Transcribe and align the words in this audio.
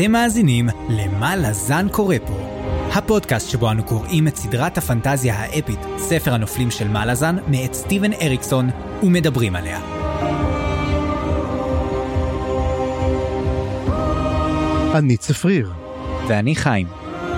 אתם 0.00 0.12
מאזינים 0.12 0.68
ל"מה 0.88 1.36
לזן 1.36 1.86
קורא 1.88 2.16
פה", 2.26 2.38
הפודקאסט 2.92 3.50
שבו 3.50 3.70
אנו 3.70 3.84
קוראים 3.84 4.28
את 4.28 4.36
סדרת 4.36 4.78
הפנטזיה 4.78 5.34
האפית, 5.34 5.78
ספר 5.98 6.34
הנופלים 6.34 6.70
של 6.70 6.88
מה 6.88 7.06
לזן, 7.06 7.36
מאת 7.48 7.74
סטיבן 7.74 8.12
אריקסון, 8.12 8.70
ומדברים 9.02 9.56
עליה. 9.56 9.80
אני 14.94 15.16
צפריר, 15.16 15.72
ואני 16.28 16.56
חיים. 16.56 16.86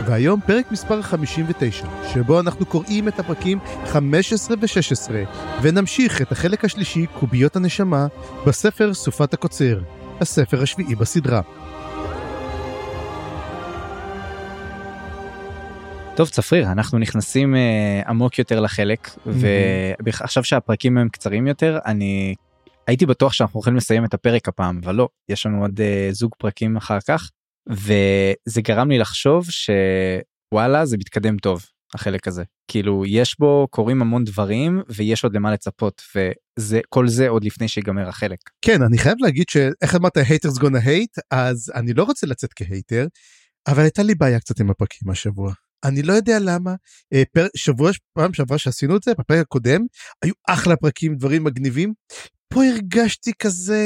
והיום 0.07 0.41
פרק 0.47 0.73
מספר 0.73 1.03
59, 1.03 1.87
שבו 2.13 2.41
אנחנו 2.41 2.67
קוראים 2.67 3.09
את 3.09 3.19
הפרקים 3.19 3.59
15 3.87 4.57
ו-16, 4.61 5.11
ונמשיך 5.63 6.23
את 6.23 6.33
החלק 6.33 6.65
השלישי, 6.65 7.07
קוביות 7.07 7.57
הנשמה, 7.57 8.07
בספר 8.47 8.95
סופת 8.95 9.35
הקוצר, 9.35 9.81
הספר 10.21 10.63
השביעי 10.63 10.95
בסדרה. 10.95 11.41
טוב 16.23 16.31
צפריר 16.31 16.73
אנחנו 16.73 16.99
נכנסים 16.99 17.55
uh, 17.55 18.09
עמוק 18.09 18.39
יותר 18.39 18.61
לחלק 18.61 19.11
ועכשיו 20.07 20.45
שהפרקים 20.45 20.99
הם 20.99 21.09
קצרים 21.09 21.47
יותר 21.47 21.79
אני 21.87 22.35
הייתי 22.87 23.07
בטוח 23.07 23.33
שאנחנו 23.33 23.61
יכולים 23.61 23.77
לסיים 23.77 24.05
את 24.05 24.15
הפרק 24.15 24.49
הפעם 24.49 24.81
אבל 24.85 24.95
לא 24.95 25.09
יש 25.29 25.47
לנו 25.47 25.63
עוד 25.63 25.81
uh, 25.81 26.15
זוג 26.15 26.31
פרקים 26.39 26.77
אחר 26.77 26.99
כך 27.09 27.31
וזה 27.69 28.61
גרם 28.61 28.91
לי 28.91 28.99
לחשוב 28.99 29.47
שוואלה 29.51 30.87
זה 30.87 30.97
מתקדם 30.97 31.39
טוב 31.39 31.67
החלק 31.95 32.29
הזה 32.29 32.43
כאילו 32.69 33.05
יש 33.07 33.37
בו 33.39 33.67
קורים 33.71 34.03
המון 34.03 34.25
דברים 34.25 34.83
ויש 34.89 35.25
עוד 35.25 35.37
למה 35.37 35.53
לצפות 35.53 36.03
וזה 36.17 36.81
כל 36.89 37.09
זה 37.09 37.29
עוד 37.29 37.45
לפני 37.45 37.69
שיגמר 37.69 38.09
החלק. 38.09 38.39
כן 38.65 38.83
אני 38.83 38.99
חייב 38.99 39.17
להגיד 39.21 39.45
שאיך 39.49 39.95
אמרת 39.95 40.19
haters 40.19 40.59
gonna 40.61 40.85
hate 40.87 41.21
אז 41.31 41.73
אני 41.75 41.93
לא 41.95 42.05
רוצה 42.05 42.27
לצאת 42.27 42.51
כהייטר 42.57 43.07
אבל 43.69 43.83
הייתה 43.83 44.03
לי 44.03 44.15
בעיה 44.15 44.41
קצת 44.41 44.61
עם 44.61 44.71
הפרקים 44.71 45.11
השבוע. 45.11 45.53
אני 45.85 46.03
לא 46.03 46.13
יודע 46.13 46.39
למה 46.39 46.75
אה, 47.13 47.23
פר, 47.33 47.47
שבוע 47.57 47.91
פעם 48.13 48.35
שעברה 48.35 48.59
שעשינו 48.59 48.97
את 48.97 49.03
זה 49.03 49.13
בפרק 49.19 49.41
הקודם 49.41 49.81
היו 50.23 50.35
אחלה 50.49 50.77
פרקים 50.77 51.17
דברים 51.17 51.45
מגניבים. 51.45 51.93
פה 52.49 52.65
הרגשתי 52.65 53.33
כזה 53.39 53.83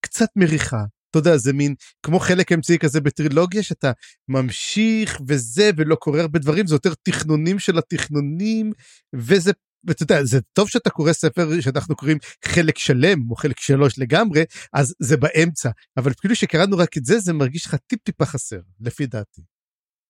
קצת 0.00 0.28
מריחה. 0.36 0.84
אתה 1.10 1.18
יודע 1.18 1.36
זה 1.36 1.52
מין 1.52 1.74
כמו 2.02 2.18
חלק 2.18 2.52
אמצעי 2.52 2.78
כזה 2.78 3.00
בטרילוגיה 3.00 3.62
שאתה 3.62 3.92
ממשיך 4.28 5.20
וזה 5.28 5.70
ולא 5.76 5.94
קורה 5.94 6.20
הרבה 6.20 6.38
דברים 6.38 6.66
זה 6.66 6.74
יותר 6.74 6.94
תכנונים 7.02 7.58
של 7.58 7.78
התכנונים 7.78 8.72
וזה 9.14 9.52
ואתה 9.84 10.02
יודע 10.02 10.24
זה 10.24 10.40
טוב 10.52 10.68
שאתה 10.68 10.90
קורא 10.90 11.12
ספר 11.12 11.60
שאנחנו 11.60 11.96
קוראים 11.96 12.18
חלק 12.44 12.78
שלם 12.78 13.30
או 13.30 13.36
חלק 13.36 13.60
שלוש 13.60 13.98
לגמרי 13.98 14.44
אז 14.72 14.94
זה 14.98 15.16
באמצע. 15.16 15.70
אבל 15.96 16.12
כאילו 16.20 16.34
שקראנו 16.34 16.78
רק 16.78 16.96
את 16.96 17.04
זה 17.04 17.18
זה 17.18 17.32
מרגיש 17.32 17.66
לך 17.66 17.76
טיפ 17.86 18.00
טיפה 18.02 18.26
חסר 18.26 18.60
לפי 18.80 19.06
דעתי. 19.06 19.42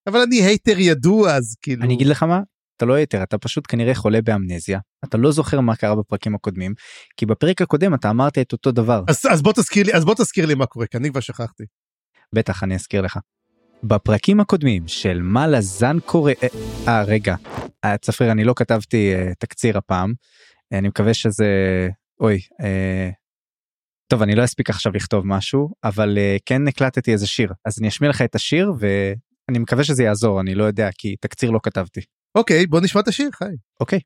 אבל 0.08 0.20
אני 0.20 0.36
הייטר 0.42 0.78
ידוע 0.78 1.34
אז 1.34 1.56
כאילו 1.62 1.84
אני 1.84 1.94
אגיד 1.94 2.06
לך 2.06 2.22
מה? 2.22 2.40
אתה 2.76 2.86
לא 2.86 2.94
הייטר 2.94 3.22
אתה 3.22 3.38
פשוט 3.38 3.64
כנראה 3.68 3.94
חולה 3.94 4.22
באמנזיה. 4.22 4.78
אתה 5.04 5.18
לא 5.18 5.32
זוכר 5.32 5.60
מה 5.60 5.76
קרה 5.76 5.94
בפרקים 5.94 6.34
הקודמים 6.34 6.74
כי 7.16 7.26
בפרק 7.26 7.62
הקודם 7.62 7.94
אתה 7.94 8.10
אמרת 8.10 8.38
את 8.38 8.52
אותו 8.52 8.72
דבר. 8.72 9.02
אז, 9.08 9.22
אז 9.30 9.42
בוא 9.42 9.52
תזכיר 9.52 9.86
לי 9.86 9.94
אז 9.94 10.04
בוא 10.04 10.14
תזכיר 10.14 10.46
לי 10.46 10.54
מה 10.54 10.66
קורה 10.66 10.86
כי 10.86 10.96
אני 10.96 11.10
כבר 11.10 11.20
שכחתי. 11.20 11.64
בטח 12.34 12.62
אני 12.62 12.74
אזכיר 12.74 13.00
לך. 13.00 13.18
בפרקים 13.82 14.40
הקודמים 14.40 14.88
של 14.88 15.20
מלאזן 15.22 15.96
קורה 16.06 16.32
אה, 16.42 16.48
אה 16.88 17.02
רגע. 17.02 17.36
אה, 17.84 17.96
צפריר 17.96 18.32
אני 18.32 18.44
לא 18.44 18.52
כתבתי 18.56 19.14
אה, 19.14 19.32
תקציר 19.38 19.78
הפעם. 19.78 20.12
אני 20.72 20.88
מקווה 20.88 21.14
שזה 21.14 21.47
אוי 22.20 22.41
אה, 22.60 23.10
טוב 24.06 24.22
אני 24.22 24.34
לא 24.34 24.44
אספיק 24.44 24.70
עכשיו 24.70 24.92
לכתוב 24.92 25.26
משהו 25.26 25.70
אבל 25.84 26.18
אה, 26.18 26.36
כן 26.47 26.68
הקלטתי 26.68 27.12
איזה 27.12 27.26
שיר. 27.26 27.52
אז 27.64 27.78
אני 27.80 27.88
אשמיע 27.88 28.10
לך 28.10 28.22
את 28.22 28.34
השיר 28.34 28.72
אני 29.48 29.59
מקווה 29.59 29.84
שזה 29.84 30.03
יעזור 30.03 30.41
אני 30.41 30.54
לא 30.54 30.64
יודע 30.64 30.88
כי 30.98 31.16
תקציר 31.20 31.50
לא 31.50 31.60
כתבתי. 31.62 32.00
אוקיי 32.34 32.66
בוא 32.66 32.81
נשמע 32.81 33.00
את 33.00 33.09
השיר 33.09 33.31
חי. 33.34 33.44
אוקיי. 33.81 34.00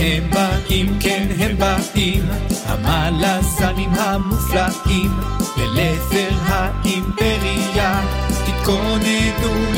הם 0.00 0.30
באים, 0.30 0.98
כן 1.00 1.26
הם 1.38 1.56
באים, 1.56 2.22
המלזנים 2.64 3.90
המופלאים, 3.90 5.10
ללת'ר 5.56 6.28
האימפריה, 6.46 8.00
תתכוננו 8.46 9.77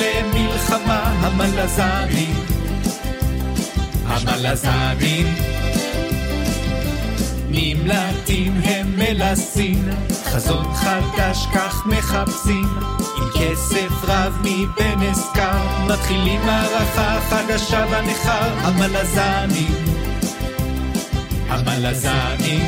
למלחמה 0.70 1.02
המלזנים, 1.20 2.34
המלזנים. 4.06 5.26
נמלטים 7.48 8.60
הם 8.64 8.96
מלסים, 8.96 9.88
חזון 10.24 10.74
חדש 10.74 11.46
כך 11.54 11.86
מחפשים, 11.86 12.68
עם 13.16 13.28
כסף 13.34 14.04
רב 14.04 14.38
מבן 14.44 15.02
אסכר, 15.12 15.86
מתחילים 15.88 16.40
מערכה 16.46 17.20
חדשה 17.28 17.86
בנכר, 17.86 18.48
המלזנים, 18.62 19.84
המלזנים, 21.48 22.66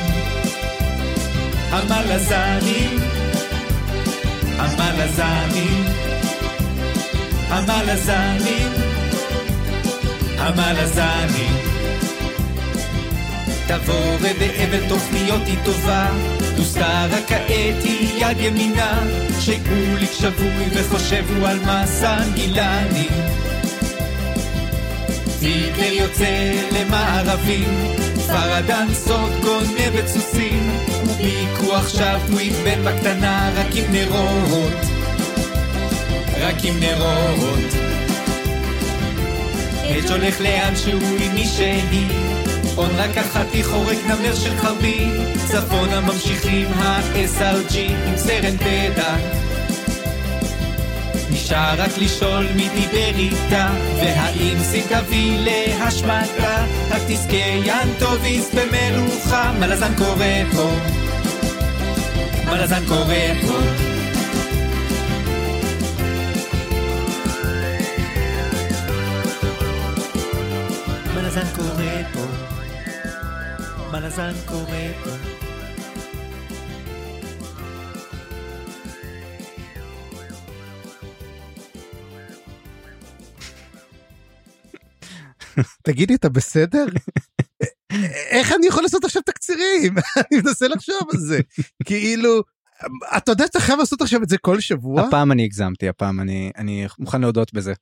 המלזנים, 1.70 2.98
המלזנים, 4.58 6.11
המלזנים, 7.52 8.72
המלזנים. 10.38 11.56
תבוא 13.66 14.14
ובאבל 14.20 14.88
תוכניות 14.88 15.42
היא 15.46 15.58
טובה, 15.64 16.08
תוסתר 16.56 17.06
רק 17.10 17.28
כעת 17.28 17.84
היא 17.84 18.24
יד 18.24 18.40
ימינה, 18.40 19.02
שכוליק 19.40 20.12
שבוי 20.12 20.66
וחושבו 20.74 21.46
על 21.46 21.58
מסן 21.58 22.30
גילני. 22.34 23.08
היטלר 25.40 25.92
יוצא 25.92 26.52
למערבים, 26.72 27.94
פרדן 28.26 28.86
סוד 28.94 29.32
גונבת 29.42 30.06
סוסים, 30.06 30.70
וביקו 31.04 31.76
עכשיו 31.76 32.20
דמוית 32.26 32.52
בן 32.64 32.84
בקטנה 32.84 33.50
רק 33.56 33.76
עם 33.76 33.92
נרות, 33.92 35.01
רק 36.42 36.64
עם 36.64 36.80
נרות. 36.80 37.72
אג' 39.84 40.10
הולך 40.10 40.40
לאן 40.40 40.76
שהוא 40.76 41.18
עם 41.20 41.34
מי 41.34 41.46
שהיא, 41.46 42.06
עוד 42.74 42.90
רק 42.96 43.18
אחת 43.18 43.46
היא 43.52 43.64
חורק 43.64 43.98
נמר 44.06 44.34
של 44.34 44.56
חרבי, 44.56 45.08
צפונה 45.46 46.00
ממשיכים 46.00 46.66
ה-SRG 46.72 47.78
עם 47.78 48.16
סרן 48.16 48.56
פדק. 48.56 49.20
נשאר 51.30 51.74
רק 51.78 51.98
לשאול 51.98 52.46
מי 52.56 52.68
דיבר 52.68 53.18
איתה, 53.18 53.68
והאם 53.96 54.58
סין 54.62 54.84
תביא 54.88 55.38
להשמדה, 55.38 56.64
רק 56.90 57.02
תזכה 57.08 57.36
ינטוביס 57.64 58.50
במלוכה, 58.54 59.52
מלזן 59.60 59.94
קורא 59.98 60.24
פה, 60.52 60.70
מלזן 62.46 62.82
קורא 62.88 63.14
פה. 63.46 63.91
מלזן 74.12 74.32
קורא 74.48 74.92
פה. 75.04 75.10
תגיד 85.82 86.10
לי 86.10 86.16
אתה 86.16 86.28
בסדר? 86.28 86.84
איך 88.30 88.52
אני 88.52 88.66
יכול 88.66 88.82
לעשות 88.82 89.04
עכשיו 89.04 89.22
תקצירים? 89.22 89.94
אני 90.16 90.40
מנסה 90.40 90.68
לחשוב 90.68 91.00
על 91.12 91.18
זה. 91.18 91.40
כאילו, 91.84 92.42
אתה 93.16 93.32
יודע 93.32 93.46
שאתה 93.46 93.60
חייב 93.60 93.78
לעשות 93.78 94.00
עכשיו 94.00 94.22
את 94.22 94.28
זה 94.28 94.38
כל 94.38 94.60
שבוע? 94.60 95.02
הפעם 95.02 95.32
אני 95.32 95.44
הגזמתי, 95.44 95.88
הפעם 95.88 96.20
אני, 96.20 96.50
אני 96.56 96.86
מוכן 96.98 97.20
להודות 97.20 97.52
בזה. 97.52 97.72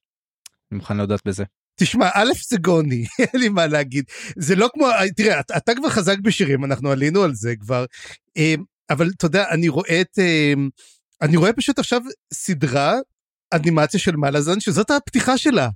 אני 0.73 0.79
מוכן 0.79 0.97
להודות 0.97 1.21
בזה. 1.26 1.44
תשמע, 1.81 2.09
א' 2.15 2.32
זה 2.49 2.56
גוני, 2.59 3.05
אין 3.19 3.41
לי 3.41 3.49
מה 3.49 3.67
להגיד. 3.67 4.05
זה 4.37 4.56
לא 4.56 4.71
כמו, 4.75 4.87
תראה, 5.17 5.41
אתה, 5.41 5.56
אתה 5.56 5.75
כבר 5.75 5.88
חזק 5.88 6.19
בשירים, 6.19 6.65
אנחנו 6.65 6.91
עלינו 6.91 7.23
על 7.23 7.35
זה 7.35 7.55
כבר. 7.56 7.85
אבל 8.91 9.11
אתה 9.17 9.27
יודע, 9.27 9.50
אני 9.50 9.69
רואה 9.69 10.00
את... 10.00 10.19
אני 11.23 11.37
רואה 11.37 11.53
פשוט 11.53 11.79
עכשיו 11.79 12.00
סדרה, 12.32 12.94
אנימציה 13.53 14.00
של 14.00 14.17
מלאזן, 14.17 14.61
שזאת 14.61 14.91
הפתיחה 14.91 15.38
שלה. 15.38 15.69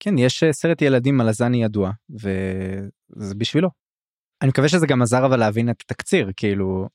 כן, 0.00 0.18
יש 0.18 0.44
סרט 0.52 0.82
ילדים 0.82 1.16
מלאזני 1.16 1.64
ידוע, 1.64 1.90
וזה 2.10 3.34
בשבילו. 3.34 3.68
אני 4.42 4.48
מקווה 4.48 4.68
שזה 4.68 4.86
גם 4.86 5.02
עזר 5.02 5.26
אבל 5.26 5.38
להבין 5.38 5.70
את 5.70 5.80
התקציר, 5.80 6.30
כאילו... 6.36 6.88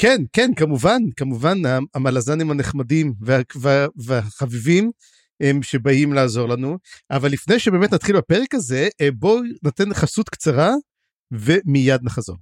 כן, 0.00 0.22
כן, 0.32 0.50
כמובן, 0.56 1.02
כמובן, 1.16 1.58
המלאזנים 1.94 2.50
הנחמדים 2.50 3.14
וה, 3.20 3.38
וה, 3.56 3.86
והחביבים 3.96 4.90
שבאים 5.62 6.12
לעזור 6.12 6.48
לנו 6.48 6.78
אבל 7.10 7.32
לפני 7.32 7.58
שבאמת 7.58 7.94
נתחיל 7.94 8.16
בפרק 8.16 8.54
הזה 8.54 8.88
אה, 9.00 9.08
בואו 9.10 9.40
נתן 9.62 9.94
חסות 9.94 10.28
קצרה 10.28 10.72
ומיד 11.32 12.00
נחזור. 12.02 12.36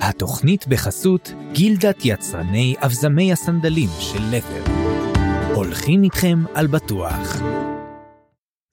התוכנית 0.00 0.66
בחסות 0.66 1.30
גילדת 1.52 1.96
יצרני 2.04 2.74
אבזמי 2.78 3.32
הסנדלים 3.32 3.88
של 4.00 4.22
לבר. 4.30 4.64
הולכים 5.54 6.02
איתכם 6.02 6.38
על 6.54 6.66
בטוח. 6.66 7.36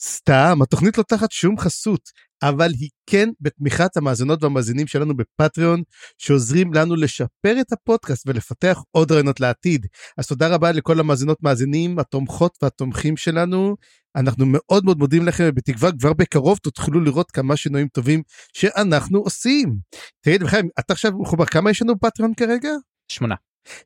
סתם, 0.01 0.59
התוכנית 0.63 0.97
לא 0.97 1.03
תחת 1.03 1.31
שום 1.31 1.57
חסות, 1.57 2.09
אבל 2.50 2.72
היא 2.80 2.90
כן 3.10 3.30
בתמיכת 3.42 3.98
המאזינות 3.98 4.44
והמאזינים 4.44 4.88
שלנו 4.88 5.18
בפטריון, 5.18 5.84
שעוזרים 6.18 6.74
לנו 6.74 6.95
לשפר 6.95 7.56
את 7.62 7.72
הפודקאסט 7.72 8.28
ולפתח 8.28 8.80
עוד 8.92 9.12
רעיונות 9.12 9.40
לעתיד. 9.40 9.88
אז 10.18 10.28
תודה 10.28 10.48
רבה 10.48 10.72
לכל 10.72 11.00
המאזינות 11.00 11.44
מאזינים, 11.44 12.00
התומכות 12.00 12.57
והתומכים 12.62 13.18
שלנו. 13.18 13.75
אנחנו 14.16 14.45
מאוד 14.48 14.86
מאוד 14.86 14.98
מודים 14.98 15.25
לכם, 15.25 15.44
ובתקווה 15.48 15.92
כבר 16.00 16.13
בקרוב 16.13 16.57
תתחילו 16.63 17.00
לראות 17.00 17.31
כמה 17.31 17.56
שינויים 17.56 17.88
טובים 17.88 18.22
שאנחנו 18.54 19.19
עושים. 19.19 19.75
תגיד, 20.22 20.44
חיים, 20.44 20.69
אתה 20.80 20.94
עכשיו 20.94 21.12
מחובר, 21.19 21.45
כמה 21.45 21.72
יש 21.72 21.81
לנו 21.81 21.95
בפטריון 21.95 22.34
כרגע? 22.34 22.69
שמונה. 23.07 23.36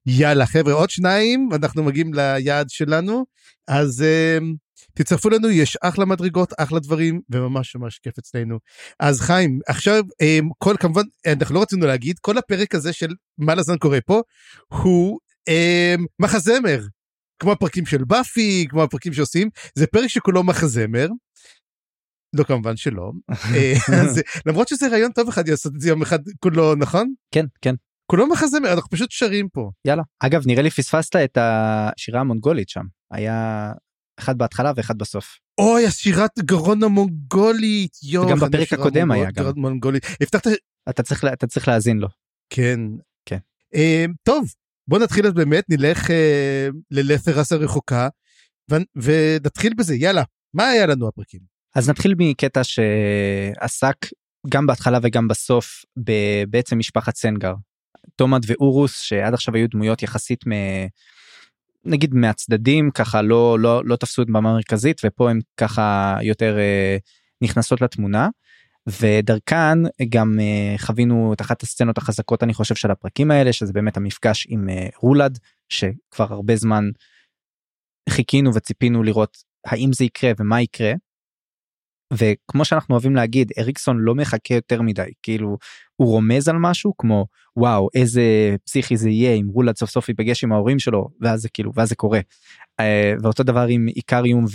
יאללה 0.05 0.45
חבר'ה 0.45 0.73
עוד 0.73 0.89
שניים 0.89 1.49
אנחנו 1.53 1.83
מגיעים 1.83 2.13
ליעד 2.13 2.69
שלנו 2.69 3.25
אז 3.67 4.03
uh, 4.03 4.43
תצטרפו 4.93 5.29
לנו 5.29 5.49
יש 5.49 5.77
אחלה 5.81 6.05
מדרגות 6.05 6.53
אחלה 6.57 6.79
דברים 6.79 7.21
וממש 7.29 7.75
ממש 7.75 7.99
כיף 7.99 8.17
אצלנו. 8.19 8.59
אז 8.99 9.21
חיים 9.21 9.59
עכשיו 9.67 10.03
um, 10.03 10.45
כל 10.57 10.75
כמובן 10.79 11.03
אנחנו 11.27 11.55
לא 11.55 11.61
רצינו 11.61 11.85
להגיד 11.85 12.19
כל 12.19 12.37
הפרק 12.37 12.75
הזה 12.75 12.93
של 12.93 13.09
מה 13.37 13.55
לזמן 13.55 13.77
קורה 13.77 14.01
פה 14.01 14.21
הוא 14.67 15.19
um, 15.49 16.01
מחזמר. 16.19 16.79
כמו 17.39 17.51
הפרקים 17.51 17.85
של 17.85 18.03
באפי 18.03 18.65
כמו 18.69 18.83
הפרקים 18.83 19.13
שעושים 19.13 19.49
זה 19.75 19.87
פרק 19.87 20.07
שכולו 20.07 20.43
מחזמר. 20.43 21.07
לא 22.35 22.43
כמובן 22.43 22.77
שלא. 22.77 23.11
אז, 24.01 24.21
למרות 24.45 24.67
שזה 24.67 24.87
רעיון 24.87 25.11
טוב 25.11 25.27
אחד 25.27 25.49
לעשות 25.49 25.75
את 25.75 25.81
זה 25.81 25.89
יום 25.89 26.01
אחד 26.01 26.19
כולו 26.39 26.75
נכון? 26.75 27.13
כן 27.31 27.45
כן. 27.61 27.75
כולו 28.11 28.27
מחזמר 28.27 28.73
אנחנו 28.73 28.89
פשוט 28.89 29.11
שרים 29.11 29.49
פה. 29.49 29.71
יאללה. 29.85 30.03
אגב 30.19 30.43
נראה 30.45 30.63
לי 30.63 30.69
פספסת 30.69 31.15
את 31.15 31.37
השירה 31.41 32.19
המונגולית 32.19 32.69
שם. 32.69 32.83
היה 33.11 33.71
אחד 34.19 34.37
בהתחלה 34.37 34.71
ואחד 34.75 34.97
בסוף. 34.97 35.39
אוי 35.57 35.85
השירת 35.85 36.39
גרון 36.39 36.83
המונגולית 36.83 37.97
יואו. 38.03 38.29
גם 38.29 38.39
בפרק 38.39 38.73
הקודם 38.73 39.11
היה 39.11 39.31
גם. 39.31 39.45
מונגולית. 39.55 40.05
הבטחת 40.21 40.47
אתה 40.89 41.03
צריך 41.03 41.25
אתה 41.33 41.47
צריך 41.47 41.67
להאזין 41.67 41.97
לו. 41.97 42.07
כן. 42.49 42.79
כן. 43.25 43.37
אה, 43.75 44.05
טוב 44.23 44.53
בוא 44.87 44.99
נתחיל 44.99 45.27
אז 45.27 45.33
באמת 45.33 45.63
נלך 45.69 46.11
אה, 46.11 46.67
ללת'רס 46.91 47.51
הרחוקה 47.51 48.07
ונתחיל 48.95 49.73
בזה 49.73 49.95
יאללה 49.95 50.23
מה 50.53 50.67
היה 50.67 50.85
לנו 50.85 51.07
הפרקים. 51.07 51.39
אז 51.75 51.89
נתחיל 51.89 52.15
מקטע 52.17 52.61
שעסק 52.63 53.95
גם 54.49 54.67
בהתחלה 54.67 54.99
וגם 55.03 55.27
בסוף 55.27 55.85
בעצם 56.49 56.77
משפחת 56.77 57.15
סנגר 57.15 57.53
תומד 58.15 58.41
ואורוס 58.47 58.99
שעד 58.99 59.33
עכשיו 59.33 59.55
היו 59.55 59.69
דמויות 59.69 60.03
יחסית 60.03 60.47
מ... 60.47 60.51
נגיד 61.87 62.13
מהצדדים 62.13 62.91
ככה 62.91 63.21
לא 63.21 63.59
לא 63.59 63.85
לא 63.85 63.95
תפסו 63.95 64.21
את 64.21 64.27
במה 64.27 64.41
מרכזית 64.41 65.01
ופה 65.05 65.29
הם 65.29 65.39
ככה 65.57 66.17
יותר 66.21 66.57
אה, 66.59 66.97
נכנסות 67.41 67.81
לתמונה 67.81 68.29
ודרכן 69.01 69.77
גם 70.09 70.39
אה, 70.39 70.75
חווינו 70.77 71.33
את 71.33 71.41
אחת 71.41 71.63
הסצנות 71.63 71.97
החזקות 71.97 72.43
אני 72.43 72.53
חושב 72.53 72.75
של 72.75 72.91
הפרקים 72.91 73.31
האלה 73.31 73.53
שזה 73.53 73.73
באמת 73.73 73.97
המפגש 73.97 74.47
עם 74.49 74.69
אה, 74.69 74.87
רולד 74.97 75.39
שכבר 75.69 76.33
הרבה 76.33 76.55
זמן 76.55 76.83
חיכינו 78.09 78.53
וציפינו 78.55 79.03
לראות 79.03 79.37
האם 79.65 79.93
זה 79.93 80.05
יקרה 80.05 80.31
ומה 80.39 80.61
יקרה. 80.61 80.93
וכמו 82.13 82.65
שאנחנו 82.65 82.93
אוהבים 82.95 83.15
להגיד 83.15 83.51
אריקסון 83.59 83.97
לא 83.99 84.15
מחכה 84.15 84.53
יותר 84.53 84.81
מדי 84.81 85.11
כאילו 85.23 85.57
הוא 85.95 86.07
רומז 86.07 86.47
על 86.47 86.55
משהו 86.59 86.93
כמו 86.97 87.25
וואו 87.57 87.87
איזה 87.95 88.55
פסיכי 88.65 88.97
זה 88.97 89.09
יהיה 89.09 89.35
אם 89.35 89.47
רולד 89.47 89.77
סוף 89.77 89.89
סוף 89.89 90.09
ייפגש 90.09 90.43
עם 90.43 90.51
ההורים 90.51 90.79
שלו 90.79 91.09
ואז 91.21 91.41
זה 91.41 91.49
כאילו 91.49 91.71
ואז 91.75 91.89
זה 91.89 91.95
קורה. 91.95 92.19
Uh, 92.81 92.83
ואותו 93.23 93.43
דבר 93.43 93.65
עם 93.69 93.87
איקריום 93.87 94.45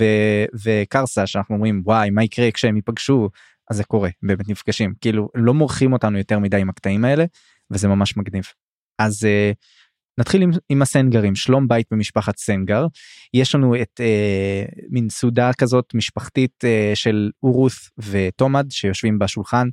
וקרסה 0.64 1.26
שאנחנו 1.26 1.54
אומרים 1.54 1.82
וואי 1.84 2.10
מה 2.10 2.24
יקרה 2.24 2.50
כשהם 2.50 2.76
ייפגשו 2.76 3.28
אז 3.70 3.76
זה 3.76 3.84
קורה 3.84 4.10
באמת 4.22 4.48
נפגשים 4.48 4.94
כאילו 5.00 5.28
לא 5.34 5.54
מורחים 5.54 5.92
אותנו 5.92 6.18
יותר 6.18 6.38
מדי 6.38 6.60
עם 6.60 6.68
הקטעים 6.68 7.04
האלה 7.04 7.24
וזה 7.70 7.88
ממש 7.88 8.16
מגניב. 8.16 8.44
אז 8.98 9.24
uh, 9.24 9.54
נתחיל 10.18 10.42
עם, 10.42 10.50
עם 10.68 10.82
הסנגרים 10.82 11.34
שלום 11.34 11.68
בית 11.68 11.86
במשפחת 11.90 12.38
סנגר 12.38 12.86
יש 13.34 13.54
לנו 13.54 13.82
את 13.82 14.00
אה, 14.00 14.64
מין 14.90 15.08
סעודה 15.08 15.50
כזאת 15.58 15.94
משפחתית 15.94 16.64
אה, 16.64 16.92
של 16.94 17.30
אורוס 17.42 17.90
ותומד 17.98 18.66
שיושבים 18.70 19.18
בשולחן 19.18 19.68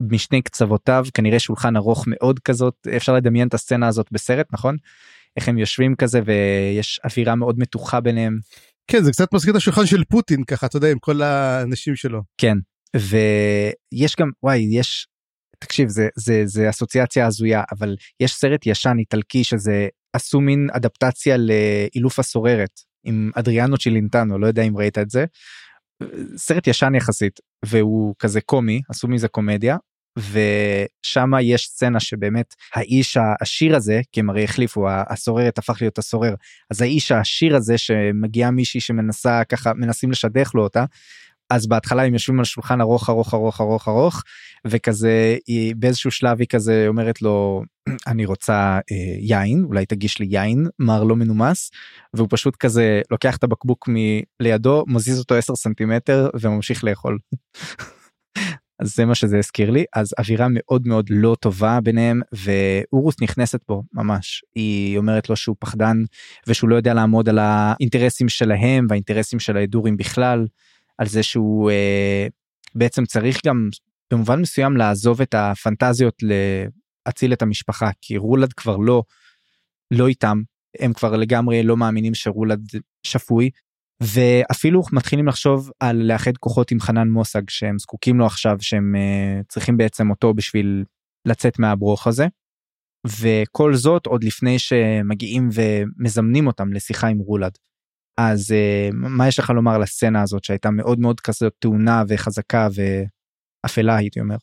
משני 0.00 0.42
קצוותיו 0.42 1.04
כנראה 1.14 1.38
שולחן 1.38 1.76
ארוך 1.76 2.04
מאוד 2.06 2.38
כזאת 2.38 2.86
אפשר 2.96 3.14
לדמיין 3.14 3.48
את 3.48 3.54
הסצנה 3.54 3.88
הזאת 3.88 4.06
בסרט 4.12 4.46
נכון 4.52 4.76
איך 5.36 5.48
הם 5.48 5.58
יושבים 5.58 5.94
כזה 5.96 6.20
ויש 6.24 7.00
אווירה 7.04 7.34
מאוד 7.34 7.58
מתוחה 7.58 8.00
ביניהם. 8.00 8.38
כן 8.86 9.02
זה 9.02 9.12
קצת 9.12 9.34
מזכיר 9.34 9.50
את 9.50 9.56
השולחן 9.56 9.86
של 9.86 10.04
פוטין 10.04 10.44
ככה 10.44 10.66
אתה 10.66 10.76
יודע 10.76 10.90
עם 10.90 10.98
כל 10.98 11.22
האנשים 11.22 11.96
שלו. 11.96 12.20
כן 12.38 12.56
ויש 12.96 14.16
גם 14.20 14.30
וואי 14.42 14.66
יש 14.70 15.06
תקשיב 15.62 15.88
זה 15.88 16.08
זה 16.16 16.42
זה 16.44 16.70
אסוציאציה 16.70 17.26
הזויה 17.26 17.62
אבל 17.72 17.96
יש 18.20 18.34
סרט 18.34 18.66
ישן 18.66 18.96
איטלקי 18.98 19.44
שזה 19.44 19.88
עשו 20.12 20.40
מין 20.40 20.68
אדפטציה 20.72 21.36
לאילוף 21.36 22.18
הסוררת 22.18 22.80
עם 23.04 23.30
אדריאנו 23.34 23.78
צ'ילינטנו 23.78 24.38
לא 24.38 24.46
יודע 24.46 24.62
אם 24.62 24.76
ראית 24.76 24.98
את 24.98 25.10
זה. 25.10 25.24
סרט 26.36 26.66
ישן 26.66 26.94
יחסית 26.94 27.40
והוא 27.64 28.14
כזה 28.18 28.40
קומי 28.40 28.80
עשו 28.88 29.08
מזה 29.08 29.28
קומדיה 29.28 29.76
ושם 30.18 31.30
יש 31.42 31.66
סצנה 31.68 32.00
שבאמת 32.00 32.54
האיש 32.74 33.16
העשיר 33.16 33.76
הזה 33.76 34.00
כי 34.12 34.20
הם 34.20 34.30
הרי 34.30 34.44
החליפו 34.44 34.86
הסוררת 34.90 35.58
הפך 35.58 35.76
להיות 35.80 35.98
הסורר 35.98 36.34
אז 36.70 36.82
האיש 36.82 37.12
העשיר 37.12 37.56
הזה 37.56 37.78
שמגיעה 37.78 38.50
מישהי 38.50 38.80
שמנסה 38.80 39.44
ככה 39.44 39.72
מנסים 39.74 40.10
לשדך 40.10 40.50
לו 40.54 40.62
אותה 40.62 40.84
אז 41.52 41.66
בהתחלה 41.66 42.04
הם 42.04 42.12
יושבים 42.12 42.38
על 42.38 42.44
שולחן 42.44 42.80
ארוך 42.80 43.10
ארוך 43.10 43.34
ארוך 43.34 43.60
ארוך 43.60 43.88
ארוך 43.88 44.22
וכזה 44.66 45.36
היא 45.46 45.74
באיזשהו 45.76 46.10
שלב 46.10 46.38
היא 46.38 46.46
כזה 46.48 46.84
אומרת 46.88 47.22
לו 47.22 47.62
אני 48.06 48.24
רוצה 48.24 48.78
אה, 48.92 49.14
יין 49.18 49.64
אולי 49.64 49.86
תגיש 49.86 50.18
לי 50.18 50.26
יין 50.30 50.66
מר 50.78 51.04
לא 51.04 51.16
מנומס 51.16 51.70
והוא 52.14 52.28
פשוט 52.30 52.56
כזה 52.56 53.00
לוקח 53.10 53.36
את 53.36 53.44
הבקבוק 53.44 53.88
מלידו 53.88 54.84
מזיז 54.88 55.18
אותו 55.18 55.34
10 55.34 55.56
סנטימטר 55.56 56.30
וממשיך 56.40 56.84
לאכול. 56.84 57.18
אז 58.82 58.94
זה 58.94 59.04
מה 59.04 59.14
שזה 59.14 59.38
הזכיר 59.38 59.70
לי 59.70 59.84
אז 59.96 60.14
אווירה 60.18 60.46
מאוד 60.50 60.86
מאוד 60.86 61.06
לא 61.10 61.36
טובה 61.40 61.78
ביניהם 61.80 62.20
ואורוס 62.32 63.14
נכנסת 63.22 63.60
בו 63.68 63.82
ממש 63.92 64.44
היא 64.54 64.98
אומרת 64.98 65.28
לו 65.28 65.36
שהוא 65.36 65.56
פחדן 65.58 65.96
ושהוא 66.46 66.70
לא 66.70 66.76
יודע 66.76 66.94
לעמוד 66.94 67.28
על 67.28 67.38
האינטרסים 67.38 68.28
שלהם 68.28 68.86
והאינטרסים 68.88 69.40
של 69.40 69.56
ההדורים 69.56 69.96
בכלל. 69.96 70.46
על 70.98 71.06
זה 71.06 71.22
שהוא 71.22 71.70
אה, 71.70 72.26
בעצם 72.74 73.04
צריך 73.04 73.40
גם 73.46 73.68
במובן 74.12 74.40
מסוים 74.40 74.76
לעזוב 74.76 75.20
את 75.20 75.34
הפנטזיות 75.34 76.14
להציל 76.22 77.32
את 77.32 77.42
המשפחה 77.42 77.90
כי 78.00 78.16
רולד 78.16 78.52
כבר 78.52 78.76
לא 78.76 79.02
לא 79.90 80.08
איתם 80.08 80.42
הם 80.78 80.92
כבר 80.92 81.16
לגמרי 81.16 81.62
לא 81.62 81.76
מאמינים 81.76 82.14
שרולד 82.14 82.60
שפוי 83.02 83.50
ואפילו 84.02 84.82
מתחילים 84.92 85.26
לחשוב 85.26 85.70
על 85.80 85.96
לאחד 85.96 86.36
כוחות 86.36 86.70
עם 86.70 86.80
חנן 86.80 87.08
מוסג 87.08 87.42
שהם 87.48 87.78
זקוקים 87.78 88.18
לו 88.18 88.26
עכשיו 88.26 88.56
שהם 88.60 88.94
uh, 88.94 89.44
צריכים 89.48 89.76
בעצם 89.76 90.10
אותו 90.10 90.34
בשביל 90.34 90.84
לצאת 91.26 91.58
מהברוך 91.58 92.06
הזה. 92.06 92.26
וכל 93.20 93.74
זאת 93.74 94.06
עוד 94.06 94.24
לפני 94.24 94.58
שמגיעים 94.58 95.48
ומזמנים 95.52 96.46
אותם 96.46 96.72
לשיחה 96.72 97.06
עם 97.06 97.18
רולד. 97.18 97.58
אז 98.16 98.50
uh, 98.50 98.94
מה 98.94 99.28
יש 99.28 99.38
לך 99.38 99.50
לומר 99.50 99.78
לסצנה 99.78 100.22
הזאת 100.22 100.44
שהייתה 100.44 100.70
מאוד 100.70 100.98
מאוד 100.98 101.20
כזאת 101.20 101.52
טעונה 101.58 102.02
וחזקה 102.08 102.68
ואפלה 103.64 103.96
הייתי 103.96 104.20
אומר. 104.20 104.36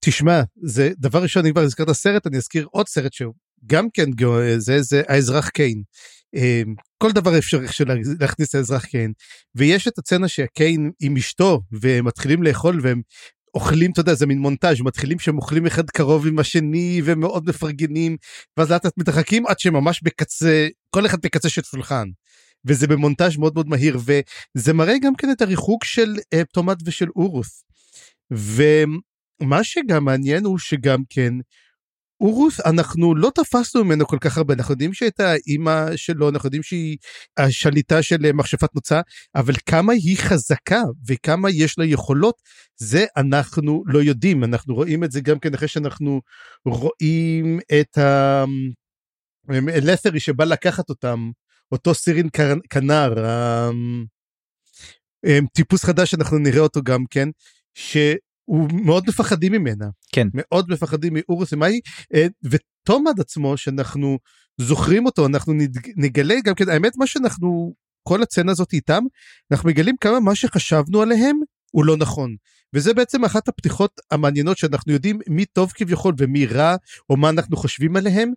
תשמע 0.00 0.42
זה 0.62 0.90
דבר 0.98 1.22
ראשון 1.22 1.44
אני 1.44 1.52
כבר 1.52 1.62
הזכרת 1.62 1.92
סרט 1.92 2.26
אני 2.26 2.36
אזכיר 2.36 2.66
עוד 2.70 2.88
סרט 2.88 3.12
שהוא 3.12 3.34
גם 3.66 3.90
כן 3.90 4.10
זה 4.58 4.82
זה 4.82 5.02
האזרח 5.08 5.48
קיין. 5.48 5.82
אמ, 6.34 6.74
כל 6.98 7.12
דבר 7.12 7.38
אפשר 7.38 7.62
איך 7.62 7.72
להכניס 8.20 8.48
את 8.48 8.54
האזרח 8.54 8.84
קיין 8.84 9.12
ויש 9.54 9.88
את 9.88 9.98
הצצנה 9.98 10.28
שהקיין 10.28 10.90
עם 11.00 11.16
אשתו 11.16 11.60
ומתחילים 11.72 12.42
לאכול 12.42 12.80
והם 12.82 13.02
אוכלים, 13.54 13.90
אתה 13.90 14.00
יודע, 14.00 14.14
זה 14.14 14.26
מין 14.26 14.38
מונטאז', 14.38 14.80
מתחילים 14.80 15.18
שהם 15.18 15.36
אוכלים 15.36 15.66
אחד 15.66 15.90
קרוב 15.90 16.26
עם 16.26 16.38
השני 16.38 17.00
ומאוד 17.04 17.48
מפרגנים, 17.48 18.16
ואז 18.56 18.70
לאט 18.70 18.84
לאט 18.84 18.98
מתרחקים 18.98 19.46
עד 19.46 19.58
שממש 19.58 20.02
בקצה, 20.02 20.68
כל 20.96 21.06
אחד 21.06 21.20
בקצה 21.22 21.48
של 21.48 21.62
שולחן. 21.62 22.08
וזה 22.64 22.86
במונטאז' 22.86 23.36
מאוד 23.36 23.54
מאוד 23.54 23.68
מהיר, 23.68 23.98
וזה 23.98 24.72
מראה 24.72 24.94
גם 25.02 25.14
כן 25.14 25.30
את 25.30 25.42
הריחוק 25.42 25.84
של 25.84 26.14
uh, 26.14 26.44
תומט 26.52 26.78
ושל 26.84 27.06
אורוס. 27.16 27.64
ומה 28.30 29.64
שגם 29.64 30.04
מעניין 30.04 30.44
הוא 30.44 30.58
שגם 30.58 31.02
כן, 31.08 31.32
אורוס 32.20 32.60
אנחנו 32.60 33.14
לא 33.14 33.30
תפסנו 33.34 33.84
ממנו 33.84 34.06
כל 34.06 34.18
כך 34.20 34.36
הרבה 34.36 34.54
אנחנו 34.54 34.72
יודעים 34.72 34.92
שהייתה 34.92 35.34
אימא 35.46 35.96
שלו 35.96 36.28
אנחנו 36.28 36.46
יודעים 36.46 36.62
שהיא 36.62 36.96
השליטה 37.36 38.02
של 38.02 38.32
מכשפת 38.32 38.74
נוצה 38.74 39.00
אבל 39.34 39.54
כמה 39.66 39.92
היא 39.92 40.18
חזקה 40.18 40.82
וכמה 41.08 41.50
יש 41.50 41.78
לה 41.78 41.84
יכולות 41.84 42.34
זה 42.76 43.04
אנחנו 43.16 43.82
לא 43.86 43.98
יודעים 44.02 44.44
אנחנו 44.44 44.74
רואים 44.74 45.04
את 45.04 45.12
זה 45.12 45.20
גם 45.20 45.38
כן 45.38 45.54
אחרי 45.54 45.68
שאנחנו 45.68 46.20
רואים 46.66 47.58
את 47.80 47.98
הלת'רי 49.48 50.20
שבא 50.20 50.44
לקחת 50.44 50.88
אותם 50.88 51.30
אותו 51.72 51.94
סירין 51.94 52.28
כנר 52.70 53.14
טיפוס 55.52 55.84
חדש 55.84 56.10
שאנחנו 56.10 56.38
נראה 56.38 56.60
אותו 56.60 56.82
גם 56.82 57.04
כן. 57.10 57.28
ש... 57.74 57.96
הוא 58.44 58.68
מאוד 58.72 59.04
מפחדים 59.08 59.52
ממנה. 59.52 59.86
כן. 60.12 60.28
מאוד 60.34 60.70
מפחדים 60.70 61.12
מאורוס 61.16 61.52
ומאי, 61.52 61.80
אה, 62.14 62.26
ותומד 62.42 63.20
עצמו 63.20 63.56
שאנחנו 63.56 64.18
זוכרים 64.60 65.06
אותו, 65.06 65.26
אנחנו 65.26 65.54
נגלה 65.96 66.34
גם 66.44 66.54
כן, 66.54 66.68
האמת 66.68 66.92
מה 66.96 67.06
שאנחנו, 67.06 67.74
כל 68.08 68.22
הצצנה 68.22 68.52
הזאת 68.52 68.72
איתם, 68.72 69.04
אנחנו 69.52 69.68
מגלים 69.68 69.96
כמה 70.00 70.20
מה 70.20 70.34
שחשבנו 70.34 71.02
עליהם 71.02 71.36
הוא 71.70 71.84
לא 71.84 71.96
נכון. 71.96 72.36
וזה 72.74 72.94
בעצם 72.94 73.24
אחת 73.24 73.48
הפתיחות 73.48 74.00
המעניינות 74.10 74.58
שאנחנו 74.58 74.92
יודעים 74.92 75.18
מי 75.28 75.44
טוב 75.44 75.72
כביכול 75.74 76.14
ומי 76.18 76.46
רע, 76.46 76.76
או 77.10 77.16
מה 77.16 77.28
אנחנו 77.28 77.56
חושבים 77.56 77.96
עליהם, 77.96 78.32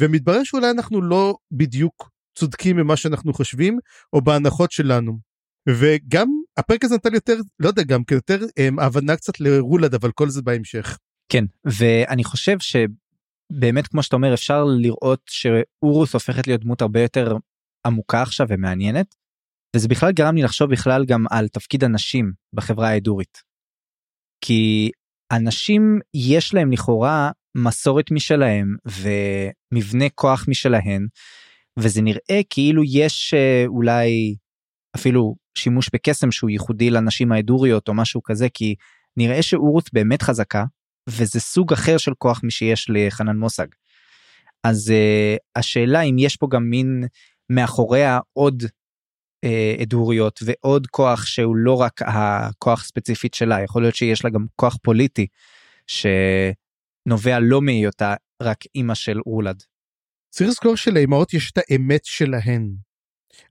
ומתברר 0.00 0.44
שאולי 0.44 0.70
אנחנו 0.70 1.02
לא 1.02 1.36
בדיוק 1.52 2.10
צודקים 2.38 2.76
ממה 2.76 2.96
שאנחנו 2.96 3.32
חושבים, 3.32 3.78
או 4.12 4.20
בהנחות 4.20 4.72
שלנו. 4.72 5.18
וגם 5.68 6.28
הפרק 6.56 6.84
הזה 6.84 6.94
נתן 6.94 7.14
יותר 7.14 7.36
לא 7.60 7.68
יודע 7.68 7.82
גם 7.82 8.02
יותר 8.10 8.38
um, 8.40 8.82
הבנה 8.82 9.16
קצת 9.16 9.40
לרולד 9.40 9.94
אבל 9.94 10.12
כל 10.12 10.28
זה 10.28 10.42
בהמשך. 10.42 10.98
כן 11.32 11.44
ואני 11.64 12.24
חושב 12.24 12.56
שבאמת 12.58 13.86
כמו 13.86 14.02
שאתה 14.02 14.16
אומר 14.16 14.34
אפשר 14.34 14.64
לראות 14.64 15.20
שאורוס 15.26 16.14
הופכת 16.14 16.46
להיות 16.46 16.60
דמות 16.60 16.82
הרבה 16.82 17.02
יותר 17.02 17.36
עמוקה 17.86 18.22
עכשיו 18.22 18.46
ומעניינת. 18.50 19.14
וזה 19.76 19.88
בכלל 19.88 20.12
גרם 20.12 20.34
לי 20.34 20.42
לחשוב 20.42 20.70
בכלל 20.70 21.04
גם 21.04 21.24
על 21.30 21.48
תפקיד 21.48 21.84
הנשים 21.84 22.32
בחברה 22.52 22.88
ההדורית. 22.88 23.42
כי 24.44 24.90
אנשים 25.32 26.00
יש 26.14 26.54
להם 26.54 26.72
לכאורה 26.72 27.30
מסורת 27.56 28.10
משלהם 28.10 28.76
ומבנה 28.86 30.04
כוח 30.14 30.44
משלהן 30.48 31.06
וזה 31.76 32.02
נראה 32.02 32.40
כאילו 32.50 32.82
יש 32.84 33.34
אה, 33.34 33.64
אולי 33.66 34.34
אפילו 34.96 35.34
שימוש 35.58 35.90
בקסם 35.92 36.30
שהוא 36.30 36.50
ייחודי 36.50 36.90
לנשים 36.90 37.32
האדוריות 37.32 37.88
או 37.88 37.94
משהו 37.94 38.22
כזה 38.22 38.48
כי 38.54 38.74
נראה 39.16 39.42
שאורות 39.42 39.90
באמת 39.92 40.22
חזקה 40.22 40.64
וזה 41.08 41.40
סוג 41.40 41.72
אחר 41.72 41.96
של 41.98 42.12
כוח 42.18 42.40
משיש 42.44 42.86
לחנן 42.88 43.36
מושג. 43.36 43.66
אז 44.64 44.92
uh, 44.92 45.38
השאלה 45.56 46.00
אם 46.00 46.16
יש 46.18 46.36
פה 46.36 46.46
גם 46.50 46.70
מין 46.70 47.04
מאחוריה 47.50 48.18
עוד 48.32 48.62
uh, 48.62 49.82
אדוריות 49.82 50.40
ועוד 50.44 50.86
כוח 50.86 51.26
שהוא 51.26 51.56
לא 51.56 51.80
רק 51.80 52.00
הכוח 52.02 52.84
ספציפית 52.84 53.34
שלה 53.34 53.62
יכול 53.62 53.82
להיות 53.82 53.94
שיש 53.94 54.24
לה 54.24 54.30
גם 54.30 54.46
כוח 54.56 54.76
פוליטי 54.82 55.26
שנובע 57.06 57.38
לא 57.40 57.62
מהיותה 57.62 58.14
רק 58.42 58.58
אימא 58.74 58.94
של 58.94 59.18
רולד. 59.26 59.62
צריך 60.30 60.50
לזכור 60.50 60.76
שלאמהות 60.76 61.34
יש 61.34 61.50
את 61.50 61.58
האמת 61.58 62.00
שלהן. 62.04 62.68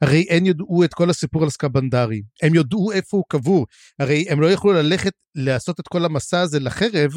הרי 0.02 0.26
הן 0.30 0.46
ידעו 0.46 0.84
את 0.84 0.94
כל 0.94 1.10
הסיפור 1.10 1.44
על 1.44 1.50
סקבנדרי, 1.50 2.22
הם 2.44 2.56
ידעו 2.56 2.92
איפה 2.92 3.18
הוא 3.18 3.24
קבור, 3.30 3.66
הרי 4.00 4.26
הם 4.30 4.42
לא 4.42 4.52
יכלו 4.52 4.74
ללכת 4.74 5.14
לעשות 5.36 5.80
את 5.80 5.88
כל 5.88 6.06
המסע 6.06 6.42
הזה 6.42 6.60
לחרב, 6.60 7.12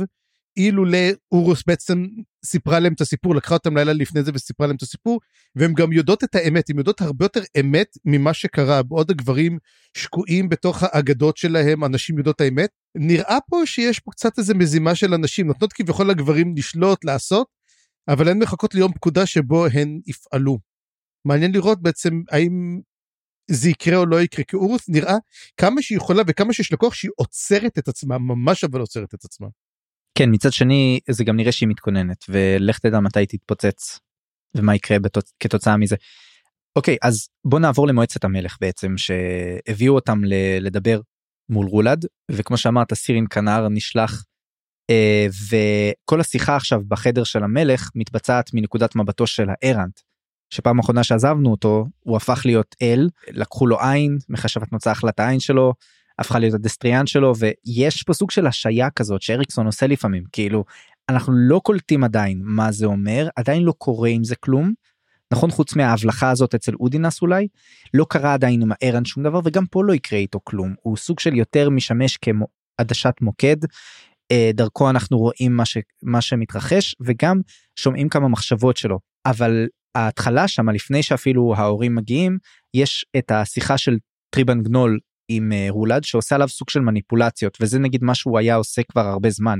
אילולא 0.58 0.98
אורוס 1.32 1.62
בעצם 1.66 2.06
סיפרה 2.44 2.78
להם 2.78 2.92
את 2.92 3.00
הסיפור, 3.00 3.34
לקחה 3.34 3.54
אותם 3.54 3.76
לילה 3.76 3.92
לפני 3.92 4.22
זה 4.22 4.30
וסיפרה 4.34 4.66
להם 4.66 4.76
את 4.76 4.82
הסיפור, 4.82 5.20
והם 5.56 5.74
גם 5.74 5.92
יודעות 5.92 6.24
את 6.24 6.34
האמת, 6.34 6.70
הן 6.70 6.78
יודעות 6.78 7.00
הרבה 7.00 7.24
יותר 7.24 7.40
אמת 7.60 7.88
ממה 8.04 8.34
שקרה, 8.34 8.82
בעוד 8.82 9.10
הגברים 9.10 9.58
שקועים 9.96 10.48
בתוך 10.48 10.82
האגדות 10.82 11.36
שלהם, 11.36 11.84
הנשים 11.84 12.18
יודעות 12.18 12.40
האמת. 12.40 12.70
נראה 12.94 13.38
פה 13.50 13.62
שיש 13.66 14.00
פה 14.00 14.10
קצת 14.10 14.38
איזה 14.38 14.54
מזימה 14.54 14.94
של 14.94 15.14
אנשים, 15.14 15.46
נותנות 15.46 15.72
כביכול 15.72 16.10
לגברים 16.10 16.54
לשלוט, 16.56 17.04
לעשות, 17.04 17.46
אבל 18.08 18.28
הן 18.28 18.38
מחכות 18.38 18.74
ליום 18.74 18.92
פקודה 18.92 19.26
שבו 19.26 19.66
הן 19.66 20.00
יפעלו. 20.06 20.58
מעניין 21.24 21.52
לראות 21.52 21.82
בעצם 21.82 22.22
האם 22.30 22.80
זה 23.50 23.70
יקרה 23.70 23.96
או 23.96 24.06
לא 24.06 24.22
יקרה 24.22 24.44
כי 24.44 24.56
אורוס 24.56 24.88
נראה 24.88 25.14
כמה 25.56 25.82
שהיא 25.82 25.96
יכולה 25.96 26.22
וכמה 26.26 26.52
שיש 26.52 26.72
לקוח 26.72 26.94
שהיא 26.94 27.10
עוצרת 27.16 27.78
את 27.78 27.88
עצמה 27.88 28.18
ממש 28.18 28.64
אבל 28.64 28.80
עוצרת 28.80 29.14
את 29.14 29.24
עצמה. 29.24 29.46
כן 30.18 30.28
מצד 30.32 30.52
שני 30.52 31.00
זה 31.10 31.24
גם 31.24 31.36
נראה 31.36 31.52
שהיא 31.52 31.68
מתכוננת 31.68 32.24
ולך 32.28 32.78
תדע 32.78 33.00
מתי 33.00 33.26
תתפוצץ 33.26 33.98
ומה 34.54 34.74
יקרה 34.74 34.98
בתוצ... 34.98 35.32
כתוצאה 35.40 35.76
מזה. 35.76 35.96
אוקיי 36.76 36.96
אז 37.02 37.28
בוא 37.44 37.58
נעבור 37.58 37.88
למועצת 37.88 38.24
המלך 38.24 38.56
בעצם 38.60 38.94
שהביאו 38.96 39.94
אותם 39.94 40.24
ל... 40.24 40.34
לדבר 40.60 41.00
מול 41.48 41.66
רולד 41.66 42.04
וכמו 42.30 42.56
שאמרת 42.56 42.94
סירין 42.94 43.26
כנר 43.30 43.68
נשלח 43.68 44.24
אה, 44.90 45.26
וכל 45.50 46.20
השיחה 46.20 46.56
עכשיו 46.56 46.80
בחדר 46.88 47.24
של 47.24 47.44
המלך 47.44 47.90
מתבצעת 47.94 48.50
מנקודת 48.54 48.96
מבטו 48.96 49.26
של 49.26 49.46
הארנט 49.48 50.00
שפעם 50.50 50.78
אחרונה 50.78 51.04
שעזבנו 51.04 51.50
אותו 51.50 51.86
הוא 52.00 52.16
הפך 52.16 52.42
להיות 52.44 52.76
אל 52.82 53.08
לקחו 53.30 53.66
לו 53.66 53.80
עין 53.80 54.18
מחשבת 54.28 54.72
מוצא 54.72 54.90
החלטה 54.90 55.28
עין 55.28 55.40
שלו 55.40 55.74
הפכה 56.18 56.38
להיות 56.38 56.54
הדסטריאן 56.54 57.06
שלו 57.06 57.32
ויש 57.36 58.02
פה 58.02 58.12
סוג 58.12 58.30
של 58.30 58.46
השעיה 58.46 58.90
כזאת 58.90 59.22
שאריקסון 59.22 59.66
עושה 59.66 59.86
לפעמים 59.86 60.22
כאילו 60.32 60.64
אנחנו 61.08 61.32
לא 61.36 61.60
קולטים 61.64 62.04
עדיין 62.04 62.40
מה 62.44 62.72
זה 62.72 62.86
אומר 62.86 63.28
עדיין 63.36 63.62
לא 63.62 63.72
קורה 63.78 64.08
עם 64.08 64.24
זה 64.24 64.36
כלום. 64.36 64.72
נכון 65.32 65.50
חוץ 65.50 65.76
מההבלחה 65.76 66.30
הזאת 66.30 66.54
אצל 66.54 66.72
אודינס 66.80 67.22
אולי 67.22 67.48
לא 67.94 68.06
קרה 68.08 68.34
עדיין 68.34 68.62
עם 68.62 68.70
הארן 68.72 69.04
שום 69.04 69.22
דבר 69.22 69.40
וגם 69.44 69.66
פה 69.66 69.84
לא 69.84 69.92
יקרה 69.92 70.18
איתו 70.18 70.40
כלום 70.44 70.74
הוא 70.82 70.96
סוג 70.96 71.20
של 71.20 71.34
יותר 71.34 71.70
משמש 71.70 72.18
כעדשת 72.20 73.14
מוקד 73.20 73.56
אה, 74.32 74.50
דרכו 74.54 74.90
אנחנו 74.90 75.18
רואים 75.18 75.56
מה, 75.56 75.64
ש, 75.64 75.78
מה 76.02 76.20
שמתרחש 76.20 76.94
וגם 77.00 77.40
שומעים 77.76 78.08
כמה 78.08 78.28
מחשבות 78.28 78.76
שלו 78.76 78.98
אבל 79.26 79.66
ההתחלה 79.94 80.48
שם 80.48 80.68
לפני 80.68 81.02
שאפילו 81.02 81.54
ההורים 81.56 81.94
מגיעים 81.94 82.38
יש 82.74 83.06
את 83.18 83.30
השיחה 83.30 83.78
של 83.78 83.98
טריבן 84.30 84.62
גנול 84.62 84.98
עם 85.28 85.52
אה, 85.52 85.66
רולד 85.70 86.04
שעושה 86.04 86.34
עליו 86.34 86.48
סוג 86.48 86.70
של 86.70 86.80
מניפולציות 86.80 87.58
וזה 87.60 87.78
נגיד 87.78 88.04
מה 88.04 88.14
שהוא 88.14 88.38
היה 88.38 88.54
עושה 88.54 88.82
כבר 88.82 89.06
הרבה 89.06 89.30
זמן. 89.30 89.58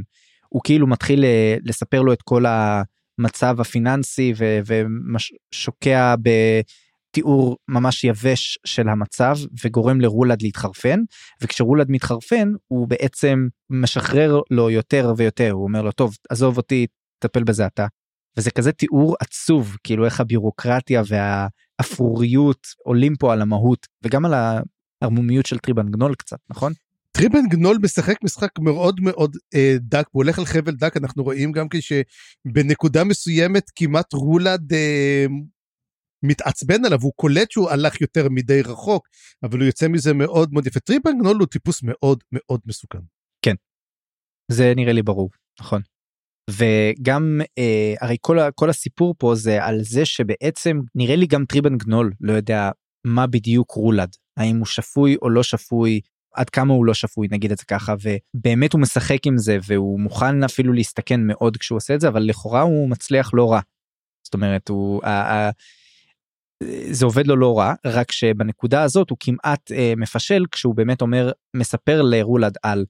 הוא 0.49 0.63
כאילו 0.65 0.87
מתחיל 0.87 1.25
אה, 1.25 1.57
לספר 1.65 2.03
לו 2.03 2.13
את 2.13 2.23
כל 2.23 2.45
המצב 2.47 3.61
הפיננסי 3.61 4.33
ושוקע 4.67 6.15
בתיאור 6.23 7.57
ממש 7.69 8.05
יבש 8.05 8.59
של 8.65 8.89
המצב 8.89 9.37
וגורם 9.65 10.01
לרולד 10.01 10.43
להתחרפן 10.43 11.01
וכשרולד 11.43 11.87
מתחרפן 11.91 12.53
הוא 12.69 12.89
בעצם 12.89 13.49
משחרר 13.71 14.41
לו 14.51 14.71
יותר 14.71 15.13
ויותר 15.17 15.51
הוא 15.51 15.65
אומר 15.65 15.83
לו 15.83 15.93
טוב 15.93 16.17
עזוב 16.31 16.57
אותי 16.57 16.87
טפל 17.19 17.45
בזה 17.45 17.67
אתה 17.67 17.87
וזה 18.37 18.51
כזה 18.51 18.73
תיאור 18.73 19.17
עצוב 19.21 19.77
כאילו 19.85 20.05
איך 20.05 20.21
הבירוקרטיה 20.21 21.03
והאפרוריות 21.07 22.67
עולים 22.85 23.17
פה 23.17 23.33
על 23.33 23.43
המהות 23.43 23.87
וגם 24.05 24.25
על 24.25 24.35
הערמומיות 25.03 25.47
של 25.47 25.59
טריבן 25.59 25.91
גנול 25.91 26.15
קצת 26.15 26.39
נכון? 26.51 26.73
טריבן 27.13 27.49
גנול 27.51 27.79
משחק 27.83 28.23
משחק 28.25 28.59
מאוד 28.59 29.01
מאוד 29.01 29.37
אה, 29.55 29.77
דק 29.81 30.07
הוא 30.11 30.23
הולך 30.23 30.39
על 30.39 30.45
חבל 30.45 30.73
דק 30.73 30.97
אנחנו 30.97 31.25
רואים 31.25 31.53
גם 31.53 31.67
כשבנקודה 31.71 33.05
מסוימת 33.05 33.65
כמעט 33.77 34.13
רולד 34.13 34.73
אה, 34.73 35.27
מתעצבן 36.23 36.85
עליו 36.85 36.99
הוא 37.03 37.13
קולט 37.17 37.51
שהוא 37.51 37.71
הלך 37.71 38.01
יותר 38.01 38.29
מדי 38.31 38.63
רחוק 38.63 39.09
אבל 39.43 39.59
הוא 39.59 39.67
יוצא 39.67 39.89
מזה 39.89 40.15
מאוד 40.15 40.53
מאוד 40.53 40.67
יפה 40.67 40.81
טריבן 40.81 41.19
גנול 41.19 41.37
הוא 41.37 41.47
טיפוס 41.47 41.81
מאוד 41.83 42.19
מאוד 42.33 42.61
מסוכן. 42.67 42.99
כן. 43.43 43.55
זה 44.51 44.73
נראה 44.77 44.93
לי 44.93 45.03
ברור 45.03 45.31
נכון. 45.61 45.83
וגם 46.51 47.41
אה, 47.59 47.95
הרי 48.01 48.17
כל, 48.21 48.39
כל 48.55 48.71
הסיפור 48.71 49.15
פה 49.19 49.35
זה 49.35 49.65
על 49.65 49.83
זה 49.83 50.05
שבעצם 50.05 50.81
נראה 50.95 51.17
לי 51.17 51.27
גם 51.27 51.45
טריבן 51.45 51.77
גנול 51.79 52.13
לא 52.21 52.33
יודע 52.33 52.71
מה 53.07 53.27
בדיוק 53.27 53.71
רולד 53.71 54.11
האם 54.39 54.57
הוא 54.57 54.67
שפוי 54.67 55.17
או 55.23 55.31
לא 55.31 55.43
שפוי 55.43 56.01
עד 56.35 56.51
כמה 56.51 56.75
הוא 56.75 56.87
לא 56.87 56.95
שפוי 56.95 57.29
נגיד 57.31 57.53
את 57.53 57.59
זה 57.59 57.65
ככה 57.65 57.95
ובאמת 58.03 58.73
הוא 58.73 58.81
משחק 58.81 59.27
עם 59.27 59.39
זה 59.39 59.59
והוא 59.67 60.01
מוכן 60.01 60.45
אפילו 60.45 60.73
להסתכן 60.73 61.21
מאוד 61.27 61.57
כשהוא 61.57 61.77
עושה 61.77 61.95
את 61.95 62.01
זה 62.01 62.09
אבל 62.09 62.23
לכאורה 62.23 62.61
הוא 62.61 62.91
מצליח 62.91 63.31
לא 63.35 63.53
רע. 63.53 63.61
זאת 64.23 64.35
אומרת 64.35 64.69
הוא 64.69 65.01
ה, 65.05 65.11
ה, 65.11 65.51
זה 66.91 67.05
עובד 67.05 67.27
לו 67.27 67.37
לא 67.37 67.59
רע 67.59 67.75
רק 67.87 68.13
שבנקודה 68.13 68.83
הזאת 68.83 69.11
הוא 69.11 69.19
כמעט 69.21 69.73
אה, 69.73 69.93
מפשל 69.97 70.45
כשהוא 70.51 70.75
באמת 70.75 71.03
אומר 71.03 71.33
מספר 71.55 72.03
לרולד 72.03 72.57
על 72.63 72.85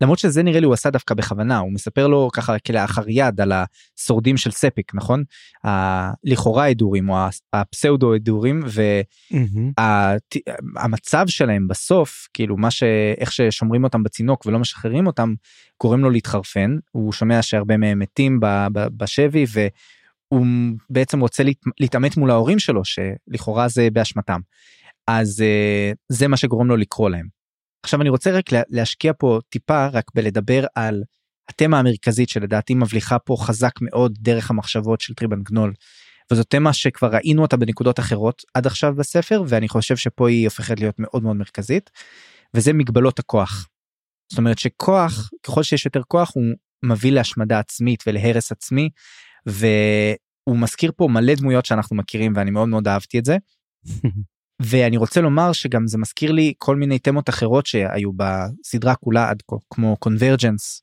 למרות 0.00 0.18
שזה 0.18 0.42
נראה 0.42 0.60
לי 0.60 0.66
הוא 0.66 0.74
עשה 0.74 0.90
דווקא 0.90 1.14
בכוונה 1.14 1.58
הוא 1.58 1.72
מספר 1.72 2.06
לו 2.06 2.28
ככה 2.32 2.58
כלאחר 2.58 3.02
יד 3.08 3.40
על 3.40 3.52
השורדים 3.52 4.36
של 4.36 4.50
ספיק 4.50 4.94
נכון? 4.94 5.22
ה- 5.66 6.10
לכאורה 6.24 6.64
ההדורים 6.64 7.08
או 7.08 7.16
הפסאודו 7.52 8.14
הדורים 8.14 8.62
והמצב 10.76 11.24
שלהם 11.28 11.68
בסוף 11.68 12.28
כאילו 12.34 12.56
מה 12.56 12.70
שאיך 12.70 13.32
ששומרים 13.32 13.84
אותם 13.84 14.02
בצינוק 14.02 14.46
ולא 14.46 14.58
משחררים 14.58 15.06
אותם 15.06 15.34
גורם 15.82 16.00
לו 16.00 16.10
להתחרפן. 16.10 16.76
הוא 16.92 17.12
שומע 17.12 17.42
שהרבה 17.42 17.76
מהם 17.76 17.98
מתים 17.98 18.40
בשבי 18.72 19.44
והוא 19.48 20.46
בעצם 20.90 21.20
רוצה 21.20 21.42
להת- 21.42 21.62
להתעמת 21.80 22.16
מול 22.16 22.30
ההורים 22.30 22.58
שלו 22.58 22.82
שלכאורה 22.84 23.68
זה 23.68 23.88
באשמתם. 23.92 24.40
אז 25.08 25.40
אה, 25.40 25.92
זה 26.08 26.28
מה 26.28 26.36
שגורם 26.36 26.66
לו 26.68 26.76
לקרוא 26.76 27.10
להם. 27.10 27.35
עכשיו 27.82 28.00
אני 28.00 28.08
רוצה 28.08 28.30
רק 28.30 28.52
לה- 28.52 28.62
להשקיע 28.68 29.12
פה 29.18 29.40
טיפה 29.48 29.86
רק 29.86 30.04
בלדבר 30.14 30.64
על 30.74 31.02
התמה 31.48 31.78
המרכזית 31.78 32.28
שלדעתי 32.28 32.74
מבליחה 32.74 33.18
פה 33.18 33.36
חזק 33.40 33.72
מאוד 33.80 34.18
דרך 34.20 34.50
המחשבות 34.50 35.00
של 35.00 35.14
טריבן 35.14 35.42
גנול. 35.42 35.72
וזו 36.32 36.42
תמה 36.44 36.72
שכבר 36.72 37.08
ראינו 37.14 37.42
אותה 37.42 37.56
בנקודות 37.56 37.98
אחרות 38.00 38.42
עד 38.54 38.66
עכשיו 38.66 38.94
בספר 38.94 39.42
ואני 39.48 39.68
חושב 39.68 39.96
שפה 39.96 40.28
היא 40.28 40.46
הופכת 40.46 40.80
להיות 40.80 40.94
מאוד 40.98 41.22
מאוד 41.22 41.36
מרכזית. 41.36 41.90
וזה 42.54 42.72
מגבלות 42.72 43.18
הכוח. 43.18 43.68
זאת 44.32 44.38
אומרת 44.38 44.58
שכוח 44.58 45.30
ככל 45.42 45.62
שיש 45.62 45.84
יותר 45.84 46.02
כוח 46.08 46.32
הוא 46.34 46.44
מביא 46.82 47.12
להשמדה 47.12 47.58
עצמית 47.58 48.04
ולהרס 48.06 48.52
עצמי 48.52 48.88
והוא 49.46 50.56
מזכיר 50.58 50.92
פה 50.96 51.08
מלא 51.10 51.34
דמויות 51.34 51.66
שאנחנו 51.66 51.96
מכירים 51.96 52.32
ואני 52.36 52.50
מאוד 52.50 52.68
מאוד 52.68 52.88
אהבתי 52.88 53.18
את 53.18 53.24
זה. 53.24 53.36
ואני 54.62 54.96
רוצה 54.96 55.20
לומר 55.20 55.52
שגם 55.52 55.86
זה 55.86 55.98
מזכיר 55.98 56.32
לי 56.32 56.52
כל 56.58 56.76
מיני 56.76 56.98
תמות 56.98 57.28
אחרות 57.28 57.66
שהיו 57.66 58.10
בסדרה 58.12 58.94
כולה 58.94 59.30
עד 59.30 59.42
כה 59.50 59.56
כמו 59.70 59.96
קונברג'נס. 59.96 60.82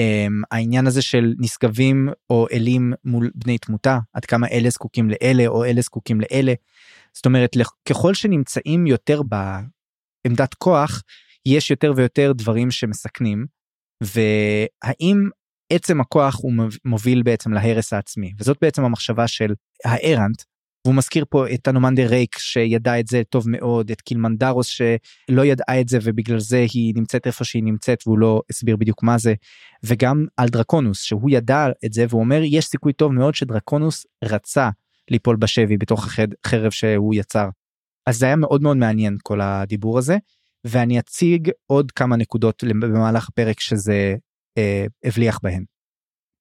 Um, 0.00 0.42
העניין 0.50 0.86
הזה 0.86 1.02
של 1.02 1.34
נשגבים 1.38 2.08
או 2.30 2.46
אלים 2.52 2.92
מול 3.04 3.30
בני 3.34 3.58
תמותה 3.58 3.98
עד 4.12 4.24
כמה 4.24 4.48
אלה 4.48 4.70
זקוקים 4.70 5.10
לאלה 5.10 5.46
או 5.46 5.64
אלה 5.64 5.80
זקוקים 5.80 6.20
לאלה. 6.20 6.52
זאת 7.14 7.26
אומרת 7.26 7.56
ככל 7.88 8.14
שנמצאים 8.14 8.86
יותר 8.86 9.20
בעמדת 9.22 10.54
כוח 10.54 11.02
יש 11.46 11.70
יותר 11.70 11.92
ויותר 11.96 12.32
דברים 12.32 12.70
שמסכנים 12.70 13.46
והאם 14.02 15.28
עצם 15.72 16.00
הכוח 16.00 16.38
הוא 16.42 16.52
מוב- 16.52 16.78
מוביל 16.84 17.22
בעצם 17.22 17.52
להרס 17.52 17.92
העצמי 17.92 18.32
וזאת 18.38 18.56
בעצם 18.60 18.84
המחשבה 18.84 19.28
של 19.28 19.54
הארנט 19.84 20.42
והוא 20.84 20.94
מזכיר 20.94 21.24
פה 21.30 21.54
את 21.54 21.68
הנומנדר 21.68 22.06
ריק 22.06 22.38
שידע 22.38 23.00
את 23.00 23.06
זה 23.06 23.22
טוב 23.28 23.50
מאוד 23.50 23.90
את 23.90 24.00
קילמנדרוס 24.00 24.66
שלא 24.66 25.44
ידעה 25.44 25.80
את 25.80 25.88
זה 25.88 25.98
ובגלל 26.02 26.38
זה 26.38 26.66
היא 26.72 26.94
נמצאת 26.96 27.26
איפה 27.26 27.44
שהיא 27.44 27.62
נמצאת 27.62 28.02
והוא 28.06 28.18
לא 28.18 28.42
הסביר 28.50 28.76
בדיוק 28.76 29.02
מה 29.02 29.18
זה 29.18 29.34
וגם 29.84 30.26
על 30.36 30.48
דרקונוס 30.48 31.02
שהוא 31.02 31.30
ידע 31.30 31.66
את 31.84 31.92
זה 31.92 32.06
והוא 32.08 32.20
אומר 32.20 32.40
יש 32.44 32.66
סיכוי 32.66 32.92
טוב 32.92 33.12
מאוד 33.12 33.34
שדרקונוס 33.34 34.06
רצה 34.24 34.70
ליפול 35.10 35.36
בשבי 35.36 35.76
בתוך 35.76 36.06
החרב 36.06 36.70
שהוא 36.70 37.14
יצר. 37.14 37.48
אז 38.06 38.18
זה 38.18 38.26
היה 38.26 38.36
מאוד 38.36 38.62
מאוד 38.62 38.76
מעניין 38.76 39.16
כל 39.22 39.40
הדיבור 39.40 39.98
הזה 39.98 40.16
ואני 40.64 40.98
אציג 40.98 41.50
עוד 41.66 41.92
כמה 41.92 42.16
נקודות 42.16 42.64
במהלך 42.64 43.28
הפרק 43.28 43.60
שזה 43.60 44.14
אה, 44.58 44.86
הבליח 45.04 45.38
בהן. 45.42 45.64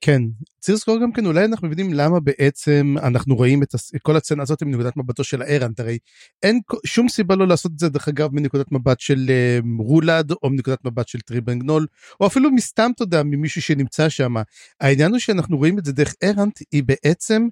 כן. 0.06 0.22
צריך 0.60 0.76
לזכור 0.76 1.02
גם 1.02 1.12
כן 1.12 1.26
אולי 1.26 1.46
אנחנו 1.46 1.68
מבינים 1.68 1.94
למה 1.94 2.20
בעצם 2.20 2.96
אנחנו 3.04 3.36
רואים 3.36 3.64
את 3.64 3.70
כל 4.02 4.16
הסצנה 4.16 4.44
הזאת 4.44 4.64
מנקודת 4.64 4.98
מבטו 4.98 5.24
של 5.24 5.42
הארנט 5.42 5.80
הרי 5.80 5.98
אין 6.44 6.60
שום 6.86 7.10
סיבה 7.10 7.36
לא 7.36 7.48
לעשות 7.48 7.72
את 7.72 7.80
זה 7.80 7.90
דרך 7.90 8.08
אגב 8.08 8.30
מנקודת 8.34 8.72
מבט 8.72 9.00
של 9.00 9.26
אה, 9.30 9.60
רולד 9.80 10.32
או 10.32 10.50
מנקודת 10.50 10.86
מבט 10.86 11.08
של 11.08 11.20
טריבנגנול 11.20 11.88
או 12.20 12.28
אפילו 12.28 12.52
מסתם 12.52 12.92
יודע 13.00 13.24
ממישהו 13.24 13.62
שנמצא 13.62 14.10
שם 14.10 14.34
העניין 14.82 15.12
הוא 15.12 15.20
שאנחנו 15.20 15.58
רואים 15.58 15.80
את 15.80 15.86
זה 15.86 15.92
דרך 15.92 16.14
ארנט 16.24 16.60
היא 16.72 16.84
בעצם 16.84 17.48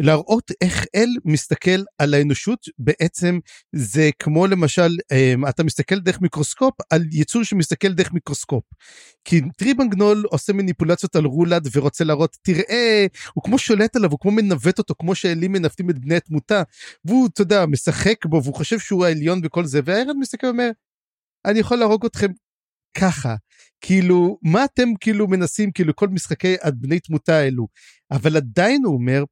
להראות 0.00 0.50
איך 0.60 0.84
אל 0.94 1.08
מסתכל 1.24 1.82
על 1.98 2.14
האנושות 2.14 2.58
בעצם 2.78 3.38
זה 3.72 4.10
כמו 4.18 4.46
למשל 4.46 4.96
אה, 5.12 5.34
אתה 5.48 5.64
מסתכל 5.64 5.98
דרך 5.98 6.20
מיקרוסקופ 6.20 6.74
על 6.90 7.02
יצור 7.12 7.44
שמסתכל 7.44 7.92
דרך 7.92 8.12
מיקרוסקופ. 8.12 8.64
כי 9.24 9.40
טריבנגנול 9.56 10.24
עושה 10.30 10.52
מניפולציות 10.52 11.16
על 11.16 11.24
רולד 11.24 11.68
ורוצה 11.72 12.04
להראות 12.04 12.36
תראה 12.42 13.06
הוא 13.34 13.44
כמו 13.44 13.58
שולט 13.58 13.96
עליו 13.96 14.10
הוא 14.10 14.18
כמו 14.20 14.30
מנווט 14.30 14.78
אותו 14.78 14.94
כמו 14.98 15.14
שאלים 15.14 15.52
מנווטים 15.52 15.90
את 15.90 15.98
בני 15.98 16.16
התמותה. 16.16 16.62
והוא 17.04 17.28
אתה 17.34 17.42
יודע 17.42 17.66
משחק 17.66 18.26
בו 18.26 18.42
והוא 18.42 18.54
חושב 18.54 18.78
שהוא 18.78 19.04
העליון 19.04 19.40
וכל 19.44 19.64
זה 19.64 19.80
והארנט 19.84 20.16
מסתכל 20.20 20.46
ואומר 20.46 20.70
אני 21.46 21.58
יכול 21.58 21.78
להרוג 21.78 22.06
אתכם 22.06 22.30
ככה. 22.98 23.34
כאילו 23.80 24.38
מה 24.42 24.64
אתם 24.64 24.88
כאילו 25.00 25.28
מנסים 25.28 25.72
כאילו 25.72 25.96
כל 25.96 26.08
משחקי 26.08 26.56
הבני 26.62 27.00
תמותה 27.00 27.36
האלו? 27.36 27.66
אבל 28.10 28.36
עדיין 28.36 28.84
הוא 28.84 28.94
אומר 28.94 29.24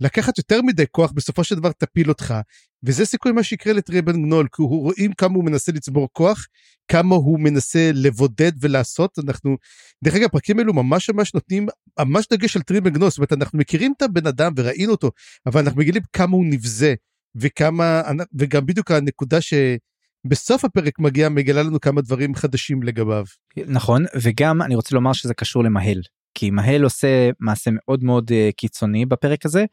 לקחת 0.00 0.38
יותר 0.38 0.62
מדי 0.62 0.84
כוח 0.90 1.12
בסופו 1.12 1.44
של 1.44 1.54
דבר 1.54 1.72
תפיל 1.72 2.08
אותך. 2.08 2.34
וזה 2.82 3.06
סיכוי 3.06 3.32
מה 3.32 3.42
שיקרה 3.42 3.72
לטריבנגנול 3.72 4.48
כי 4.56 4.62
הוא 4.62 4.82
רואים 4.82 5.12
כמה 5.12 5.34
הוא 5.34 5.44
מנסה 5.44 5.72
לצבור 5.72 6.08
כוח 6.12 6.46
כמה 6.88 7.14
הוא 7.14 7.40
מנסה 7.40 7.90
לבודד 7.94 8.52
ולעשות. 8.60 9.18
אנחנו 9.18 9.56
דרך 10.04 10.14
אגב 10.14 10.24
הפרקים 10.24 10.58
האלו 10.58 10.74
ממש 10.74 11.10
ממש 11.10 11.34
נותנים 11.34 11.66
ממש 11.98 12.26
דגש 12.32 12.56
על 12.56 12.62
טריבנגנול 12.62 13.10
זאת 13.10 13.18
אומרת 13.18 13.32
אנחנו 13.32 13.58
מכירים 13.58 13.94
את 13.96 14.02
הבן 14.02 14.26
אדם 14.26 14.52
וראינו 14.56 14.92
אותו 14.92 15.10
אבל 15.46 15.60
אנחנו 15.60 15.80
מגילים 15.80 16.02
כמה 16.12 16.36
הוא 16.36 16.44
נבזה 16.46 16.94
וכמה 17.36 18.02
וגם 18.38 18.66
בדיוק 18.66 18.90
הנקודה 18.90 19.38
שבסוף 19.40 20.64
הפרק 20.64 20.98
מגיע 20.98 21.28
מגלה 21.28 21.62
לנו 21.62 21.80
כמה 21.80 22.00
דברים 22.00 22.34
חדשים 22.34 22.82
לגביו. 22.82 23.24
נכון 23.66 24.04
וגם 24.22 24.62
אני 24.62 24.74
רוצה 24.74 24.94
לומר 24.94 25.12
שזה 25.12 25.34
קשור 25.34 25.64
למהל 25.64 26.00
כי 26.38 26.50
מהל 26.50 26.84
עושה 26.84 27.30
מעשה 27.40 27.70
מאוד 27.74 28.04
מאוד 28.04 28.30
uh, 28.30 28.52
קיצוני 28.56 29.06
בפרק 29.06 29.46
הזה 29.46 29.64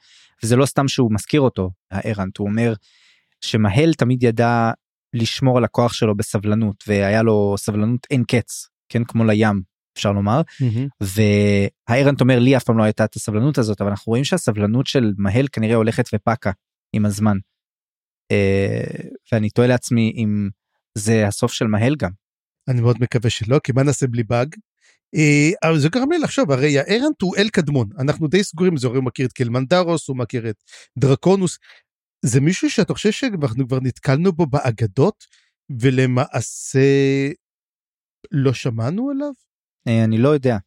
וזה 0.43 0.55
לא 0.55 0.65
סתם 0.65 0.87
שהוא 0.87 1.13
מזכיר 1.13 1.41
אותו 1.41 1.71
הארנט 1.91 2.37
הוא 2.37 2.47
אומר 2.47 2.73
שמהל 3.41 3.93
תמיד 3.93 4.23
ידע 4.23 4.71
לשמור 5.13 5.57
על 5.57 5.63
הכוח 5.63 5.93
שלו 5.93 6.17
בסבלנות 6.17 6.83
והיה 6.87 7.23
לו 7.23 7.55
סבלנות 7.57 8.07
אין 8.11 8.23
קץ 8.23 8.67
כן 8.89 9.03
כמו 9.03 9.23
לים 9.23 9.61
אפשר 9.97 10.11
לומר 10.11 10.41
mm-hmm. 10.41 11.05
והארנט 11.89 12.21
אומר 12.21 12.39
לי 12.39 12.57
אף 12.57 12.63
פעם 12.63 12.77
לא 12.77 12.83
הייתה 12.83 13.05
את 13.05 13.15
הסבלנות 13.15 13.57
הזאת 13.57 13.81
אבל 13.81 13.89
אנחנו 13.89 14.09
רואים 14.09 14.23
שהסבלנות 14.23 14.87
של 14.87 15.13
מהל 15.17 15.47
כנראה 15.51 15.75
הולכת 15.75 16.05
ופקה 16.13 16.51
עם 16.93 17.05
הזמן. 17.05 17.37
Uh, 18.33 19.07
ואני 19.31 19.49
תוהה 19.49 19.67
לעצמי 19.67 20.13
אם 20.15 20.49
זה 20.97 21.27
הסוף 21.27 21.53
של 21.53 21.67
מהל 21.67 21.95
גם. 21.95 22.11
אני 22.67 22.81
מאוד 22.81 22.97
מקווה 23.01 23.29
שלא 23.29 23.59
כי 23.63 23.71
מה 23.71 23.83
נעשה 23.83 24.07
בלי 24.07 24.23
באג. 24.23 24.55
אבל 25.63 25.79
זה 25.79 25.89
גרם 25.89 26.11
לי 26.11 26.19
לחשוב 26.19 26.51
הרי 26.51 26.79
הארנט 26.79 27.21
הוא 27.21 27.37
אל 27.37 27.49
קדמון 27.49 27.89
אנחנו 27.99 28.27
די 28.27 28.43
סגורים 28.43 28.77
זה 28.77 28.87
הוא 28.87 29.03
מכיר 29.03 29.25
את 29.25 29.33
קלמנדרוס 29.33 30.07
הוא 30.07 30.17
מכיר 30.17 30.49
את 30.49 30.63
דרקונוס 30.97 31.57
זה 32.25 32.41
מישהו 32.41 32.69
שאתה 32.69 32.93
חושב 32.93 33.11
שאנחנו 33.11 33.67
כבר 33.67 33.79
נתקלנו 33.81 34.31
בו 34.31 34.45
באגדות 34.45 35.25
ולמעשה 35.81 36.79
לא 38.31 38.53
שמענו 38.53 39.09
עליו? 39.09 39.31
אני 40.05 40.17
לא 40.17 40.29
יודע. 40.29 40.57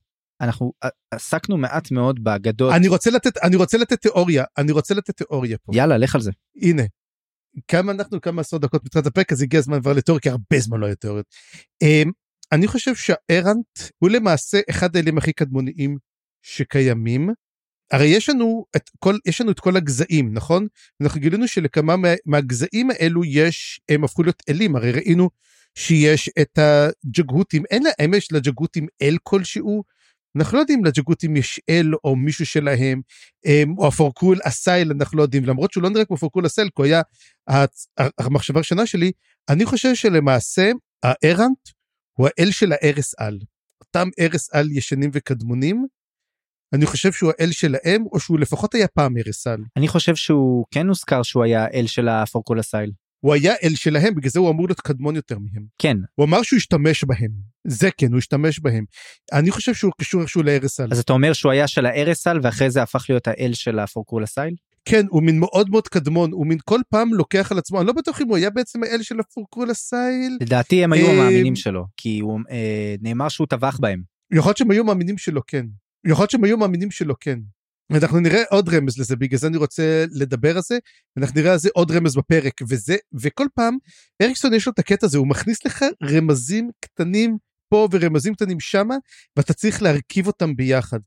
אנחנו 0.41 0.73
עסקנו 1.11 1.57
מעט 1.57 1.91
מאוד 1.91 2.25
באגדות. 2.25 2.75
אני 2.75 2.89
רוצה 2.89 3.11
לתת 3.11 3.39
אני 3.39 3.57
רוצה 3.57 3.79
לתת 3.79 4.01
תיאוריה 4.01 4.45
אני 4.59 4.73
רוצה 4.73 4.95
לתת 4.95 5.17
תיאוריה 5.17 5.59
פה. 5.59 5.73
יאללה 5.77 5.99
לך 5.99 6.15
על 6.15 6.21
זה. 6.21 6.31
הנה. 6.63 6.83
כמה 7.69 7.93
אנחנו 7.93 8.21
כמה 8.21 8.41
עשרות 8.41 8.63
דקות 8.63 8.85
מתחילת 8.85 9.07
הפרק 9.07 9.33
אז 9.33 9.43
הגיע 9.43 9.61
הזמן 9.61 9.81
כבר 9.81 9.93
לתיאוריה 9.93 10.21
כי 10.21 10.31
הרבה 10.31 10.59
זמן 10.59 10.81
לא 10.81 10.87
היה 10.87 10.95
תיאוריות. 10.95 11.27
אני 12.53 12.67
חושב 12.67 12.95
שהארנט 12.95 13.79
הוא 13.99 14.11
למעשה 14.11 14.61
אחד 14.71 14.97
האלים 14.97 15.19
הכי 15.19 15.33
קדמוניים 15.33 15.99
שקיימים. 16.43 17.31
הרי 17.93 18.07
יש 18.07 18.29
לנו 18.29 18.65
את 18.77 18.91
כל 18.99 19.17
יש 19.27 19.41
לנו 19.41 19.51
את 19.51 19.61
כל 19.61 19.77
הגזעים 19.77 20.35
נכון? 20.35 20.67
אנחנו 21.03 21.21
גילינו 21.21 21.49
שלכמה 21.49 21.97
מה, 21.97 22.09
מהגזעים 22.27 22.91
האלו 22.91 23.25
יש 23.25 23.81
הם 23.89 24.05
הפכו 24.05 24.23
להיות 24.23 24.43
אלים. 24.49 24.77
הרי 24.77 24.93
ראינו 24.93 25.31
שיש 25.75 26.31
את 26.41 26.59
הג'גהותים. 26.59 27.63
אין 27.71 27.83
להם 27.83 28.15
יש 28.15 28.33
לג'גהותים 28.33 28.87
אל 29.03 29.17
כלשהו. 29.23 29.83
אנחנו 30.37 30.57
לא 30.57 30.63
יודעים 30.63 30.85
לג'גהותים 30.85 31.37
יש 31.37 31.61
אל 31.71 31.91
או 32.05 32.17
מישהו 32.17 32.47
שלהם. 32.47 33.01
או 33.79 33.89
הפורקול 33.89 34.39
אסייל 34.45 34.93
אנחנו 34.93 35.19
לא 35.19 35.23
יודעים. 35.23 35.45
למרות 35.45 35.73
שהוא 35.73 35.83
לא 35.83 35.91
נראה 35.91 36.05
כמו 36.05 36.17
פורקול 36.17 36.47
אסייל 36.47 36.69
כי 36.69 36.73
הוא 36.77 36.87
היה 36.87 37.03
המחשבה 38.19 38.59
הראשונה 38.59 38.87
שלי 38.87 39.13
אני 39.49 39.65
חושב 39.65 39.95
שלמעשה 39.95 40.71
הארנט 41.03 41.59
הוא 42.19 42.29
האל 42.29 42.51
של 42.51 42.73
הארס'אל. 42.73 43.39
אותם 43.81 44.09
ארס'אל 44.21 44.71
ישנים 44.71 45.11
וקדמונים, 45.13 45.87
אני 46.73 46.87
חושב 46.87 47.13
שהוא 47.13 47.33
האל 47.39 47.53
שלהם, 47.53 48.05
או 48.13 48.21
שהוא 48.21 48.39
לפחות 48.39 48.75
היה 48.75 48.89
פעם 48.89 49.17
ארס'אל. 49.17 49.65
אני 49.77 49.89
חושב 49.89 50.15
שהוא 50.15 50.65
כן 50.71 50.89
הוזכר 50.89 51.23
שהוא 51.23 51.45
היה 51.45 51.65
האל 51.65 51.87
של 51.87 52.09
הפורקרול 52.09 52.57
אסייל. 52.57 52.93
הוא 53.21 53.35
היה 53.35 53.55
אל 53.63 53.75
שלהם, 53.75 54.15
בגלל 54.15 54.31
זה 54.31 54.41
הוא 54.41 54.51
אמור 54.51 54.67
להיות 54.67 54.81
קדמון 54.81 55.17
יותר 55.17 55.39
מהם. 55.39 55.67
כן. 55.79 55.97
הוא 56.15 56.27
אמר 56.27 56.43
שהוא 56.43 56.57
השתמש 56.57 57.05
בהם. 57.05 57.31
זה 57.67 57.89
כן, 57.99 58.11
הוא 58.11 58.19
השתמש 58.19 58.61
בהם. 58.61 58.85
אני 59.33 59.51
חושב 59.51 59.75
שהוא 59.75 59.93
קשור 60.01 60.21
איכשהו 60.21 60.43
לארס'אל. 60.43 60.89
אז 60.93 60.99
אתה 60.99 61.13
אומר 61.13 61.33
שהוא 61.33 61.53
היה 61.53 61.69
של 61.69 61.87
הארס'אל, 61.87 62.41
ואחרי 62.43 62.71
זה 62.71 62.83
הפך 62.83 63.05
להיות 63.09 63.29
האל 63.29 63.51
של 63.55 63.79
הפורקרול 63.79 64.22
אסייל? 64.22 64.55
כן, 64.85 65.07
הוא 65.11 65.23
מין 65.23 65.41
מאוד 65.41 65.71
מאוד 65.71 65.89
קדמון, 65.89 66.33
הוא 66.33 66.47
מין 66.47 66.59
כל 66.65 66.81
פעם 66.91 67.15
לוקח 67.15 67.53
על 67.53 67.59
עצמו, 67.59 67.79
אני 67.79 67.87
לא 67.87 67.93
בטוח 67.93 68.21
אם 68.21 68.29
הוא 68.29 68.37
היה 68.37 68.51
בעצם 68.51 68.83
האל 68.83 69.03
של 69.03 69.21
הפורקרול 69.21 69.71
אסייל. 69.71 70.39
לדעתי 70.41 70.85
הם 70.85 70.93
היו 70.93 71.07
אה, 71.07 71.13
המאמינים 71.13 71.57
שלו, 71.57 71.85
כי 71.97 72.19
הוא 72.19 72.41
אה, 72.51 72.95
נאמר 73.01 73.29
שהוא 73.29 73.47
טבח 73.47 73.79
בהם. 73.81 74.03
יכול 74.33 74.49
להיות 74.49 74.57
שהם 74.57 74.71
היו 74.71 74.85
מאמינים 74.85 75.19
שלו, 75.19 75.41
כן. 75.47 75.67
יכול 76.07 76.23
להיות 76.23 76.31
שהם 76.31 76.45
היו 76.45 76.59
מאמינים 76.59 76.91
שלו, 76.91 77.15
כן. 77.21 77.39
אנחנו 77.93 78.21
נראה 78.21 78.43
עוד 78.51 78.69
רמז 78.69 78.99
לזה, 78.99 79.17
בגלל 79.17 79.39
זה 79.39 79.47
אני 79.47 79.57
רוצה 79.57 80.05
לדבר 80.11 80.57
על 80.57 80.63
זה, 80.63 80.79
אנחנו 81.17 81.41
נראה 81.41 81.53
על 81.53 81.59
זה 81.59 81.69
עוד 81.75 81.91
רמז 81.91 82.17
בפרק, 82.17 82.55
וזה, 82.69 82.97
וכל 83.21 83.47
פעם, 83.55 83.77
אריקסון 84.23 84.55
יש 84.55 84.67
לו 84.67 84.73
את 84.73 84.79
הקטע 84.79 85.07
הזה, 85.07 85.19
הוא 85.19 85.27
מכניס 85.27 85.65
לך 85.65 85.85
רמזים 86.03 86.71
קטנים 86.81 87.37
פה 87.69 87.89
ורמזים 87.93 88.35
קטנים 88.35 88.61
שמה, 88.61 88.97
ואתה 89.37 89.55
צריך 89.55 89.83
להרכיב 89.83 90.27
אותם 90.27 90.57
ביחד. 90.57 90.99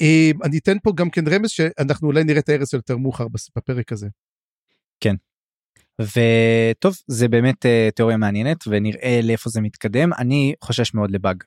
אה, 0.00 0.30
אני 0.44 0.58
אתן 0.58 0.78
פה 0.82 0.92
גם 0.94 1.10
כן 1.10 1.28
רמז 1.28 1.50
שאנחנו 1.50 2.08
אולי 2.08 2.24
נראה 2.24 2.38
את 2.38 2.48
הארץ 2.48 2.72
יותר 2.72 2.96
מאוחר 2.96 3.26
בפרק 3.56 3.92
הזה. 3.92 4.08
וטוב, 6.00 6.96
זה 7.06 7.28
באמת 7.28 7.66
אה, 7.66 7.88
תיאוריה 7.94 8.16
מעניינת 8.16 8.64
ונראה 8.66 9.20
לאיפה 9.22 9.50
זה 9.50 9.60
מתקדם. 9.60 10.12
אני 10.18 10.54
חושש 10.64 10.94
מאוד 10.94 11.10
לבאג. 11.10 11.42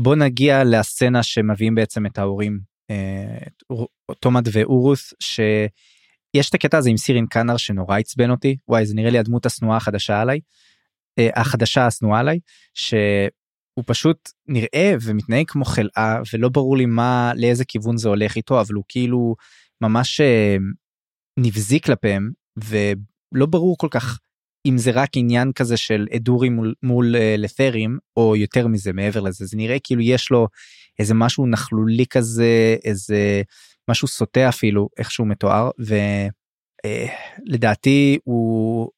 בוא 0.00 0.16
נגיע 0.16 0.64
לסצנה 0.64 1.22
שמביאים 1.22 1.74
בעצם 1.74 2.06
את 2.06 2.18
ההורים, 2.18 2.60
אה, 2.90 3.76
תומד 4.20 4.48
ואורוס, 4.52 5.14
שיש 5.20 6.48
את 6.48 6.54
הקטע 6.54 6.78
הזה 6.78 6.90
עם 6.90 6.96
סירין 6.96 7.26
קאנר 7.26 7.56
שנורא 7.56 7.98
עצבן 7.98 8.30
אותי. 8.30 8.56
וואי, 8.68 8.86
זה 8.86 8.94
נראה 8.94 9.10
לי 9.10 9.18
הדמות 9.18 9.46
השנואה 9.46 9.76
החדשה 9.76 10.20
עליי. 10.20 10.40
החדשה 11.36 11.86
השנואה 11.86 12.20
עליי, 12.20 12.38
שהוא 13.74 13.84
פשוט 13.86 14.30
נראה 14.48 14.94
ומתנהג 15.02 15.44
כמו 15.48 15.64
חלאה 15.64 16.20
ולא 16.32 16.48
ברור 16.48 16.76
לי 16.76 16.86
מה, 16.86 17.32
לאיזה 17.36 17.64
כיוון 17.64 17.96
זה 17.96 18.08
הולך 18.08 18.36
איתו, 18.36 18.60
אבל 18.60 18.74
הוא 18.74 18.84
כאילו 18.88 19.34
ממש 19.80 20.20
אה, 20.20 20.56
נבזי 21.38 21.80
כלפיהם, 21.80 22.30
ולא 22.56 23.46
ברור 23.46 23.76
כל 23.78 23.88
כך 23.90 24.18
אם 24.66 24.78
זה 24.78 24.90
רק 24.90 25.10
עניין 25.16 25.52
כזה 25.52 25.76
של 25.76 26.06
אדורים 26.16 26.54
מול, 26.56 26.74
מול 26.82 27.16
אה, 27.16 27.34
לת'רים, 27.38 27.98
או 28.16 28.36
יותר 28.36 28.66
מזה 28.66 28.92
מעבר 28.92 29.20
לזה, 29.20 29.46
זה 29.46 29.56
נראה 29.56 29.76
כאילו 29.84 30.02
יש 30.02 30.30
לו 30.30 30.48
איזה 30.98 31.14
משהו 31.14 31.46
נכלולי 31.46 32.06
כזה, 32.06 32.76
איזה 32.84 33.42
משהו 33.90 34.08
סוטה 34.08 34.48
אפילו, 34.48 34.88
איך 34.98 35.10
שהוא 35.10 35.26
מתואר, 35.26 35.70
ולדעתי 37.46 38.18
הוא, 38.24 38.90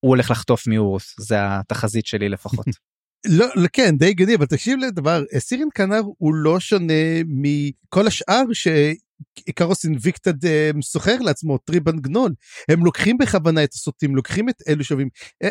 הוא 0.00 0.10
הולך 0.10 0.30
לחטוף 0.30 0.66
מאורוס, 0.66 1.14
זה 1.20 1.36
התחזית 1.40 2.06
שלי 2.06 2.28
לפחות. 2.28 2.66
לא, 3.28 3.46
לא, 3.54 3.68
כן, 3.72 3.96
די 3.96 4.14
גני, 4.14 4.34
אבל 4.34 4.46
תקשיב 4.46 4.78
לדבר, 4.78 5.22
סירין 5.38 5.68
קנר 5.74 6.02
הוא 6.18 6.34
לא 6.34 6.60
שונה 6.60 7.22
מכל 7.26 8.06
השאר 8.06 8.42
שאיקרוס 8.52 9.84
אינביקטד 9.84 10.44
אה, 10.44 10.70
סוחר 10.82 11.16
לעצמו, 11.20 11.58
טריבן 11.58 11.98
גנול. 11.98 12.32
הם 12.68 12.84
לוקחים 12.84 13.18
בכוונה 13.18 13.64
את 13.64 13.72
הסוטים, 13.72 14.16
לוקחים 14.16 14.48
את 14.48 14.62
אלו 14.68 14.84
שווים. 14.84 15.08
אה, 15.42 15.48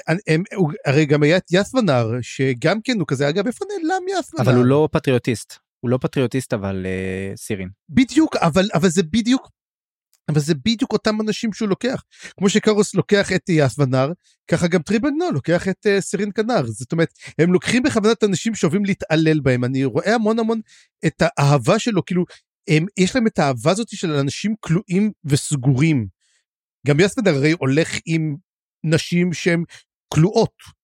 הרי 0.86 1.06
גם 1.06 1.24
היה 1.24 1.38
את 1.38 1.52
ית'ונר, 1.52 2.12
שגם 2.22 2.82
כן 2.84 3.00
הוא 3.00 3.08
כזה, 3.08 3.30
אגב, 3.30 3.48
איפה 3.48 3.66
נעלם 3.66 4.04
ית'ונר? 4.08 4.44
אבל 4.44 4.56
הוא 4.56 4.66
לא 4.66 4.90
פטריוטיסט, 4.92 5.54
הוא 5.80 5.92
לא 5.92 5.98
פטריוטיסט 6.02 6.54
אבל 6.54 6.86
אה, 6.86 7.36
סירין. 7.36 7.70
בדיוק, 7.90 8.36
אבל, 8.36 8.66
אבל 8.74 8.90
זה 8.90 9.04
בדיוק, 9.04 9.50
אבל 10.30 10.40
זה 10.40 10.54
בדיוק 10.56 10.94
אותם 10.94 11.22
אנשים 11.22 11.54
שהוא 11.54 11.70
לוקח. 11.70 12.04
כמו 12.38 12.50
שקרוס 12.50 12.96
לוקח 12.96 13.32
את 13.32 13.50
ית'ונר, 13.50 14.12
ככה 14.48 14.68
גם 14.68 14.82
טריבן 14.82 15.10
גנול 15.10 15.34
לוקח 15.34 15.68
את 15.68 15.86
אה, 15.86 16.02
סירין 16.02 16.32
קנר. 16.32 16.66
זאת 16.66 16.92
אומרת, 16.92 17.10
הם 17.40 17.54
לוקחים 17.54 17.84
בכוונה 17.84 18.12
את 18.12 18.24
האנשים 18.24 18.56
שאוהבים 18.56 18.86
להתעלל 18.86 19.40
בהם. 19.40 19.64
אני 19.64 19.86
רואה 19.86 20.16
המון 20.16 20.40
המון 20.40 20.62
את 21.06 21.22
האהבה 21.22 21.80
שלו, 21.80 22.06
כאילו, 22.06 22.26
הם, 22.70 22.86
יש 22.98 23.16
להם 23.16 23.28
את 23.28 23.40
האהבה 23.40 23.72
הזאת 23.72 23.90
של 23.90 24.12
אנשים 24.12 24.56
כלואים 24.60 25.12
וסגורים. 25.26 26.08
גם 26.88 27.00
יספדר 27.00 27.36
הרי 27.36 27.52
הולך 27.52 27.90
עם 28.06 28.36
נשים 28.84 29.34
שהן 29.34 29.64
כלואות. 30.08 30.75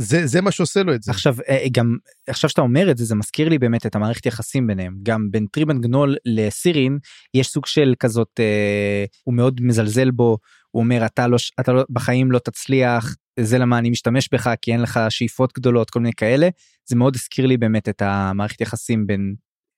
זה, 0.00 0.26
זה 0.26 0.40
מה 0.40 0.50
שעושה 0.50 0.82
לו 0.82 0.94
את 0.94 1.02
זה. 1.02 1.12
עכשיו 1.12 1.36
אה, 1.48 1.66
גם 1.72 1.96
עכשיו 2.28 2.50
שאתה 2.50 2.60
אומר 2.60 2.90
את 2.90 2.98
זה 2.98 3.04
זה 3.04 3.14
מזכיר 3.14 3.48
לי 3.48 3.58
באמת 3.58 3.86
את 3.86 3.96
המערכת 3.96 4.26
יחסים 4.26 4.66
ביניהם 4.66 4.98
גם 5.02 5.30
בין 5.30 5.46
טריבן 5.46 5.80
גנול 5.80 6.16
לסירין 6.24 6.98
יש 7.34 7.48
סוג 7.48 7.66
של 7.66 7.94
כזאת 8.00 8.40
אה, 8.40 9.04
הוא 9.24 9.34
מאוד 9.34 9.60
מזלזל 9.62 10.10
בו 10.10 10.38
הוא 10.70 10.82
אומר 10.82 11.06
אתה 11.06 11.26
לא 11.26 11.36
אתה 11.60 11.72
לא 11.72 11.84
בחיים 11.90 12.32
לא 12.32 12.38
תצליח 12.38 13.16
זה 13.40 13.58
למה 13.58 13.78
אני 13.78 13.90
משתמש 13.90 14.28
בך 14.32 14.50
כי 14.62 14.72
אין 14.72 14.82
לך 14.82 15.00
שאיפות 15.08 15.52
גדולות 15.54 15.90
כל 15.90 16.00
מיני 16.00 16.12
כאלה 16.12 16.48
זה 16.88 16.96
מאוד 16.96 17.16
הזכיר 17.16 17.46
לי 17.46 17.56
באמת 17.56 17.88
את 17.88 18.02
המערכת 18.02 18.60
יחסים 18.60 19.06
בין 19.06 19.34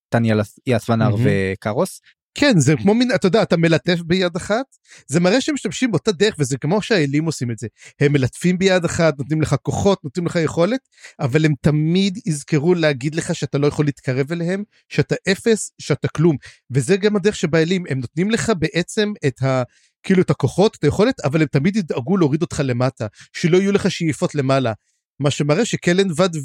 טניה 0.09 0.37
ית'ונר 0.67 1.11
מהמם. 1.11 1.25
וקארוס 1.25 2.01
כן, 2.35 2.59
זה 2.59 2.75
כמו 2.83 2.95
מין, 2.95 3.11
אתה 3.15 3.27
יודע, 3.27 3.43
אתה 3.43 3.57
מלטף 3.57 4.01
ביד 4.07 4.37
אחת, 4.37 4.65
זה 5.07 5.21
מראה 5.21 5.41
שהם 5.41 5.55
משתמשים 5.55 5.91
באותה 5.91 6.13
דרך, 6.13 6.35
וזה 6.39 6.59
כמו 6.59 6.83
שהאלים 6.83 7.25
עושים 7.25 7.51
את 7.51 7.59
זה. 7.59 7.67
הם 8.01 8.13
מלטפים 8.13 8.59
ביד 8.59 8.85
אחת, 8.85 9.19
נותנים 9.19 9.43
לך 9.43 9.57
כוחות, 9.63 10.05
נותנים 10.05 10.27
לך 10.27 10.37
יכולת, 10.37 10.81
אבל 11.21 11.45
הם 11.45 11.53
תמיד 11.61 12.19
יזכרו 12.27 12.75
להגיד 12.75 13.15
לך 13.15 13.35
שאתה 13.35 13.59
לא 13.59 13.67
יכול 13.67 13.85
להתקרב 13.85 14.33
אליהם, 14.33 14.63
שאתה 14.89 15.15
אפס, 15.33 15.73
שאתה 15.79 16.09
כלום. 16.09 16.37
וזה 16.71 16.97
גם 16.97 17.17
הדרך 17.17 17.37
שבה 17.37 17.59
האלים, 17.59 17.85
הם 17.89 18.01
נותנים 18.01 18.31
לך 18.31 18.53
בעצם 18.59 19.13
את 19.27 19.43
ה... 19.43 19.63
כאילו 20.03 20.23
את 20.23 20.31
הכוחות, 20.31 20.77
את 20.77 20.85
היכולת, 20.85 21.21
אבל 21.25 21.41
הם 21.43 21.47
תמיד 21.53 21.77
ידאגו 21.77 22.17
להוריד 22.17 22.43
אותך 22.43 22.63
למטה, 22.65 23.07
שלא 23.33 23.59
יהיו 23.59 23.73
לך 23.73 23.91
שאיפות 23.91 24.35
למעלה. 24.35 24.73
מה 25.21 25.31
שמראה 25.31 25.65
שקלנווד 25.65 26.37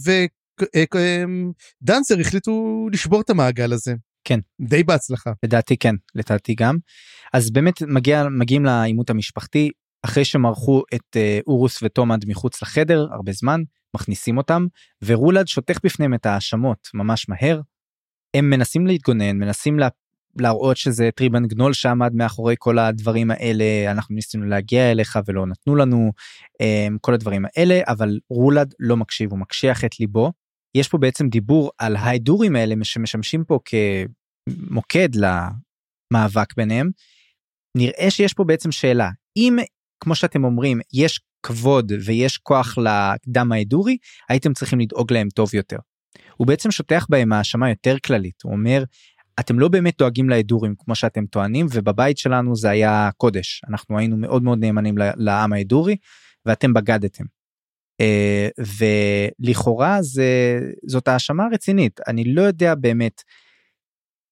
ודנסר 1.81 2.19
החליטו 2.19 2.87
לשבור 2.91 3.21
את 3.21 3.29
המעגל 3.29 3.73
הזה. 3.73 3.93
כן. 4.25 4.39
די 4.61 4.83
בהצלחה. 4.83 5.31
לדעתי 5.43 5.77
כן 5.77 5.95
לדעתי 6.15 6.55
גם 6.55 6.77
אז 7.33 7.51
באמת 7.51 7.81
מגיע 7.81 8.23
מגיעים 8.29 8.65
לעימות 8.65 9.09
המשפחתי 9.09 9.69
אחרי 10.05 10.25
שמרחו 10.25 10.83
את 10.95 11.17
אה, 11.17 11.39
אורות' 11.47 11.83
ותומד 11.83 12.19
מחוץ 12.27 12.61
לחדר 12.61 13.07
הרבה 13.11 13.31
זמן 13.31 13.61
מכניסים 13.95 14.37
אותם 14.37 14.65
ורולד 15.05 15.47
שוטח 15.47 15.79
בפניהם 15.83 16.13
את 16.13 16.25
ההאשמות 16.25 16.89
ממש 16.93 17.29
מהר. 17.29 17.61
הם 18.33 18.49
מנסים 18.49 18.87
להתגונן 18.87 19.37
מנסים 19.37 19.79
לה, 19.79 19.87
להראות 20.39 20.77
שזה 20.77 21.09
טריבן 21.15 21.47
גנול 21.47 21.73
שעמד 21.73 22.15
מאחורי 22.15 22.55
כל 22.59 22.79
הדברים 22.79 23.31
האלה 23.31 23.91
אנחנו 23.91 24.15
ניסינו 24.15 24.45
להגיע 24.45 24.91
אליך 24.91 25.19
ולא 25.27 25.45
נתנו 25.45 25.75
לנו 25.75 26.11
אה, 26.61 26.87
כל 27.01 27.13
הדברים 27.13 27.45
האלה 27.45 27.81
אבל 27.87 28.19
רולד 28.29 28.73
לא 28.79 28.97
מקשיב 28.97 29.31
הוא 29.31 29.39
מקשיח 29.39 29.85
את 29.85 29.99
ליבו. 29.99 30.31
יש 30.75 30.87
פה 30.87 30.97
בעצם 30.97 31.29
דיבור 31.29 31.71
על 31.77 31.95
ההדורים 31.95 32.55
האלה 32.55 32.75
שמשמשים 32.83 33.43
פה 33.43 33.59
כמוקד 33.65 35.09
למאבק 35.15 36.55
ביניהם. 36.57 36.89
נראה 37.77 38.11
שיש 38.11 38.33
פה 38.33 38.43
בעצם 38.43 38.71
שאלה 38.71 39.09
אם 39.37 39.57
כמו 39.99 40.15
שאתם 40.15 40.43
אומרים 40.43 40.79
יש 40.93 41.19
כבוד 41.43 41.91
ויש 42.05 42.37
כוח 42.37 42.77
לדם 42.77 43.51
ההדורי 43.51 43.97
הייתם 44.29 44.53
צריכים 44.53 44.79
לדאוג 44.79 45.13
להם 45.13 45.29
טוב 45.29 45.55
יותר. 45.55 45.77
הוא 46.37 46.47
בעצם 46.47 46.71
שוטח 46.71 47.05
בהם 47.09 47.33
האשמה 47.33 47.69
יותר 47.69 47.95
כללית 48.05 48.41
הוא 48.43 48.51
אומר 48.51 48.83
אתם 49.39 49.59
לא 49.59 49.67
באמת 49.67 49.97
דואגים 49.97 50.29
להדורים 50.29 50.75
כמו 50.77 50.95
שאתם 50.95 51.25
טוענים 51.25 51.67
ובבית 51.71 52.17
שלנו 52.17 52.55
זה 52.55 52.69
היה 52.69 53.09
קודש 53.17 53.61
אנחנו 53.69 53.97
היינו 53.97 54.17
מאוד 54.17 54.43
מאוד 54.43 54.59
נאמנים 54.59 54.95
לעם 54.97 55.53
ההדורי 55.53 55.95
ואתם 56.45 56.73
בגדתם. 56.73 57.34
Uh, 58.01 58.63
ולכאורה 59.39 59.97
זה 60.01 60.59
זאת 60.87 61.07
האשמה 61.07 61.43
רצינית 61.53 61.99
אני 62.07 62.23
לא 62.23 62.41
יודע 62.41 62.75
באמת. 62.75 63.21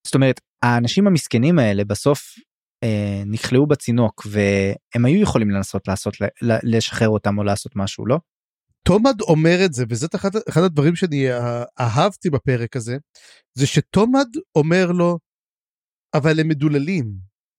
זאת 0.08 0.16
אומרת 0.16 0.42
האנשים 0.64 1.08
המסכנים 1.08 1.60
האלה 1.60 1.86
בסוף 1.86 2.22
uh, 2.86 2.88
נכלאו 3.26 3.68
בצינוק 3.68 4.28
והם 4.30 5.06
היו 5.06 5.22
יכולים 5.22 5.50
לנסות 5.50 5.88
לעשות 5.88 6.14
לשחרר 6.64 7.10
אותם 7.10 7.38
או 7.38 7.44
לעשות 7.44 7.72
משהו 7.76 8.06
לא. 8.06 8.20
תומד 8.84 9.22
אומר 9.22 9.66
את 9.66 9.74
זה 9.74 9.86
וזה 9.90 10.08
אחד, 10.16 10.30
אחד 10.50 10.62
הדברים 10.62 10.96
שאני 10.96 11.32
אה, 11.32 11.64
אהבתי 11.80 12.30
בפרק 12.30 12.76
הזה 12.76 12.98
זה 13.54 13.68
שתומד 13.68 14.28
אומר 14.56 14.92
לו 14.92 15.20
אבל 16.14 16.40
הם 16.40 16.48
מדוללים 16.48 17.14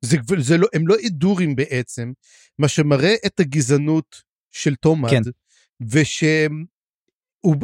זה, 0.05 0.17
זה 0.41 0.59
לא 0.59 0.67
הם 0.75 0.89
לא 0.89 0.95
אידורים 0.95 1.57
בעצם 1.57 2.13
מה 2.59 2.69
שמראה 2.69 3.15
את 3.27 3.41
הגזענות 3.41 4.23
של 4.51 4.75
תומד. 4.75 5.11
כן. 5.11 5.23
ושהוא 5.91 6.57
הוא, 7.45 7.57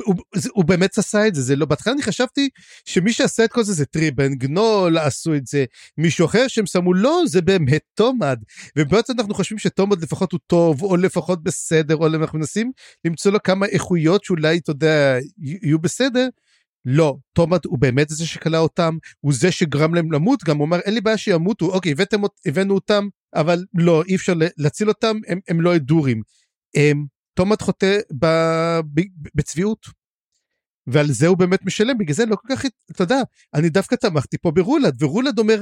הוא 0.53 0.65
באמת 0.65 0.99
עשה 0.99 1.27
את 1.27 1.35
זה, 1.35 1.43
זה 1.43 1.57
לא, 1.57 1.67
בהתחלה 1.67 1.93
אני 1.93 2.03
חשבתי 2.03 2.49
שמי 2.85 3.13
שעשה 3.13 3.45
את 3.45 3.53
כל 3.53 3.63
זה 3.63 3.73
זה 3.73 3.87
טריבן 3.87 4.35
גנול 4.35 4.99
עשו 4.99 5.35
את 5.35 5.47
זה, 5.47 5.65
מישהו 5.99 6.27
אחר 6.27 6.49
שהם 6.49 6.67
שמו, 6.67 6.95
לא, 6.95 7.23
זה 7.27 7.43
באמת 7.43 7.83
תומד. 7.95 8.39
ובעצם 8.79 9.13
אנחנו 9.19 9.35
חושבים 9.35 9.59
שתומד 9.59 10.03
לפחות 10.03 10.33
הוא 10.33 10.41
טוב, 10.47 10.83
או 10.83 10.97
לפחות 10.97 11.43
בסדר, 11.43 11.97
או 11.97 12.07
אנחנו 12.07 12.39
מנסים 12.39 12.73
למצוא 13.05 13.33
לו 13.33 13.43
כמה 13.43 13.67
איכויות 13.67 14.25
שאולי, 14.25 14.59
אתה 14.59 14.71
יודע, 14.71 15.19
יהיו 15.39 15.79
בסדר. 15.79 16.29
לא, 16.85 17.17
תומד 17.33 17.59
הוא 17.67 17.79
באמת 17.79 18.09
זה 18.09 18.27
שכלא 18.27 18.59
אותם, 18.59 18.97
הוא 19.21 19.33
זה 19.33 19.53
שגרם 19.53 19.95
להם 19.95 20.13
למות, 20.13 20.45
גם 20.45 20.59
הוא 20.59 20.67
אמר 20.67 20.79
אין 20.79 20.95
לי 20.95 21.01
בעיה 21.01 21.17
שימותו, 21.17 21.67
אוקיי, 21.67 21.93
הבאתם, 21.93 22.21
הבאנו 22.47 22.75
אותם, 22.75 23.09
אבל 23.35 23.65
לא, 23.75 24.03
אי 24.09 24.17
אפשר 24.17 24.33
להציל 24.57 24.89
אותם, 24.89 25.17
הם, 25.29 25.39
הם 25.49 25.61
לא 25.61 25.77
אדורים. 25.77 26.23
הם, 26.77 27.07
תומד 27.35 27.63
חוטא 27.63 27.99
בצביעות. 29.35 29.87
ועל 30.87 31.07
זה 31.07 31.27
הוא 31.27 31.37
באמת 31.37 31.65
משלם, 31.65 31.99
בגלל 31.99 32.15
זה 32.15 32.27
לא 32.27 32.37
כל 32.37 32.57
כך, 32.57 32.65
אתה 32.91 33.03
יודע, 33.03 33.21
אני 33.55 33.69
דווקא 33.69 33.95
תמכתי 33.95 34.39
פה 34.39 34.51
ברולד, 34.51 35.03
ורולד 35.03 35.39
אומר, 35.39 35.61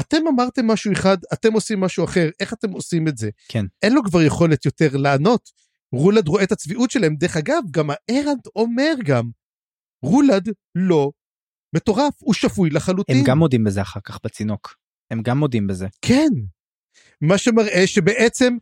אתם 0.00 0.26
אמרתם 0.28 0.66
משהו 0.66 0.92
אחד, 0.92 1.16
אתם 1.32 1.52
עושים 1.52 1.80
משהו 1.80 2.04
אחר, 2.04 2.28
איך 2.40 2.52
אתם 2.52 2.70
עושים 2.70 3.08
את 3.08 3.18
זה? 3.18 3.30
כן. 3.48 3.64
אין 3.82 3.92
לו 3.92 4.02
כבר 4.04 4.22
יכולת 4.22 4.64
יותר 4.64 4.96
לענות. 4.96 5.50
רולד 5.92 6.28
רואה 6.28 6.42
את 6.42 6.52
הצביעות 6.52 6.90
שלהם. 6.90 7.16
דרך 7.16 7.36
אגב, 7.36 7.62
גם 7.70 7.90
הארנט 7.90 8.46
אומר 8.56 8.94
גם, 9.04 9.30
רולד 10.02 10.48
לא 10.74 11.10
מטורף, 11.76 12.14
הוא 12.18 12.34
שפוי 12.34 12.70
לחלוטין. 12.70 13.16
הם 13.16 13.24
גם 13.24 13.38
מודים 13.38 13.64
בזה 13.64 13.82
אחר 13.82 14.00
כך 14.04 14.18
בצינוק. 14.24 14.76
הם 15.10 15.22
גם 15.22 15.38
מודים 15.38 15.66
בזה. 15.66 15.86
כן. 16.02 16.28
מה 17.20 17.38
שמראה 17.38 17.86
שבעצם, 17.86 18.56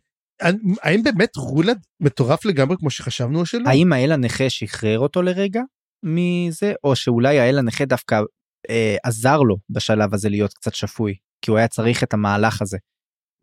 האם 0.81 1.03
באמת 1.03 1.35
רולד 1.35 1.77
מטורף 1.99 2.45
לגמרי 2.45 2.77
כמו 2.79 2.89
שחשבנו 2.89 3.39
או 3.39 3.45
שלא? 3.45 3.69
האם 3.69 3.93
האל 3.93 4.11
הנכה 4.11 4.49
שחרר 4.49 4.99
אותו 4.99 5.21
לרגע 5.21 5.61
מזה, 6.03 6.73
או 6.83 6.95
שאולי 6.95 7.39
האל 7.39 7.57
הנכה 7.57 7.85
דווקא 7.85 8.21
אה, 8.69 8.95
עזר 9.03 9.37
לו 9.37 9.57
בשלב 9.69 10.13
הזה 10.13 10.29
להיות 10.29 10.53
קצת 10.53 10.75
שפוי, 10.75 11.15
כי 11.41 11.51
הוא 11.51 11.57
היה 11.57 11.67
צריך 11.67 12.03
את 12.03 12.13
המהלך 12.13 12.61
הזה. 12.61 12.77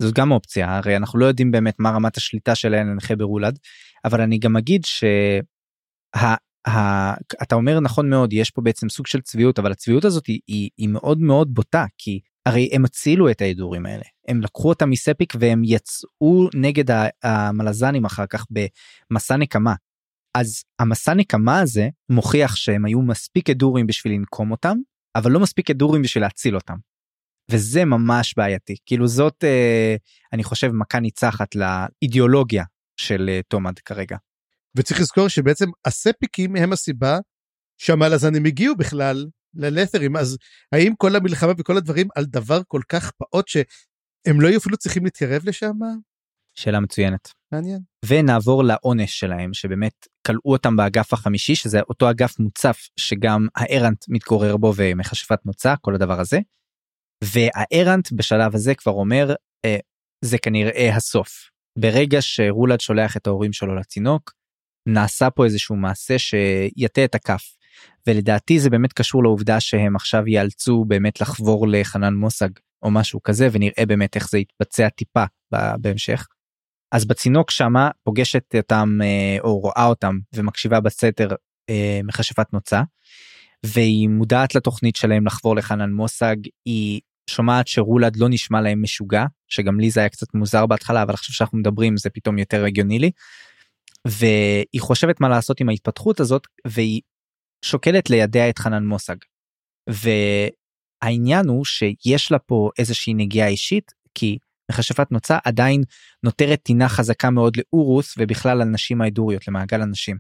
זאת 0.03 0.15
גם 0.15 0.31
אופציה, 0.31 0.77
הרי 0.77 0.97
אנחנו 0.97 1.19
לא 1.19 1.27
יודעים 1.27 1.51
באמת 1.51 1.75
מה 1.79 1.91
רמת 1.91 2.17
השליטה 2.17 2.55
של 2.55 2.75
האל 2.75 2.89
הנכה 2.89 3.17
ברולד, 3.17 3.59
אבל 4.05 4.21
אני 4.21 4.39
גם 4.39 4.57
אגיד 4.57 4.85
שה... 4.85 5.41
ה, 6.17 6.35
אתה 7.43 7.55
אומר 7.55 7.81
נכון 7.81 8.11
מאוד 8.11 8.33
יש 8.33 8.51
פה 8.51 8.63
בעצם 8.63 8.89
סוג 8.89 9.07
של 9.07 9.21
צביעות 9.21 9.59
אבל 9.59 9.73
הצביעות 9.73 10.05
הזאת 10.05 10.27
היא, 10.27 10.41
היא, 10.47 10.71
היא 10.79 10.89
מאוד 10.89 11.19
מאוד 11.19 11.55
בוטה 11.55 11.85
כי 11.99 12.21
הרי 12.47 12.69
הם 12.73 12.85
הצילו 12.85 13.31
את 13.31 13.41
ההידורים 13.41 13.87
האלה 13.87 14.05
הם 14.29 14.41
לקחו 14.41 14.69
אותם 14.69 14.91
מספיק 14.91 15.33
והם 15.39 15.63
יצאו 15.65 16.49
נגד 16.55 16.85
המלזנים 17.23 18.05
אחר 18.05 18.27
כך 18.27 18.47
במסע 18.51 19.37
נקמה. 19.37 19.75
אז 20.35 20.63
המסע 20.79 21.15
נקמה 21.15 21.61
הזה 21.61 21.89
מוכיח 22.09 22.57
שהם 22.57 22.85
היו 22.85 23.03
מספיק 23.03 23.51
הדורים 23.51 23.87
בשביל 23.87 24.13
לנקום 24.13 24.51
אותם 24.51 24.77
אבל 25.17 25.31
לא 25.31 25.41
מספיק 25.41 25.71
הדורים 25.71 26.03
בשביל 26.03 26.25
להציל 26.25 26.55
אותם. 26.55 26.77
וזה 27.51 27.85
ממש 27.85 28.35
בעייתי 28.37 28.77
כאילו 28.87 29.09
זאת 29.09 29.45
אה, 29.45 29.97
אני 30.33 30.45
חושב 30.45 30.71
מכה 30.73 31.01
ניצחת 31.01 31.49
לאידיאולוגיה 31.55 32.65
של 32.97 33.29
אה, 33.29 33.41
תומד 33.49 33.79
כרגע. 33.79 34.17
וצריך 34.77 35.01
לזכור 35.01 35.29
שבעצם 35.29 35.67
הספיקים 35.85 36.57
הם 36.57 36.73
הסיבה 36.73 37.19
שהמלזנים 37.79 38.45
הגיעו 38.45 38.77
בכלל 38.77 39.27
ללת'רים 39.55 40.17
אז 40.17 40.39
האם 40.73 40.93
כל 40.99 41.17
המלחמה 41.17 41.53
וכל 41.59 41.77
הדברים 41.77 42.09
על 42.15 42.25
דבר 42.25 42.61
כל 42.69 42.81
כך 42.89 43.11
פעוט 43.11 43.49
שהם 43.49 44.41
לא 44.41 44.49
היו 44.49 44.59
אפילו 44.59 44.77
צריכים 44.77 45.05
להתקרב 45.05 45.43
לשם? 45.45 45.73
שאלה 46.55 46.81
מצוינת. 46.81 47.29
מעניין. 47.53 47.81
ונעבור 48.07 48.65
לעונש 48.65 49.21
שלהם 49.21 49.55
שבאמת 49.55 50.07
כלאו 50.27 50.53
אותם 50.53 50.77
באגף 50.77 51.13
החמישי 51.13 51.55
שזה 51.55 51.81
אותו 51.81 52.11
אגף 52.11 52.39
מוצף 52.39 52.89
שגם 52.97 53.47
הארנט 53.57 54.05
מתגורר 54.09 54.57
בו 54.57 54.73
ומכשפת 54.77 55.39
מוצא 55.45 55.75
כל 55.81 55.95
הדבר 55.95 56.21
הזה. 56.21 56.39
והארנט 57.25 58.13
בשלב 58.13 58.55
הזה 58.55 58.75
כבר 58.75 58.93
אומר 58.93 59.35
אה, 59.65 59.77
זה 60.25 60.39
כנראה 60.39 60.97
הסוף. 60.97 61.51
ברגע 61.79 62.19
שרולד 62.21 62.81
שולח 62.81 63.17
את 63.17 63.27
ההורים 63.27 63.53
שלו 63.53 63.75
לצינוק 63.75 64.33
נעשה 64.89 65.31
פה 65.31 65.45
איזשהו 65.45 65.77
מעשה 65.77 66.19
שיטה 66.19 67.05
את 67.05 67.15
הכף. 67.15 67.57
ולדעתי 68.07 68.61
זה 68.61 68.71
באמת 68.71 68.93
קשור 68.93 69.23
לעובדה 69.23 69.61
שהם 69.61 69.97
עכשיו 69.97 70.29
ייאלצו 70.29 70.85
באמת 70.85 71.21
לחבור 71.21 71.69
לחנן 71.69 72.15
מושג 72.15 72.49
או 72.83 72.91
משהו 72.91 73.23
כזה 73.23 73.49
ונראה 73.53 73.87
באמת 73.87 74.17
איך 74.17 74.31
זה 74.31 74.39
יתבצע 74.39 74.89
טיפה 74.89 75.25
בהמשך. 75.79 76.27
אז 76.93 77.05
בצינוק 77.05 77.51
שמה 77.51 77.91
פוגשת 78.05 78.55
אותם 78.57 78.99
אה, 79.03 79.37
או 79.41 79.59
רואה 79.59 79.87
אותם 79.87 80.19
ומקשיבה 80.35 80.81
בסתר 80.81 81.29
אה, 81.71 82.01
מכשפת 82.05 82.53
נוצה. 82.53 82.83
והיא 83.67 84.09
מודעת 84.09 84.55
לתוכנית 84.55 84.97
שלהם 84.97 85.27
לחבור 85.27 85.57
לחנן 85.57 85.93
מושג 85.93 86.37
היא 86.65 87.01
שומעת 87.31 87.69
שרולד 87.69 88.17
לא 88.17 88.29
נשמע 88.29 88.61
להם 88.61 88.83
משוגע 88.83 89.25
שגם 89.49 89.81
לי 89.81 89.91
זה 89.91 90.01
היה 90.01 90.09
קצת 90.09 90.35
מוזר 90.35 90.67
בהתחלה 90.67 91.03
אבל 91.03 91.15
עכשיו 91.15 91.35
שאנחנו 91.35 91.59
מדברים 91.59 91.97
זה 91.97 92.11
פתאום 92.11 92.39
יותר 92.39 92.65
הגיוני 92.65 92.99
לי. 92.99 93.11
והיא 94.07 94.81
חושבת 94.81 95.21
מה 95.21 95.29
לעשות 95.29 95.61
עם 95.61 95.69
ההתפתחות 95.69 96.21
הזאת 96.21 96.47
והיא 96.67 97.01
שוקלת 97.65 98.11
לידע 98.11 98.49
את 98.49 98.59
חנן 98.59 98.85
מושג. 98.85 99.17
והעניין 99.89 101.49
הוא 101.49 101.65
שיש 101.65 102.33
לה 102.33 102.39
פה 102.39 102.71
איזושהי 102.79 103.15
נגיעה 103.15 103.49
אישית 103.49 103.93
כי 104.15 104.39
מכשפת 104.71 105.13
נוצה 105.13 105.39
עדיין 105.45 105.83
נותרת 106.23 106.61
טינה 106.63 106.89
חזקה 106.89 107.31
מאוד 107.31 107.57
לאורוס 107.57 108.15
ובכלל 108.19 108.63
על 108.63 108.69
נשים 108.69 109.03
האדוריות 109.03 109.49
למעגל 109.49 109.83
הנשים. 109.83 110.17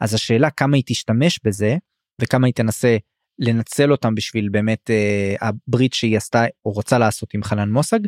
אז 0.00 0.14
השאלה 0.14 0.50
כמה 0.50 0.76
היא 0.76 0.84
תשתמש 0.86 1.40
בזה 1.44 1.76
וכמה 2.20 2.46
היא 2.46 2.54
תנסה 2.54 2.96
לנצל 3.38 3.92
אותם 3.92 4.14
בשביל 4.14 4.48
באמת 4.48 4.90
אה, 4.90 5.34
הברית 5.40 5.94
שהיא 5.94 6.16
עשתה 6.16 6.44
או 6.64 6.70
רוצה 6.70 6.98
לעשות 6.98 7.34
עם 7.34 7.42
חנן 7.42 7.70
מושג 7.70 7.98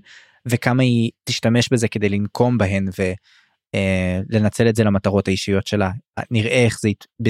וכמה 0.46 0.82
היא 0.82 1.10
תשתמש 1.24 1.68
בזה 1.72 1.88
כדי 1.88 2.08
לנקום 2.08 2.58
בהן 2.58 2.88
ולנצל 2.98 4.64
אה, 4.64 4.70
את 4.70 4.76
זה 4.76 4.84
למטרות 4.84 5.28
האישיות 5.28 5.66
שלה 5.66 5.90
נראה 6.30 6.64
איך 6.64 6.80
זה 6.80 6.88
ית, 6.88 7.06
ב, 7.22 7.28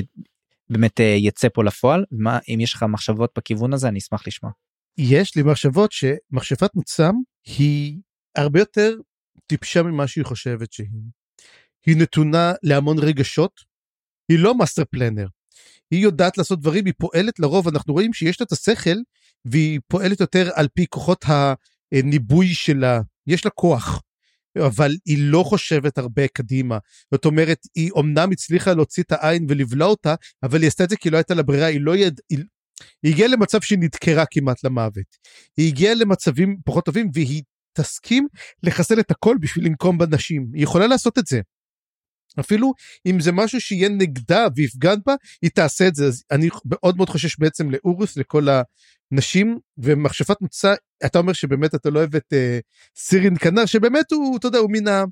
באמת 0.70 1.00
אה, 1.00 1.04
יצא 1.04 1.48
פה 1.54 1.64
לפועל 1.64 2.04
מה 2.10 2.38
אם 2.48 2.60
יש 2.60 2.74
לך 2.74 2.82
מחשבות 2.82 3.30
בכיוון 3.38 3.72
הזה 3.72 3.88
אני 3.88 3.98
אשמח 3.98 4.26
לשמוע. 4.26 4.52
יש 4.98 5.36
לי 5.36 5.42
מחשבות 5.42 5.92
שמכשפת 5.92 6.74
מוצם 6.74 7.12
היא 7.46 8.00
הרבה 8.36 8.58
יותר 8.60 8.94
טיפשה 9.46 9.82
ממה 9.82 10.06
שהיא 10.06 10.24
חושבת 10.24 10.72
שהיא. 10.72 10.88
היא 11.86 11.96
נתונה 11.96 12.52
להמון 12.62 12.98
רגשות. 12.98 13.60
היא 14.28 14.38
לא 14.38 14.58
master 14.58 14.82
planner. 14.90 15.26
היא 15.90 16.02
יודעת 16.02 16.38
לעשות 16.38 16.60
דברים, 16.60 16.86
היא 16.86 16.94
פועלת 16.98 17.38
לרוב, 17.38 17.68
אנחנו 17.68 17.92
רואים 17.92 18.12
שיש 18.12 18.40
לה 18.40 18.44
את 18.44 18.52
השכל, 18.52 18.96
והיא 19.44 19.80
פועלת 19.88 20.20
יותר 20.20 20.50
על 20.54 20.68
פי 20.74 20.86
כוחות 20.86 21.24
הניבוי 21.92 22.54
שלה. 22.54 23.00
יש 23.26 23.44
לה 23.44 23.50
כוח, 23.50 24.02
אבל 24.66 24.90
היא 25.06 25.18
לא 25.20 25.42
חושבת 25.42 25.98
הרבה 25.98 26.28
קדימה. 26.28 26.78
זאת 27.14 27.24
אומרת, 27.24 27.58
היא 27.74 27.90
אומנם 27.90 28.32
הצליחה 28.32 28.72
להוציא 28.72 29.02
את 29.02 29.12
העין 29.12 29.46
ולבלוע 29.48 29.88
אותה, 29.88 30.14
אבל 30.42 30.60
היא 30.60 30.68
עשתה 30.68 30.84
את 30.84 30.90
זה 30.90 30.96
כי 30.96 31.10
לא 31.10 31.16
הייתה 31.16 31.34
לה 31.34 31.42
ברירה, 31.42 31.66
היא 31.66 31.80
לא 31.80 31.96
יד... 31.96 32.20
היא... 32.30 32.38
היא 33.02 33.12
הגיעה 33.12 33.28
למצב 33.28 33.60
שהיא 33.60 33.78
נדקרה 33.78 34.24
כמעט 34.30 34.64
למוות. 34.64 35.16
היא 35.56 35.68
הגיעה 35.68 35.94
למצבים 35.94 36.56
פחות 36.64 36.84
טובים 36.84 37.10
והיא 37.14 37.42
תסכים 37.72 38.26
לחסל 38.62 39.00
את 39.00 39.10
הכל 39.10 39.36
בשביל 39.40 39.66
לנקום 39.66 39.98
בנשים. 39.98 40.50
היא 40.54 40.62
יכולה 40.62 40.86
לעשות 40.86 41.18
את 41.18 41.26
זה. 41.26 41.40
אפילו 42.40 42.72
אם 43.06 43.20
זה 43.20 43.32
משהו 43.32 43.60
שיהיה 43.60 43.88
נגדה 43.88 44.46
ויפגע 44.56 44.94
בה, 45.06 45.14
היא 45.42 45.50
תעשה 45.54 45.88
את 45.88 45.94
זה. 45.94 46.06
אז 46.06 46.24
אני 46.30 46.48
מאוד 46.64 46.96
מאוד 46.96 47.08
חושש 47.08 47.38
בעצם 47.38 47.70
לאורוס, 47.70 48.16
לכל 48.16 48.46
הנשים, 49.12 49.58
ומכשפת 49.78 50.40
מוצא, 50.40 50.74
אתה 51.06 51.18
אומר 51.18 51.32
שבאמת 51.32 51.74
אתה 51.74 51.90
לא 51.90 51.98
אוהב 51.98 52.16
את 52.16 52.32
uh, 52.32 53.00
סירין 53.00 53.36
כנר, 53.38 53.66
שבאמת 53.66 54.12
הוא, 54.12 54.36
אתה 54.38 54.46
יודע, 54.46 54.58
הוא 54.58 54.70
מן 54.72 54.88
ה... 54.88 55.04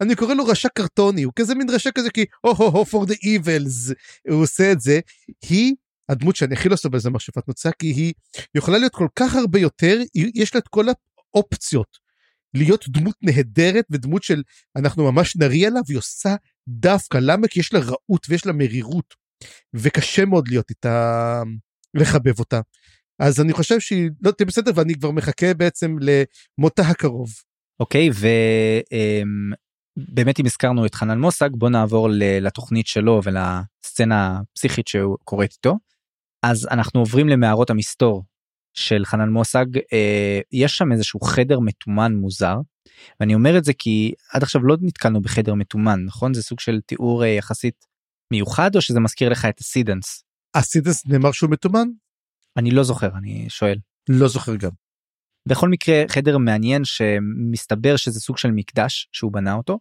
אני 0.00 0.16
קורא 0.16 0.34
לו 0.34 0.46
רשע 0.46 0.68
קרטוני, 0.68 1.22
הוא 1.22 1.32
כזה 1.36 1.54
מין 1.54 1.70
רשע 1.70 1.90
כזה 1.94 2.10
כי 2.10 2.24
הו 2.46 2.54
הו 2.54 2.70
הו 2.70 2.84
for 2.84 3.08
the 3.08 3.14
evils, 3.14 3.94
הוא 4.28 4.42
עושה 4.42 4.72
את 4.72 4.80
זה. 4.80 5.00
היא 5.48 5.74
הדמות 6.08 6.36
שאני 6.36 6.54
הכי 6.54 6.68
לא 6.68 6.76
סובל 6.76 6.98
זה 6.98 7.10
מכשפת 7.10 7.48
מוצא, 7.48 7.70
כי 7.78 7.86
היא 7.86 8.12
יכולה 8.54 8.78
להיות 8.78 8.92
כל 8.94 9.08
כך 9.16 9.34
הרבה 9.34 9.58
יותר, 9.58 9.98
יש 10.14 10.54
לה 10.54 10.60
את 10.60 10.68
כל 10.68 10.86
האופציות. 11.34 12.06
להיות 12.54 12.84
דמות 12.88 13.16
נהדרת 13.22 13.84
ודמות 13.90 14.22
של 14.22 14.42
אנחנו 14.76 15.12
ממש 15.12 15.36
נריע 15.36 15.70
לה 15.70 15.80
והיא 15.86 15.98
עושה 15.98 16.36
דווקא 16.68 17.18
למה 17.20 17.48
כי 17.48 17.60
יש 17.60 17.72
לה 17.72 17.80
רעות 17.80 18.26
ויש 18.28 18.46
לה 18.46 18.52
מרירות 18.52 19.14
וקשה 19.74 20.24
מאוד 20.24 20.48
להיות 20.48 20.70
איתה 20.70 21.42
לחבב 21.94 22.38
אותה. 22.38 22.60
אז 23.18 23.40
אני 23.40 23.52
חושב 23.52 23.80
שהיא 23.80 24.10
לא 24.22 24.30
תהיה 24.30 24.46
בסדר 24.46 24.72
ואני 24.74 24.94
כבר 24.94 25.10
מחכה 25.10 25.54
בעצם 25.54 25.96
למותה 26.00 26.82
הקרוב. 26.82 27.28
אוקיי 27.80 28.10
okay, 28.10 28.12
ובאמת 29.98 30.40
אם 30.40 30.46
הזכרנו 30.46 30.86
את 30.86 30.94
חנן 30.94 31.18
מוסג 31.18 31.50
בוא 31.52 31.68
נעבור 31.68 32.08
לתוכנית 32.12 32.86
שלו 32.86 33.20
ולסצנה 33.24 34.40
הפסיכית 34.52 34.88
שהוא 34.88 35.16
קוראת 35.24 35.52
איתו. 35.52 35.76
אז 36.42 36.68
אנחנו 36.70 37.00
עוברים 37.00 37.28
למערות 37.28 37.70
המסתור 37.70 38.24
של 38.74 39.04
חנן 39.04 39.28
מוסג 39.28 39.66
אה, 39.92 40.40
יש 40.52 40.76
שם 40.76 40.92
איזשהו 40.92 41.20
חדר 41.20 41.60
מתומן 41.60 42.14
מוזר. 42.14 42.56
ואני 43.20 43.34
אומר 43.34 43.58
את 43.58 43.64
זה 43.64 43.72
כי 43.72 44.12
עד 44.32 44.42
עכשיו 44.42 44.62
לא 44.62 44.76
נתקלנו 44.80 45.20
בחדר 45.20 45.54
מתומן 45.54 46.04
נכון 46.04 46.34
זה 46.34 46.42
סוג 46.42 46.60
של 46.60 46.80
תיאור 46.86 47.24
אה, 47.24 47.28
יחסית 47.28 47.86
מיוחד 48.32 48.76
או 48.76 48.80
שזה 48.80 49.00
מזכיר 49.00 49.28
לך 49.28 49.44
את 49.44 49.58
הסידנס. 49.60 50.24
הסידנס 50.54 51.06
נאמר 51.06 51.32
שהוא 51.32 51.50
מתומן? 51.50 51.88
אני 52.56 52.70
לא 52.70 52.82
זוכר 52.82 53.08
אני 53.18 53.50
שואל. 53.50 53.78
לא 54.08 54.28
זוכר 54.28 54.56
גם. 54.56 54.70
בכל 55.48 55.68
מקרה 55.68 56.02
חדר 56.08 56.38
מעניין 56.38 56.84
שמסתבר 56.84 57.96
שזה 57.96 58.20
סוג 58.20 58.38
של 58.38 58.50
מקדש 58.50 59.08
שהוא 59.12 59.32
בנה 59.32 59.54
אותו 59.54 59.78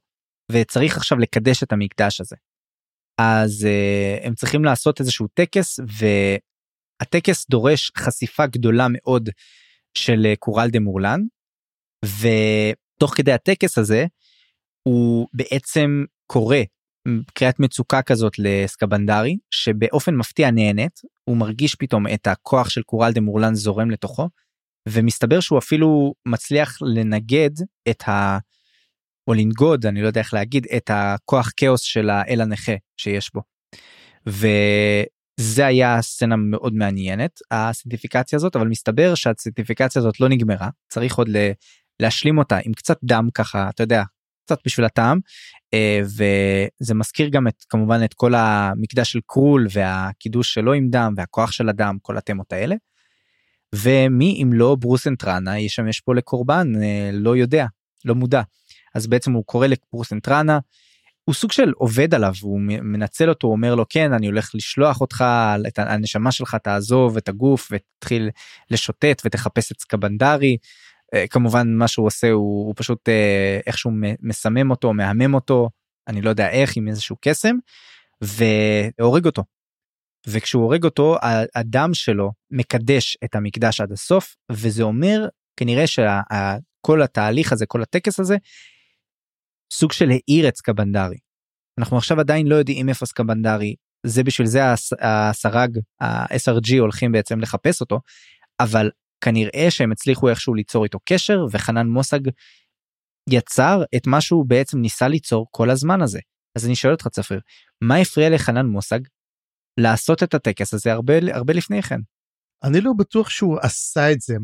וצריך 0.52 0.98
עכשיו 0.98 1.18
לקדש 1.18 1.64
את 1.64 1.72
המקדש 1.72 2.22
הזה. 2.22 2.36
אז 3.22 3.68
uh, 3.68 4.26
הם 4.28 4.36
צריכים 4.36 4.66
לעשות 4.66 5.00
איזשהו 5.00 5.28
טקס 5.34 5.80
הטקס 7.02 7.50
דורש 7.50 7.92
חשיפה 7.98 8.48
גדולה 8.48 8.88
מאוד 8.90 9.30
של 9.98 10.26
אה, 10.26 10.36
קורל 10.36 10.70
דה 10.70 10.80
מורלן 10.80 11.20
ותוך 12.06 13.16
כדי 13.16 13.32
הטקס 13.32 13.78
הזה 13.78 14.06
הוא 14.88 15.28
בעצם 15.34 16.04
קורא 16.28 16.58
קריאת 17.34 17.60
מצוקה 17.60 18.02
כזאת 18.02 18.34
לסקבנדרי 18.40 19.38
שבאופן 19.52 20.16
מפתיע 20.16 20.52
נהנית 20.52 21.02
הוא 21.24 21.38
מרגיש 21.38 21.76
פתאום 21.76 22.08
את 22.08 22.28
הכוח 22.28 22.70
של 22.70 22.82
קורל 22.82 23.12
דה 23.12 23.22
מורלן 23.22 23.56
זורם 23.56 23.92
לתוכו 23.92 24.30
ומסתבר 24.90 25.40
שהוא 25.40 25.60
אפילו 25.60 26.14
מצליח 26.26 26.78
לנגד 26.82 27.50
את 27.90 28.08
ה... 28.08 28.38
או 29.28 29.34
לנגוד 29.34 29.86
אני 29.86 30.02
לא 30.02 30.08
יודע 30.08 30.22
איך 30.22 30.34
להגיד 30.34 30.68
את 30.78 30.90
הכוח 30.94 31.52
כאוס 31.58 31.82
של 31.82 32.10
האל 32.10 32.42
הנכה 32.42 32.74
שיש 32.98 33.32
בו. 33.34 33.42
וזה 34.26 35.66
היה 35.66 36.02
סצנה 36.02 36.36
מאוד 36.36 36.74
מעניינת 36.74 37.40
הסנטיפיקציה 37.52 38.38
הזאת 38.38 38.56
אבל 38.56 38.68
מסתבר 38.68 39.16
שהסנטיפיקציה 39.16 40.00
הזאת 40.00 40.20
לא 40.20 40.30
נגמרה 40.30 40.70
צריך 40.88 41.16
עוד 41.16 41.30
להשלים 42.00 42.38
אותה 42.38 42.58
עם 42.66 42.74
קצת 42.74 42.98
דם 43.04 43.28
ככה 43.34 43.70
אתה 43.70 43.84
יודע 43.84 44.04
קצת 44.46 44.60
בשביל 44.66 44.86
הטעם 44.86 45.20
אה, 45.74 46.00
וזה 46.04 46.94
מזכיר 46.94 47.30
גם 47.30 47.48
את 47.48 47.64
כמובן 47.70 48.04
את 48.06 48.14
כל 48.14 48.34
המקדש 48.36 49.12
של 49.12 49.20
קרול 49.28 49.68
והקידוש 49.72 50.54
שלו 50.54 50.74
עם 50.74 50.90
דם 50.90 51.14
והכוח 51.18 51.52
של 51.52 51.70
הדם 51.70 51.98
כל 52.02 52.18
התמות 52.18 52.54
האלה. 52.54 52.76
ומי 53.76 54.40
אם 54.44 54.54
לא 54.54 54.76
ברוס 54.80 55.08
אנטרנה 55.08 55.60
ישמש 55.60 56.00
פה 56.00 56.16
לקורבן 56.16 56.72
אה, 56.84 57.10
לא 57.14 57.38
יודע 57.38 57.66
לא 58.06 58.16
מודע 58.16 58.42
אז 58.96 59.08
בעצם 59.08 59.32
הוא 59.32 59.46
קורא 59.46 59.68
לברוס 59.68 60.14
אנטרנה. 60.14 60.60
הוא 61.24 61.36
סוג 61.36 61.52
של 61.52 61.72
עובד 61.76 62.14
עליו 62.14 62.34
הוא 62.42 62.60
מנצל 62.62 63.30
אותו 63.30 63.48
הוא 63.48 63.56
אומר 63.56 63.76
לו 63.76 63.86
כן 63.90 64.14
אני 64.14 64.28
הולך 64.28 64.52
לשלוח 64.56 65.02
אותך 65.02 65.24
את 65.68 65.80
הנשמה 65.80 66.32
שלך 66.32 66.56
תעזוב 66.56 67.18
את 67.18 67.30
הגוף 67.30 67.72
ותתחיל 67.72 68.30
לשוטט 68.72 69.22
ותחפש 69.26 69.72
את 69.72 69.80
סקבנדרי 69.80 70.58
כמובן 71.30 71.74
מה 71.74 71.88
שהוא 71.88 72.08
עושה 72.08 72.32
הוא, 72.32 72.68
הוא 72.68 72.74
פשוט 72.78 73.10
אה, 73.10 73.60
איכשהו 73.68 73.92
מסמם 74.22 74.72
אותו 74.72 74.94
מהמם 74.94 75.34
אותו 75.34 75.70
אני 76.08 76.22
לא 76.22 76.30
יודע 76.30 76.50
איך 76.50 76.78
עם 76.78 76.88
איזשהו 76.88 77.16
קסם 77.22 77.56
והורג 78.22 79.26
אותו. 79.26 79.44
וכשהוא 80.28 80.64
הורג 80.64 80.84
אותו 80.84 81.18
הדם 81.56 81.94
שלו 81.94 82.32
מקדש 82.52 83.18
את 83.24 83.36
המקדש 83.36 83.82
עד 83.82 83.92
הסוף 83.92 84.36
וזה 84.52 84.84
אומר 84.84 85.28
כנראה 85.58 85.88
שכל 85.88 87.02
התהליך 87.02 87.52
הזה 87.52 87.66
כל 87.66 87.82
הטקס 87.82 88.20
הזה 88.20 88.38
סוג 89.74 89.92
של 89.92 90.10
העיר 90.10 90.48
את 90.48 90.58
סקבנדרי. 90.58 91.18
אנחנו 91.80 91.98
עכשיו 91.98 92.20
עדיין 92.20 92.48
לא 92.48 92.56
יודעים 92.56 92.90
איפה 92.90 93.06
סקבנדרי 93.06 93.76
זה 94.06 94.24
בשביל 94.24 94.48
זה 94.48 94.62
הסרג 95.02 95.80
ה-SRG 96.02 96.80
הולכים 96.80 97.12
בעצם 97.12 97.40
לחפש 97.40 97.82
אותו 97.82 98.00
אבל 98.60 98.90
כנראה 99.26 99.72
שהם 99.72 99.92
הצליחו 99.92 100.30
איכשהו 100.30 100.54
ליצור 100.54 100.84
איתו 100.84 101.00
קשר 101.06 101.46
וחנן 101.52 101.88
מוסג 101.88 102.20
יצר 103.30 103.84
את 103.96 104.08
מה 104.08 104.22
שהוא 104.22 104.46
בעצם 104.48 104.78
ניסה 104.78 105.08
ליצור 105.08 105.48
כל 105.52 105.70
הזמן 105.70 106.02
הזה. 106.02 106.20
אז 106.56 106.66
אני 106.66 106.76
שואל 106.76 106.94
אותך 106.94 107.08
צפריר, 107.08 107.40
מה 107.82 107.96
הפריע 107.96 108.30
לחנן 108.30 108.66
מוסג 108.66 109.00
לעשות 109.80 110.24
את 110.24 110.34
הטקס 110.34 110.74
הזה 110.74 110.92
הרבה 110.92 111.14
הרבה 111.32 111.54
לפני 111.54 111.82
כן? 111.82 112.00
אני 112.64 112.82
לא 112.82 112.92
בטוח 112.98 113.30
שהוא 113.30 113.58
עשה 113.62 114.12
את 114.12 114.22
זה. 114.22 114.36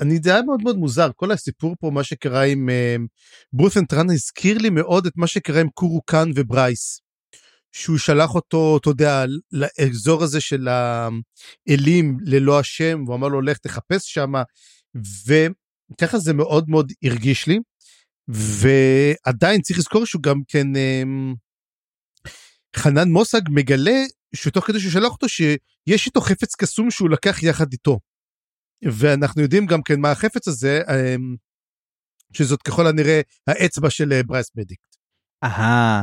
אני 0.00 0.18
זה 0.22 0.34
היה 0.34 0.42
מאוד 0.42 0.62
מאוד 0.62 0.76
מוזר 0.76 1.10
כל 1.16 1.32
הסיפור 1.32 1.74
פה 1.80 1.90
מה 1.90 2.04
שקרה 2.04 2.42
עם 2.42 2.68
אה, 3.58 4.12
הזכיר 4.12 4.58
לי 4.58 4.70
מאוד 4.70 5.06
את 5.06 5.12
מה 5.16 5.26
שקרה 5.26 5.60
עם 5.60 5.68
קורוקן 5.68 6.30
וברייס. 6.34 7.05
שהוא 7.72 7.98
שלח 7.98 8.34
אותו, 8.34 8.78
אתה 8.80 8.90
יודע, 8.90 9.24
לאזור 9.52 10.22
הזה 10.22 10.40
של 10.40 10.68
האלים 10.68 12.16
ללא 12.20 12.60
השם, 12.60 13.02
והוא 13.06 13.16
אמר 13.16 13.28
לו, 13.28 13.42
לך 13.42 13.58
תחפש 13.58 14.14
שם, 14.14 14.32
וככה 15.26 16.18
זה 16.18 16.32
מאוד 16.34 16.68
מאוד 16.68 16.92
הרגיש 17.04 17.46
לי. 17.46 17.58
ועדיין 18.28 19.60
צריך 19.60 19.78
לזכור 19.78 20.06
שהוא 20.06 20.22
גם 20.22 20.40
כן, 20.48 20.76
אמ, 20.76 21.34
חנן 22.76 23.08
מוסג 23.08 23.40
מגלה 23.50 24.04
שתוך 24.34 24.66
כדי 24.66 24.80
שהוא 24.80 24.92
שלח 24.92 25.12
אותו, 25.12 25.28
שיש 25.28 26.06
איתו 26.06 26.20
חפץ 26.20 26.54
קסום 26.54 26.90
שהוא 26.90 27.10
לקח 27.10 27.42
יחד 27.42 27.72
איתו. 27.72 28.00
ואנחנו 28.84 29.42
יודעים 29.42 29.66
גם 29.66 29.82
כן 29.82 30.00
מה 30.00 30.10
החפץ 30.10 30.48
הזה, 30.48 30.80
אמ, 30.88 31.36
שזאת 32.32 32.62
ככל 32.62 32.86
הנראה 32.86 33.20
האצבע 33.46 33.90
של 33.90 34.12
אה, 34.12 34.22
ברייס 34.22 34.50
בדיקט. 34.54 34.96
אהה, 35.44 36.02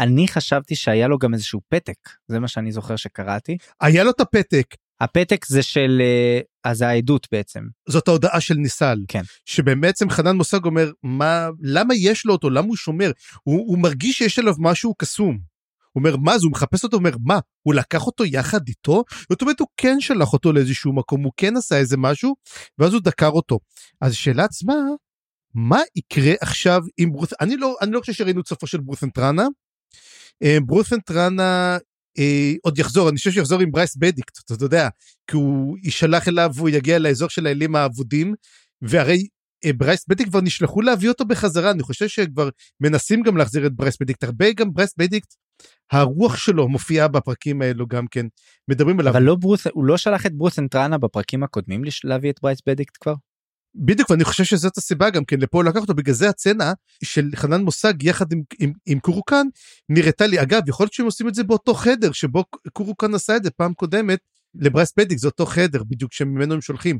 אני 0.00 0.28
חשבתי 0.28 0.74
שהיה 0.74 1.08
לו 1.08 1.18
גם 1.18 1.34
איזשהו 1.34 1.60
פתק 1.68 1.96
זה 2.28 2.40
מה 2.40 2.48
שאני 2.48 2.72
זוכר 2.72 2.96
שקראתי. 2.96 3.56
היה 3.80 4.04
לו 4.04 4.10
את 4.10 4.20
הפתק. 4.20 4.66
הפתק 5.00 5.44
זה 5.46 5.62
של 5.62 6.02
אה, 6.04 6.40
אז 6.64 6.82
העדות 6.82 7.26
בעצם. 7.32 7.60
זאת 7.88 8.08
ההודעה 8.08 8.40
של 8.40 8.54
ניסל. 8.54 8.98
כן. 9.08 9.22
שבעצם 9.44 10.10
חנן 10.10 10.36
מושג 10.36 10.64
אומר 10.64 10.90
מה 11.02 11.48
למה 11.62 11.94
יש 11.94 12.26
לו 12.26 12.32
אותו? 12.32 12.50
למה 12.50 12.66
הוא 12.66 12.76
שומר? 12.76 13.10
הוא, 13.42 13.58
הוא 13.68 13.78
מרגיש 13.78 14.18
שיש 14.18 14.38
עליו 14.38 14.54
משהו 14.58 14.94
קסום. 14.94 15.38
הוא 15.92 16.00
אומר 16.00 16.16
מה? 16.16 16.38
זה 16.38 16.44
הוא 16.44 16.52
מחפש 16.52 16.84
אותו 16.84 16.96
אומר 16.96 17.14
מה? 17.24 17.38
הוא 17.62 17.74
לקח 17.74 18.06
אותו 18.06 18.24
יחד 18.24 18.68
איתו? 18.68 19.04
זאת 19.30 19.42
אומרת 19.42 19.60
הוא 19.60 19.68
כן 19.76 20.00
שלח 20.00 20.32
אותו 20.32 20.52
לאיזשהו 20.52 20.92
מקום 20.92 21.22
הוא 21.22 21.32
כן 21.36 21.56
עשה 21.56 21.78
איזה 21.78 21.96
משהו 21.96 22.34
ואז 22.78 22.92
הוא 22.92 23.00
דקר 23.02 23.28
אותו. 23.28 23.58
אז 24.00 24.12
השאלה 24.12 24.44
עצמה 24.44 24.74
מה 25.54 25.80
יקרה 25.96 26.32
עכשיו 26.40 26.82
עם 26.96 27.12
ברוס 27.12 27.32
אני 27.40 27.56
לא 27.56 27.76
אני 27.82 27.90
לא 27.90 28.00
חושב 28.00 28.12
שראינו 28.12 28.40
את 28.40 28.48
סופו 28.48 28.66
של 28.66 28.80
ברוסנטרנה 28.80 29.46
אה, 30.42 30.58
ברוסנטרנה 30.66 31.78
אה, 32.18 32.52
עוד 32.62 32.78
יחזור, 32.78 33.08
אני 33.08 33.16
חושב 33.16 33.30
שיחזור 33.30 33.60
עם 33.60 33.70
ברייס 33.70 33.96
בדיקט, 33.96 34.38
אתה 34.52 34.64
יודע, 34.64 34.88
כי 35.30 35.36
הוא 35.36 35.76
יישלח 35.82 36.28
אליו 36.28 36.50
והוא 36.54 36.68
יגיע 36.68 36.98
לאזור 36.98 37.28
של 37.28 37.46
האלים 37.46 37.76
האבודים, 37.76 38.34
והרי 38.82 39.26
אה, 39.64 39.72
ברייס 39.72 40.04
בדיקט 40.08 40.30
כבר 40.30 40.40
נשלחו 40.40 40.82
להביא 40.82 41.08
אותו 41.08 41.24
בחזרה, 41.24 41.70
אני 41.70 41.82
חושב 41.82 42.08
שכבר 42.08 42.48
מנסים 42.80 43.22
גם 43.22 43.36
להחזיר 43.36 43.66
את 43.66 43.72
ברייס 43.72 43.96
בדיקט, 44.00 44.24
הרי 44.24 44.52
גם 44.52 44.72
ברייס 44.72 44.94
בדיקט, 44.98 45.34
הרוח 45.92 46.36
שלו 46.36 46.68
מופיעה 46.68 47.08
בפרקים 47.08 47.62
האלו 47.62 47.86
גם 47.86 48.06
כן, 48.06 48.26
מדברים 48.68 49.00
עליו. 49.00 49.12
אבל 49.12 49.22
לא 49.22 49.34
ברוס, 49.34 49.66
הוא 49.72 49.84
לא 49.84 49.96
שלח 49.96 50.26
את 50.26 50.34
ברות'ן 50.34 50.58
טרנה 50.58 50.98
בפרקים 50.98 51.42
הקודמים 51.42 51.82
להביא 52.04 52.30
את 52.30 52.38
ברייס 52.42 52.58
בדיקט 52.66 52.96
כבר? 53.00 53.14
בדיוק 53.74 54.10
ואני 54.10 54.24
חושב 54.24 54.44
שזאת 54.44 54.78
הסיבה 54.78 55.10
גם 55.10 55.24
כן 55.24 55.40
למה 55.40 55.64
לקח 55.64 55.80
אותו 55.80 55.94
בגלל 55.94 56.14
זה 56.14 56.28
הסצנה 56.28 56.72
של 57.04 57.30
חנן 57.34 57.62
מוסג 57.62 58.02
יחד 58.02 58.32
עם, 58.32 58.42
עם, 58.58 58.72
עם 58.86 59.00
קורוקן 59.00 59.46
נראתה 59.88 60.26
לי 60.26 60.42
אגב 60.42 60.68
יכול 60.68 60.84
להיות 60.84 60.92
שהם 60.92 61.06
עושים 61.06 61.28
את 61.28 61.34
זה 61.34 61.44
באותו 61.44 61.74
חדר 61.74 62.12
שבו 62.12 62.44
קורוקן 62.72 63.14
עשה 63.14 63.36
את 63.36 63.44
זה 63.44 63.50
פעם 63.50 63.74
קודמת 63.74 64.18
לברייס 64.54 64.92
פדיק 64.92 65.18
זה 65.18 65.28
אותו 65.28 65.46
חדר 65.46 65.82
בדיוק 65.84 66.12
שממנו 66.12 66.54
הם 66.54 66.60
שולחים. 66.60 66.98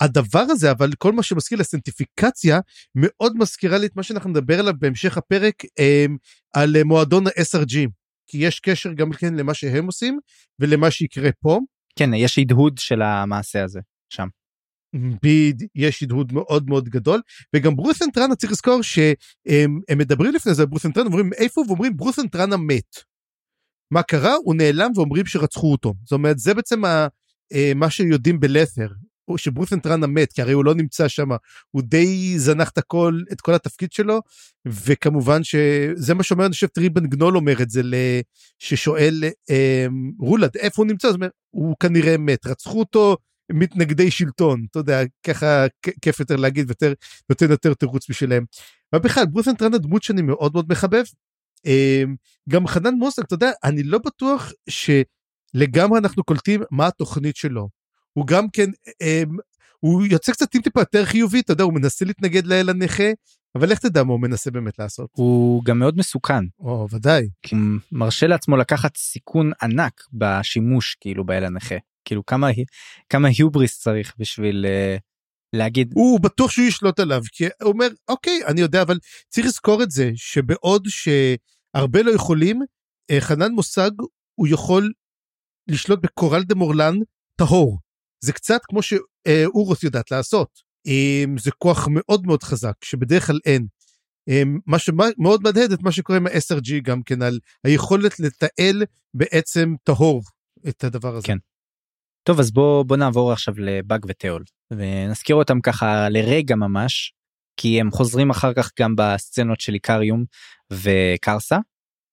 הדבר 0.00 0.44
הזה 0.50 0.70
אבל 0.70 0.92
כל 0.98 1.12
מה 1.12 1.22
שמזכיר 1.22 1.58
לסנטיפיקציה 1.58 2.60
מאוד 2.94 3.36
מזכירה 3.36 3.78
לי 3.78 3.86
את 3.86 3.96
מה 3.96 4.02
שאנחנו 4.02 4.30
נדבר 4.30 4.58
עליו 4.58 4.74
בהמשך 4.78 5.16
הפרק 5.16 5.54
הם, 5.78 6.16
על 6.54 6.82
מועדון 6.84 7.26
ה-SRG 7.26 7.76
כי 8.26 8.38
יש 8.38 8.60
קשר 8.60 8.92
גם 8.92 9.12
כן 9.12 9.34
למה 9.34 9.54
שהם 9.54 9.86
עושים 9.86 10.18
ולמה 10.58 10.90
שיקרה 10.90 11.30
פה. 11.40 11.58
כן 11.96 12.14
יש 12.14 12.38
הדהוד 12.38 12.78
של 12.78 13.02
המעשה 13.02 13.64
הזה 13.64 13.80
שם. 14.08 14.39
ביד 15.22 15.62
יש 15.74 16.02
הדהוד 16.02 16.32
מאוד 16.32 16.70
מאוד 16.70 16.88
גדול 16.88 17.20
וגם 17.56 17.76
ברוס 17.76 18.02
אנטרנה 18.02 18.36
צריך 18.36 18.52
לזכור 18.52 18.82
שהם 18.82 19.80
מדברים 19.96 20.34
לפני 20.34 20.54
זה 20.54 20.66
ברוס 20.66 20.86
אנטרנה 20.86 21.06
אומרים 21.06 21.30
איפה? 21.32 21.62
ואומרים 21.68 21.96
ברוס 21.96 22.18
אנטרנה 22.18 22.56
מת. 22.56 22.96
מה 23.90 24.02
קרה? 24.02 24.34
הוא 24.44 24.54
נעלם 24.54 24.90
ואומרים 24.94 25.26
שרצחו 25.26 25.72
אותו. 25.72 25.94
זאת 26.04 26.12
אומרת 26.12 26.38
זה 26.38 26.54
בעצם 26.54 26.84
ה, 26.84 27.06
אה, 27.52 27.72
מה 27.74 27.90
שיודעים 27.90 28.40
בלת'ר 28.40 28.86
שברות'ן 29.36 29.72
טרנה 29.72 30.06
מת 30.06 30.32
כי 30.32 30.42
הרי 30.42 30.52
הוא 30.52 30.64
לא 30.64 30.74
נמצא 30.74 31.08
שם 31.08 31.28
הוא 31.70 31.82
די 31.82 32.38
זנח 32.38 32.68
את 32.68 32.78
הכל 32.78 33.20
את 33.32 33.40
כל 33.40 33.54
התפקיד 33.54 33.92
שלו 33.92 34.20
וכמובן 34.66 35.44
שזה 35.44 36.14
מה 36.14 36.22
שאומר 36.22 36.46
אני 36.46 36.52
חושב 36.52 36.66
טריבן 36.66 37.06
גנול 37.06 37.36
אומר 37.36 37.62
את 37.62 37.70
זה 37.70 37.82
ששואל 38.58 39.24
אה, 39.50 39.86
רולד 40.18 40.56
איפה 40.56 40.82
הוא 40.82 40.90
נמצא? 40.90 41.08
זאת 41.08 41.14
אומרת 41.14 41.32
הוא 41.50 41.76
כנראה 41.80 42.16
מת 42.18 42.46
רצחו 42.46 42.78
אותו 42.78 43.16
מתנגדי 43.52 44.10
שלטון, 44.10 44.66
אתה 44.70 44.78
יודע, 44.78 45.00
ככה 45.26 45.66
כיף 46.02 46.20
יותר 46.20 46.36
להגיד 46.36 46.66
ויותר 46.66 46.92
נותן 47.30 47.50
יותר 47.50 47.74
תירוץ 47.74 48.10
בשבילם. 48.10 48.42
אבל 48.92 49.02
בכלל, 49.02 49.26
ברות'ן 49.26 49.54
טרנה 49.54 49.76
דמות 49.76 50.02
שאני 50.02 50.22
מאוד 50.22 50.52
מאוד 50.52 50.66
מחבב. 50.68 51.04
אמ, 51.66 52.16
גם 52.48 52.66
חנן 52.66 52.94
מוסג, 52.94 53.24
אתה 53.24 53.34
יודע, 53.34 53.50
אני 53.64 53.82
לא 53.82 53.98
בטוח 53.98 54.52
שלגמרי 54.68 55.98
אנחנו 55.98 56.24
קולטים 56.24 56.62
מה 56.70 56.86
התוכנית 56.86 57.36
שלו. 57.36 57.68
הוא 58.12 58.26
גם 58.26 58.46
כן, 58.52 58.70
אמ, 59.02 59.36
הוא 59.80 60.06
יוצא 60.06 60.32
קצת 60.32 60.50
טיפה 60.50 60.80
יותר 60.80 61.04
חיובי, 61.04 61.40
אתה 61.40 61.52
יודע, 61.52 61.64
הוא 61.64 61.74
מנסה 61.74 62.04
להתנגד 62.04 62.46
לאל 62.46 62.68
הנכה, 62.68 63.10
אבל 63.54 63.70
איך 63.70 63.78
תדע 63.78 64.04
מה 64.04 64.12
הוא 64.12 64.20
מנסה 64.20 64.50
באמת 64.50 64.78
לעשות? 64.78 65.10
הוא 65.12 65.64
גם 65.64 65.78
מאוד 65.78 65.98
מסוכן. 65.98 66.44
או, 66.60 66.86
ודאי. 66.90 67.28
הוא 67.50 67.60
מרשה 67.92 68.26
לעצמו 68.26 68.56
לקחת 68.56 68.96
סיכון 68.96 69.52
ענק 69.62 70.00
בשימוש 70.12 70.96
כאילו 71.00 71.24
באל 71.24 71.44
הנכה. 71.44 71.74
כאילו 72.04 72.26
כמה 72.26 72.48
כמה 73.08 73.28
היובריס 73.28 73.78
צריך 73.78 74.14
בשביל 74.18 74.66
אה, 74.66 75.00
להגיד 75.52 75.92
הוא 75.94 76.20
בטוח 76.20 76.50
שהוא 76.50 76.66
ישלוט 76.66 77.00
עליו 77.00 77.20
כי 77.32 77.44
הוא 77.62 77.72
אומר 77.72 77.88
אוקיי 78.08 78.40
אני 78.46 78.60
יודע 78.60 78.82
אבל 78.82 78.98
צריך 79.28 79.46
לזכור 79.46 79.82
את 79.82 79.90
זה 79.90 80.10
שבעוד 80.14 80.86
שהרבה 80.88 82.02
לא 82.02 82.10
יכולים 82.10 82.62
uh, 83.12 83.20
חנן 83.20 83.52
מושג 83.52 83.90
הוא 84.34 84.48
יכול 84.50 84.92
לשלוט 85.68 85.98
בקורל 86.02 86.42
דה 86.42 86.54
מורלן 86.54 86.94
טהור 87.36 87.78
זה 88.24 88.32
קצת 88.32 88.60
כמו 88.68 88.80
שאורוס 88.82 89.82
יודעת 89.82 90.10
לעשות 90.10 90.70
זה 91.38 91.50
כוח 91.58 91.88
מאוד 91.90 92.26
מאוד 92.26 92.42
חזק 92.42 92.72
שבדרך 92.84 93.26
כלל 93.26 93.38
אין. 93.46 93.66
מה 94.66 94.78
שמאוד 94.78 95.42
מדהד 95.44 95.72
את 95.72 95.82
מה 95.82 95.92
שקורה 95.92 96.18
עם 96.18 96.26
ה-SRG 96.26 96.80
גם 96.82 97.02
כן 97.02 97.22
על 97.22 97.38
היכולת 97.64 98.20
לתעל 98.20 98.82
בעצם 99.14 99.74
טהור 99.84 100.22
את 100.68 100.84
הדבר 100.84 101.16
הזה. 101.16 101.26
כן. 101.26 101.36
טוב 102.22 102.40
אז 102.40 102.50
בוא 102.50 102.82
בוא 102.82 102.96
נעבור 102.96 103.32
עכשיו 103.32 103.54
לבאג 103.58 104.06
ותהול 104.08 104.44
ונזכיר 104.70 105.36
אותם 105.36 105.60
ככה 105.60 106.08
לרגע 106.08 106.56
ממש 106.56 107.12
כי 107.56 107.80
הם 107.80 107.90
חוזרים 107.90 108.30
אחר 108.30 108.54
כך 108.54 108.70
גם 108.80 108.96
בסצנות 108.96 109.60
של 109.60 109.74
איקריום 109.74 110.24
וקרסה. 110.72 111.58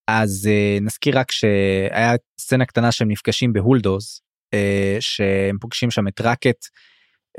אז 0.07 0.49
אה, 0.49 0.83
נזכיר 0.83 1.19
רק 1.19 1.31
שהיה 1.31 2.13
סצנה 2.39 2.65
קטנה 2.65 2.91
שהם 2.91 3.11
נפגשים 3.11 3.53
בהולדוז 3.53 4.21
אה, 4.55 4.57
שהם 4.99 5.57
פוגשים 5.61 5.91
שם 5.91 6.07
את 6.07 6.21
ראקט 6.21 6.65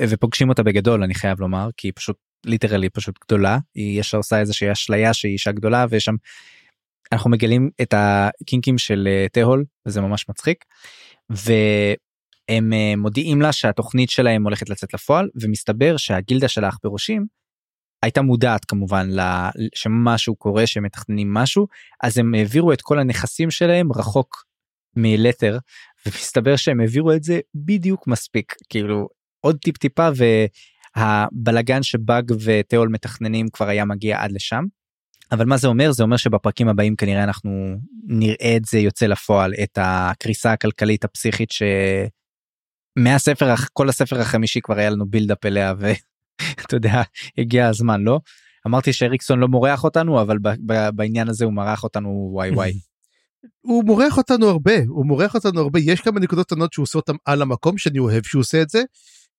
ופוגשים 0.01 0.49
אותה 0.49 0.63
בגדול 0.63 1.03
אני 1.03 1.13
חייב 1.13 1.39
לומר 1.39 1.69
כי 1.77 1.87
היא 1.87 1.93
פשוט 1.95 2.17
literally 2.45 2.89
פשוט 2.89 3.15
גדולה 3.25 3.57
היא 3.75 3.99
יש 3.99 4.13
עושה 4.13 4.39
איזושהי 4.39 4.71
אשליה 4.71 5.13
שהיא 5.13 5.33
אישה 5.33 5.51
גדולה 5.51 5.85
ושם 5.89 6.13
אנחנו 7.11 7.29
מגלים 7.29 7.69
את 7.81 7.93
הקינקים 7.97 8.77
של 8.77 9.07
uh, 9.07 9.29
תהול 9.31 9.65
וזה 9.85 10.01
ממש 10.01 10.29
מצחיק. 10.29 10.65
והם 11.29 12.08
uh, 12.49 12.97
מודיעים 12.97 13.41
לה 13.41 13.51
שהתוכנית 13.51 14.09
שלהם 14.09 14.43
הולכת 14.43 14.69
לצאת 14.69 14.93
לפועל 14.93 15.29
ומסתבר 15.41 15.97
שהגילדה 15.97 16.47
של 16.47 16.63
האח 16.63 16.77
בראשים 16.83 17.25
הייתה 18.03 18.21
מודעת 18.21 18.65
כמובן 18.65 19.09
שמשהו 19.75 20.35
קורה 20.35 20.67
שמתכננים 20.67 21.33
משהו 21.33 21.67
אז 22.03 22.17
הם 22.17 22.33
העבירו 22.33 22.73
את 22.73 22.81
כל 22.81 22.99
הנכסים 22.99 23.51
שלהם 23.51 23.91
רחוק 23.91 24.45
מלתר 24.95 25.57
ומסתבר 26.05 26.55
שהם 26.55 26.79
העבירו 26.79 27.13
את 27.13 27.23
זה 27.23 27.39
בדיוק 27.55 28.07
מספיק 28.07 28.55
כאילו 28.69 29.07
עוד 29.41 29.57
טיפ 29.57 29.77
טיפה 29.77 30.09
והבלגן 30.95 31.83
שבאג 31.83 32.31
ותיאול 32.43 32.89
מתכננים 32.89 33.47
כבר 33.53 33.67
היה 33.67 33.85
מגיע 33.85 34.23
עד 34.23 34.31
לשם. 34.31 34.63
אבל 35.31 35.45
מה 35.45 35.57
זה 35.57 35.67
אומר 35.67 35.91
זה 35.91 36.03
אומר 36.03 36.17
שבפרקים 36.17 36.67
הבאים 36.67 36.95
כנראה 36.95 37.23
אנחנו 37.23 37.75
נראה 38.07 38.55
את 38.57 38.65
זה 38.65 38.79
יוצא 38.79 39.05
לפועל 39.05 39.53
את 39.63 39.77
הקריסה 39.81 40.51
הכלכלית 40.51 41.03
הפסיכית 41.03 41.51
ש... 41.51 41.63
מהספר 43.03 43.55
כל 43.73 43.89
הספר 43.89 44.21
החמישי 44.21 44.61
כבר 44.61 44.77
היה 44.77 44.89
לנו 44.89 45.05
בילדאפ 45.05 45.45
אליה 45.45 45.73
ואתה 45.79 46.75
יודע 46.75 47.01
הגיע 47.37 47.67
הזמן 47.67 48.01
לא 48.01 48.19
אמרתי 48.67 48.93
שאריקסון 48.93 49.39
לא 49.39 49.47
מורח 49.47 49.83
אותנו 49.83 50.21
אבל 50.21 50.37
בעניין 50.93 51.29
הזה 51.29 51.45
הוא 51.45 51.53
מרח 51.53 51.83
אותנו 51.83 52.29
וואי 52.33 52.49
וואי. 52.49 52.73
הוא 53.67 53.85
מורח 53.85 54.17
אותנו 54.17 54.49
הרבה 54.49 54.73
הוא 54.87 55.05
מורח 55.05 55.35
אותנו 55.35 55.61
הרבה 55.61 55.79
יש 55.79 56.01
כמה 56.01 56.19
נקודות 56.19 56.45
קטנות 56.45 56.73
שהוא 56.73 56.83
עושה 56.83 56.97
אותם 56.97 57.15
על 57.25 57.41
המקום 57.41 57.77
שאני 57.77 57.99
אוהב 57.99 58.23
שהוא 58.23 58.39
עושה 58.39 58.61
את 58.61 58.69
זה 58.69 58.83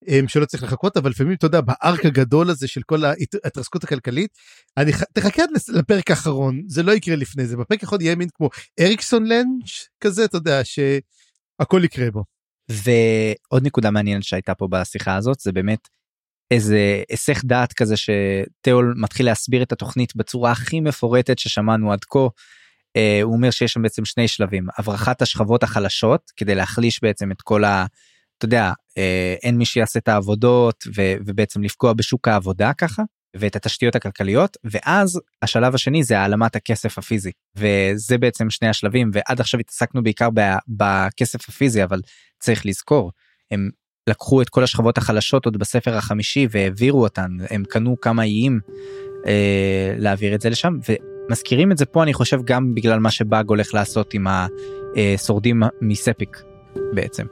אמ, 0.07 0.27
שלא 0.27 0.45
צריך 0.45 0.63
לחכות 0.63 0.97
אבל 0.97 1.09
לפעמים 1.09 1.33
אתה 1.33 1.45
יודע 1.45 1.61
בארק 1.61 2.05
הגדול 2.05 2.49
הזה 2.49 2.67
של 2.67 2.81
כל 2.81 3.03
ההתרסקות 3.05 3.83
הכלכלית 3.83 4.37
אני 4.77 4.91
תחכה 5.13 5.43
לפרק 5.67 6.09
האחרון 6.09 6.61
זה 6.67 6.83
לא 6.83 6.91
יקרה 6.91 7.15
לפני 7.15 7.45
זה 7.45 7.57
בפרק 7.57 7.83
האחרון 7.83 8.01
יהיה 8.01 8.15
מין 8.15 8.27
כמו 8.33 8.49
אריקסון 8.79 9.25
לנץ' 9.25 9.87
כזה 9.99 10.25
אתה 10.25 10.37
יודע 10.37 10.61
שהכל 10.63 11.81
יקרה 11.83 12.11
בו. 12.11 12.23
ועוד 12.69 13.65
נקודה 13.65 13.91
מעניינת 13.91 14.23
שהייתה 14.23 14.55
פה 14.55 14.67
בשיחה 14.71 15.15
הזאת 15.15 15.39
זה 15.39 15.51
באמת 15.51 15.87
איזה 16.51 17.03
היסח 17.09 17.41
דעת 17.43 17.73
כזה 17.73 17.95
שתיאול 17.97 18.93
מתחיל 18.97 19.25
להסביר 19.25 19.63
את 19.63 19.71
התוכנית 19.71 20.15
בצורה 20.15 20.51
הכי 20.51 20.79
מפורטת 20.79 21.39
ששמענו 21.39 21.93
עד 21.93 22.03
כה. 22.03 22.19
Uh, 22.97 23.23
הוא 23.23 23.33
אומר 23.33 23.51
שיש 23.51 23.73
שם 23.73 23.81
בעצם 23.81 24.05
שני 24.05 24.27
שלבים 24.27 24.67
הברחת 24.77 25.21
השכבות 25.21 25.63
החלשות 25.63 26.31
כדי 26.37 26.55
להחליש 26.55 26.99
בעצם 27.03 27.31
את 27.31 27.41
כל 27.41 27.63
ה... 27.63 27.85
אתה 28.37 28.45
יודע, 28.45 28.73
אה, 28.97 29.35
אין 29.43 29.57
מי 29.57 29.65
שיעשה 29.65 29.99
את 29.99 30.07
העבודות 30.07 30.83
ו, 30.95 31.01
ובעצם 31.25 31.63
לפגוע 31.63 31.93
בשוק 31.93 32.27
העבודה 32.27 32.73
ככה, 32.73 33.03
ואת 33.35 33.55
התשתיות 33.55 33.95
הכלכליות, 33.95 34.57
ואז 34.63 35.19
השלב 35.41 35.75
השני 35.75 36.03
זה 36.03 36.19
העלמת 36.19 36.55
הכסף 36.55 36.97
הפיזי, 36.97 37.31
וזה 37.55 38.17
בעצם 38.17 38.49
שני 38.49 38.69
השלבים, 38.69 39.11
ועד 39.13 39.39
עכשיו 39.39 39.59
התעסקנו 39.59 40.03
בעיקר 40.03 40.29
בכסף 40.67 41.49
הפיזי, 41.49 41.83
אבל 41.83 42.01
צריך 42.39 42.65
לזכור, 42.65 43.11
הם 43.51 43.69
לקחו 44.09 44.41
את 44.41 44.49
כל 44.49 44.63
השכבות 44.63 44.97
החלשות 44.97 45.45
עוד 45.45 45.57
בספר 45.57 45.97
החמישי 45.97 46.47
והעבירו 46.51 47.03
אותן, 47.03 47.37
הם 47.49 47.63
קנו 47.69 47.99
כמה 48.01 48.23
איים 48.23 48.59
אה, 49.27 49.93
להעביר 49.97 50.35
את 50.35 50.41
זה 50.41 50.49
לשם, 50.49 50.73
ומזכירים 50.89 51.71
את 51.71 51.77
זה 51.77 51.85
פה 51.85 52.03
אני 52.03 52.13
חושב 52.13 52.39
גם 52.45 52.75
בגלל 52.75 52.99
מה 52.99 53.11
שבאג 53.11 53.49
הולך 53.49 53.73
לעשות 53.73 54.13
עם 54.13 54.27
השורדים 54.95 55.63
מספיק 55.81 56.37
בעצם. 56.93 57.25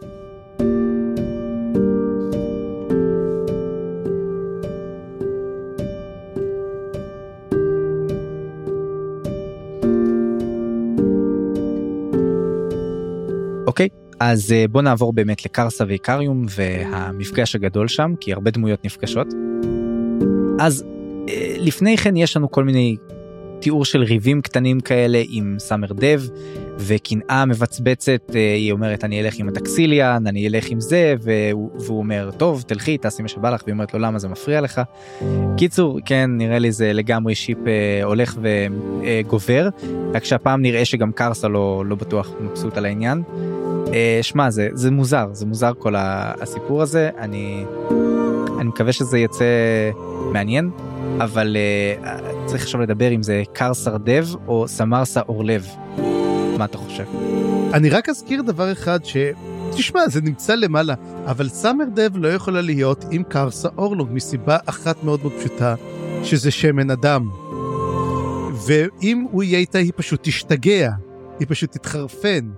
אוקיי 13.70 13.88
אז 14.20 14.52
אה, 14.52 14.66
בוא 14.72 14.82
נעבור 14.82 15.14
באמת 15.14 15.46
לקרסה 15.46 15.84
ואיקריום 15.88 16.46
והמפגש 16.50 17.56
הגדול 17.56 17.88
שם 17.88 18.14
כי 18.20 18.34
הרבה 18.34 18.52
דמויות 18.52 18.86
נפגשות. 18.86 19.28
אז 20.60 20.86
אה, 21.30 21.56
לפני 21.58 21.98
כן 21.98 22.18
יש 22.18 22.38
לנו 22.38 22.52
כל 22.52 22.64
מיני 22.64 22.96
תיאור 23.60 23.86
של 23.86 24.04
ריבים 24.04 24.42
קטנים 24.42 24.80
כאלה 24.80 25.24
עם 25.30 25.56
סאמר 25.60 25.88
דב 25.94 26.22
וקנאה 26.80 27.46
מבצבצת 27.46 28.22
אה, 28.36 28.56
היא 28.56 28.72
אומרת 28.72 29.04
אני 29.04 29.22
אלך 29.22 29.40
עם 29.40 29.50
הטקסיליאן 29.50 30.28
אני 30.28 30.48
אלך 30.48 30.70
עם 30.70 30.80
זה 30.80 31.16
והוא, 31.22 31.70
והוא 31.80 31.98
אומר 31.98 32.32
טוב 32.38 32.64
תלכי 32.68 32.98
תעשי 32.98 33.22
מה 33.22 33.28
שבא 33.28 33.50
לך 33.50 33.62
והיא 33.66 33.74
אומרת 33.74 33.94
לו 33.94 34.00
למה 34.00 34.20
זה 34.20 34.28
מפריע 34.28 34.62
לך. 34.62 34.82
קיצור 35.58 36.00
כן 36.06 36.30
נראה 36.38 36.60
לי 36.60 36.72
זה 36.72 36.94
לגמרי 36.94 37.36
שיפ 37.36 37.58
אה, 37.68 38.04
הולך 38.04 38.40
וגובר 38.42 39.70
רק 40.14 40.26
שהפעם 40.26 40.62
נראה 40.62 40.86
שגם 40.86 41.12
קרסה 41.12 41.48
לא 41.48 41.84
לא 41.86 41.96
בטוח 41.96 42.32
מבסוט 42.42 42.78
על 42.78 42.86
העניין. 42.86 43.24
אה, 43.94 44.20
שמע 44.22 44.50
זה 44.50 44.70
זה 44.74 44.92
מוזר 44.92 45.28
זה 45.32 45.46
מוזר 45.46 45.72
כל 45.78 45.94
הסיפור 45.98 46.82
הזה 46.82 47.10
אני 47.18 47.64
אני 48.60 48.70
מקווה 48.70 48.94
שזה 48.94 49.20
יצא 49.20 49.46
מעניין 50.34 50.70
אבל 51.20 51.58
uh, 52.04 52.46
צריך 52.46 52.64
עכשיו 52.64 52.82
לדבר 52.82 53.12
אם 53.12 53.24
זה 53.24 53.44
קרסר 53.54 53.98
דב 53.98 54.26
או 54.48 54.68
סמרסה 54.68 55.22
אורלב. 55.28 55.68
מה 56.60 56.66
אתה 56.66 56.78
חושב? 56.78 57.04
אני 57.74 57.90
רק 57.90 58.10
אזכיר 58.10 58.42
דבר 58.42 58.72
אחד 58.72 59.06
ש... 59.06 59.18
תשמע 59.72 60.08
זה 60.08 60.22
נמצא 60.22 60.56
למעלה 60.56 60.94
אבל 61.26 61.50
סאמר 61.50 61.86
דב 61.94 62.18
לא 62.18 62.28
יכולה 62.28 62.62
להיות 62.62 63.06
עם 63.12 63.24
קרסה 63.24 63.70
אורלוג 63.78 64.10
מסיבה 64.12 64.58
אחת 64.66 65.04
מאוד 65.04 65.20
מאוד 65.22 65.34
פשוטה 65.40 65.76
שזה 66.24 66.52
שמן 66.52 66.92
אדם. 66.92 67.30
ואם 68.68 69.26
הוא 69.32 69.44
יהיה 69.44 69.60
איתה 69.60 69.78
היא 69.78 69.92
פשוט 69.96 70.20
תשתגע 70.24 70.92
היא 71.40 71.48
פשוט 71.50 71.72
תתחרפן. 71.72 72.50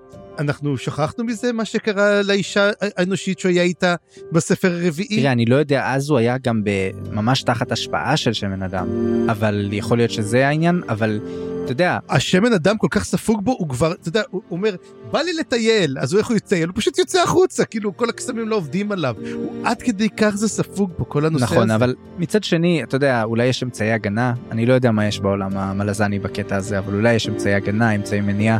אנחנו 0.41 0.77
שכחנו 0.77 1.23
מזה 1.23 1.53
מה 1.53 1.65
שקרה 1.65 2.21
לאישה 2.21 2.69
האנושית 2.81 3.39
שהוא 3.39 3.49
היה 3.49 3.63
איתה 3.63 3.95
בספר 4.31 4.71
הרביעי. 4.71 5.19
תראה 5.19 5.31
אני 5.31 5.45
לא 5.45 5.55
יודע 5.55 5.93
אז 5.93 6.09
הוא 6.09 6.17
היה 6.17 6.37
גם 6.37 6.61
ממש 7.11 7.43
תחת 7.43 7.71
השפעה 7.71 8.17
של 8.17 8.33
שמן 8.33 8.63
אדם 8.63 8.87
אבל 9.29 9.69
יכול 9.71 9.97
להיות 9.97 10.11
שזה 10.11 10.47
העניין 10.47 10.81
אבל 10.89 11.19
אתה 11.63 11.71
יודע. 11.71 11.97
השמן 12.09 12.53
אדם 12.53 12.77
כל 12.77 12.87
כך 12.91 13.03
ספוג 13.03 13.45
בו, 13.45 13.55
הוא 13.59 13.69
כבר, 13.69 13.91
אתה 13.91 14.09
יודע, 14.09 14.21
הוא 14.31 14.41
אומר, 14.51 14.75
בא 15.11 15.21
לי 15.21 15.33
לטייל, 15.33 15.97
אז 15.99 16.13
הוא 16.13 16.19
איך 16.19 16.27
הוא 16.27 16.37
יטייל? 16.37 16.67
הוא 16.67 16.75
פשוט 16.75 16.99
יוצא 16.99 17.23
החוצה, 17.23 17.65
כאילו 17.65 17.97
כל 17.97 18.09
הקסמים 18.09 18.47
לא 18.47 18.55
עובדים 18.55 18.91
עליו. 18.91 19.15
הוא 19.33 19.53
עד 19.63 19.81
כדי 19.81 20.09
כך 20.09 20.35
זה 20.35 20.47
ספוג 20.47 20.91
פה, 20.97 21.05
כל 21.05 21.25
הנושא 21.25 21.43
נכון, 21.43 21.57
הזה. 21.57 21.65
נכון, 21.65 21.71
אבל 21.71 21.95
מצד 22.17 22.43
שני, 22.43 22.83
אתה 22.83 22.95
יודע, 22.95 23.23
אולי 23.23 23.45
יש 23.45 23.63
אמצעי 23.63 23.91
הגנה, 23.91 24.33
אני 24.51 24.65
לא 24.65 24.73
יודע 24.73 24.91
מה 24.91 25.05
יש 25.05 25.19
בעולם 25.19 25.57
המלזני 25.57 26.19
בקטע 26.19 26.55
הזה, 26.55 26.79
אבל 26.79 26.93
אולי 26.93 27.13
יש 27.13 27.29
אמצעי 27.29 27.53
הגנה, 27.53 27.91
אמצעי 27.91 28.21
מניעה. 28.21 28.57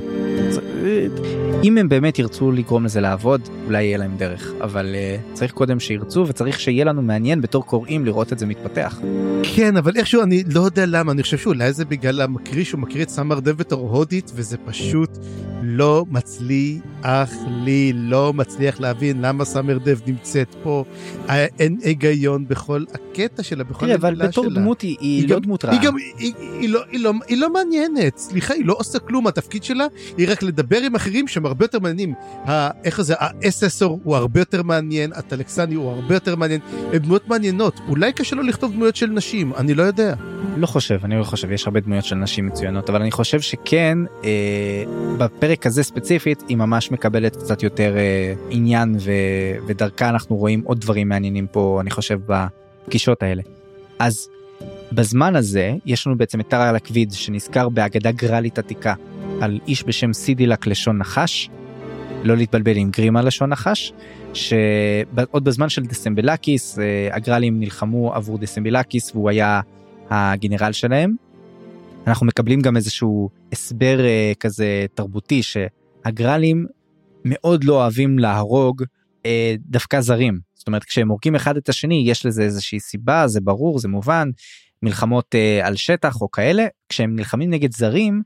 אם 1.71 1.77
הם 1.77 1.89
באמת 1.89 2.19
ירצו 2.19 2.51
לגרום 2.51 2.85
לזה 2.85 3.01
לעבוד, 3.01 3.41
אולי 3.65 3.83
יהיה 3.83 3.97
להם 3.97 4.17
דרך, 4.17 4.51
אבל 4.61 4.95
uh, 4.95 5.33
צריך 5.33 5.51
קודם 5.51 5.79
שירצו 5.79 6.25
וצריך 6.27 6.59
שיהיה 6.59 6.85
לנו 6.85 7.01
מעניין 7.01 7.41
בתור 7.41 7.65
קוראים 7.65 8.05
לראות 8.05 8.33
את 8.33 8.39
זה 8.39 8.45
מתפתח. 8.45 8.99
כן, 9.55 9.77
אבל 9.77 9.91
איכשהו 9.95 10.23
אני 10.23 10.43
לא 10.53 10.61
יודע 10.61 10.85
למה, 10.85 11.11
אני 11.11 11.23
חושב 11.23 11.37
שאולי 11.37 11.73
זה 11.73 11.85
בגלל 11.85 12.21
המקריא 12.21 12.63
שהוא 12.63 12.81
מקריא 12.81 13.03
את 13.03 13.09
סמר 13.09 13.39
דב 13.39 13.51
בתור 13.51 13.89
הודית, 13.89 14.31
וזה 14.35 14.57
פשוט 14.57 15.09
לא 15.71 16.05
מצליח 16.09 17.29
לי, 17.63 17.91
לא 17.95 18.33
מצליח 18.33 18.79
להבין 18.79 19.21
למה 19.21 19.45
סמר 19.45 19.77
דב 19.77 19.99
נמצאת 20.07 20.55
פה. 20.63 20.83
אין 21.29 21.77
היגיון 21.83 22.47
בכל 22.47 22.83
הקטע 22.93 23.43
שלה, 23.43 23.63
בכל 23.63 23.85
המילה 23.85 23.99
שלה. 23.99 24.09
תראה, 24.09 24.19
אבל 24.19 24.27
בתור 24.27 24.49
דמות 24.49 24.81
היא, 24.81 24.97
היא, 24.99 25.21
היא 25.21 25.29
לא 25.29 25.39
דמות 25.39 25.65
רעה. 25.65 25.73
היא 25.73 25.81
גם, 25.81 25.95
היא, 25.97 26.33
היא, 26.59 26.69
לא, 26.69 26.81
היא, 26.91 26.99
לא, 26.99 27.13
היא 27.27 27.37
לא 27.37 27.53
מעניינת, 27.53 28.17
סליחה, 28.17 28.53
היא 28.53 28.65
לא 28.65 28.75
עושה 28.77 28.99
כלום, 28.99 29.27
התפקיד 29.27 29.63
שלה 29.63 29.85
היא 30.17 30.27
רק 30.31 30.43
לדבר 30.43 30.77
עם 30.77 30.95
אחרים 30.95 31.27
שהם 31.27 31.45
הרבה 31.45 31.65
יותר 31.65 31.79
מעניינים. 31.79 32.13
איך 32.83 33.01
זה, 33.01 33.13
האססור 33.17 33.99
הוא 34.03 34.15
הרבה 34.15 34.41
יותר 34.41 34.63
מעניין, 34.63 35.11
הטלקסני 35.15 35.75
הוא 35.75 35.91
הרבה 35.91 36.15
יותר 36.15 36.35
מעניין, 36.35 36.59
הם 36.93 36.97
דמויות 36.97 37.27
מעניינות. 37.27 37.79
אולי 37.87 38.13
קשה 38.13 38.35
לו 38.35 38.43
לכתוב 38.43 38.73
דמויות 38.73 38.95
של 38.95 39.07
נשים, 39.07 39.53
אני 39.57 39.73
לא 39.73 39.83
יודע. 39.83 40.13
לא 40.57 40.67
חושב, 40.67 40.99
אני 41.03 41.19
לא 41.19 41.23
חושב, 41.23 41.51
יש 41.51 41.65
הרבה 41.67 41.79
דמויות 41.79 42.05
של 42.05 42.15
נשים 42.15 42.45
מצוינות, 42.45 42.89
אבל 42.89 43.01
אני 43.01 43.11
חושב 43.11 43.41
שכן, 43.41 43.97
אה, 44.23 44.83
בפרק 45.17 45.60
הזה 45.65 45.83
ספציפית, 45.83 46.43
היא 46.47 46.57
ממש 46.57 46.91
מקבלת 46.91 47.35
קצת 47.35 47.63
יותר 47.63 47.97
אה, 47.97 48.33
עניין, 48.49 48.95
ו, 48.99 49.11
ודרכה 49.67 50.09
אנחנו 50.09 50.35
רואים 50.35 50.61
עוד 50.65 50.79
דברים 50.79 51.09
מעניינים 51.09 51.47
פה, 51.47 51.77
אני 51.81 51.89
חושב, 51.89 52.19
בפגישות 52.25 53.23
האלה. 53.23 53.41
אז 53.99 54.29
בזמן 54.91 55.35
הזה, 55.35 55.73
יש 55.85 56.07
לנו 56.07 56.17
בעצם 56.17 56.39
את 56.39 56.47
טרהלק 56.47 56.71
ויד, 56.71 57.11
שנזכר 57.11 57.69
באגדה 57.69 58.11
גרלית 58.11 58.59
עתיקה, 58.59 58.93
על 59.41 59.59
איש 59.67 59.83
בשם 59.83 60.13
סידילק 60.13 60.67
לשון 60.67 60.97
נחש, 60.97 61.49
לא 62.23 62.37
להתבלבל 62.37 62.77
עם 62.77 62.89
גרימה 62.89 63.21
לשון 63.21 63.49
נחש, 63.49 63.93
שעוד 64.33 65.43
בזמן 65.43 65.69
של 65.69 65.83
דסמבלקיס 65.83 66.79
אה, 66.79 67.09
הגרלים 67.11 67.59
נלחמו 67.59 68.13
עבור 68.13 68.37
דסמבלקיס 68.37 69.11
והוא 69.15 69.29
היה 69.29 69.61
הגנרל 70.09 70.71
שלהם. 70.71 71.30
אנחנו 72.07 72.25
מקבלים 72.25 72.61
גם 72.61 72.77
איזשהו 72.77 73.29
הסבר 73.51 74.05
אה, 74.05 74.31
כזה 74.39 74.85
תרבותי 74.93 75.41
שהגרלים 75.43 76.65
מאוד 77.25 77.63
לא 77.63 77.73
אוהבים 77.73 78.19
להרוג 78.19 78.83
אה, 79.25 79.55
דווקא 79.59 80.01
זרים. 80.01 80.39
זאת 80.53 80.67
אומרת 80.67 80.83
כשהם 80.83 81.09
הורגים 81.09 81.35
אחד 81.35 81.57
את 81.57 81.69
השני 81.69 82.03
יש 82.07 82.25
לזה 82.25 82.43
איזושהי 82.43 82.79
סיבה 82.79 83.27
זה 83.27 83.41
ברור 83.41 83.79
זה 83.79 83.87
מובן 83.87 84.29
מלחמות 84.83 85.35
על 85.63 85.75
שטח 85.75 86.21
או 86.21 86.31
כאלה 86.31 86.67
כשהם 86.89 87.15
נלחמים 87.15 87.49
נגד 87.49 87.73
זרים 87.73 88.21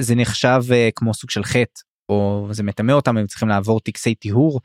זה 0.00 0.14
נחשב 0.14 0.62
כמו 0.96 1.14
סוג 1.14 1.30
של 1.30 1.44
חטא 1.44 1.80
או 2.08 2.48
זה 2.50 2.62
מטמא 2.62 2.92
אותם 2.92 3.16
הם 3.16 3.26
צריכים 3.26 3.48
לעבור 3.48 3.80
טקסי 3.80 4.14
טיהור. 4.14 4.60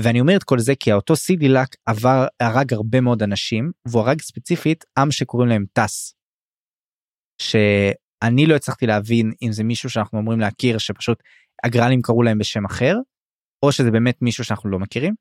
ואני 0.00 0.20
אומר 0.20 0.36
את 0.36 0.44
כל 0.44 0.58
זה 0.58 0.74
כי 0.74 0.92
האותו 0.92 1.16
סידילק 1.16 1.76
עבר 1.86 2.26
הרג 2.40 2.72
הרבה 2.72 3.00
מאוד 3.00 3.22
אנשים 3.22 3.70
והוא 3.86 4.02
הרג 4.02 4.20
ספציפית 4.20 4.84
עם 4.98 5.10
שקוראים 5.10 5.48
להם 5.48 5.64
טס. 5.72 6.17
שאני 7.42 8.46
לא 8.46 8.54
הצלחתי 8.54 8.86
להבין 8.86 9.32
אם 9.42 9.52
זה 9.52 9.64
מישהו 9.64 9.90
שאנחנו 9.90 10.20
אמורים 10.20 10.40
להכיר 10.40 10.78
שפשוט 10.78 11.22
הגרלים 11.64 12.02
קראו 12.02 12.22
להם 12.22 12.38
בשם 12.38 12.64
אחר 12.64 12.96
או 13.64 13.72
שזה 13.72 13.90
באמת 13.90 14.22
מישהו 14.22 14.44
שאנחנו 14.44 14.70
לא 14.70 14.78
מכירים. 14.78 15.14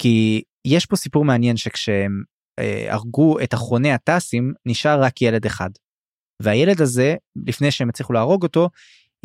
כי 0.00 0.42
יש 0.66 0.86
פה 0.86 0.96
סיפור 0.96 1.24
מעניין 1.24 1.56
שכשהם 1.56 2.22
אה, 2.58 2.86
הרגו 2.94 3.40
את 3.40 3.54
אחרוני 3.54 3.92
הטסים 3.92 4.52
נשאר 4.66 5.02
רק 5.02 5.22
ילד 5.22 5.46
אחד. 5.46 5.70
והילד 6.42 6.80
הזה 6.80 7.14
לפני 7.46 7.70
שהם 7.70 7.88
הצליחו 7.88 8.12
להרוג 8.12 8.42
אותו 8.42 8.70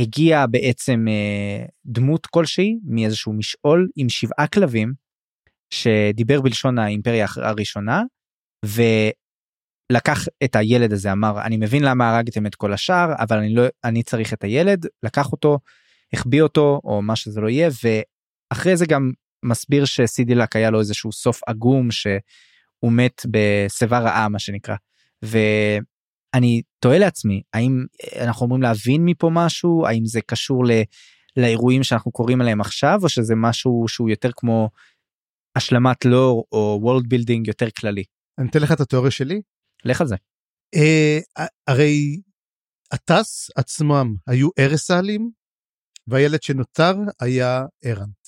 הגיע 0.02 0.46
בעצם 0.46 1.06
אה, 1.08 1.66
דמות 1.86 2.28
כלשהי 2.28 2.78
מאיזשהו 2.84 3.34
משעול 3.34 3.90
עם 3.96 4.10
שבעה 4.10 4.48
כלבים 4.48 4.94
שדיבר 5.74 6.42
בלשון 6.42 6.80
האימפריה 6.80 7.26
הראשונה 7.36 8.02
ולקח 9.92 10.26
את 10.44 10.56
הילד 10.56 10.94
הזה 10.94 11.12
אמר 11.12 11.42
אני 11.42 11.58
מבין 11.58 11.84
למה 11.84 12.10
הרגתם 12.10 12.46
את 12.46 12.56
כל 12.56 12.74
השאר 12.74 13.14
אבל 13.20 13.38
אני 13.38 13.54
לא 13.54 13.64
אני 13.84 14.04
צריך 14.04 14.34
את 14.34 14.44
הילד 14.44 14.86
לקח 15.04 15.32
אותו 15.32 15.60
החביא 16.14 16.42
אותו 16.42 16.82
או 16.84 17.02
מה 17.02 17.16
שזה 17.16 17.42
לא 17.42 17.50
יהיה 17.50 17.70
ואחרי 17.84 18.78
זה 18.78 18.86
גם 18.86 19.12
מסביר 19.46 19.86
שסידילק 19.86 20.56
היה 20.56 20.70
לו 20.70 20.80
איזשהו 20.80 21.12
סוף 21.12 21.42
עגום 21.48 21.92
שהוא 21.92 22.92
מת 22.92 23.22
בשיבה 23.32 24.00
רעה 24.00 24.30
מה 24.30 24.40
שנקרא. 24.40 24.76
אני 26.34 26.62
תוהה 26.80 26.98
לעצמי 26.98 27.42
האם 27.54 27.86
אנחנו 28.22 28.44
אמורים 28.44 28.62
להבין 28.62 29.06
מפה 29.06 29.30
משהו 29.34 29.86
האם 29.88 30.06
זה 30.06 30.22
קשור 30.22 30.66
ל, 30.66 30.72
לאירועים 31.38 31.84
שאנחנו 31.84 32.12
קוראים 32.12 32.42
עליהם 32.42 32.62
עכשיו 32.62 33.00
או 33.04 33.10
שזה 33.10 33.36
משהו 33.36 33.86
שהוא 33.88 34.10
יותר 34.10 34.30
כמו 34.36 34.70
השלמת 35.56 36.06
לור 36.06 36.46
או 36.52 36.80
world 36.82 37.08
building 37.08 37.48
יותר 37.48 37.70
כללי. 37.70 38.04
אני 38.40 38.50
אתן 38.50 38.60
לך 38.60 38.72
את 38.72 38.80
התיאוריה 38.80 39.12
שלי. 39.12 39.42
לך 39.86 40.02
על 40.02 40.08
זה. 40.08 40.16
אה, 40.76 41.44
הרי 41.68 42.22
הטס 42.92 43.50
עצמם 43.56 44.16
היו 44.28 44.50
ארסלים 44.60 45.32
והילד 46.08 46.44
שנותר 46.44 46.96
היה 47.20 47.66
ארנט. 47.86 48.20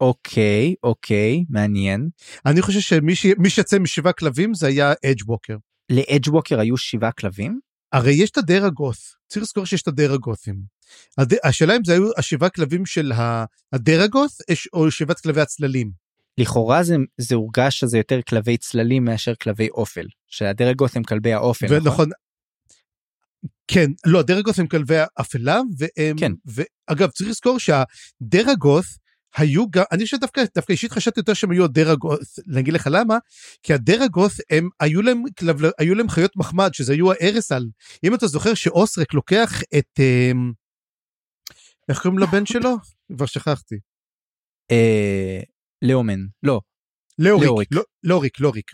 אוקיי 0.00 0.74
אוקיי 0.82 1.44
מעניין. 1.48 2.08
אני 2.46 2.62
חושב 2.62 2.80
שמי 2.80 3.50
שיצא 3.50 3.78
משבעה 3.78 4.12
כלבים 4.12 4.54
זה 4.54 4.66
היה 4.66 4.92
אדג'ווקר. 5.06 5.56
לאדג'ווקר 5.90 6.60
היו 6.60 6.76
שבעה 6.76 7.12
כלבים? 7.12 7.60
הרי 7.92 8.12
יש 8.12 8.30
את 8.30 8.36
הדרגות, 8.36 8.96
צריך 9.28 9.42
לזכור 9.42 9.66
שיש 9.66 9.82
את 9.82 9.88
הדרגותים. 9.88 10.56
הד... 11.18 11.34
השאלה 11.44 11.76
אם 11.76 11.84
זה 11.84 11.92
היו 11.92 12.10
השבעה 12.16 12.50
כלבים 12.50 12.86
של 12.86 13.12
הדרגות 13.72 14.30
או 14.72 14.90
שבעת 14.90 15.20
כלבי 15.20 15.40
הצללים. 15.40 15.90
לכאורה 16.38 16.82
זה, 16.82 16.96
זה 17.16 17.34
הורגש 17.34 17.80
שזה 17.80 17.98
יותר 17.98 18.20
כלבי 18.28 18.56
צללים 18.56 19.04
מאשר 19.04 19.34
כלבי 19.34 19.68
אופל, 19.68 20.06
שהדרגות 20.26 20.96
הם 20.96 21.02
כלבי 21.02 21.32
האופל, 21.32 21.66
ונכון, 21.70 21.92
נכון? 21.92 22.10
כן, 23.66 23.90
לא, 24.06 24.20
הדרגות 24.20 24.58
הם 24.58 24.66
כלבי 24.66 24.96
האפלה, 24.98 25.60
והם, 25.78 26.16
כן. 26.18 26.32
ואגב, 26.46 27.10
צריך 27.10 27.30
לזכור 27.30 27.58
שהדרגות 27.58 28.84
היו 29.36 29.70
גם, 29.70 29.84
אני 29.92 30.04
חושב 30.04 30.16
דווקא, 30.16 30.44
דווקא 30.54 30.72
אישית 30.72 30.92
חשבתי 30.92 31.20
יותר 31.20 31.34
שהם 31.34 31.50
היו 31.50 31.64
הדרגות, 31.64 32.20
אני 32.52 32.60
אגיד 32.60 32.74
לך 32.74 32.88
למה, 32.90 33.18
כי 33.62 33.74
הדרגות 33.74 34.32
הם, 34.50 34.68
היו 34.80 35.02
להם, 35.02 35.22
היו 35.78 35.94
להם 35.94 36.08
חיות 36.08 36.36
מחמד, 36.36 36.74
שזה 36.74 36.92
היו 36.92 37.12
הארסל. 37.12 37.66
אם 38.04 38.14
אתה 38.14 38.26
זוכר 38.26 38.54
שאוסרק 38.54 39.14
לוקח 39.14 39.62
את, 39.78 40.00
אמ, 40.00 40.52
איך 41.88 42.02
קוראים 42.02 42.18
לבן 42.18 42.46
שלו? 42.52 42.76
כבר 43.16 43.26
שכחתי. 43.26 43.78
אה, 45.82 45.88
לאומן, 45.88 46.20
לא. 46.42 46.60
לאוריק, 47.18 47.68
לא, 47.72 47.82
לאוריק, 48.04 48.40
לאוריק. 48.40 48.70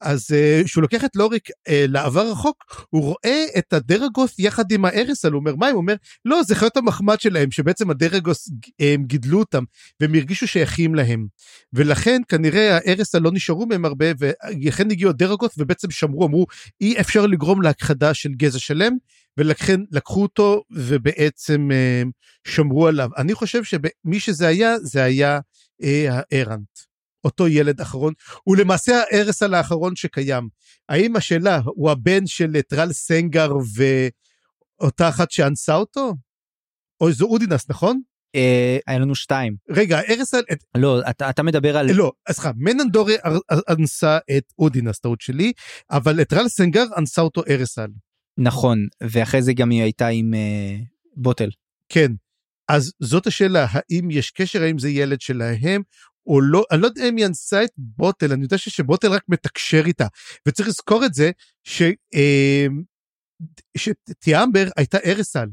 אז 0.00 0.26
כשהוא 0.64 0.80
uh, 0.80 0.82
לוקח 0.82 1.04
את 1.04 1.16
לוריק 1.16 1.48
uh, 1.50 1.52
לעבר 1.88 2.30
רחוק, 2.30 2.86
הוא 2.90 3.02
רואה 3.02 3.44
את 3.58 3.72
הדרגוס 3.72 4.38
יחד 4.38 4.72
עם 4.72 4.84
הארסל, 4.84 5.32
הוא 5.32 5.40
אומר 5.40 5.56
מה? 5.56 5.68
הוא 5.68 5.76
אומר, 5.76 5.94
לא, 6.24 6.42
זה 6.42 6.54
חיות 6.54 6.76
המחמד 6.76 7.20
שלהם, 7.20 7.50
שבעצם 7.50 7.90
הדרגוס 7.90 8.48
הם 8.80 9.04
גידלו 9.04 9.38
אותם, 9.38 9.64
והם 10.00 10.14
הרגישו 10.14 10.46
שייכים 10.46 10.94
להם. 10.94 11.26
ולכן 11.72 12.20
כנראה 12.28 12.76
הארסל 12.76 13.18
לא 13.18 13.30
נשארו 13.32 13.66
מהם 13.66 13.84
הרבה, 13.84 14.06
ולכן 14.18 14.90
הגיעו 14.90 15.10
הדרגוס 15.10 15.50
ובעצם 15.58 15.90
שמרו, 15.90 16.26
אמרו, 16.26 16.46
אי 16.80 17.00
אפשר 17.00 17.26
לגרום 17.26 17.62
להכחדה 17.62 18.14
של 18.14 18.30
גזע 18.32 18.58
שלם, 18.58 18.92
ולכן 19.36 19.80
לקחו 19.90 20.22
אותו 20.22 20.62
ובעצם 20.70 21.68
שמרו 22.46 22.88
עליו. 22.88 23.10
אני 23.16 23.34
חושב 23.34 23.64
שמי 23.64 24.20
שזה 24.20 24.46
היה, 24.46 24.78
זה 24.78 25.02
היה 25.02 25.38
הארנט. 26.08 26.78
אותו 27.24 27.48
ילד 27.48 27.80
אחרון, 27.80 28.12
הוא 28.42 28.56
למעשה 28.56 29.02
הארסל 29.10 29.54
האחרון 29.54 29.96
שקיים. 29.96 30.48
האם 30.88 31.16
השאלה, 31.16 31.60
הוא 31.64 31.90
הבן 31.90 32.26
של 32.26 32.60
טרל 32.68 32.92
סנגר 32.92 33.52
ואותה 34.80 35.08
אחת 35.08 35.30
שאנסה 35.30 35.74
אותו? 35.74 36.14
או 37.00 37.12
זו 37.12 37.26
אודינס, 37.26 37.70
נכון? 37.70 38.00
אה, 38.34 38.78
היה 38.86 38.98
לנו 38.98 39.14
שתיים. 39.14 39.56
רגע, 39.70 40.00
ארסל... 40.08 40.40
לא, 40.76 41.00
אתה 41.30 41.42
מדבר 41.42 41.76
על... 41.76 41.92
לא, 41.92 42.12
אז 42.28 42.34
סליחה, 42.34 42.50
מננדורי 42.56 43.16
אנסה 43.68 44.18
את 44.36 44.52
אודינס, 44.58 44.98
טעות 44.98 45.20
שלי, 45.20 45.52
אבל 45.90 46.24
טרל 46.24 46.48
סנגר 46.48 46.84
אנסה 46.96 47.22
אותו 47.22 47.42
ארסל. 47.48 47.88
נכון, 48.38 48.86
ואחרי 49.02 49.42
זה 49.42 49.52
גם 49.52 49.70
היא 49.70 49.82
הייתה 49.82 50.06
עם 50.06 50.34
אה, 50.34 50.76
בוטל. 51.16 51.50
כן, 51.88 52.12
אז 52.68 52.92
זאת 53.00 53.26
השאלה, 53.26 53.66
האם 53.70 54.10
יש 54.10 54.30
קשר, 54.30 54.62
האם 54.62 54.78
זה 54.78 54.88
ילד 54.88 55.20
שלהם, 55.20 55.82
או 56.26 56.40
לא, 56.40 56.64
אני 56.70 56.80
לא 56.80 56.86
יודע 56.86 57.08
אם 57.08 57.16
היא 57.16 57.26
אנסה 57.26 57.64
את 57.64 57.70
בוטל, 57.76 58.32
אני 58.32 58.42
יודע 58.42 58.58
שבוטל 58.58 59.12
רק 59.12 59.22
מתקשר 59.28 59.82
איתה. 59.86 60.06
וצריך 60.48 60.68
לזכור 60.68 61.04
את 61.04 61.14
זה, 61.14 61.30
ש, 61.64 61.82
אה, 62.14 62.66
שתיאמבר 63.76 64.64
הייתה 64.76 64.98
ארסל. 65.06 65.46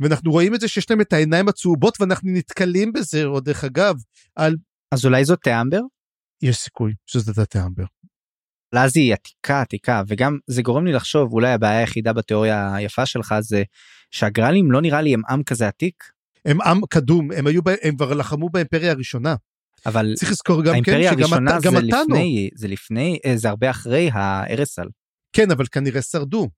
ואנחנו 0.00 0.30
רואים 0.30 0.54
את 0.54 0.60
זה 0.60 0.68
שיש 0.68 0.90
להם 0.90 1.00
את 1.00 1.12
העיניים 1.12 1.48
הצהובות, 1.48 2.00
ואנחנו 2.00 2.30
נתקלים 2.32 2.92
בזה, 2.92 3.24
או 3.24 3.40
דרך 3.40 3.64
אגב, 3.64 3.94
על... 4.36 4.56
אז 4.94 5.04
אולי 5.04 5.24
זאת 5.24 5.38
תיאמבר? 5.42 5.80
יש 6.42 6.56
סיכוי 6.56 6.92
שזאת 7.06 7.50
תיאמבר. 7.50 7.84
אבל 8.72 8.82
אז 8.82 8.96
היא 8.96 9.14
עתיקה 9.14 9.60
עתיקה 9.60 10.02
וגם 10.08 10.38
זה 10.46 10.62
גורם 10.62 10.86
לי 10.86 10.92
לחשוב 10.92 11.32
אולי 11.32 11.52
הבעיה 11.52 11.78
היחידה 11.78 12.12
בתיאוריה 12.12 12.74
היפה 12.74 13.06
שלך 13.06 13.34
זה 13.40 13.62
שהגרלים 14.10 14.70
לא 14.70 14.80
נראה 14.80 15.00
לי 15.00 15.14
הם 15.14 15.22
עם 15.30 15.42
כזה 15.42 15.68
עתיק 15.68 16.04
הם 16.44 16.60
עם 16.60 16.80
קדום, 16.90 17.32
הם 17.32 17.46
היו, 17.46 17.60
הם 17.82 17.96
כבר 17.96 18.14
לחמו 18.14 18.48
באימפריה 18.48 18.90
הראשונה. 18.90 19.34
אבל 19.86 20.14
צריך 20.16 20.30
לזכור 20.30 20.64
גם 20.64 20.82
כן 20.82 21.00
שגם 21.10 21.48
אתה, 21.48 21.58
גם 21.62 21.72
זה 21.72 21.80
לפני, 21.80 22.50
זה 22.54 22.68
לפני, 22.68 23.18
אה, 23.26 23.36
זה 23.36 23.48
הרבה 23.48 23.70
אחרי 23.70 24.10
הארסל. 24.12 24.88
כן, 25.32 25.50
אבל 25.50 25.66
כנראה 25.66 26.02
שרדו, 26.02 26.48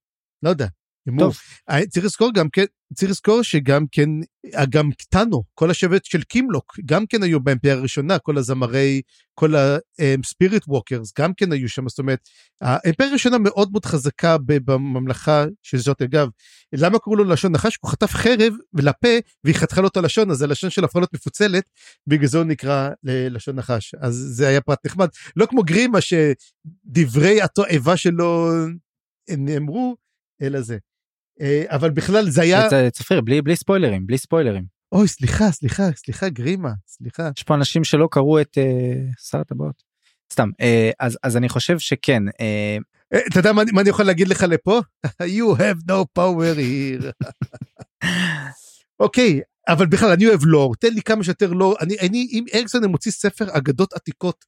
לא 0.42 0.50
יודע. 0.50 0.66
טוב. 1.18 1.36
אה, 1.70 1.86
צריך 1.86 2.06
לזכור 2.06 2.30
גם 2.34 2.48
כן, 2.50 2.64
צריך 2.94 3.10
לזכור 3.10 3.42
שגם 3.42 3.84
כן, 3.92 4.08
אה, 4.54 4.66
גם 4.66 4.90
קטנו, 4.92 5.42
כל 5.54 5.70
השבט 5.70 6.04
של 6.04 6.22
קימלוק, 6.22 6.78
גם 6.86 7.06
כן 7.06 7.22
היו 7.22 7.40
באימפריה 7.40 7.74
הראשונה, 7.74 8.18
כל 8.18 8.38
הזמרי, 8.38 9.02
כל 9.34 9.54
הספיריט 9.54 10.62
ווקרס, 10.68 11.12
גם 11.18 11.34
כן 11.34 11.52
היו 11.52 11.68
שם, 11.68 11.88
זאת 11.88 11.98
אומרת, 11.98 12.18
האימפריה 12.60 13.10
הראשונה 13.10 13.38
מאוד 13.38 13.70
מאוד 13.72 13.84
חזקה 13.84 14.36
בממלכה 14.38 15.44
של 15.62 15.78
זאת, 15.78 16.02
אגב, 16.02 16.28
למה 16.72 16.98
קראו 16.98 17.16
לו 17.16 17.24
לשון 17.24 17.52
נחש? 17.52 17.78
הוא 17.80 17.90
חטף 17.90 18.10
חרב 18.12 18.54
ולפה 18.74 19.08
והיא 19.44 19.56
חתכה 19.56 19.80
לו 19.80 19.88
את 19.88 19.96
הלשון, 19.96 20.30
אז 20.30 20.42
הלשון 20.42 20.70
שלו 20.70 20.84
הפכה 20.84 20.98
להיות 20.98 21.14
מפוצלת, 21.14 21.70
בגלל 22.06 22.26
זה 22.26 22.38
הוא 22.38 22.46
נקרא 22.46 22.90
לשון 23.04 23.56
נחש. 23.56 23.94
אז 23.94 24.14
זה 24.14 24.48
היה 24.48 24.60
פרט 24.60 24.86
נחמד. 24.86 25.08
לא 25.36 25.46
כמו 25.46 25.62
גרימה 25.62 25.98
שדברי 26.00 27.42
התועבה 27.42 27.96
שלו 27.96 28.50
נאמרו, 29.30 29.96
אלא 30.42 30.60
זה. 30.60 30.78
אה, 31.40 31.64
אבל 31.68 31.90
בכלל 31.90 32.30
זה 32.30 32.42
היה... 32.42 32.90
צפיר, 32.90 33.20
בלי, 33.20 33.42
בלי 33.42 33.56
ספוילרים, 33.56 34.06
בלי 34.06 34.18
ספוילרים. 34.18 34.64
אוי, 34.92 35.08
סליחה, 35.08 35.50
סליחה, 35.50 35.82
סליחה, 35.96 36.28
גרימה, 36.28 36.72
סליחה. 36.86 37.30
יש 37.36 37.42
פה 37.42 37.54
אנשים 37.54 37.84
שלא 37.84 38.08
קראו 38.10 38.40
את 38.40 38.58
uh, 38.58 39.22
שר 39.30 39.40
הטבעות. 39.40 39.82
סתם, 40.32 40.48
uh, 40.48 40.94
אז, 41.00 41.18
אז 41.22 41.36
אני 41.36 41.48
חושב 41.48 41.78
שכן. 41.78 42.22
Uh... 42.28 43.16
אתה 43.30 43.38
יודע 43.38 43.52
מה, 43.52 43.62
מה 43.72 43.80
אני 43.80 43.90
יכול 43.90 44.04
להגיד 44.04 44.28
לך 44.28 44.42
לפה? 44.48 44.80
you 45.36 45.56
have 45.58 45.90
no 45.90 46.04
power 46.18 46.56
here. 46.58 47.26
אוקיי, 49.00 49.40
אבל 49.68 49.86
בכלל 49.86 50.10
אני 50.10 50.26
אוהב 50.26 50.44
לור 50.44 50.74
תן 50.74 50.94
לי 50.94 51.02
כמה 51.02 51.24
שיותר 51.24 51.52
לור 51.52 51.76
אני 51.80 51.96
אני 52.00 52.28
אם 52.32 52.44
אריקסון 52.54 52.84
מוציא 52.84 53.12
ספר 53.12 53.56
אגדות 53.56 53.92
עתיקות 53.92 54.44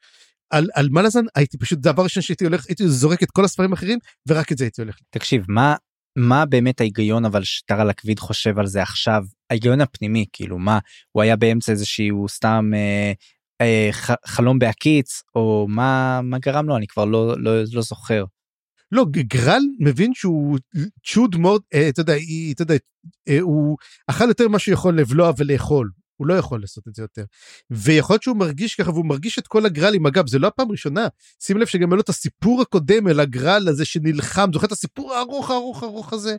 על 0.51 0.69
על 0.75 0.89
מלאזן 0.91 1.25
הייתי 1.35 1.59
פשוט 1.59 1.79
דבר 1.79 2.03
ראשון 2.03 2.23
שהייתי 2.23 2.45
הולך 2.45 2.65
הייתי 2.69 2.89
זורק 2.89 3.23
את 3.23 3.31
כל 3.31 3.45
הספרים 3.45 3.73
האחרים 3.73 3.99
ורק 4.29 4.53
את 4.53 4.59
זה 4.59 4.65
הייתי 4.65 4.83
הולך. 4.83 4.97
תקשיב 5.11 5.45
מה 5.49 5.77
מה 6.17 6.47
באמת 6.47 6.81
ההיגיון 6.81 7.25
אבל 7.25 7.45
שטרה 7.45 7.85
לקוויד 7.85 8.19
חושב 8.19 8.59
על 8.59 8.67
זה 8.67 8.83
עכשיו? 8.83 9.25
ההיגיון 9.51 9.81
הפנימי 9.81 10.25
כאילו 10.33 10.59
מה 10.59 10.79
הוא 11.13 11.23
היה 11.23 11.37
באמצע 11.37 11.73
איזה 11.73 11.87
שהוא 11.87 12.29
סתם 12.29 12.71
אה, 12.75 13.13
אה, 13.61 13.91
חלום 14.27 14.59
בהקיץ 14.59 15.23
או 15.35 15.67
מה 15.69 16.21
מה 16.23 16.39
גרם 16.39 16.69
לו? 16.69 16.77
אני 16.77 16.87
כבר 16.87 17.05
לא 17.05 17.35
לא, 17.39 17.53
לא 17.73 17.83
זוכר. 17.83 18.25
לא 18.93 19.07
גרל 19.11 19.63
מבין 19.81 20.15
שהוא 20.15 20.59
צ'וד 21.07 21.37
מאוד 21.37 21.63
אה, 21.75 21.89
אתה 21.89 22.01
יודע, 22.01 22.15
אתה 22.53 22.63
יודע 22.63 22.75
אה, 23.29 23.41
הוא 23.41 23.77
אכל 24.07 24.29
יותר 24.29 24.49
ממה 24.49 24.59
שהוא 24.59 24.73
יכול 24.73 24.99
לבלוע 24.99 25.33
ולאכול 25.39 25.91
הוא 26.23 26.29
לא 26.29 26.35
יכול 26.35 26.61
לעשות 26.61 26.89
את 26.89 26.95
זה 26.95 27.03
יותר. 27.03 27.25
ויכול 27.71 28.15
להיות 28.15 28.23
שהוא 28.23 28.37
מרגיש 28.37 28.75
ככה 28.75 28.91
והוא 28.91 29.07
מרגיש 29.07 29.39
את 29.39 29.47
כל 29.47 29.67
הגרלים 29.67 30.07
אגב 30.07 30.27
זה 30.29 30.39
לא 30.39 30.47
הפעם 30.47 30.69
הראשונה. 30.69 31.09
שים 31.41 31.59
לב 31.59 31.67
שגם 31.67 31.91
היה 31.91 31.97
לו 31.97 32.03
את 32.03 32.09
הסיפור 32.09 32.63
הקודם 32.63 33.07
על 33.07 33.21
הגרל 33.21 33.69
הזה 33.69 33.85
שנלחם. 33.85 34.51
זוכר 34.53 34.67
את 34.67 34.73
הסיפור 34.73 35.15
הארוך 35.15 35.51
הארוך 35.51 35.83
הארוך 35.83 36.13
הזה? 36.13 36.37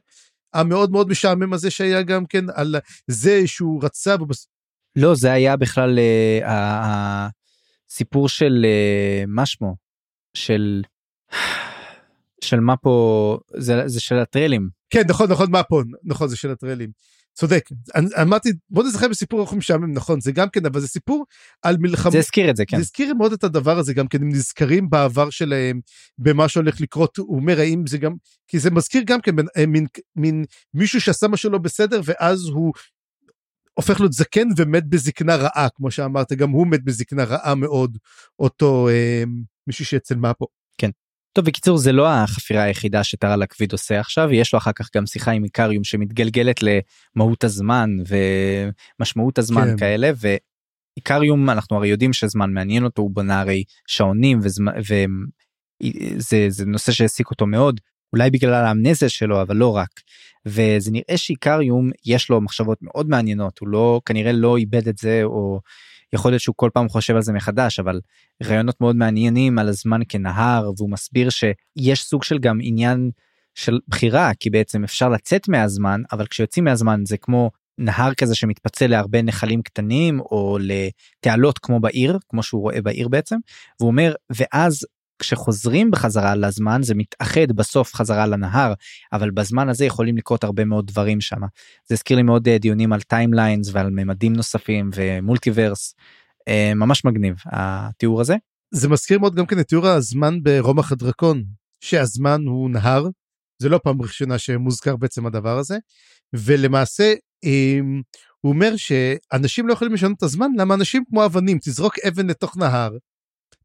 המאוד 0.54 0.92
מאוד 0.92 1.10
משעמם 1.10 1.54
הזה 1.54 1.72
שהיה 1.72 2.02
גם 2.02 2.26
כן 2.26 2.46
על 2.54 2.76
זה 3.08 3.48
שהוא 3.48 3.84
רצה. 3.84 4.16
ובס... 4.22 4.48
לא 4.96 5.16
זה 5.16 5.32
היה 5.32 5.58
בכלל 5.58 6.00
אה, 6.00 7.28
הסיפור 7.90 8.30
של 8.30 8.66
אה, 8.66 9.24
מה 9.28 9.46
שמו? 9.46 9.76
של 10.34 10.82
של 12.42 12.60
מה 12.60 12.78
פה? 12.78 13.38
זה 13.58 13.88
זה 13.88 14.00
של 14.00 14.16
הטרלים 14.16 14.70
כן 14.94 15.04
נכון 15.10 15.32
נכון 15.32 15.52
פה? 15.70 15.82
נכון 16.04 16.28
זה 16.28 16.38
של 16.38 16.52
הטרלים. 16.52 16.90
צודק. 17.34 17.70
אמרתי 18.22 18.50
בוא 18.70 18.84
נזכר 18.84 19.08
בסיפור 19.08 19.40
ארוך 19.40 19.54
משעמם 19.54 19.92
נכון 19.92 20.22
זה 20.22 20.32
גם 20.32 20.50
כן 20.50 20.66
אבל 20.66 20.80
זה 20.80 20.88
סיפור 20.88 21.26
על 21.62 21.78
מלחמה 21.80 22.12
זה 22.12 22.18
הזכיר 22.18 22.50
את 22.50 22.56
זה 22.56 22.66
כן. 22.66 22.78
זה 22.78 22.82
הזכיר 22.82 23.14
מאוד 23.14 23.34
את 23.34 23.44
הדבר 23.44 23.78
הזה 23.78 23.94
גם 23.94 24.08
כן 24.08 24.22
הם 24.22 24.30
נזכרים 24.30 24.90
בעבר 24.90 25.30
שלהם 25.30 25.80
במה 26.18 26.50
שהולך 26.50 26.82
לקרות 26.82 27.18
הוא 27.18 27.36
אומר 27.36 27.60
האם 27.60 27.88
זה 27.88 27.98
גם 27.98 28.14
כי 28.48 28.60
זה 28.60 28.72
מזכיר 28.72 29.04
גם 29.06 29.22
כן 29.22 29.32
אה, 29.58 29.66
מין, 29.66 29.86
מין 30.16 30.46
מישהו 30.74 31.02
שעשה 31.02 31.28
משהו 31.28 31.52
לא 31.52 31.58
בסדר 31.58 32.02
ואז 32.06 32.40
הוא 32.54 32.74
הופך 33.74 34.00
להיות 34.00 34.14
זקן 34.14 34.48
ומת 34.58 34.86
בזקנה 34.90 35.36
רעה 35.36 35.68
כמו 35.76 35.92
שאמרת 35.92 36.34
גם 36.34 36.50
הוא 36.50 36.68
מת 36.68 36.84
בזקנה 36.84 37.24
רעה 37.24 37.56
מאוד 37.56 37.98
אותו 38.40 38.90
אה, 38.90 39.24
מישהו 39.68 39.86
שאצל 39.86 40.16
מה 40.16 40.34
פה. 40.34 40.46
טוב 41.34 41.46
בקיצור 41.46 41.78
זה 41.78 41.92
לא 41.92 42.08
החפירה 42.08 42.64
היחידה 42.64 43.04
שטרה 43.04 43.36
לקוויד 43.36 43.72
עושה 43.72 44.00
עכשיו 44.00 44.34
יש 44.34 44.54
לו 44.54 44.60
אחר 44.60 44.72
כך 44.72 44.90
גם 44.96 45.06
שיחה 45.06 45.32
עם 45.32 45.44
איקריום 45.44 45.84
שמתגלגלת 45.84 46.60
למהות 47.16 47.44
הזמן 47.44 47.90
ומשמעות 49.00 49.38
הזמן 49.38 49.68
כן. 49.72 49.78
כאלה 49.78 50.12
ואיקריום 50.18 51.50
אנחנו 51.50 51.78
הרי 51.78 51.88
יודעים 51.88 52.14
שזמן 52.14 52.54
מעניין 52.54 52.84
אותו 52.84 53.02
הוא 53.02 53.12
בנה 53.14 53.40
הרי 53.40 53.64
שעונים 53.88 54.40
וזמן 54.44 54.72
וזה 54.78 56.46
זה 56.50 56.66
נושא 56.66 56.92
שהעסיק 56.92 57.32
אותו 57.32 57.46
מאוד 57.46 57.80
אולי 58.14 58.30
בגלל 58.32 58.54
האמנזיה 58.54 59.10
שלו 59.10 59.42
אבל 59.42 59.56
לא 59.56 59.76
רק 59.76 59.90
וזה 60.46 60.92
נראה 60.92 61.18
שאיקריום 61.18 61.92
יש 62.06 62.30
לו 62.30 62.42
מחשבות 62.42 62.78
מאוד 62.82 63.10
מעניינות 63.10 63.60
הוא 63.60 63.68
לא 63.68 64.02
כנראה 64.06 64.32
לא 64.32 64.58
איבד 64.58 64.88
את 64.88 64.98
זה 64.98 65.22
או 65.24 65.60
יכול 66.14 66.32
להיות 66.32 66.42
שהוא 66.42 66.56
כל 66.58 66.70
פעם 66.74 66.90
חושב 66.90 67.16
על 67.16 67.22
זה 67.22 67.34
מחדש 67.34 67.80
אבל 67.80 68.02
רעיונות 68.44 68.82
מאוד 68.82 68.96
מעניינים 68.96 69.60
על 69.60 69.70
הזמן 69.70 70.02
כנהר 70.10 70.72
והוא 70.78 70.90
מסביר 70.90 71.30
שיש 71.30 72.04
סוג 72.04 72.24
של 72.24 72.38
גם 72.38 72.60
עניין 72.62 73.12
של 73.56 73.80
בחירה 73.88 74.32
כי 74.40 74.50
בעצם 74.50 74.84
אפשר 74.84 75.10
לצאת 75.10 75.48
מהזמן 75.48 76.02
אבל 76.12 76.26
כשיוצאים 76.28 76.66
מהזמן 76.66 77.02
זה 77.06 77.18
כמו 77.18 77.52
נהר 77.78 78.14
כזה 78.14 78.36
שמתפצל 78.36 78.88
להרבה 78.88 79.22
נחלים 79.22 79.62
קטנים 79.62 80.20
או 80.20 80.58
לתעלות 80.62 81.60
כמו 81.60 81.80
בעיר 81.80 82.20
כמו 82.30 82.44
שהוא 82.44 82.62
רואה 82.62 82.82
בעיר 82.82 83.08
בעצם 83.08 83.36
והוא 83.80 83.88
אומר 83.88 84.14
ואז 84.30 84.86
כשחוזרים 85.24 85.92
בחזרה 85.92 86.36
לזמן 86.36 86.84
זה 86.84 86.96
מתאחד 86.96 87.52
בסוף 87.56 87.94
חזרה 87.94 88.28
לנהר 88.28 88.74
אבל 89.14 89.32
בזמן 89.32 89.70
הזה 89.70 89.86
יכולים 89.86 90.18
לקרות 90.18 90.44
הרבה 90.44 90.66
מאוד 90.66 90.88
דברים 90.88 91.22
שם. 91.22 91.42
זה 91.90 91.96
הזכיר 91.96 92.18
לי 92.18 92.24
מאוד 92.24 92.48
אה, 92.48 92.58
דיונים 92.58 92.94
על 92.94 93.02
timelines 93.02 93.70
ועל 93.74 93.90
ממדים 93.90 94.34
נוספים 94.34 94.90
ו 94.96 95.05
multiverse 95.05 95.96
אה, 96.48 96.74
ממש 96.76 97.06
מגניב 97.06 97.36
התיאור 97.46 98.22
הזה. 98.22 98.36
זה 98.72 98.90
מזכיר 98.90 99.20
מאוד 99.20 99.36
גם 99.36 99.46
כן 99.46 99.60
את 99.60 99.68
תיאור 99.68 99.88
הזמן 99.88 100.44
ברומח 100.44 100.92
הדרקון 100.92 101.44
שהזמן 101.82 102.42
הוא 102.46 102.70
נהר 102.70 103.08
זה 103.62 103.70
לא 103.70 103.80
פעם 103.84 104.02
ראשונה 104.02 104.38
שמוזכר 104.38 104.96
בעצם 104.96 105.26
הדבר 105.26 105.58
הזה 105.58 105.78
ולמעשה 106.34 107.14
אמ, 107.44 108.02
הוא 108.42 108.54
אומר 108.54 108.76
שאנשים 108.76 109.68
לא 109.68 109.74
יכולים 109.74 109.94
לשנות 109.94 110.18
את 110.18 110.24
הזמן 110.24 110.48
למה 110.58 110.74
אנשים 110.74 111.04
כמו 111.10 111.26
אבנים 111.26 111.58
תזרוק 111.62 112.00
אבן 112.00 112.28
לתוך 112.28 112.58
נהר 112.58 112.92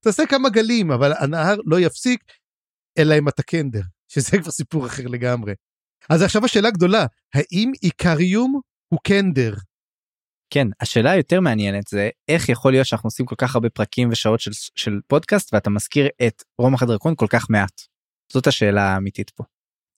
תעשה 0.01 0.23
כמה 0.27 0.49
גלים, 0.49 0.91
אבל 0.91 1.13
הנהר 1.19 1.57
לא 1.67 1.81
יפסיק, 1.81 2.21
אלא 2.99 3.19
אם 3.19 3.29
אתה 3.29 3.43
קנדר, 3.43 3.83
שזה 4.09 4.39
כבר 4.39 4.51
סיפור 4.51 4.87
אחר 4.87 5.07
לגמרי. 5.07 5.53
אז 6.11 6.23
עכשיו 6.23 6.45
השאלה 6.45 6.69
הגדולה, 6.69 7.07
האם 7.35 7.73
איקריום 7.83 8.61
הוא 8.89 9.01
קנדר? 9.03 9.55
כן, 10.51 10.67
השאלה 10.81 11.11
היותר 11.11 11.41
מעניינת 11.41 11.87
זה 11.89 12.11
איך 12.29 12.49
יכול 12.49 12.73
להיות 12.73 12.87
שאנחנו 12.87 13.07
עושים 13.07 13.27
כל 13.27 13.35
כך 13.39 13.55
הרבה 13.55 13.71
פרקים 13.71 14.09
ושעות 14.13 14.41
של, 14.41 14.51
של 14.75 15.01
פודקאסט 15.07 15.55
ואתה 15.55 15.71
מזכיר 15.71 16.09
את 16.27 16.43
רומח 16.59 16.83
הדרקון 16.83 17.15
כל 17.17 17.27
כך 17.31 17.51
מעט. 17.51 17.81
זאת 18.33 18.47
השאלה 18.47 18.83
האמיתית 18.83 19.31
פה. 19.31 19.45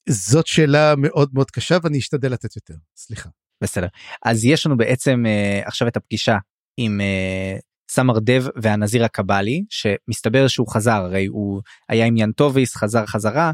זאת 0.09 0.46
שאלה 0.46 0.94
מאוד 0.96 1.30
מאוד 1.34 1.51
קשה 1.51 1.76
ואני 1.82 1.98
אשתדל 1.98 2.32
לתת 2.32 2.57
יותר, 2.57 2.74
סליחה. 2.96 3.28
בסדר. 3.62 3.86
אז 4.24 4.44
יש 4.44 4.66
לנו 4.66 4.76
בעצם 4.76 5.24
uh, 5.26 5.68
עכשיו 5.68 5.88
את 5.88 5.96
הפגישה 5.96 6.36
עם 6.76 7.01
uh, 7.01 7.61
סמר 7.91 8.18
דב 8.18 8.45
והנזיר 8.57 9.05
הקבלי 9.05 9.64
שמסתבר 9.70 10.49
שהוא 10.49 10.68
חזר 10.68 11.03
הרי 11.05 11.26
הוא 11.26 11.62
היה 11.88 12.07
עם 12.07 12.16
ינטוביס 12.16 12.76
חזר 12.76 13.07
חזרה 13.07 13.53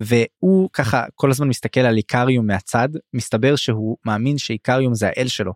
והוא 0.00 0.70
ככה 0.72 1.04
כל 1.14 1.30
הזמן 1.30 1.48
מסתכל 1.48 1.80
על 1.80 1.96
איקריום 1.96 2.46
מהצד 2.46 2.88
מסתבר 3.14 3.56
שהוא 3.56 3.96
מאמין 4.06 4.38
שאיקריום 4.38 4.94
זה 4.94 5.08
האל 5.08 5.28
שלו. 5.28 5.52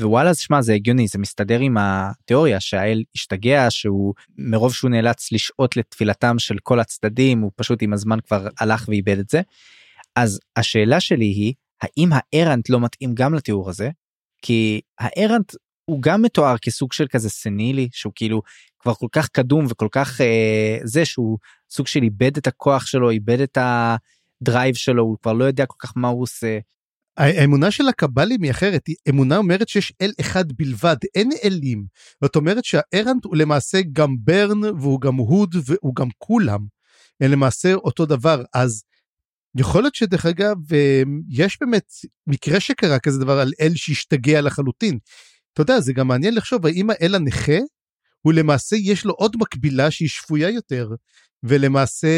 ווואלה 0.00 0.34
שמע 0.34 0.62
זה 0.62 0.74
הגיוני 0.74 1.08
זה 1.08 1.18
מסתדר 1.18 1.60
עם 1.60 1.76
התיאוריה 1.80 2.60
שהאל 2.60 3.02
השתגע 3.14 3.66
שהוא 3.70 4.14
מרוב 4.38 4.74
שהוא 4.74 4.90
נאלץ 4.90 5.32
לשהות 5.32 5.76
לתפילתם 5.76 6.38
של 6.38 6.56
כל 6.62 6.80
הצדדים 6.80 7.40
הוא 7.40 7.50
פשוט 7.56 7.82
עם 7.82 7.92
הזמן 7.92 8.20
כבר 8.20 8.48
הלך 8.60 8.84
ואיבד 8.88 9.18
את 9.18 9.30
זה. 9.30 9.40
אז 10.16 10.40
השאלה 10.56 11.00
שלי 11.00 11.24
היא 11.24 11.54
האם 11.82 12.10
הארנט 12.12 12.68
לא 12.68 12.80
מתאים 12.80 13.14
גם 13.14 13.34
לתיאור 13.34 13.70
הזה 13.70 13.90
כי 14.42 14.80
הארנט 14.98 15.52
הוא 15.88 16.02
גם 16.02 16.22
מתואר 16.22 16.58
כסוג 16.58 16.92
של 16.92 17.06
כזה 17.10 17.30
סנילי 17.30 17.88
שהוא 17.92 18.12
כאילו 18.16 18.42
כבר 18.78 18.94
כל 18.94 19.06
כך 19.12 19.28
קדום 19.28 19.66
וכל 19.68 19.88
כך 19.92 20.20
אה, 20.20 20.78
זה 20.84 21.04
שהוא 21.04 21.38
סוג 21.70 21.86
של 21.86 22.02
איבד 22.02 22.36
את 22.36 22.46
הכוח 22.46 22.86
שלו 22.86 23.10
איבד 23.10 23.40
את 23.40 23.58
הדרייב 23.60 24.74
שלו 24.74 25.02
הוא 25.02 25.16
כבר 25.22 25.32
לא 25.32 25.44
יודע 25.44 25.66
כל 25.66 25.76
כך 25.78 25.92
מה 25.96 26.08
הוא 26.08 26.22
עושה. 26.22 26.58
האמונה 27.16 27.70
של 27.70 27.88
הקבלים 27.88 28.42
היא 28.42 28.50
אחרת 28.50 28.82
אמונה 29.08 29.36
אומרת 29.36 29.68
שיש 29.68 29.92
אל 30.00 30.12
אחד 30.20 30.52
בלבד 30.52 30.96
אין 31.14 31.30
אלים 31.44 31.84
זאת 32.22 32.36
אומרת 32.36 32.64
שהארנט 32.64 33.24
הוא 33.24 33.36
למעשה 33.36 33.80
גם 33.92 34.16
ברן 34.20 34.64
והוא 34.64 35.00
גם 35.00 35.14
הוד 35.14 35.54
והוא 35.66 35.94
גם 35.94 36.08
כולם. 36.18 36.60
הם 37.20 37.30
למעשה 37.30 37.74
אותו 37.74 38.06
דבר 38.06 38.42
אז 38.54 38.82
יכול 39.56 39.82
להיות 39.82 39.94
שדרך 39.94 40.26
אגב 40.26 40.72
אה, 40.72 41.02
יש 41.28 41.58
באמת 41.60 41.92
מקרה 42.26 42.60
שקרה 42.60 42.98
כזה 42.98 43.20
דבר 43.20 43.38
על 43.38 43.52
אל 43.60 43.72
שהשתגע 43.74 44.40
לחלוטין 44.40 44.98
אתה 45.60 45.72
יודע, 45.72 45.80
זה 45.80 45.92
גם 45.92 46.08
מעניין 46.08 46.34
לחשוב 46.34 46.66
האם 46.66 46.90
האל 46.90 47.14
הנכה, 47.14 47.58
הוא 48.22 48.32
למעשה 48.32 48.76
יש 48.76 49.04
לו 49.04 49.14
עוד 49.14 49.36
מקבילה 49.40 49.90
שהיא 49.90 50.08
שפויה 50.08 50.50
יותר, 50.50 50.90
ולמעשה 51.42 52.08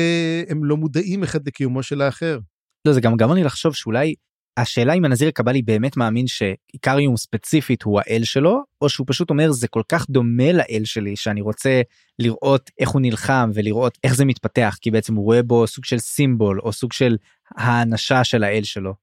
הם 0.48 0.64
לא 0.64 0.76
מודעים 0.76 1.22
אחד 1.22 1.46
לקיומו 1.46 1.82
של 1.82 2.00
האחר. 2.02 2.38
לא, 2.86 2.92
זה 2.92 3.00
גם 3.00 3.16
גרם 3.16 3.34
לי 3.34 3.44
לחשוב 3.44 3.74
שאולי 3.74 4.14
השאלה 4.56 4.92
אם 4.92 5.04
הנזיר 5.04 5.28
הקבלי 5.28 5.62
באמת 5.62 5.96
מאמין 5.96 6.26
שאיקריום 6.26 7.16
ספציפית 7.16 7.82
הוא 7.82 8.00
האל 8.00 8.24
שלו, 8.24 8.62
או 8.80 8.88
שהוא 8.88 9.06
פשוט 9.08 9.30
אומר 9.30 9.52
זה 9.52 9.68
כל 9.68 9.82
כך 9.88 10.10
דומה 10.10 10.52
לאל 10.52 10.82
שלי 10.84 11.16
שאני 11.16 11.40
רוצה 11.40 11.82
לראות 12.18 12.70
איך 12.78 12.88
הוא 12.88 13.00
נלחם 13.00 13.50
ולראות 13.54 13.98
איך 14.04 14.14
זה 14.14 14.24
מתפתח, 14.24 14.76
כי 14.80 14.90
בעצם 14.90 15.14
הוא 15.14 15.24
רואה 15.24 15.42
בו 15.42 15.66
סוג 15.66 15.84
של 15.84 15.98
סימבול 15.98 16.60
או 16.60 16.72
סוג 16.72 16.92
של 16.92 17.16
האנשה 17.56 18.24
של 18.24 18.44
האל 18.44 18.62
שלו. 18.62 18.94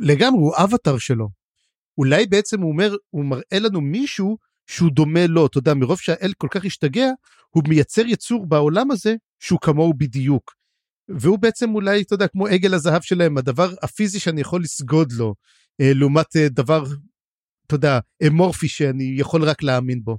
לגמרי, 0.00 0.40
הוא 0.40 0.54
אבטר 0.56 0.98
שלו. 0.98 1.39
אולי 2.00 2.26
בעצם 2.26 2.60
הוא 2.60 2.72
אומר, 2.72 2.96
הוא 3.10 3.24
מראה 3.24 3.58
לנו 3.60 3.80
מישהו 3.80 4.36
שהוא 4.66 4.90
דומה 4.90 5.26
לו, 5.26 5.46
אתה 5.46 5.58
יודע, 5.58 5.74
מרוב 5.74 5.98
שהאל 5.98 6.32
כל 6.38 6.48
כך 6.50 6.64
השתגע, 6.64 7.06
הוא 7.50 7.62
מייצר 7.68 8.06
יצור 8.06 8.46
בעולם 8.46 8.90
הזה 8.90 9.14
שהוא 9.38 9.58
כמוהו 9.60 9.94
בדיוק. 9.94 10.54
והוא 11.08 11.38
בעצם 11.38 11.74
אולי, 11.74 12.02
אתה 12.02 12.14
יודע, 12.14 12.28
כמו 12.28 12.46
עגל 12.46 12.74
הזהב 12.74 13.02
שלהם, 13.02 13.38
הדבר 13.38 13.74
הפיזי 13.82 14.20
שאני 14.20 14.40
יכול 14.40 14.62
לסגוד 14.62 15.12
לו, 15.12 15.34
אה, 15.80 15.92
לעומת 15.94 16.36
אה, 16.36 16.48
דבר, 16.48 16.84
אתה 17.66 17.74
יודע, 17.74 17.98
אמורפי 18.26 18.68
שאני 18.68 19.14
יכול 19.16 19.44
רק 19.44 19.62
להאמין 19.62 20.04
בו. 20.04 20.18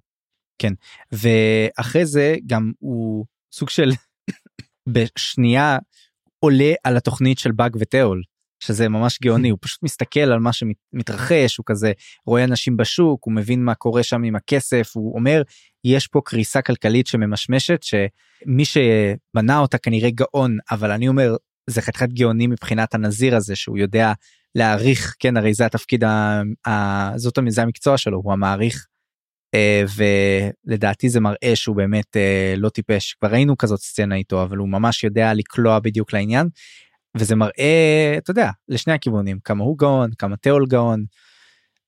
כן, 0.62 0.74
ואחרי 1.12 2.06
זה 2.06 2.36
גם 2.48 2.72
הוא 2.80 3.26
סוג 3.54 3.70
של 3.70 3.90
בשנייה 4.94 5.78
עולה 6.40 6.74
על 6.84 6.98
התוכנית 6.98 7.40
של 7.40 7.52
באג 7.52 7.76
ותיאול. 7.80 8.22
שזה 8.64 8.90
ממש 8.90 9.20
גאוני 9.22 9.50
הוא 9.50 9.58
פשוט 9.62 9.84
מסתכל 9.84 10.20
על 10.20 10.40
מה 10.40 10.50
שמתרחש 10.54 11.58
הוא 11.58 11.64
כזה 11.66 11.92
רואה 12.26 12.44
אנשים 12.44 12.78
בשוק 12.78 13.26
הוא 13.26 13.34
מבין 13.34 13.64
מה 13.64 13.76
קורה 13.76 14.04
שם 14.04 14.24
עם 14.24 14.36
הכסף 14.36 14.92
הוא 14.96 15.16
אומר 15.16 15.42
יש 15.84 16.08
פה 16.08 16.22
קריסה 16.26 16.62
כלכלית 16.62 17.08
שממשמשת 17.08 17.84
שמי 17.84 18.66
שבנה 18.66 19.60
אותה 19.60 19.78
כנראה 19.78 20.10
גאון 20.10 20.58
אבל 20.72 20.92
אני 20.92 21.08
אומר 21.08 21.36
זה 21.70 21.82
חתיכת 21.82 22.10
גאוני 22.10 22.48
מבחינת 22.48 22.96
הנזיר 22.96 23.36
הזה 23.36 23.56
שהוא 23.56 23.78
יודע 23.78 24.14
להעריך 24.56 25.16
כן 25.20 25.38
הרי 25.38 25.54
זה 25.54 25.66
התפקיד 25.66 26.04
ה, 26.04 26.42
ה, 26.68 27.18
זאת 27.18 27.40
זה 27.48 27.62
המקצוע 27.62 27.98
שלו 27.98 28.22
הוא 28.24 28.34
המעריך. 28.34 28.88
Uh, 29.56 30.06
ולדעתי 30.68 31.10
זה 31.10 31.20
מראה 31.20 31.56
שהוא 31.56 31.76
באמת 31.76 32.16
uh, 32.16 32.60
לא 32.60 32.70
טיפש 32.70 33.14
כבר 33.14 33.30
ראינו 33.30 33.58
כזאת 33.58 33.80
סצנה 33.80 34.16
איתו 34.16 34.44
אבל 34.44 34.58
הוא 34.58 34.70
ממש 34.70 35.04
יודע 35.04 35.34
לקלוע 35.34 35.80
בדיוק 35.80 36.14
לעניין 36.14 36.48
וזה 37.18 37.36
מראה 37.36 38.16
אתה 38.18 38.32
יודע 38.32 38.50
לשני 38.68 38.94
הכיוונים 38.94 39.40
כמה 39.44 39.64
הוא 39.64 39.78
גאון 39.78 40.10
כמה 40.18 40.38
תיאול 40.38 40.66
גאון. 40.68 41.06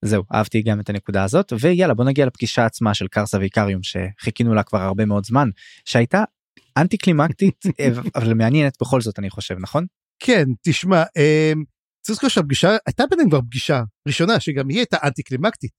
זהו 0.05 0.24
אהבתי 0.34 0.61
גם 0.61 0.80
את 0.80 0.89
הנקודה 0.89 1.24
הזאת 1.24 1.53
ויאללה 1.59 1.93
בוא 1.93 2.05
נגיע 2.05 2.26
לפגישה 2.26 2.65
עצמה 2.65 2.93
של 2.93 3.07
קרסה 3.07 3.38
ואיקריום 3.38 3.82
שחיכינו 3.84 4.53
לה 4.53 4.63
כבר 4.63 4.82
הרבה 4.82 5.05
מאוד 5.05 5.26
זמן 5.26 5.49
שהייתה 5.86 6.24
אנטי 6.78 6.97
קלימקטית 6.97 7.63
אבל 8.15 8.34
מעניינת 8.34 8.78
בכל 8.82 9.01
זאת 9.01 9.19
אני 9.19 9.30
חושב 9.30 9.55
נכון? 9.59 9.86
כן 10.19 10.45
תשמע 10.61 11.03
אמ, 11.17 11.63
צריך 12.01 12.09
לזכור 12.17 12.30
שהפגישה 12.30 12.76
הייתה 12.86 13.03
ביניהם 13.09 13.30
כבר 13.30 13.41
פגישה 13.41 13.84
ראשונה 14.07 14.39
שגם 14.39 14.69
היא 14.69 14.78
הייתה 14.78 14.97
אנטי 15.03 15.24
קלימקטית. 15.24 15.71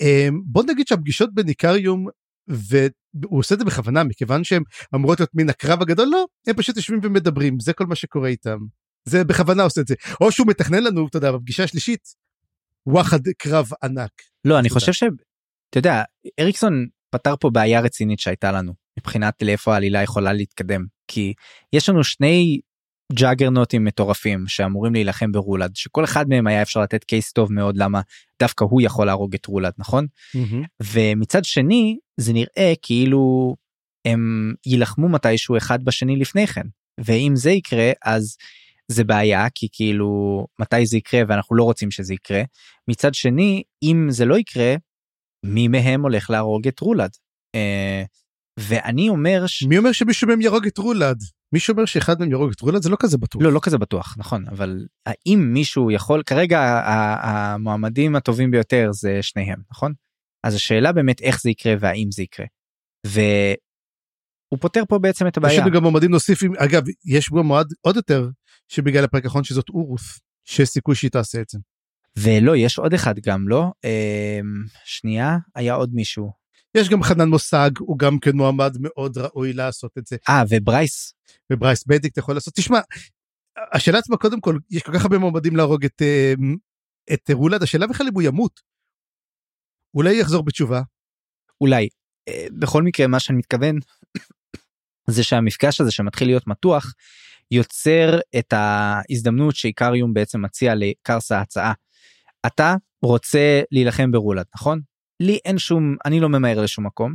אמ, 0.00 0.40
בוא 0.44 0.62
נגיד 0.68 0.86
שהפגישות 0.86 1.34
בין 1.34 1.48
איקריום 1.48 2.06
והוא 2.48 3.38
עושה 3.38 3.54
את 3.54 3.58
זה 3.58 3.64
בכוונה 3.64 4.04
מכיוון 4.04 4.44
שהם 4.44 4.62
אמורות 4.94 5.20
להיות 5.20 5.30
מן 5.34 5.50
הקרב 5.50 5.82
הגדול 5.82 6.08
לא 6.08 6.26
הם 6.46 6.56
פשוט 6.56 6.76
יושבים 6.76 7.00
ומדברים 7.02 7.60
זה 7.60 7.72
כל 7.72 7.86
מה 7.86 7.94
שקורה 7.94 8.28
איתם. 8.28 8.58
זה 9.04 9.24
בכוונה 9.24 9.62
עושה 9.62 9.80
את 9.80 9.86
זה. 9.86 9.94
או 10.20 10.32
שהוא 10.32 10.46
מתכנן 10.46 10.82
לנו 10.82 11.06
אתה 11.06 11.16
יודע 11.16 11.32
בפגישה 11.32 11.64
השלישית 11.64 12.14
וואחד 12.86 13.20
קרב 13.38 13.70
ענק. 13.82 14.10
לא 14.44 14.58
אני 14.58 14.70
חושב 14.70 14.92
שאתה 14.92 15.16
יודע 15.76 16.02
אריקסון 16.40 16.86
פתר 17.10 17.34
פה 17.40 17.50
בעיה 17.50 17.80
רצינית 17.80 18.18
שהייתה 18.18 18.52
לנו 18.52 18.72
מבחינת 18.98 19.42
לאיפה 19.42 19.74
העלילה 19.74 20.02
יכולה 20.02 20.32
להתקדם. 20.32 20.84
כי 21.08 21.32
יש 21.72 21.88
לנו 21.88 22.04
שני 22.04 22.60
ג'אגרנוטים 23.12 23.84
מטורפים 23.84 24.44
שאמורים 24.48 24.92
להילחם 24.92 25.32
ברולד 25.32 25.76
שכל 25.76 26.04
אחד 26.04 26.28
מהם 26.28 26.46
היה 26.46 26.62
אפשר 26.62 26.80
לתת 26.80 27.04
קייס 27.04 27.32
טוב 27.32 27.52
מאוד 27.52 27.76
למה 27.76 28.00
דווקא 28.40 28.64
הוא 28.64 28.82
יכול 28.82 29.06
להרוג 29.06 29.34
את 29.34 29.46
רולד 29.46 29.72
נכון? 29.78 30.06
mm-hmm. 30.36 30.66
ומצד 30.82 31.44
שני 31.44 31.98
זה 32.16 32.32
נראה 32.32 32.72
כאילו 32.82 33.54
הם 34.04 34.54
יילחמו 34.66 35.08
מתישהו 35.08 35.56
אחד 35.56 35.84
בשני 35.84 36.16
לפני 36.16 36.46
כן. 36.46 36.66
ואם 36.98 37.32
זה 37.36 37.50
יקרה 37.50 37.90
אז 38.04 38.36
זה 38.90 39.04
בעיה 39.04 39.46
כי 39.54 39.68
כאילו 39.72 40.46
מתי 40.60 40.86
זה 40.86 40.96
יקרה 40.96 41.20
ואנחנו 41.28 41.56
לא 41.56 41.64
רוצים 41.64 41.90
שזה 41.90 42.14
יקרה 42.14 42.42
מצד 42.88 43.14
שני 43.14 43.62
אם 43.82 44.06
זה 44.10 44.24
לא 44.24 44.38
יקרה 44.38 44.74
מי 45.46 45.68
מהם 45.68 46.02
הולך 46.02 46.30
להרוג 46.30 46.68
את 46.68 46.80
רולד. 46.80 47.10
אה, 47.54 48.02
ואני 48.60 49.08
אומר 49.08 49.46
ש... 49.46 49.62
מי 49.62 49.78
אומר 49.78 49.92
שמישהו 49.92 50.28
מהם 50.28 50.40
יהרוג 50.40 50.66
את 50.66 50.78
רולד? 50.78 51.18
מי 51.52 51.60
שאומר 51.60 51.84
שאחד 51.84 52.20
מהם 52.20 52.30
יהרוג 52.30 52.50
את 52.50 52.60
רולד 52.60 52.82
זה 52.82 52.88
לא 52.88 52.96
כזה 53.00 53.18
בטוח. 53.18 53.42
לא 53.42 53.52
לא 53.52 53.60
כזה 53.62 53.78
בטוח 53.78 54.14
נכון 54.18 54.48
אבל 54.48 54.86
האם 55.06 55.52
מישהו 55.52 55.90
יכול 55.90 56.22
כרגע 56.22 56.82
המועמדים 57.22 58.16
הטובים 58.16 58.50
ביותר 58.50 58.88
זה 58.92 59.18
שניהם 59.22 59.60
נכון? 59.70 59.92
אז 60.46 60.54
השאלה 60.54 60.92
באמת 60.92 61.20
איך 61.20 61.40
זה 61.40 61.50
יקרה 61.50 61.74
והאם 61.80 62.10
זה 62.10 62.22
יקרה. 62.22 62.46
והוא 63.06 64.60
פותר 64.60 64.82
פה 64.88 64.98
בעצם 64.98 65.26
את 65.26 65.36
הבעיה. 65.36 65.54
יש 65.54 65.60
לנו 65.60 65.70
גם 65.70 65.82
מועמדים 65.82 66.10
נוסיפים 66.10 66.52
אגב 66.56 66.82
יש 67.04 67.30
גם 67.30 67.46
מועד 67.46 67.66
עוד 67.80 67.96
יותר 67.96 68.28
שבגלל 68.70 69.04
הפרק 69.04 69.24
האחרון 69.24 69.44
שזאת 69.44 69.68
אורוס 69.68 70.20
שיש 70.44 70.68
סיכוי 70.68 70.94
שהיא 70.94 71.10
תעשה 71.10 71.40
את 71.40 71.48
זה. 71.48 71.58
ולא 72.18 72.56
יש 72.56 72.78
עוד 72.78 72.94
אחד 72.94 73.18
גם 73.18 73.48
לא 73.48 73.72
אה, 73.84 74.40
שנייה 74.84 75.36
היה 75.54 75.74
עוד 75.74 75.90
מישהו 75.94 76.32
יש 76.74 76.88
גם 76.88 77.02
חנן 77.02 77.28
מוסג 77.28 77.70
הוא 77.78 77.98
גם 77.98 78.18
כן 78.18 78.36
מועמד 78.36 78.76
מאוד 78.80 79.18
ראוי 79.18 79.52
לעשות 79.52 79.98
את 79.98 80.06
זה. 80.06 80.16
אה 80.28 80.42
וברייס. 80.50 81.14
וברייס 81.52 81.84
בדיקט 81.86 82.20
יכול 82.20 82.34
לעשות 82.34 82.54
תשמע 82.54 82.80
השאלה 83.72 83.98
עצמה 83.98 84.16
קודם 84.16 84.40
כל 84.40 84.58
יש 84.70 84.82
כל 84.82 84.92
כך 84.94 85.02
הרבה 85.02 85.18
מועמדים 85.18 85.56
להרוג 85.56 85.84
את 85.84 86.02
אה, 86.02 86.34
את 87.12 87.30
רולד 87.32 87.62
השאלה 87.62 87.86
בכלל 87.86 88.06
אם 88.06 88.14
הוא 88.14 88.22
ימות. 88.22 88.60
אולי 89.94 90.20
יחזור 90.20 90.44
בתשובה. 90.44 90.82
אולי 91.60 91.88
אה, 92.28 92.46
בכל 92.58 92.82
מקרה 92.82 93.06
מה 93.06 93.20
שאני 93.20 93.38
מתכוון 93.38 93.76
זה 95.14 95.24
שהמפגש 95.24 95.80
הזה 95.80 95.90
שמתחיל 95.90 96.28
להיות 96.28 96.46
מתוח 96.46 96.94
יוצר 97.50 98.18
את 98.38 98.52
ההזדמנות 98.52 99.56
שאיקריום 99.56 100.14
בעצם 100.14 100.42
מציע 100.42 100.74
לקרסה 100.74 101.40
הצעה. 101.40 101.72
אתה 102.46 102.74
רוצה 103.02 103.62
להילחם 103.72 104.10
ברולד 104.12 104.44
נכון? 104.54 104.80
לי 105.20 105.38
אין 105.44 105.58
שום 105.58 105.96
אני 106.04 106.20
לא 106.20 106.28
ממהר 106.28 106.60
לשום 106.60 106.86
מקום. 106.86 107.14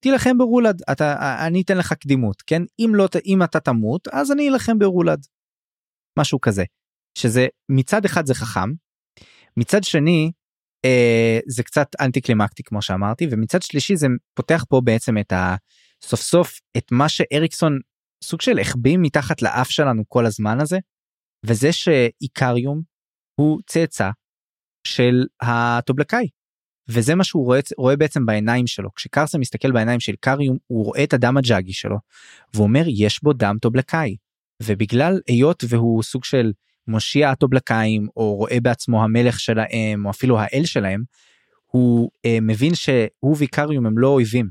תילחם 0.00 0.38
ברולד 0.38 0.82
אתה 0.92 1.36
אני 1.46 1.62
אתן 1.62 1.78
לך 1.78 1.92
קדימות 1.92 2.42
כן 2.46 2.62
אם 2.78 2.94
לא 2.94 3.08
אם 3.26 3.42
אתה 3.42 3.60
תמות 3.60 4.08
אז 4.08 4.32
אני 4.32 4.48
אלחם 4.48 4.78
ברולד. 4.78 5.26
משהו 6.18 6.40
כזה 6.40 6.64
שזה 7.18 7.46
מצד 7.68 8.04
אחד 8.04 8.26
זה 8.26 8.34
חכם 8.34 8.70
מצד 9.56 9.84
שני 9.84 10.32
אה, 10.84 11.38
זה 11.46 11.62
קצת 11.62 11.88
אנטי 12.00 12.20
קלימקטי 12.20 12.62
כמו 12.62 12.82
שאמרתי 12.82 13.26
ומצד 13.30 13.62
שלישי 13.62 13.96
זה 13.96 14.06
פותח 14.34 14.64
פה 14.68 14.80
בעצם 14.84 15.18
את 15.18 15.32
הסוף 15.32 16.20
סוף 16.20 16.60
את 16.76 16.92
מה 16.92 17.08
שאריקסון 17.08 17.78
סוג 18.24 18.40
של 18.40 18.58
החביא 18.58 18.98
מתחת 19.00 19.42
לאף 19.42 19.70
שלנו 19.70 20.02
כל 20.08 20.26
הזמן 20.26 20.60
הזה 20.60 20.78
וזה 21.46 21.72
שאיקריום 21.72 22.82
הוא 23.34 23.60
צאצא 23.66 24.10
של 24.86 25.26
הטובלקאי. 25.42 26.28
וזה 26.88 27.14
מה 27.14 27.24
שהוא 27.24 27.44
רואה, 27.44 27.60
רואה 27.78 27.96
בעצם 27.96 28.26
בעיניים 28.26 28.66
שלו. 28.66 28.90
כשקרסה 28.96 29.38
מסתכל 29.38 29.72
בעיניים 29.72 30.00
של 30.00 30.12
קריום 30.20 30.56
הוא 30.66 30.84
רואה 30.84 31.04
את 31.04 31.12
הדם 31.12 31.36
הג'אגי 31.36 31.72
שלו 31.72 31.96
ואומר 32.54 32.82
יש 32.86 33.22
בו 33.22 33.32
דם 33.32 33.56
טובלקאי. 33.60 34.16
ובגלל 34.62 35.20
היות 35.28 35.64
והוא 35.68 36.02
סוג 36.02 36.24
של 36.24 36.52
מושיע 36.86 37.30
הטובלקאים 37.30 38.08
או 38.16 38.34
רואה 38.34 38.60
בעצמו 38.62 39.04
המלך 39.04 39.40
שלהם 39.40 40.06
או 40.06 40.10
אפילו 40.10 40.38
האל 40.40 40.64
שלהם 40.64 41.02
הוא 41.66 42.10
אה, 42.26 42.38
מבין 42.42 42.74
שהוא 42.74 43.36
ויקריום 43.38 43.86
הם 43.86 43.98
לא 43.98 44.08
אויבים 44.08 44.48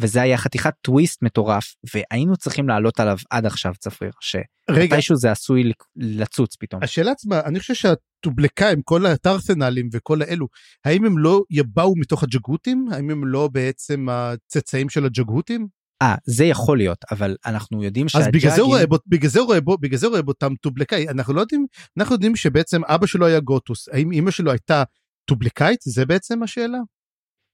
וזה 0.00 0.22
היה 0.22 0.38
חתיכת 0.38 0.74
טוויסט 0.82 1.22
מטורף 1.22 1.74
והיינו 1.94 2.36
צריכים 2.36 2.68
לעלות 2.68 3.00
עליו 3.00 3.16
עד 3.30 3.46
עכשיו 3.46 3.72
צפריר 3.78 4.12
שמתישהו 4.20 5.16
זה 5.16 5.30
עשוי 5.30 5.72
לצוץ 5.96 6.56
פתאום. 6.56 6.82
השאלה 6.82 7.10
עצמה 7.10 7.40
אני 7.40 7.60
חושב 7.60 7.74
שהטובלקאים 7.74 8.82
כל 8.82 9.06
הטרסנלים 9.06 9.88
וכל 9.92 10.22
האלו 10.22 10.46
האם 10.84 11.04
הם 11.04 11.18
לא 11.18 11.42
יבואו 11.50 11.96
מתוך 11.96 12.22
הג'גהותים 12.22 12.86
האם 12.92 13.10
הם 13.10 13.26
לא 13.26 13.48
בעצם 13.52 14.06
הצאצאים 14.10 14.88
של 14.88 15.04
הג'גהותים? 15.04 15.66
אה 16.02 16.14
זה 16.24 16.44
יכול 16.44 16.78
להיות 16.78 16.98
אבל 17.10 17.36
אנחנו 17.46 17.82
יודעים 17.82 18.08
שהג'אגים... 18.08 18.34
אז 18.34 18.40
בגלל 18.40 18.56
זה 18.56 18.60
הוא 18.60 18.68
רואה 18.68 18.86
בו 18.86 18.96
בגלל 19.06 19.30
זה 19.30 19.40
הוא 19.40 19.46
רואה 19.46 19.60
בו 19.60 19.78
בגלל 19.78 19.98
זה 19.98 20.06
הוא 20.06 20.10
רואה 20.10 20.22
בו 20.22 20.32
טובלקאי 20.60 21.08
אנחנו 21.08 21.34
לא 21.34 21.40
יודעים 21.40 21.66
אנחנו 21.98 22.14
יודעים 22.14 22.36
שבעצם 22.36 22.84
אבא 22.84 23.06
שלו 23.06 23.26
היה 23.26 23.40
גוטוס 23.40 23.88
האם 23.88 24.12
אמא 24.12 24.30
שלו 24.30 24.50
הייתה 24.50 24.82
טובלקאית 25.24 25.78
זה 25.82 26.06
בעצם 26.06 26.42
השאלה. 26.42 26.78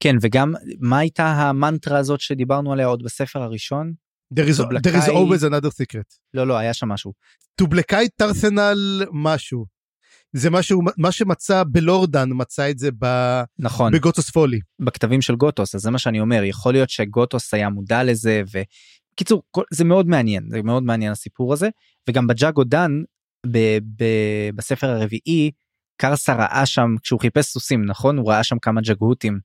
כן 0.00 0.16
וגם 0.20 0.54
מה 0.80 0.98
הייתה 0.98 1.26
המנטרה 1.26 1.98
הזאת 1.98 2.20
שדיברנו 2.20 2.72
עליה 2.72 2.86
עוד 2.86 3.02
בספר 3.02 3.42
הראשון? 3.42 3.92
There 4.34 4.48
is, 4.48 4.60
there 4.60 4.96
is 4.96 5.08
always 5.08 5.42
another 5.42 5.70
secret. 5.70 6.18
לא 6.34 6.46
לא 6.46 6.56
היה 6.58 6.74
שם 6.74 6.88
משהו. 6.88 7.12
טובלקאי 7.54 8.08
טרסנל 8.08 9.06
משהו. 9.12 9.80
זה 10.32 10.50
משהו 10.50 10.80
מה 10.96 11.12
שמצא 11.12 11.62
בלורדן 11.72 12.28
מצא 12.32 12.70
את 12.70 12.78
זה 12.78 12.90
ב... 12.98 13.06
נכון 13.58 13.92
בגוטוס 13.92 14.30
פולי 14.30 14.60
בכתבים 14.78 15.22
של 15.22 15.36
גוטוס 15.36 15.74
אז 15.74 15.80
זה 15.80 15.90
מה 15.90 15.98
שאני 15.98 16.20
אומר 16.20 16.42
יכול 16.44 16.72
להיות 16.72 16.90
שגוטוס 16.90 17.54
היה 17.54 17.68
מודע 17.68 18.04
לזה 18.04 18.42
וקיצור 18.52 19.42
זה 19.70 19.84
מאוד 19.84 20.06
מעניין 20.06 20.48
זה 20.50 20.62
מאוד 20.62 20.82
מעניין 20.82 21.12
הסיפור 21.12 21.52
הזה 21.52 21.68
וגם 22.08 22.26
בג'אגו 22.26 22.64
דן 22.64 22.90
ב- 23.46 23.78
ב- 23.96 24.50
בספר 24.54 24.86
הרביעי 24.90 25.50
קרסה 25.96 26.34
ראה 26.34 26.66
שם 26.66 26.94
כשהוא 27.02 27.20
חיפש 27.20 27.46
סוסים 27.46 27.84
נכון 27.84 28.18
הוא 28.18 28.30
ראה 28.30 28.44
שם 28.44 28.58
כמה 28.58 28.80
ג'גהותים 28.80 29.40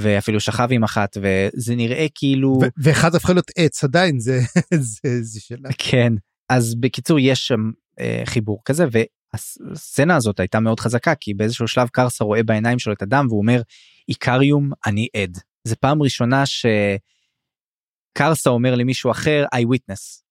ואפילו 0.00 0.40
שכב 0.40 0.68
עם 0.70 0.84
אחת 0.84 1.16
וזה 1.16 1.76
נראה 1.76 2.06
כאילו 2.14 2.60
ואחד 2.82 3.14
הפכה 3.14 3.32
להיות 3.32 3.50
עץ 3.56 3.84
עדיין 3.84 4.18
זה 4.18 4.40
זה, 4.70 5.22
זה 5.22 5.40
שאלה 5.40 5.68
כן 5.78 6.12
אז 6.48 6.74
בקיצור 6.74 7.18
יש 7.20 7.46
שם 7.46 7.70
אה, 8.00 8.22
חיבור 8.24 8.62
כזה 8.64 8.84
והסצנה 8.90 10.16
הזאת 10.16 10.40
הייתה 10.40 10.60
מאוד 10.60 10.80
חזקה 10.80 11.14
כי 11.14 11.34
באיזשהו 11.34 11.68
שלב 11.68 11.88
קרסה 11.88 12.24
רואה 12.24 12.42
בעיניים 12.42 12.78
שלו 12.78 12.92
את 12.92 13.02
הדם 13.02 13.26
והוא 13.28 13.40
אומר 13.40 13.62
איקריום 14.08 14.70
אני 14.86 15.08
עד 15.16 15.38
זה 15.64 15.76
פעם 15.76 16.02
ראשונה 16.02 16.44
שקרסה 16.46 18.50
אומר 18.50 18.74
למישהו 18.74 19.10
אחר 19.10 19.44
I 19.54 19.58
witness. 19.58 20.22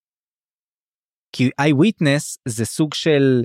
כי 1.32 1.49
I 1.61 1.74
witness 1.74 2.38
זה 2.47 2.65
סוג 2.65 2.93
של 2.93 3.43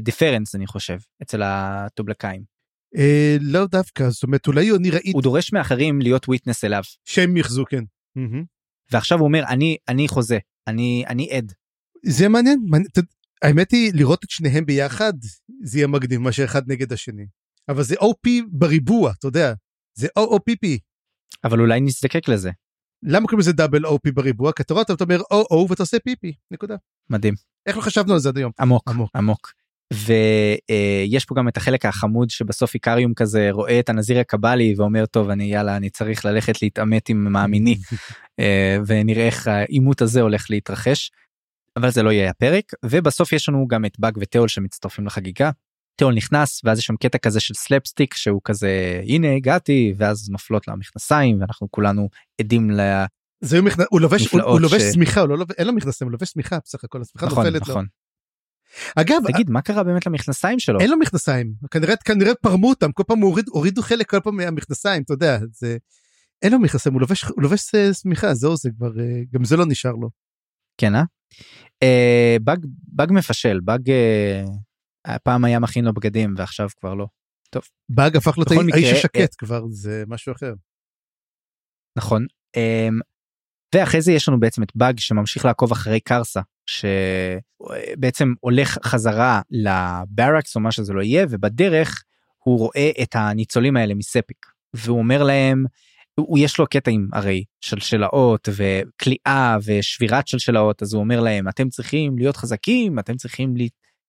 דיפרנס 0.00 0.54
uh, 0.54 0.58
אני 0.58 0.66
חושב 0.66 0.98
אצל 1.22 1.42
הטובלקאים. 1.44 2.49
אה, 2.96 3.36
לא 3.40 3.66
דווקא 3.66 4.10
זאת 4.10 4.22
אומרת 4.22 4.46
אולי 4.46 4.70
אני 4.76 4.90
ראיתי 4.90 5.10
הוא 5.10 5.22
דורש 5.22 5.52
מאחרים 5.52 6.00
להיות 6.00 6.28
וויטנס 6.28 6.64
אליו 6.64 6.82
שהם 7.04 7.36
יחזו 7.36 7.64
כן 7.70 7.84
ועכשיו 8.90 9.18
הוא 9.18 9.26
אומר 9.26 9.44
אני 9.48 9.76
אני 9.88 10.08
חוזה 10.08 10.38
אני 10.66 11.04
אני 11.08 11.30
עד. 11.30 11.52
זה 12.06 12.28
מעניין 12.28 12.66
האמת 13.42 13.70
היא, 13.70 13.92
לראות 13.94 14.24
את 14.24 14.30
שניהם 14.30 14.66
ביחד, 14.66 15.12
זה 15.62 15.78
יהיה 15.78 15.86
מגניב 15.86 16.20
מאשר 16.20 16.44
אחד 16.44 16.62
נגד 16.70 16.92
השני. 16.92 17.26
אבל 17.68 17.82
זה 17.82 17.94
OP 17.94 18.28
בריבוע, 18.50 19.12
אתה 19.18 19.26
יודע. 19.26 19.54
זה 19.94 20.08
OOPP. 20.18 20.78
אבל 21.44 21.60
אולי 21.60 21.80
נזדקק 21.80 22.28
לזה. 22.28 22.50
למה 23.02 23.26
קוראים 23.26 23.40
לזה 23.40 23.52
double 23.52 23.86
OP 23.86 24.12
בריבוע? 24.14 24.52
כי 24.52 24.62
אתה 24.62 24.74
רואה, 24.74 24.82
אתה 24.82 25.04
אומר 25.04 25.20
OO 25.20 25.70
ואתה 25.70 25.82
עושה 25.82 25.96
PP, 25.96 26.32
נקודה. 26.50 26.76
מדהים. 27.10 27.34
איך 27.66 27.76
לא 27.76 27.82
חשבנו 27.82 28.12
על 28.12 28.18
זה 28.18 28.28
עד 28.28 28.36
היום? 28.36 28.52
עמוק, 28.60 28.88
עמוק. 28.88 29.10
עמוק. 29.16 29.52
ויש 29.92 31.24
פה 31.24 31.34
גם 31.34 31.48
את 31.48 31.56
החלק 31.56 31.86
החמוד 31.86 32.30
שבסוף 32.30 32.74
איקריום 32.74 33.14
כזה 33.14 33.48
רואה 33.50 33.80
את 33.80 33.88
הנזיר 33.88 34.18
הקבלי 34.18 34.74
ואומר 34.76 35.06
טוב 35.06 35.30
אני 35.30 35.44
יאללה 35.44 35.76
אני 35.76 35.90
צריך 35.90 36.24
ללכת 36.24 36.62
להתעמת 36.62 37.08
עם 37.08 37.32
מאמיני 37.32 37.76
אה, 38.40 38.78
ונראה 38.86 39.26
איך 39.26 39.48
העימות 39.48 40.02
הזה 40.02 40.20
הולך 40.20 40.46
להתרחש. 40.50 41.10
אבל 41.76 41.90
זה 41.90 42.02
לא 42.02 42.10
יהיה 42.10 42.30
הפרק 42.30 42.64
ובסוף 42.84 43.32
יש 43.32 43.48
לנו 43.48 43.66
גם 43.68 43.84
את 43.84 43.98
באג 43.98 44.18
ותיאול 44.20 44.48
שמצטרפים 44.48 45.06
לחגיגה. 45.06 45.50
תיאול 45.96 46.14
נכנס 46.14 46.60
ואז 46.64 46.78
יש 46.78 46.84
שם 46.84 46.96
קטע 46.96 47.18
כזה 47.18 47.40
של 47.40 47.54
סלפסטיק 47.54 48.14
שהוא 48.14 48.40
כזה 48.44 49.02
הנה 49.06 49.34
הגעתי 49.34 49.94
ואז 49.96 50.30
נופלות 50.30 50.68
לה 50.68 50.74
המכנסיים 50.74 51.40
ואנחנו 51.40 51.70
כולנו 51.70 52.08
עדים 52.40 52.70
ל... 52.70 52.80
זה 53.40 53.58
הוא, 53.58 53.66
מכנ... 53.66 53.82
הוא 53.90 54.00
לובש, 54.00 54.26
הוא, 54.32 54.42
הוא 54.42 54.60
לובש 54.60 54.82
ש- 54.82 54.94
שמיכה, 54.94 55.20
הוא 55.20 55.28
לא 55.28 55.38
לובש, 55.38 55.54
אין 55.58 55.66
לו 55.66 55.72
מכנסיים, 55.72 56.06
הוא 56.08 56.12
לובש 56.12 56.30
שמיכה 56.30 56.58
בסך 56.64 56.84
הכל, 56.84 57.00
השמיכה 57.00 57.26
נכון 57.26 57.46
נופלת 57.46 57.68
לו. 57.68 57.74
אגב, 58.96 59.20
תגיד 59.32 59.50
מה 59.50 59.62
קרה 59.62 59.82
באמת 59.82 60.06
למכנסיים 60.06 60.58
שלו? 60.58 60.80
אין 60.80 60.90
לו 60.90 60.98
מכנסיים, 60.98 61.52
כנראה, 61.70 61.96
כנראה 61.96 62.34
פרמו 62.34 62.68
אותם, 62.68 62.92
כל 62.92 63.02
פעם 63.06 63.18
הוריד, 63.18 63.48
הורידו 63.48 63.82
חלק 63.82 64.10
כל 64.10 64.20
פעם 64.20 64.36
מהמכנסיים, 64.36 65.02
אתה 65.02 65.12
יודע, 65.12 65.38
זה... 65.52 65.76
אין 66.42 66.52
לו 66.52 66.58
מכנסיים, 66.58 66.94
הוא 66.94 67.00
לובש, 67.00 67.24
הוא 67.24 67.42
לובש 67.42 67.74
אה, 67.74 67.94
שמיכה, 67.94 68.34
זהו 68.34 68.56
זה 68.56 68.70
כבר, 68.76 69.00
אה, 69.00 69.20
גם 69.32 69.44
זה 69.44 69.56
לא 69.56 69.66
נשאר 69.66 69.92
לו. 69.92 70.10
כן 70.78 70.94
אה? 70.94 71.02
אה 71.82 72.36
באג 72.44 72.66
באג 72.92 73.12
מפשל 73.12 73.60
באג 73.60 73.90
אה, 73.90 74.44
הפעם 75.04 75.44
היה 75.44 75.58
מכין 75.58 75.84
לו 75.84 75.92
בגדים 75.92 76.34
ועכשיו 76.36 76.68
כבר 76.80 76.94
לא. 76.94 77.06
באג 77.88 78.16
הפך 78.16 78.38
בכל 78.38 78.54
האיש 78.54 78.66
מקרה, 78.66 78.98
השקט 78.98 79.34
כבר, 79.38 79.62
זה 79.68 80.04
משהו 80.06 80.32
אחר. 80.32 80.52
נכון. 81.96 82.26
אמ, 82.56 83.00
ואחרי 83.74 84.02
זה 84.02 84.12
יש 84.12 84.28
לנו 84.28 84.40
בעצם 84.40 84.62
את 84.62 84.72
באג 84.74 84.98
שממשיך 84.98 85.44
לעקוב 85.44 85.72
אחרי 85.72 86.00
קרסה 86.00 86.40
שבעצם 86.70 88.32
הולך 88.40 88.78
חזרה 88.84 89.40
לברקס 89.50 90.56
או 90.56 90.60
מה 90.60 90.72
שזה 90.72 90.92
לא 90.92 91.02
יהיה 91.02 91.26
ובדרך 91.30 92.02
הוא 92.44 92.58
רואה 92.58 92.90
את 93.02 93.16
הניצולים 93.16 93.76
האלה 93.76 93.94
מספיק 93.94 94.46
והוא 94.74 94.98
אומר 94.98 95.22
להם 95.22 95.64
הוא 96.14 96.38
יש 96.38 96.58
לו 96.58 96.66
קטעים 96.66 97.08
הרי 97.12 97.44
של 97.60 97.80
שלשלאות 97.80 98.48
וכליאה 98.56 99.56
ושבירת 99.64 100.28
שלשלאות 100.28 100.82
אז 100.82 100.94
הוא 100.94 101.00
אומר 101.00 101.20
להם 101.20 101.48
אתם 101.48 101.68
צריכים 101.68 102.18
להיות 102.18 102.36
חזקים 102.36 102.98
אתם 102.98 103.16
צריכים 103.16 103.56
ל- 103.56 103.66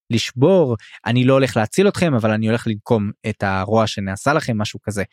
לשבור 0.09 0.77
אני 1.05 1.23
לא 1.23 1.33
הולך 1.33 1.57
להציל 1.57 1.87
אתכם 1.87 2.13
אבל 2.13 2.31
אני 2.31 2.47
הולך 2.47 2.67
לנקום 2.67 3.11
את 3.29 3.43
הרוע 3.43 3.87
שנעשה 3.87 4.33
לכם 4.33 4.57
משהו 4.57 4.79
כזה. 4.81 5.03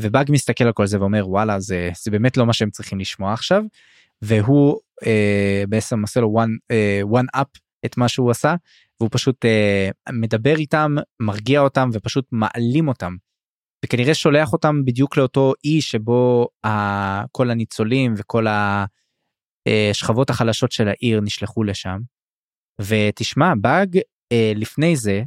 ובאג 0.00 0.30
מסתכל 0.32 0.64
על 0.64 0.72
כל 0.72 0.86
זה 0.86 1.00
ואומר 1.00 1.28
וואלה 1.28 1.60
זה 1.60 1.90
זה 2.04 2.10
באמת 2.10 2.36
לא 2.36 2.46
מה 2.46 2.52
שהם 2.52 2.70
צריכים 2.70 3.00
לשמוע 3.00 3.32
עכשיו 3.32 3.62
והוא 4.22 4.80
אה, 5.06 5.64
בעצם 5.68 6.02
עושה 6.02 6.20
לו 6.20 6.34
one, 6.44 6.70
אה, 6.70 7.00
one 7.20 7.40
up 7.40 7.58
את 7.84 7.96
מה 7.96 8.08
שהוא 8.08 8.30
עשה 8.30 8.54
והוא 9.00 9.10
פשוט 9.12 9.44
אה, 9.44 9.90
מדבר 10.12 10.56
איתם 10.56 10.94
מרגיע 11.20 11.60
אותם 11.60 11.90
ופשוט 11.92 12.26
מעלים 12.32 12.88
אותם. 12.88 13.16
וכנראה 13.84 14.14
שולח 14.14 14.52
אותם 14.52 14.84
בדיוק 14.84 15.16
לאותו 15.16 15.52
אי 15.64 15.80
שבו 15.80 16.48
ה, 16.66 17.26
כל 17.26 17.50
הניצולים 17.50 18.14
וכל 18.16 18.46
השכבות 19.68 20.30
החלשות 20.30 20.72
של 20.72 20.88
העיר 20.88 21.20
נשלחו 21.20 21.64
לשם. 21.64 21.98
ותשמע 22.80 23.52
באג 23.60 23.98
אה, 24.32 24.52
לפני 24.56 24.96
זה 24.96 25.22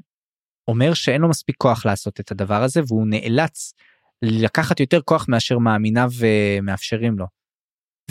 אומר 0.68 0.94
שאין 0.94 1.22
לו 1.22 1.30
מספיק 1.30 1.56
כוח 1.58 1.86
לעשות 1.86 2.20
את 2.20 2.32
הדבר 2.32 2.64
הזה 2.64 2.82
והוא 2.88 3.08
נאלץ 3.08 3.74
לקחת 4.22 4.80
יותר 4.80 5.02
כוח 5.02 5.26
מאשר 5.30 5.58
מאמיניו 5.58 6.10
אה, 6.24 6.60
מאפשרים 6.62 7.20
לו. 7.20 7.41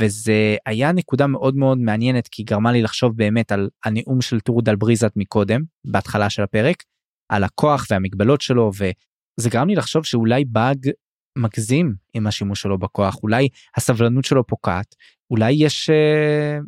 וזה 0.01 0.57
היה 0.67 0.93
נקודה 0.93 1.27
מאוד 1.27 1.57
מאוד 1.57 1.79
מעניינת 1.79 2.29
כי 2.29 2.43
גרמה 2.43 2.73
לי 2.73 2.83
לחשוב 2.83 3.17
באמת 3.17 3.53
על 3.53 3.69
הנאום 3.85 4.21
של 4.21 4.41
טור 4.41 4.63
דלבריזת 4.63 5.13
מקודם 5.17 5.63
בהתחלה 5.85 6.31
של 6.31 6.43
הפרק 6.43 6.83
על 7.29 7.45
הכוח 7.45 7.87
והמגבלות 7.91 8.41
שלו 8.41 8.71
וזה 8.75 9.51
גרם 9.51 9.69
לי 9.69 9.75
לחשוב 9.75 10.05
שאולי 10.05 10.45
באג 10.45 10.91
מגזים 11.39 11.95
עם 12.15 12.27
השימוש 12.27 12.63
שלו 12.63 12.79
בכוח 12.79 13.17
אולי 13.23 13.49
הסבלנות 13.77 14.25
שלו 14.25 14.47
פוקעת 14.47 14.95
אולי 15.31 15.53
יש 15.53 15.91
אה, 15.91 16.59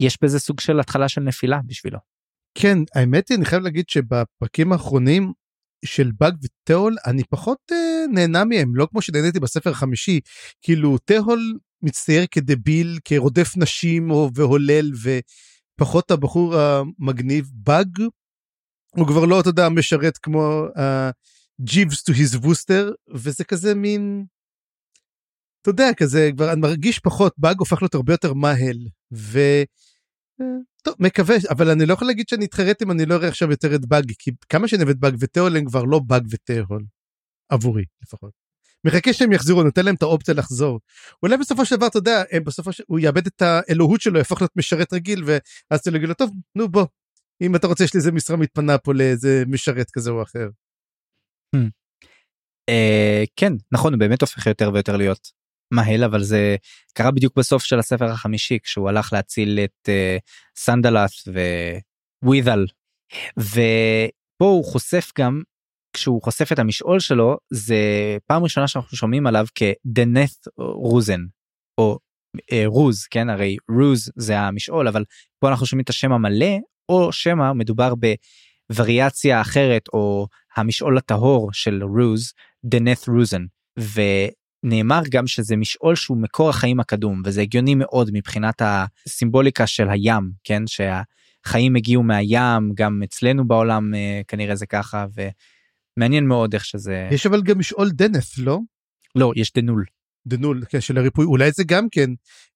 יש 0.00 0.18
בזה 0.22 0.38
סוג 0.38 0.60
של 0.60 0.80
התחלה 0.80 1.08
של 1.08 1.20
נפילה 1.20 1.60
בשבילו. 1.66 1.98
כן, 2.54 2.78
האמת 2.94 3.28
היא, 3.28 3.36
אני 3.38 3.44
חייב 3.44 3.62
להגיד 3.62 3.84
שבפרקים 3.88 4.72
האחרונים 4.72 5.32
של 5.84 6.10
באג 6.20 6.34
ותיאול, 6.42 6.96
אני 7.06 7.22
פחות 7.30 7.58
אה, 7.72 8.06
נהנה 8.12 8.44
מהם, 8.44 8.76
לא 8.76 8.86
כמו 8.90 9.02
שנהניתי 9.02 9.40
בספר 9.40 9.70
החמישי. 9.70 10.20
כאילו, 10.62 10.98
תיאול 10.98 11.58
מצטייר 11.82 12.26
כדביל, 12.30 12.98
כרודף 13.04 13.56
נשים 13.56 14.10
או, 14.10 14.30
והולל, 14.34 14.90
ופחות 15.76 16.10
הבחור 16.10 16.54
המגניב. 16.56 17.50
באג, 17.52 17.98
הוא 18.96 19.06
כבר 19.06 19.24
לא, 19.24 19.40
אתה 19.40 19.48
יודע, 19.48 19.68
משרת 19.68 20.18
כמו 20.18 20.64
Jeeves 21.60 22.02
to 22.02 22.12
his 22.12 22.36
Wooster, 22.36 22.92
וזה 23.14 23.44
כזה 23.44 23.74
מין... 23.74 24.24
אתה 25.62 25.70
יודע, 25.70 25.90
כזה, 25.96 26.30
כבר 26.36 26.52
אני 26.52 26.60
מרגיש 26.60 26.98
פחות, 26.98 27.34
באג 27.38 27.56
הופך 27.58 27.82
להיות 27.82 27.94
הרבה 27.94 28.12
יותר 28.12 28.32
מהל, 28.32 28.76
ו... 29.12 29.38
אה, 30.40 30.46
טוב, 30.82 30.94
מקווה, 30.98 31.36
אבל 31.50 31.70
אני 31.70 31.86
לא 31.86 31.92
יכול 31.92 32.06
להגיד 32.06 32.28
שאני 32.28 32.44
אתחרט 32.44 32.82
אם 32.82 32.90
אני 32.90 33.06
לא 33.06 33.14
אראה 33.14 33.28
עכשיו 33.28 33.50
יותר 33.50 33.74
את 33.74 33.86
באג, 33.86 34.12
כי 34.18 34.30
כמה 34.48 34.68
שאני 34.68 34.82
אוהב 34.82 34.90
את 34.90 35.00
באג 35.00 35.16
ותיאול 35.18 35.56
הם 35.56 35.64
כבר 35.64 35.84
לא 35.84 35.98
באג 35.98 36.26
ותיאול. 36.30 36.84
עבורי 37.48 37.84
לפחות. 38.02 38.39
מחכה 38.86 39.12
שהם 39.12 39.32
יחזרו, 39.32 39.62
נותן 39.62 39.84
להם 39.84 39.94
את 39.94 40.02
האופציה 40.02 40.34
לחזור. 40.34 40.80
אולי 41.22 41.36
בסופו 41.36 41.64
של 41.64 41.76
דבר, 41.76 41.86
אתה 41.86 41.98
יודע, 41.98 42.22
הם 42.30 42.44
בסופו 42.44 42.72
של... 42.72 42.82
הוא 42.86 42.98
יאבד 42.98 43.26
את 43.26 43.42
האלוהות 43.42 44.00
שלו, 44.00 44.18
יהפוך 44.18 44.40
להיות 44.40 44.56
משרת 44.56 44.92
רגיל, 44.92 45.24
ואז 45.24 45.80
אתה 45.80 45.90
יגיד 45.90 46.08
לו, 46.08 46.14
טוב, 46.14 46.30
נו 46.56 46.68
בוא, 46.68 46.86
אם 47.42 47.56
אתה 47.56 47.66
רוצה, 47.66 47.84
יש 47.84 47.94
לי 47.94 47.98
איזה 47.98 48.12
משרה 48.12 48.36
מתפנה 48.36 48.78
פה 48.78 48.94
לאיזה 48.94 49.42
משרת 49.46 49.90
כזה 49.90 50.10
או 50.10 50.22
אחר. 50.22 50.48
אה, 52.68 53.24
כן 53.36 53.52
נכון 53.72 53.92
הוא 53.92 54.00
באמת 54.00 54.20
הופך 54.20 54.46
יותר 54.46 54.70
ויותר 54.74 54.96
להיות 54.96 55.30
מהל 55.70 56.04
אבל 56.04 56.22
זה 56.22 56.56
קרה 56.94 57.10
בדיוק 57.10 57.36
בסוף 57.36 57.64
של 57.64 57.78
הספר 57.78 58.04
החמישי 58.04 58.58
כשהוא 58.62 58.88
הלך 58.88 59.12
להציל 59.12 59.58
את 59.64 59.88
אה, 59.88 60.16
סנדלת 60.56 61.10
ווית'ל 62.24 62.66
ופה 63.38 64.44
הוא 64.44 64.64
חושף 64.64 65.10
גם 65.18 65.42
כשהוא 65.92 66.22
חושף 66.22 66.52
את 66.52 66.58
המשעול 66.58 67.00
שלו 67.00 67.36
זה 67.50 67.76
פעם 68.26 68.42
ראשונה 68.42 68.68
שאנחנו 68.68 68.96
שומעים 68.96 69.26
עליו 69.26 69.46
כדנת 69.54 70.48
רוזן 70.58 71.20
או 71.78 71.98
אה, 72.52 72.62
רוז 72.66 73.06
כן? 73.10 73.28
הרי 73.28 73.56
רוז 73.70 74.10
זה 74.16 74.40
המשעול 74.40 74.88
אבל 74.88 75.04
פה 75.38 75.48
אנחנו 75.48 75.66
שומעים 75.66 75.84
את 75.84 75.88
השם 75.88 76.12
המלא 76.12 76.58
או 76.88 77.12
שמא 77.12 77.52
מדובר 77.52 77.92
בווריאציה 78.70 79.40
אחרת 79.40 79.82
או 79.92 80.26
המשעול 80.56 80.98
הטהור 80.98 81.52
של 81.52 81.82
רוז 81.82 82.32
דנת 82.64 83.08
רוזן. 83.08 83.42
ונאמר 83.78 85.00
גם 85.10 85.26
שזה 85.26 85.56
משעול 85.56 85.94
שהוא 85.94 86.16
מקור 86.16 86.50
החיים 86.50 86.80
הקדום 86.80 87.22
וזה 87.24 87.40
הגיוני 87.40 87.74
מאוד 87.74 88.10
מבחינת 88.12 88.62
הסימבוליקה 88.64 89.66
של 89.66 89.88
הים 89.88 90.30
כן? 90.44 90.62
שהחיים 90.66 91.76
הגיעו 91.76 92.02
מהים 92.02 92.70
גם 92.74 93.02
אצלנו 93.04 93.48
בעולם 93.48 93.94
אה, 93.94 94.20
כנראה 94.28 94.54
זה 94.54 94.66
ככה 94.66 95.06
ומעניין 96.00 96.26
מאוד 96.26 96.54
איך 96.54 96.64
שזה 96.64 97.08
יש 97.12 97.26
אבל 97.26 97.42
גם 97.42 97.58
משעול 97.58 97.90
דנת, 97.90 98.38
לא? 98.38 98.58
לא 99.14 99.32
יש 99.36 99.52
דנול 99.52 99.84
דנול, 100.26 100.64
כן, 100.68 100.80
של 100.80 100.98
הריפוי, 100.98 101.24
אולי 101.24 101.52
זה 101.52 101.64
גם 101.66 101.88
כן 101.90 102.10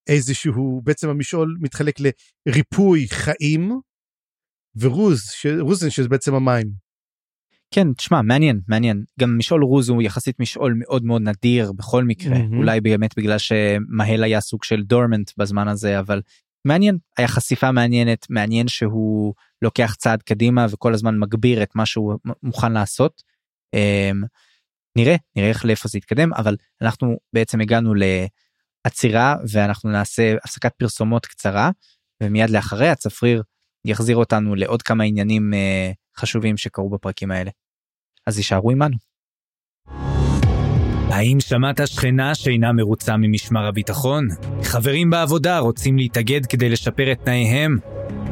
איזשהו, 0.07 0.81
בעצם 0.85 1.09
המשעול 1.09 1.57
מתחלק 1.61 1.95
לריפוי 2.47 3.09
חיים, 3.09 3.81
ורוז, 4.77 5.23
ש... 5.31 5.47
רוזן 5.61 5.91
שזה 5.91 6.09
בעצם 6.09 6.35
המים. 6.35 6.67
כן 7.75 7.93
תשמע 7.93 8.23
מעניין 8.23 8.61
מעניין 8.69 9.05
גם 9.21 9.39
משעול 9.39 9.65
רוז 9.65 9.89
הוא 9.89 10.03
יחסית 10.03 10.41
משעול 10.41 10.75
מאוד 10.79 11.05
מאוד 11.05 11.23
נדיר 11.23 11.73
בכל 11.73 12.05
מקרה 12.05 12.39
מהמם. 12.39 12.59
אולי 12.59 12.81
באמת 12.81 13.19
בגלל 13.19 13.39
שמהל 13.39 14.25
היה 14.25 14.41
סוג 14.41 14.65
של 14.65 14.83
דורמנט 14.83 15.31
בזמן 15.37 15.69
הזה 15.69 15.99
אבל 15.99 16.23
מעניין 16.67 16.99
היה 17.19 17.29
חשיפה 17.29 17.73
מעניינת 17.73 18.27
מעניין 18.31 18.69
שהוא 18.69 19.35
לוקח 19.63 19.95
צעד 19.99 20.23
קדימה 20.23 20.67
וכל 20.71 20.95
הזמן 20.95 21.19
מגביר 21.19 21.63
את 21.63 21.71
מה 21.75 21.87
שהוא 21.87 22.15
מוכן 22.43 22.73
לעשות. 22.73 23.34
אמ, 23.75 24.23
נראה 24.97 25.17
נראה 25.37 25.49
איך 25.49 25.65
לאיפה 25.65 25.89
זה 25.89 25.99
יתקדם 25.99 26.35
אבל 26.35 26.57
אנחנו 26.83 27.17
בעצם 27.33 27.61
הגענו 27.61 27.95
לעצירה 27.95 29.37
ואנחנו 29.53 29.91
נעשה 29.91 30.35
הפסקת 30.45 30.73
פרסומות 30.79 31.27
קצרה 31.27 31.71
ומיד 32.23 32.51
לאחריה 32.51 32.95
צפריר 32.95 33.43
יחזיר 33.85 34.17
אותנו 34.17 34.55
לעוד 34.55 34.83
כמה 34.83 35.05
עניינים 35.05 35.55
אה, 35.55 35.91
חשובים 36.19 36.57
שקרו 36.57 36.91
בפרקים 36.91 37.31
האלה. 37.31 37.51
אז 38.27 38.39
יישארו 38.39 38.71
עמנו. 38.71 39.14
האם 41.09 41.41
שמעת 41.41 41.81
שכנה 41.87 42.35
שאינה 42.35 42.73
מרוצה 42.73 43.17
ממשמר 43.17 43.67
הביטחון? 43.67 44.29
חברים 44.63 45.11
בעבודה 45.11 45.59
רוצים 45.59 45.99
להתאגד 45.99 46.47
כדי 46.47 46.69
לשפר 46.69 47.13
את 47.13 47.19
תנאיהם? 47.25 47.79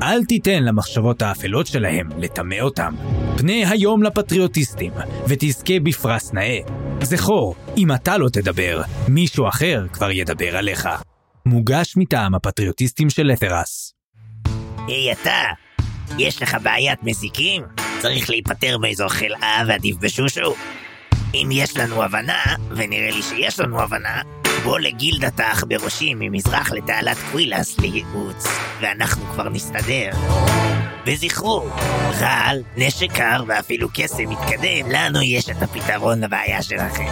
אל 0.02 0.24
תיתן 0.24 0.62
למחשבות 0.62 1.22
האפלות 1.22 1.66
שלהם 1.66 2.08
לטמא 2.18 2.60
אותם. 2.60 2.94
פנה 3.38 3.70
היום 3.70 4.02
לפטריוטיסטים, 4.02 4.92
ותזכה 5.28 5.80
בפרס 5.82 6.32
נאה. 6.32 6.58
זכור, 7.02 7.54
אם 7.76 7.92
אתה 7.92 8.18
לא 8.18 8.28
תדבר, 8.28 8.82
מישהו 9.08 9.48
אחר 9.48 9.86
כבר 9.92 10.10
ידבר 10.10 10.56
עליך. 10.56 10.88
מוגש 11.46 11.94
מטעם 11.96 12.34
הפטריוטיסטים 12.34 13.10
של 13.10 13.26
לתרס. 13.26 13.94
היי 14.86 15.12
אתה, 15.12 15.42
יש 16.18 16.42
לך 16.42 16.56
בעיית 16.62 17.02
מזיקים? 17.02 17.62
צריך 17.98 18.30
להיפטר 18.30 18.78
מאיזו 18.78 19.08
חלאה 19.08 19.62
ועדיף 19.68 19.96
בשושו? 19.96 20.54
אם 21.34 21.48
יש 21.52 21.76
לנו 21.76 22.02
הבנה, 22.02 22.42
ונראה 22.70 23.10
לי 23.10 23.22
שיש 23.22 23.60
לנו 23.60 23.80
הבנה, 23.80 24.22
בוא 24.64 24.78
לגילדת 24.78 25.40
האח 25.40 25.64
בראשי 25.64 26.14
ממזרח 26.14 26.72
לתעלת 26.72 27.16
קווילס 27.30 27.78
לייעוץ, 27.78 28.46
ואנחנו 28.80 29.24
כבר 29.24 29.48
נסתדר. 29.48 30.10
וזכרו, 31.06 31.66
רעל, 32.20 32.62
נשק 32.76 33.12
קר 33.12 33.44
ואפילו 33.46 33.88
קסם 33.94 34.28
מתקדם, 34.28 34.90
לנו 34.90 35.22
יש 35.22 35.50
את 35.50 35.62
הפתרון 35.62 36.20
לבעיה 36.20 36.62
שלכם. 36.62 37.06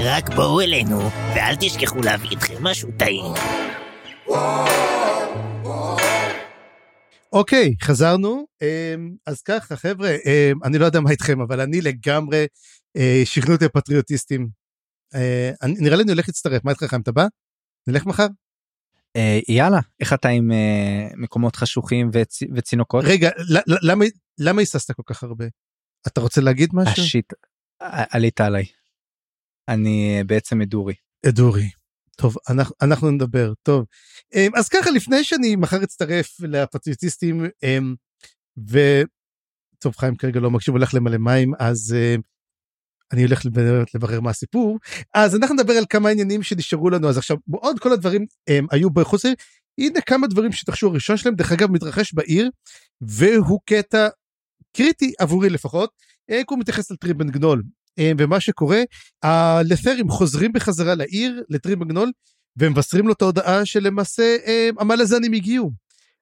רק 0.00 0.28
בואו 0.34 0.60
אלינו, 0.60 1.10
ואל 1.34 1.54
תשכחו 1.60 2.02
להביא 2.02 2.30
איתכם 2.30 2.54
משהו 2.60 2.88
טעים. 2.96 3.34
אוקיי, 7.32 7.74
חזרנו. 7.82 8.46
אמ, 8.62 9.10
אז 9.26 9.42
ככה, 9.42 9.76
חבר'ה, 9.76 10.10
אמ, 10.10 10.58
אני 10.64 10.78
לא 10.78 10.84
יודע 10.84 11.00
מה 11.00 11.10
איתכם, 11.10 11.40
אבל 11.40 11.60
אני 11.60 11.80
לגמרי 11.80 12.46
שכנעו 13.24 13.52
אותי 13.54 13.64
הפטריוטיסטים. 13.64 14.48
אה, 15.14 15.50
נראה 15.68 15.96
לי 15.96 16.02
אני 16.02 16.12
הולך 16.12 16.28
להצטרף, 16.28 16.64
מה 16.64 16.70
איתך 16.70 16.84
חיים, 16.84 17.02
אתה 17.02 17.12
בא? 17.12 17.26
נלך 17.86 18.06
מחר? 18.06 18.26
אה, 19.16 19.38
יאללה 19.48 19.80
איך 20.00 20.12
אתה 20.12 20.28
עם 20.28 20.52
אה, 20.52 21.08
מקומות 21.16 21.56
חשוכים 21.56 22.10
וצ... 22.12 22.38
וצינוקות? 22.56 23.04
רגע, 23.08 23.30
למה- 24.38 24.60
היססת 24.60 24.92
כל 24.92 25.02
כך 25.06 25.22
הרבה? 25.22 25.44
אתה 26.06 26.20
רוצה 26.20 26.40
להגיד 26.40 26.70
משהו? 26.72 27.02
השיט 27.02 27.32
עלית 27.80 28.40
עליי. 28.40 28.64
אני 29.68 30.16
אה, 30.18 30.24
בעצם 30.24 30.58
מדורי. 30.58 30.94
אדורי. 31.28 31.70
טוב, 32.16 32.36
אנחנו, 32.50 32.74
אנחנו 32.82 33.10
נדבר, 33.10 33.52
טוב. 33.62 33.84
אמ, 34.34 34.50
אז 34.56 34.68
ככה, 34.68 34.90
לפני 34.90 35.24
שאני 35.24 35.56
מחר 35.56 35.84
אצטרף 35.84 36.40
לפטריוטיסטים, 36.40 37.44
אמ, 37.62 37.94
ו... 38.70 38.78
טוב, 39.78 39.96
חיים 39.96 40.16
כרגע 40.16 40.40
לא 40.40 40.50
מקשיב, 40.50 40.74
הולך 40.74 40.94
למלא 40.94 41.18
מים, 41.18 41.52
אז 41.58 41.96
אני 43.14 43.22
הולך 43.22 43.46
לברר, 43.94 44.20
מה 44.20 44.30
הסיפור. 44.30 44.78
אז 45.14 45.36
אנחנו 45.36 45.54
נדבר 45.54 45.72
על 45.72 45.84
כמה 45.90 46.08
עניינים 46.08 46.42
שנשארו 46.42 46.90
לנו, 46.90 47.08
אז 47.08 47.18
עכשיו, 47.18 47.36
עוד 47.50 47.78
כל 47.78 47.92
הדברים 47.92 48.26
הם, 48.48 48.66
היו 48.70 48.90
בחוץ 48.90 49.24
לעיר. 49.24 49.36
הנה 49.78 50.00
כמה 50.00 50.26
דברים 50.26 50.52
שהתרחשו 50.52 50.86
הראשון 50.86 51.16
שלהם, 51.16 51.34
דרך 51.34 51.52
אגב, 51.52 51.70
מתרחש 51.70 52.14
בעיר, 52.14 52.50
והוא 53.00 53.60
קטע 53.64 54.08
קריטי 54.76 55.12
עבורי 55.18 55.50
לפחות, 55.50 55.90
אה, 56.30 56.42
הוא 56.50 56.58
מתייחס 56.58 56.90
על 56.90 56.96
טריבן 56.96 57.30
גנול. 57.30 57.62
אה, 57.98 58.12
ומה 58.18 58.40
שקורה, 58.40 58.82
הלת'רים 59.22 60.08
חוזרים 60.08 60.52
בחזרה 60.52 60.94
לעיר, 60.94 61.42
לטריבנגנול, 61.48 62.10
ומבשרים 62.58 63.06
לו 63.06 63.12
את 63.12 63.22
ההודעה 63.22 63.64
שלמעשה 63.66 64.36
אה, 64.46 64.70
המלזנים 64.78 65.32
הגיעו. 65.32 65.70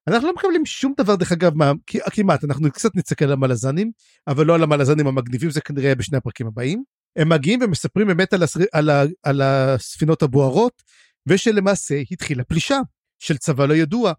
אנחנו 0.08 0.28
לא 0.28 0.34
מקבלים 0.34 0.66
שום 0.66 0.94
דבר 0.98 1.16
דרך 1.16 1.32
אגב, 1.32 1.54
מה, 1.54 1.72
כמעט, 1.86 2.44
אנחנו 2.44 2.70
קצת 2.70 2.90
נסתכל 2.96 3.24
על 3.24 3.32
המלזנים, 3.32 3.90
אבל 4.26 4.46
לא 4.46 4.54
על 4.54 4.62
המלזנים 4.62 5.06
המגניבים, 5.06 5.50
זה 5.50 5.60
כנראה 5.60 5.94
בשני 5.94 6.18
הפרקים 6.18 6.46
הבאים. 6.46 6.82
הם 7.16 7.28
מגיעים 7.28 7.60
ומספרים 7.62 8.06
באמת 8.06 8.32
על, 8.32 8.42
הסר... 8.42 8.60
על, 8.72 8.90
ה... 8.90 9.02
על 9.22 9.42
הספינות 9.42 10.22
הבוערות, 10.22 10.82
ושלמעשה 11.26 12.02
התחילה 12.10 12.44
פלישה 12.44 12.78
של 13.18 13.36
צבא 13.36 13.66
לא 13.66 13.74
ידוע. 13.74 14.12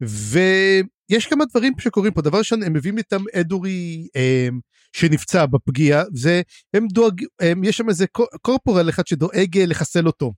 ויש 0.00 1.26
כמה 1.26 1.44
דברים 1.44 1.72
שקורים 1.78 2.12
פה, 2.12 2.22
דבר 2.22 2.38
ראשון, 2.38 2.62
הם 2.62 2.72
מביאים 2.72 2.98
איתם 2.98 3.22
אדורי 3.40 4.08
אה, 4.16 4.48
שנפצע 4.92 5.46
בפגיעה, 5.46 6.04
זה 6.14 6.42
הם 6.74 6.86
דואג, 6.92 7.22
הם, 7.40 7.64
יש 7.64 7.76
שם 7.76 7.88
איזה 7.88 8.06
קו- 8.06 8.26
קורפורל 8.42 8.88
אחד 8.88 9.06
שדואג 9.06 9.58
אה, 9.58 9.66
לחסל 9.66 10.06
אותו. 10.06 10.32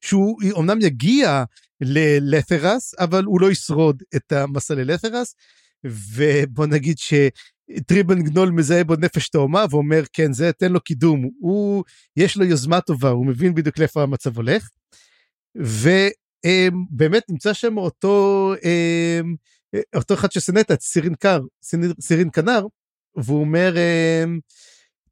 שהוא 0.00 0.36
אומנם 0.52 0.80
יגיע 0.80 1.44
ללת'רס, 1.80 2.94
אבל 2.98 3.24
הוא 3.24 3.40
לא 3.40 3.50
ישרוד 3.50 4.02
את 4.16 4.32
המסע 4.32 4.74
ללת'רס, 4.74 5.34
ובוא 5.86 6.66
נגיד 6.66 6.96
שטריבן 6.98 8.22
גנול 8.22 8.50
מזהה 8.50 8.84
בו 8.84 8.94
נפש 8.96 9.28
תאומה 9.28 9.64
ואומר 9.70 10.02
כן 10.12 10.32
זה 10.32 10.52
תן 10.52 10.72
לו 10.72 10.80
קידום, 10.80 11.28
הוא 11.40 11.84
יש 12.16 12.36
לו 12.36 12.44
יוזמה 12.44 12.80
טובה, 12.80 13.08
הוא 13.08 13.26
מבין 13.26 13.54
בדיוק 13.54 13.78
לאיפה 13.78 14.02
המצב 14.02 14.36
הולך. 14.36 14.68
ובאמת 15.54 17.22
נמצא 17.30 17.52
שם 17.52 17.78
אותו 17.78 18.54
אותו 19.94 20.14
אחד 20.14 20.32
ששנאת 20.32 20.70
את 20.70 20.80
סירין 20.80 21.14
קר, 21.14 21.40
סירין- 21.64 21.92
סירין 22.00 22.30
כנר, 22.32 22.66
והוא 23.16 23.40
אומר 23.40 23.74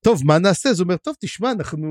טוב 0.00 0.22
מה 0.24 0.38
נעשה 0.38 0.68
הוא 0.68 0.78
אומר 0.80 0.96
טוב 0.96 1.14
תשמע 1.20 1.52
אנחנו 1.52 1.88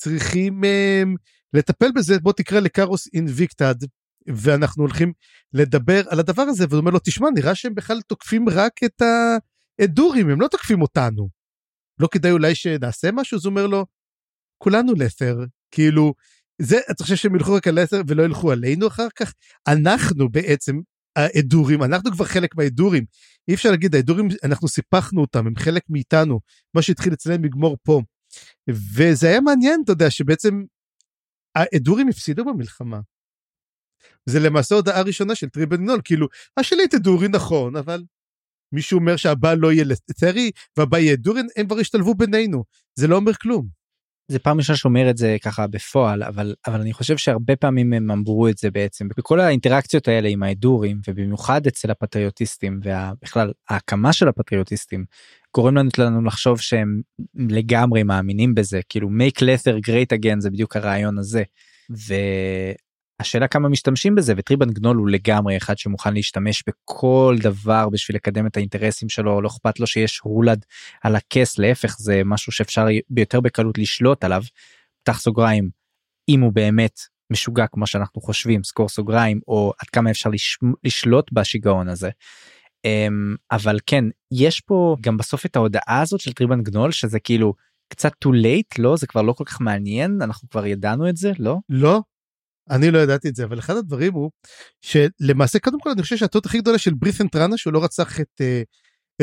צריכים 0.00 0.64
אמ, 0.64 1.14
לטפל 1.52 1.92
בזה. 1.92 2.18
בוא 2.18 2.32
תקרא 2.32 2.60
לקארוס 2.60 3.08
אינביקטד 3.14 3.74
ואנחנו 4.26 4.82
הולכים 4.82 5.12
לדבר 5.52 6.02
על 6.08 6.20
הדבר 6.20 6.42
הזה 6.42 6.64
והוא 6.68 6.80
אומר 6.80 6.90
לו 6.90 6.98
תשמע 7.04 7.28
נראה 7.34 7.54
שהם 7.54 7.74
בכלל 7.74 8.00
תוקפים 8.00 8.48
רק 8.48 8.72
את 8.84 9.02
הדורים 9.80 10.30
הם 10.30 10.40
לא 10.40 10.48
תוקפים 10.48 10.82
אותנו. 10.82 11.28
לא 11.98 12.08
כדאי 12.10 12.30
אולי 12.30 12.54
שנעשה 12.54 13.12
משהו? 13.12 13.36
אז 13.36 13.44
הוא 13.44 13.50
אומר 13.50 13.66
לו 13.66 13.86
כולנו 14.58 14.92
לת'ר 14.94 15.36
כאילו 15.70 16.14
זה 16.62 16.78
אתה 16.90 17.02
חושב 17.02 17.16
שהם 17.16 17.34
ילכו 17.34 17.52
רק 17.52 17.68
על 17.68 17.80
לת'ר 17.80 18.00
ולא 18.06 18.22
ילכו 18.22 18.52
עלינו 18.52 18.86
אחר 18.86 19.08
כך? 19.16 19.32
אנחנו 19.68 20.28
בעצם 20.28 20.80
האדורים 21.16 21.82
אנחנו 21.82 22.12
כבר 22.12 22.24
חלק 22.24 22.56
מהאדורים. 22.56 23.04
אי 23.48 23.54
אפשר 23.54 23.70
להגיד 23.70 23.94
האדורים 23.94 24.28
אנחנו 24.44 24.68
סיפחנו 24.68 25.20
אותם 25.20 25.46
הם 25.46 25.56
חלק 25.56 25.82
מאיתנו. 25.88 26.40
מה 26.74 26.82
שהתחיל 26.82 27.12
אצלם 27.12 27.44
יגמור 27.44 27.76
פה. 27.82 28.02
וזה 28.70 29.28
היה 29.28 29.40
מעניין 29.40 29.80
אתה 29.84 29.92
יודע 29.92 30.10
שבעצם 30.10 30.62
האדורים 31.54 32.08
הפסידו 32.08 32.44
במלחמה. 32.44 33.00
זה 34.26 34.40
למעשה 34.40 34.74
הודעה 34.74 35.02
ראשונה 35.02 35.34
של 35.34 35.48
טריבן 35.48 35.84
נול 35.84 36.00
כאילו 36.04 36.26
השלי 36.56 36.88
תדורי 36.88 37.28
נכון 37.28 37.76
אבל 37.76 38.02
מישהו 38.72 38.98
אומר 38.98 39.16
שהבא 39.16 39.54
לא 39.54 39.72
יהיה 39.72 39.84
לתרי 39.84 40.50
והבא 40.76 40.98
יהיה 40.98 41.16
דורין 41.16 41.46
הם 41.56 41.66
כבר 41.66 41.78
השתלבו 41.78 42.14
בינינו 42.14 42.64
זה 42.94 43.06
לא 43.06 43.16
אומר 43.16 43.34
כלום. 43.34 43.80
זה 44.28 44.38
פעם 44.38 44.58
ראשונה 44.58 44.76
שאומר 44.76 45.10
את 45.10 45.16
זה 45.16 45.36
ככה 45.42 45.66
בפועל 45.66 46.22
אבל 46.22 46.54
אבל 46.66 46.80
אני 46.80 46.92
חושב 46.92 47.16
שהרבה 47.16 47.56
פעמים 47.56 47.92
הם 47.92 48.10
אמרו 48.10 48.48
את 48.48 48.58
זה 48.58 48.70
בעצם 48.70 49.08
בכל 49.16 49.40
האינטראקציות 49.40 50.08
האלה 50.08 50.28
עם 50.28 50.42
האדורים 50.42 51.00
ובמיוחד 51.08 51.66
אצל 51.66 51.90
הפטריוטיסטים 51.90 52.80
ובכלל 52.84 53.52
ההקמה 53.68 54.12
של 54.12 54.28
הפטריוטיסטים 54.28 55.04
גורם 55.54 55.74
לנו, 55.98 56.24
לחשוב 56.24 56.60
שהם 56.60 57.00
לגמרי 57.34 58.02
מאמינים 58.02 58.54
בזה 58.54 58.80
כאילו 58.88 59.08
make 59.08 59.40
leather 59.40 59.88
great 59.88 60.18
again 60.18 60.40
זה 60.40 60.50
בדיוק 60.50 60.76
הרעיון 60.76 61.18
הזה. 61.18 61.42
והשאלה 63.20 63.48
כמה 63.48 63.68
משתמשים 63.68 64.14
בזה 64.14 64.34
וטריבן 64.36 64.70
גנול 64.70 64.96
הוא 64.96 65.08
לגמרי 65.08 65.56
אחד 65.56 65.78
שמוכן 65.78 66.14
להשתמש 66.14 66.64
בכל 66.66 67.36
דבר 67.40 67.88
בשביל 67.88 68.16
לקדם 68.16 68.46
את 68.46 68.56
האינטרסים 68.56 69.08
שלו 69.08 69.40
לא 69.40 69.48
אכפת 69.48 69.80
לו 69.80 69.86
שיש 69.86 70.18
הולד 70.18 70.64
על 71.02 71.16
הכס 71.16 71.58
להפך 71.58 71.96
זה 71.98 72.22
משהו 72.24 72.52
שאפשר 72.52 72.86
ביותר 73.10 73.40
בקלות 73.40 73.78
לשלוט 73.78 74.24
עליו. 74.24 74.42
פתח 75.02 75.20
סוגריים 75.20 75.70
אם 76.28 76.40
הוא 76.40 76.52
באמת 76.52 77.00
משוגע 77.32 77.66
כמו 77.66 77.86
שאנחנו 77.86 78.20
חושבים 78.20 78.64
סקור 78.64 78.88
סוגריים 78.88 79.40
או 79.48 79.72
עד 79.78 79.88
כמה 79.88 80.10
אפשר 80.10 80.30
לש... 80.30 80.58
לשלוט 80.84 81.32
בשיגעון 81.32 81.88
הזה. 81.88 82.10
Um, 82.86 83.36
אבל 83.50 83.78
כן 83.86 84.04
יש 84.32 84.60
פה 84.60 84.96
גם 85.00 85.16
בסוף 85.16 85.46
את 85.46 85.56
ההודעה 85.56 86.00
הזאת 86.02 86.20
של 86.20 86.32
טריבן 86.32 86.62
גנול 86.62 86.90
שזה 86.90 87.20
כאילו 87.20 87.54
קצת 87.88 88.12
too 88.24 88.28
late 88.28 88.82
לא? 88.82 88.96
זה 88.96 89.06
כבר 89.06 89.22
לא 89.22 89.32
כל 89.32 89.44
כך 89.44 89.60
מעניין 89.60 90.22
אנחנו 90.22 90.48
כבר 90.48 90.66
ידענו 90.66 91.08
את 91.08 91.16
זה 91.16 91.32
לא? 91.38 91.56
לא. 91.68 92.00
אני 92.70 92.90
לא 92.90 92.98
ידעתי 92.98 93.28
את 93.28 93.36
זה 93.36 93.44
אבל 93.44 93.58
אחד 93.58 93.76
הדברים 93.76 94.12
הוא 94.12 94.30
שלמעשה 94.82 95.58
קודם 95.58 95.80
כל 95.80 95.90
אני 95.90 96.02
חושב 96.02 96.16
שהטעות 96.16 96.46
הכי 96.46 96.58
גדולה 96.58 96.78
של 96.78 96.94
ברות'ן 96.94 97.28
טראנה 97.28 97.56
שהוא 97.56 97.72
לא 97.72 97.84
רצח 97.84 98.20
את 98.20 98.40
אה, 98.40 98.62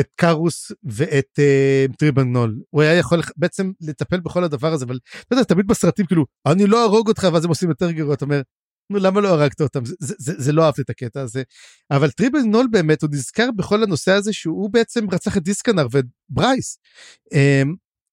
את 0.00 0.08
קארוס 0.16 0.72
ואת 0.84 1.38
אה, 1.38 1.86
טריבן 1.98 2.32
נול 2.32 2.60
הוא 2.70 2.82
היה 2.82 2.94
יכול 2.94 3.20
בעצם 3.36 3.70
לטפל 3.80 4.20
בכל 4.20 4.44
הדבר 4.44 4.72
הזה 4.72 4.84
אבל 4.84 4.98
אתה 5.20 5.34
יודע 5.34 5.44
תמיד 5.44 5.66
בסרטים 5.66 6.06
כאילו 6.06 6.26
אני 6.46 6.66
לא 6.66 6.82
אהרוג 6.82 7.08
אותך 7.08 7.28
ואז 7.32 7.44
הם 7.44 7.48
עושים 7.48 7.68
יותר 7.68 7.90
גרוע 7.90 8.14
אתה 8.14 8.24
אומר 8.24 8.40
נו 8.90 8.98
למה 8.98 9.20
לא 9.20 9.28
הרגת 9.28 9.60
אותם 9.60 9.84
זה, 9.84 9.94
זה, 10.00 10.14
זה, 10.18 10.32
זה 10.38 10.52
לא 10.52 10.66
אהבתי 10.66 10.82
את 10.82 10.90
הקטע 10.90 11.20
הזה 11.20 11.42
אבל 11.90 12.10
טריבן 12.10 12.50
נול 12.50 12.66
באמת 12.70 13.02
הוא 13.02 13.10
נזכר 13.12 13.50
בכל 13.56 13.82
הנושא 13.82 14.12
הזה 14.12 14.32
שהוא 14.32 14.70
בעצם 14.72 15.10
רצח 15.10 15.36
את 15.36 15.42
דיסקנר 15.42 15.86
ואת 15.90 16.04
ברייס 16.28 16.78
אה, 17.34 17.62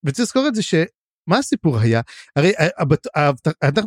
וצריך 0.04 0.20
לזכור 0.28 0.48
את 0.48 0.56
זה 0.56 0.62
ש... 0.62 0.76
מה 1.28 1.38
הסיפור 1.38 1.80
היה? 1.80 2.02
הרי 2.36 2.52
אה, 2.60 3.32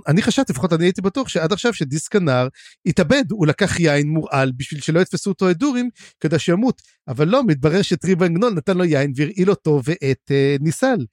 אני 0.09 0.23
חשבתי, 0.23 0.53
לפחות 0.53 0.73
אני 0.73 0.85
הייתי 0.85 1.01
בטוח 1.01 1.29
שעד 1.29 1.53
עכשיו 1.53 1.75
שדיסקנר 1.75 2.49
התאבד, 2.87 3.25
הוא 3.31 3.47
לקח 3.47 3.81
יין 3.81 4.09
מורעל 4.09 4.53
בשביל 4.57 4.81
שלא 4.81 5.01
יתפסו 5.01 5.31
אותו 5.31 5.49
הדורים 5.49 5.89
כדי 6.21 6.39
שימות, 6.39 6.83
אבל 7.09 7.29
לא, 7.29 7.43
מתברר 7.47 7.83
שטריבן 7.83 8.35
גנול 8.35 8.53
נתן 8.53 8.77
לו 8.77 8.85
יין 8.85 9.13
והרעיל 9.17 9.51
אותו 9.51 9.81
ואת 9.85 10.31
אה, 10.31 10.57
ניסל. 10.61 11.07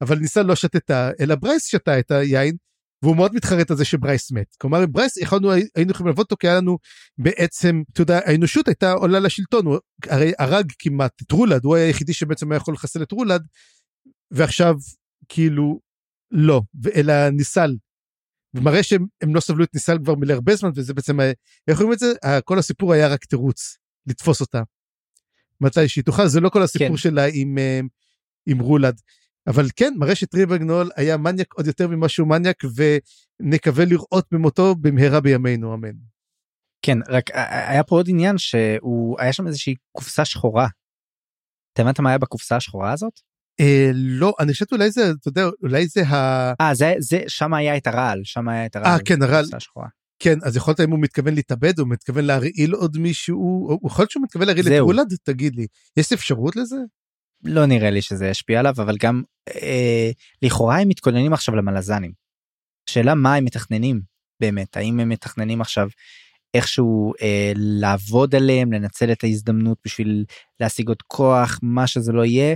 אבל 0.00 0.18
ניסל 0.18 0.42
לא 0.42 0.54
שתתה, 0.54 1.10
אלא 1.20 1.34
ברייס 1.34 1.66
שתה 1.66 1.98
את 1.98 2.10
היין, 2.10 2.56
והוא 3.04 3.16
מאוד 3.16 3.34
מתחרט 3.34 3.70
על 3.70 3.76
זה 3.76 3.84
שברייס 3.84 4.32
מת. 4.32 4.56
כלומר 4.58 4.84
אם 4.84 4.92
ברייס 4.92 5.16
יכולנו 5.16 5.52
היינו 5.52 5.90
יכולים 5.90 6.12
לבוא 6.12 6.22
אותו 6.22 6.36
כי 6.36 6.48
היה 6.48 6.56
לנו 6.56 6.78
בעצם 7.18 7.82
אתה 7.92 8.02
יודע 8.02 8.20
האנושות 8.24 8.68
הייתה 8.68 8.92
עולה 8.92 9.20
לשלטון 9.20 9.66
הוא 9.66 9.78
הרי 10.08 10.32
הרג 10.38 10.72
כמעט 10.78 11.22
את 11.22 11.32
רולד 11.32 11.64
הוא 11.64 11.76
היה 11.76 11.86
היחידי 11.86 12.12
שבעצם 12.12 12.52
היה 12.52 12.56
יכול 12.56 12.74
לחסל 12.74 13.02
את 13.02 13.12
רולד 13.12 13.46
ועכשיו 14.30 14.74
כאילו 15.28 15.80
לא 16.30 16.62
אלא 16.96 17.30
ניסל. 17.30 17.70
ומראה 18.54 18.82
שהם 18.82 19.34
לא 19.34 19.40
סבלו 19.40 19.64
את 19.64 19.74
ניסל 19.74 19.98
כבר 20.04 20.14
מלהרבה 20.14 20.56
זמן 20.56 20.70
וזה 20.74 20.94
בעצם 20.94 21.20
איך 21.68 21.80
אומרים 21.80 21.92
את 21.92 21.98
זה 21.98 22.12
כל 22.44 22.58
הסיפור 22.58 22.92
היה 22.92 23.08
רק 23.08 23.24
תירוץ 23.24 23.76
לתפוס 24.06 24.40
אותה. 24.40 24.62
מתי 25.60 25.88
שהיא 25.88 26.04
תוכל 26.04 26.26
זה 26.26 26.40
לא 26.40 26.48
כל 26.48 26.62
הסיפור 26.62 26.88
כן. 26.88 26.96
שלה 26.96 27.24
עם, 27.32 27.58
אה, 27.58 27.80
עם 28.46 28.58
רולד. 28.58 29.00
אבל 29.46 29.66
כן 29.76 29.94
מראה 29.96 30.14
שטריבגנול 30.14 30.90
היה 30.96 31.16
מניאק 31.16 31.54
עוד 31.54 31.66
יותר 31.66 31.88
ממה 31.88 32.08
שהוא 32.08 32.28
מניאק 32.28 32.62
ונקווה 32.74 33.84
לראות 33.84 34.26
במותו 34.32 34.74
במהרה 34.74 35.20
בימינו 35.20 35.74
אמן. 35.74 35.94
כן 36.82 36.98
רק 37.08 37.30
היה 37.70 37.84
פה 37.84 37.96
עוד 37.96 38.06
עניין 38.08 38.38
שהוא 38.38 39.16
היה 39.20 39.32
שם 39.32 39.46
איזושהי 39.46 39.74
קופסה 39.92 40.24
שחורה. 40.24 40.66
אתה 41.72 41.82
הבנת 41.82 42.00
מה 42.00 42.08
היה 42.08 42.18
בקופסה 42.18 42.56
השחורה 42.56 42.92
הזאת? 42.92 43.20
אה, 43.60 43.90
לא 43.94 44.34
אני 44.40 44.52
חושבת 44.52 44.72
אולי 44.72 44.90
זה 44.90 45.10
אתה 45.20 45.28
יודע 45.28 45.46
אולי 45.62 45.86
זה 45.86 46.06
ה... 46.06 46.52
אה 46.60 46.74
זה 46.74 46.94
זה 46.98 47.20
שם 47.28 47.54
היה 47.54 47.76
את 47.76 47.86
הרעל 47.86 48.20
שם 48.24 48.48
היה 48.48 48.66
את 48.66 48.76
הרעל. 48.76 48.92
אה 48.92 48.98
כן 49.04 49.22
הרעל. 49.22 49.44
כן 50.18 50.38
אז 50.42 50.56
יכולת 50.56 50.80
אם 50.80 50.90
הוא 50.90 50.98
מתכוון 51.00 51.34
להתאבד 51.34 51.78
הוא 51.78 51.88
מתכוון 51.88 52.24
להרעיל 52.24 52.74
עוד 52.74 52.98
מישהו 52.98 53.38
הוא 53.80 53.90
יכול 53.90 54.02
להיות 54.02 54.10
שהוא 54.10 54.22
מתכוון 54.22 54.46
להרעיל 54.46 54.66
את 54.66 54.80
רולד 54.80 55.14
תגיד 55.22 55.54
לי 55.56 55.66
יש 55.96 56.12
אפשרות 56.12 56.56
לזה? 56.56 56.76
לא 57.44 57.66
נראה 57.66 57.90
לי 57.90 58.02
שזה 58.02 58.26
ישפיע 58.26 58.58
עליו 58.58 58.74
אבל 58.76 58.96
גם 58.96 59.22
אה, 59.48 60.10
לכאורה 60.42 60.78
הם 60.78 60.88
מתכוננים 60.88 61.32
עכשיו 61.32 61.56
למלזנים. 61.56 62.12
שאלה 62.90 63.14
מה 63.14 63.34
הם 63.34 63.44
מתכננים 63.44 64.00
באמת 64.40 64.76
האם 64.76 65.00
הם 65.00 65.08
מתכננים 65.08 65.60
עכשיו 65.60 65.88
איכשהו 66.54 67.12
אה, 67.22 67.52
לעבוד 67.56 68.34
עליהם 68.34 68.72
לנצל 68.72 69.12
את 69.12 69.24
ההזדמנות 69.24 69.78
בשביל 69.84 70.24
להשיג 70.60 70.88
עוד 70.88 71.02
כוח 71.02 71.58
מה 71.62 71.86
שזה 71.86 72.12
לא 72.12 72.24
יהיה 72.24 72.54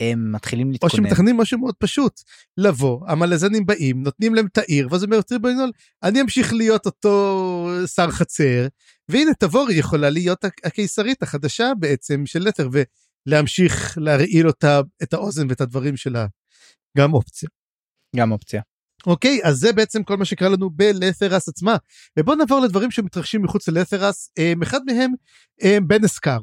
הם 0.00 0.32
מתחילים 0.32 0.70
להתכונן. 0.70 0.90
או 0.92 0.96
שמתכננים 0.96 1.36
משהו 1.36 1.58
מאוד 1.58 1.74
פשוט 1.78 2.20
לבוא 2.56 3.00
המלזנים 3.08 3.66
באים 3.66 4.02
נותנים 4.02 4.34
להם 4.34 4.46
את 4.46 4.58
העיר 4.58 4.88
ואז 4.90 5.04
אומר 5.04 5.22
טריבונול 5.22 5.70
אני 6.02 6.20
אמשיך 6.20 6.52
להיות 6.52 6.86
אותו 6.86 7.68
שר 7.94 8.10
חצר 8.10 8.66
והנה 9.08 9.34
תבורי 9.34 9.74
יכולה 9.74 10.10
להיות 10.10 10.44
הקיסרית 10.44 11.22
החדשה 11.22 11.72
בעצם 11.78 12.26
של 12.26 12.42
לטר 12.42 12.68
ולהמשיך 13.26 13.98
להרעיל 14.00 14.46
אותה 14.46 14.80
את 15.02 15.12
האוזן 15.12 15.46
ואת 15.48 15.60
הדברים 15.60 15.96
שלה. 15.96 16.26
גם 16.98 17.14
אופציה. 17.14 17.48
גם 18.16 18.32
אופציה. 18.32 18.62
אוקיי 19.06 19.40
אז 19.44 19.56
זה 19.56 19.72
בעצם 19.72 20.02
כל 20.02 20.16
מה 20.16 20.24
שקרה 20.24 20.48
לנו 20.48 20.70
בלת'רס 20.70 21.48
עצמה 21.48 21.76
ובוא 22.18 22.34
נעבור 22.34 22.60
לדברים 22.60 22.90
שמתרחשים 22.90 23.42
מחוץ 23.42 23.68
ללת'רס 23.68 24.32
אחד 24.62 24.80
מהם 24.86 25.10
בנאסקר. 25.86 26.38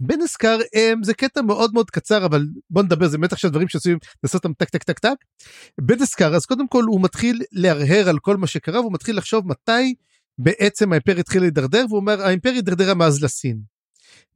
בנאסקר 0.00 0.58
זה 1.02 1.14
קטע 1.14 1.42
מאוד 1.42 1.72
מאוד 1.72 1.90
קצר 1.90 2.26
אבל 2.26 2.46
בוא 2.70 2.82
נדבר 2.82 3.08
זה 3.08 3.18
באמת 3.18 3.32
עכשיו 3.32 3.50
דברים 3.50 3.68
שעושים 3.68 3.98
לעשות 4.22 4.44
אותם 4.44 4.54
טק 4.54 4.68
טק 4.68 4.82
טק 4.82 4.98
טק. 4.98 5.16
בן 5.80 6.02
אסקר 6.02 6.34
אז 6.34 6.46
קודם 6.46 6.68
כל 6.68 6.84
הוא 6.84 7.02
מתחיל 7.02 7.42
להרהר 7.52 8.08
על 8.08 8.18
כל 8.18 8.36
מה 8.36 8.46
שקרה 8.46 8.80
והוא 8.80 8.92
מתחיל 8.92 9.16
לחשוב 9.16 9.48
מתי 9.48 9.94
בעצם 10.38 10.92
האימפריה 10.92 11.20
התחילה 11.20 11.42
להידרדר 11.42 11.84
והוא 11.88 12.00
אומר 12.00 12.22
האימפריה 12.22 12.54
הידרדרה 12.54 12.94
מאז 12.94 13.22
לסין. 13.22 13.75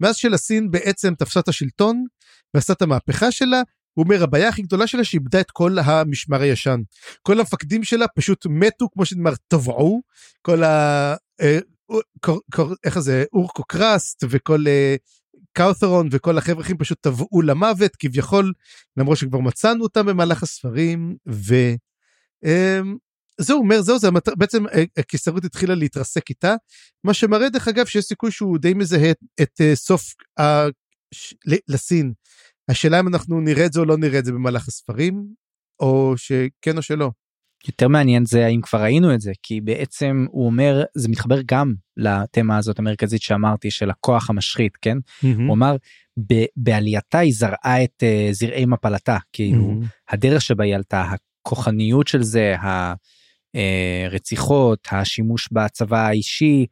מאז 0.01 0.17
שלסין 0.17 0.71
בעצם 0.71 1.15
תפסה 1.15 1.41
את 1.41 1.49
השלטון 1.49 2.05
ועשתה 2.55 2.73
את 2.73 2.83
המהפכה 2.83 3.33
שלה 3.33 3.63
הוא 3.95 4.05
אומר 4.05 4.23
הבעיה 4.23 4.49
הכי 4.49 4.63
גדולה 4.63 4.87
שלה 4.87 5.05
שאיבדה 5.05 5.41
את 5.41 5.51
כל 5.51 5.79
המשמר 5.79 6.41
הישן. 6.41 6.81
כל 7.23 7.41
המפקדים 7.41 7.85
שלה 7.85 8.09
פשוט 8.09 8.47
מתו 8.51 8.89
כמו 8.93 9.05
שנאמר 9.05 9.33
טבעו 9.49 10.03
כל 10.43 10.65
ה... 10.65 11.15
אה, 11.41 11.59
איך 12.85 12.99
זה 12.99 13.25
אורקו 13.33 13.65
קראסט 13.65 14.25
וכל 14.31 14.65
אה, 14.67 14.97
קאות'רון 15.53 16.09
וכל 16.11 16.39
החבר'ה 16.39 16.63
אחים 16.63 16.79
פשוט 16.79 16.99
טבעו 17.01 17.43
למוות 17.43 17.97
כביכול 17.99 18.53
למרות 18.97 19.17
שכבר 19.19 19.39
מצאנו 19.39 19.83
אותם 19.83 20.07
במהלך 20.07 20.43
הספרים 20.43 21.17
וזהו 21.27 21.77
אמ, 23.51 23.57
אומר 23.57 23.83
זהו 23.83 23.99
זה 23.99 24.09
בעצם 24.39 24.67
אה, 24.69 24.85
הקיסרות 24.97 25.45
התחילה 25.45 25.75
להתרסק 25.75 26.31
איתה 26.31 26.55
מה 27.05 27.15
שמראה 27.15 27.49
דרך 27.49 27.69
אגב 27.69 27.87
שיש 27.87 28.05
סיכוי 28.05 28.31
שהוא 28.31 28.59
די 28.59 28.75
מזהה 28.75 29.11
את, 29.11 29.19
את 29.43 29.61
סוף 29.75 30.15
ה... 30.41 30.43
לסין 31.69 32.13
השאלה 32.71 33.01
אם 33.01 33.09
אנחנו 33.09 33.41
נראה 33.41 33.67
את 33.67 33.73
זה 33.73 33.81
או 33.81 33.85
לא 33.85 33.97
נראה 33.97 34.19
את 34.19 34.25
זה 34.25 34.33
במהלך 34.33 34.69
הספרים, 34.69 35.27
או 35.81 36.15
שכן 36.17 36.77
או 36.77 36.83
שלא. 36.83 37.11
יותר 37.67 37.89
מעניין 37.89 38.25
זה 38.27 38.47
האם 38.47 38.61
כבר 38.61 38.83
ראינו 38.83 39.15
את 39.15 39.21
זה 39.21 39.33
כי 39.43 39.61
בעצם 39.61 40.27
הוא 40.31 40.47
אומר 40.47 40.83
זה 40.95 41.09
מתחבר 41.09 41.39
גם 41.47 41.75
לתמה 41.97 42.59
הזאת 42.59 42.79
המרכזית 42.79 43.23
שאמרתי 43.23 43.71
של 43.71 43.91
הכוח 43.91 44.31
המשחית 44.31 44.77
כן 44.83 44.99
mm-hmm. 44.99 45.27
הוא 45.47 45.55
אמר 45.55 45.77
בעלייתה 46.57 47.19
היא 47.19 47.35
זרעה 47.35 47.85
את 47.85 48.03
uh, 48.03 48.33
זרעי 48.33 48.67
מפלתה 48.67 49.19
כאילו 49.33 49.71
mm-hmm. 49.71 49.87
הדרך 50.09 50.43
שבה 50.43 50.65
היא 50.65 50.75
עלתה 50.75 51.05
הכוחניות 51.47 52.09
של 52.09 52.23
זה 52.23 52.55
אה, 53.55 54.07
השימוש 54.91 55.49
בצבא 55.53 56.07
האישי 56.07 56.67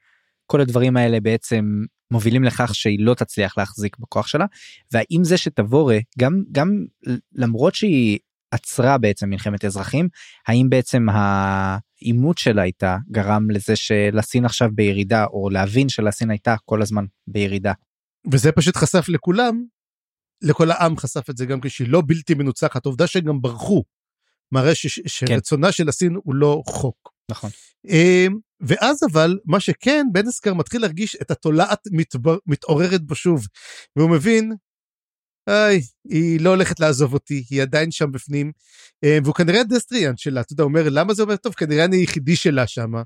כל 0.47 0.61
הדברים 0.61 0.97
האלה 0.97 1.21
בעצם 1.21 1.85
מובילים 2.11 2.45
לכך 2.45 2.75
שהיא 2.75 2.99
לא 3.01 3.15
תצליח 3.15 3.59
להחזיק 3.59 3.97
בכוח 3.99 4.27
שלה. 4.27 4.47
והאם 4.93 5.25
זה 5.25 5.37
שתבורה 5.37 5.99
גם 6.19 6.43
גם 6.53 6.85
למרות 7.35 7.75
שהיא 7.75 8.19
עצרה 8.51 8.99
בעצם 8.99 9.31
מלחמת 9.31 9.65
אזרחים 9.65 10.09
האם 10.47 10.67
בעצם 10.71 11.07
העימות 11.09 12.39
שלה 12.39 12.63
איתה 12.63 12.97
גרם 13.11 13.51
לזה 13.51 13.77
שלסין 13.77 14.45
עכשיו 14.45 14.69
בירידה 14.75 15.25
או 15.25 15.51
להבין 15.51 15.89
שלסין 15.89 16.31
הייתה 16.31 16.57
כל 16.65 16.83
הזמן 16.83 17.05
בירידה. 17.27 17.73
וזה 18.33 18.53
פשוט 18.53 18.77
חשף 18.77 19.09
לכולם 19.09 19.65
לכל 20.43 20.71
העם 20.71 20.97
חשף 20.97 21.31
את 21.31 21.37
זה 21.37 21.47
גם 21.47 21.61
כשהיא 21.61 21.89
לא 21.89 22.03
בלתי 22.07 22.35
מנוצחת. 22.35 22.87
עובדה 22.87 23.07
שגם 23.07 23.41
ברחו 23.41 23.85
מראה 24.53 24.75
ש- 24.75 25.01
שרצונה 25.07 25.67
כן. 25.67 25.73
של 25.73 25.89
הסין 25.89 26.17
הוא 26.25 26.35
לא 26.35 26.63
חוק. 26.67 27.13
נכון. 27.31 27.51
אמ, 27.89 28.39
ואז 28.61 29.03
אבל 29.13 29.39
מה 29.45 29.61
שכן 29.61 30.07
בן 30.13 30.29
אסקר 30.29 30.55
מתחיל 30.55 30.81
להרגיש 30.81 31.17
את 31.23 31.31
התולעת 31.31 31.81
מתבר, 31.93 32.37
מתעוררת 32.47 33.03
בו 33.03 33.15
שוב 33.15 33.47
והוא 33.97 34.11
מבין 34.11 34.53
היי 35.47 35.81
היא 36.09 36.41
לא 36.41 36.51
הולכת 36.51 36.81
לעזוב 36.81 37.15
אותי 37.15 37.45
היא 37.51 37.63
עדיין 37.63 37.91
שם 37.91 38.13
בפנים 38.13 38.53
אמ, 39.03 39.23
והוא 39.25 39.35
כנראה 39.35 39.65
דסטריאן 39.65 40.17
שלה 40.17 40.41
אתה 40.41 40.53
יודע 40.53 40.65
אומר 40.65 40.83
למה 40.91 41.15
זה 41.15 41.23
אומר 41.23 41.37
טוב 41.37 41.55
כנראה 41.55 41.85
אני 41.85 41.97
היחידי 41.97 42.37
שלה 42.37 42.67
שמה. 42.67 43.03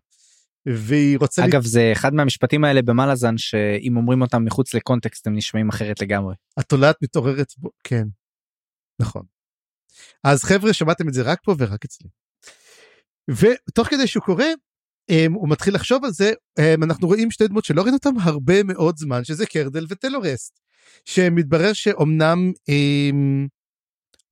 והיא 0.67 1.19
רוצה 1.19 1.45
אגב 1.45 1.63
לי... 1.63 1.69
זה 1.69 1.91
אחד 1.93 2.15
מהמשפטים 2.15 2.65
האלה 2.65 2.83
במלאזן 2.83 3.39
שאם 3.39 3.97
אומרים 3.97 4.23
אותם 4.23 4.45
מחוץ 4.45 4.75
לקונטקסט 4.75 5.27
הם 5.27 5.37
נשמעים 5.37 5.69
אחרת 5.69 6.03
לגמרי. 6.03 6.35
התולעת 6.57 6.97
מתעוררת 7.03 7.53
בו 7.59 7.71
כן. 7.85 8.05
נכון. 9.01 9.23
אז 10.25 10.45
חבר'ה 10.45 10.73
שמעתם 10.73 11.09
את 11.09 11.15
זה 11.15 11.23
רק 11.23 11.39
פה 11.45 11.55
ורק 11.59 11.85
אצלי. 11.85 12.09
ותוך 13.31 13.89
כדי 13.89 14.07
שהוא 14.07 14.23
קורא 14.23 14.45
um, 15.11 15.35
הוא 15.35 15.49
מתחיל 15.49 15.75
לחשוב 15.75 16.05
על 16.05 16.11
זה 16.11 16.33
um, 16.61 16.85
אנחנו 16.85 17.09
רואים 17.09 17.31
שתי 17.31 17.49
דמות 17.49 17.65
שלא 17.65 17.83
ראינו 17.83 17.97
אותם 17.97 18.19
הרבה 18.21 18.63
מאוד 18.63 18.97
זמן 18.97 19.25
שזה 19.25 19.47
קרדל 19.47 19.87
וטלורסט 19.89 20.61
שמתברר 21.05 21.73
שאומנם 21.73 22.53
um, 22.71 23.49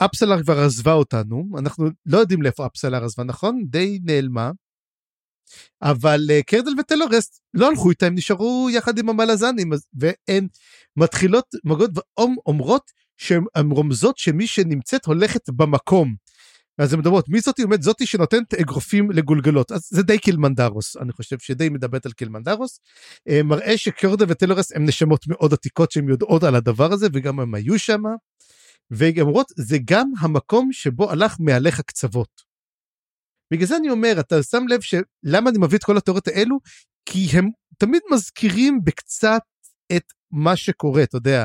אפסלר 0.05 0.43
כבר 0.43 0.61
עזבה 0.61 0.93
אותנו 0.93 1.45
אנחנו 1.59 1.89
לא 2.07 2.18
יודעים 2.18 2.43
לאיפה 2.43 2.66
אפסלר 2.66 3.05
עזבה 3.05 3.25
נכון 3.25 3.65
די 3.69 3.99
נעלמה. 4.03 4.51
אבל 5.82 6.20
uh, 6.28 6.43
קרדל 6.47 6.70
וטלורסט 6.78 7.40
לא 7.55 7.69
הלכו 7.69 7.90
איתה 7.90 8.07
הם 8.07 8.15
נשארו 8.15 8.69
יחד 8.73 8.99
עם 8.99 9.09
המלזנים 9.09 9.70
והן 9.93 10.47
מתחילות 10.97 11.47
מגות 11.65 11.90
ואומרות 11.94 12.90
שהן 13.20 13.70
רומזות 13.70 14.18
שמי 14.18 14.47
שנמצאת 14.47 15.05
הולכת 15.06 15.51
במקום. 15.51 16.14
אז 16.78 16.92
הן 16.92 16.98
מדברות 16.98 17.28
מי 17.28 17.40
זאתי 17.40 17.62
אומרת 17.62 17.82
זאתי 17.82 18.06
שנותנת 18.06 18.55
אגרופים 18.55 19.10
לגולגלות 19.10 19.72
אז 19.72 19.88
זה 19.90 20.02
די 20.02 20.18
קילמנדרוס 20.18 20.97
אני 20.97 21.12
חושב 21.12 21.38
שדי 21.38 21.68
מדברת 21.68 22.06
על 22.06 22.12
קילמנדרוס 22.12 22.80
אה, 23.28 23.42
מראה 23.42 23.78
שקורדה 23.78 24.24
וטלורס 24.28 24.72
הם 24.72 24.84
נשמות 24.84 25.26
מאוד 25.28 25.52
עתיקות 25.52 25.90
שהן 25.90 26.09
יודעות 26.09 26.42
על 26.42 26.55
הדבר 26.55 26.92
הזה 26.92 27.06
וגם 27.12 27.40
הם 27.40 27.55
היו 27.55 27.78
שם. 27.78 28.02
והן 28.90 29.20
אומרות 29.20 29.47
זה 29.56 29.78
גם 29.84 30.10
המקום 30.20 30.72
שבו 30.72 31.10
הלך 31.10 31.36
מהלך 31.40 31.78
הקצוות. 31.78 32.51
בגלל 33.52 33.66
זה 33.66 33.76
אני 33.76 33.90
אומר 33.90 34.16
אתה 34.20 34.42
שם 34.42 34.64
לב 34.68 34.80
שלמה 34.80 35.51
אני 35.51 35.59
מביא 35.59 35.78
את 35.78 35.84
כל 35.84 35.97
התיאוריות 35.97 36.28
האלו 36.28 36.59
כי 37.06 37.26
הם 37.32 37.48
תמיד 37.78 38.02
מזכירים 38.12 38.80
בקצת 38.84 39.42
את 39.97 40.05
מה 40.30 40.56
שקורה 40.56 41.02
אתה 41.02 41.16
יודע. 41.16 41.44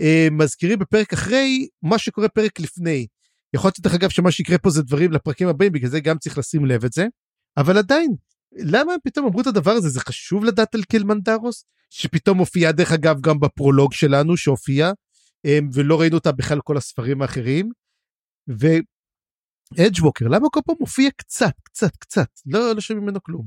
אה, 0.00 0.28
מזכירים 0.30 0.78
בפרק 0.78 1.12
אחרי 1.12 1.68
מה 1.82 1.98
שקורה 1.98 2.28
פרק 2.28 2.60
לפני. 2.60 3.06
יכול 3.54 3.68
להיות 3.68 3.80
דרך 3.80 3.94
אגב 3.94 4.10
שמה 4.10 4.30
שיקרה 4.30 4.58
פה 4.58 4.70
זה 4.70 4.82
דברים 4.82 5.12
לפרקים 5.12 5.48
הבאים 5.48 5.72
בגלל 5.72 5.90
זה 5.90 6.00
גם 6.00 6.18
צריך 6.18 6.38
לשים 6.38 6.64
לב 6.64 6.84
את 6.84 6.92
זה 6.92 7.06
אבל 7.56 7.78
עדיין 7.78 8.14
למה 8.52 8.92
פתאום 9.04 9.26
אמרו 9.26 9.40
את 9.40 9.46
הדבר 9.46 9.70
הזה 9.70 9.88
זה 9.88 10.00
חשוב 10.00 10.44
לדעת 10.44 10.74
על 10.74 10.82
קלמנדרוס 10.82 11.64
שפתאום 11.90 12.38
מופיעה 12.38 12.72
דרך 12.72 12.92
אגב 12.92 13.20
גם 13.20 13.40
בפרולוג 13.40 13.92
שלנו 13.92 14.36
שהופיע 14.36 14.92
אמ, 15.44 15.68
ולא 15.74 16.00
ראינו 16.00 16.16
אותה 16.16 16.32
בכלל 16.32 16.60
כל 16.60 16.76
הספרים 16.76 17.22
האחרים. 17.22 17.70
אדג'ווקר 19.80 20.28
למה 20.28 20.48
כל 20.52 20.60
פעם 20.66 20.76
מופיע 20.80 21.10
קצת 21.16 21.54
קצת 21.62 21.96
קצת 21.96 22.28
לא 22.46 22.74
לא 22.74 22.80
שומעים 22.80 23.04
ממנו 23.04 23.22
כלום. 23.22 23.46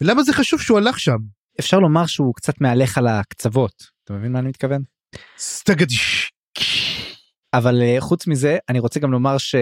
ולמה 0.00 0.22
זה 0.22 0.32
חשוב 0.32 0.60
שהוא 0.60 0.78
הלך 0.78 1.00
שם. 1.00 1.18
אפשר 1.60 1.78
לומר 1.78 2.06
שהוא 2.06 2.34
קצת 2.34 2.60
מהלך 2.60 2.98
על 2.98 3.06
הקצוות 3.06 3.74
אתה 4.04 4.12
מבין 4.12 4.32
מה 4.32 4.38
אני 4.38 4.48
מתכוון 4.48 4.82
אבל 7.54 7.82
אה, 7.82 7.96
חוץ 8.00 8.26
מזה 8.26 8.58
אני 8.68 8.78
רוצה 8.78 9.00
גם 9.00 9.12
לומר 9.12 9.38
ש... 9.38 9.54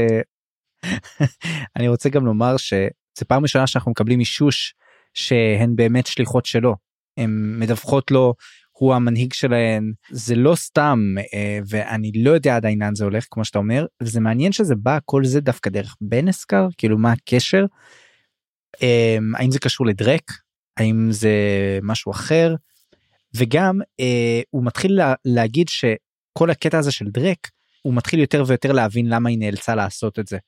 אני 1.76 1.88
רוצה 1.88 2.08
גם 2.08 2.26
לומר 2.26 2.56
שזה 2.56 3.24
פעם 3.28 3.42
ראשונה 3.42 3.66
שאנחנו 3.66 3.90
מקבלים 3.90 4.20
אישוש 4.20 4.74
שהן 5.14 5.76
באמת 5.76 6.06
שליחות 6.06 6.46
שלו. 6.46 6.76
הן 7.16 7.56
מדווחות 7.58 8.10
לו 8.10 8.34
הוא 8.72 8.94
המנהיג 8.94 9.32
שלהן 9.32 9.92
זה 10.10 10.34
לא 10.34 10.54
סתם 10.54 11.14
אה, 11.34 11.58
ואני 11.68 12.12
לא 12.14 12.30
יודע 12.30 12.56
עדיין 12.56 12.82
לאן 12.82 12.94
זה 12.94 13.04
הולך 13.04 13.26
כמו 13.30 13.44
שאתה 13.44 13.58
אומר 13.58 13.86
וזה 14.02 14.20
מעניין 14.20 14.52
שזה 14.52 14.74
בא 14.74 14.98
כל 15.04 15.24
זה 15.24 15.40
דווקא 15.40 15.70
דרך 15.70 15.96
בנסקר 16.00 16.66
כאילו 16.78 16.98
מה 16.98 17.12
הקשר. 17.12 17.64
אה, 18.82 19.18
האם 19.34 19.50
זה 19.50 19.58
קשור 19.58 19.86
לדרק 19.86 20.32
האם 20.76 21.08
זה 21.10 21.30
משהו 21.82 22.12
אחר 22.12 22.54
וגם 23.36 23.78
אה, 24.00 24.40
הוא 24.50 24.64
מתחיל 24.64 24.96
לה, 24.96 25.14
להגיד 25.24 25.68
שכל 25.68 26.50
הקטע 26.50 26.78
הזה 26.78 26.92
של 26.92 27.04
דרק 27.08 27.48
הוא 27.82 27.94
מתחיל 27.94 28.20
יותר 28.20 28.44
ויותר 28.46 28.72
להבין 28.72 29.06
למה 29.06 29.28
היא 29.28 29.38
נאלצה 29.38 29.74
לעשות 29.74 30.18
את 30.18 30.26
זה. 30.26 30.38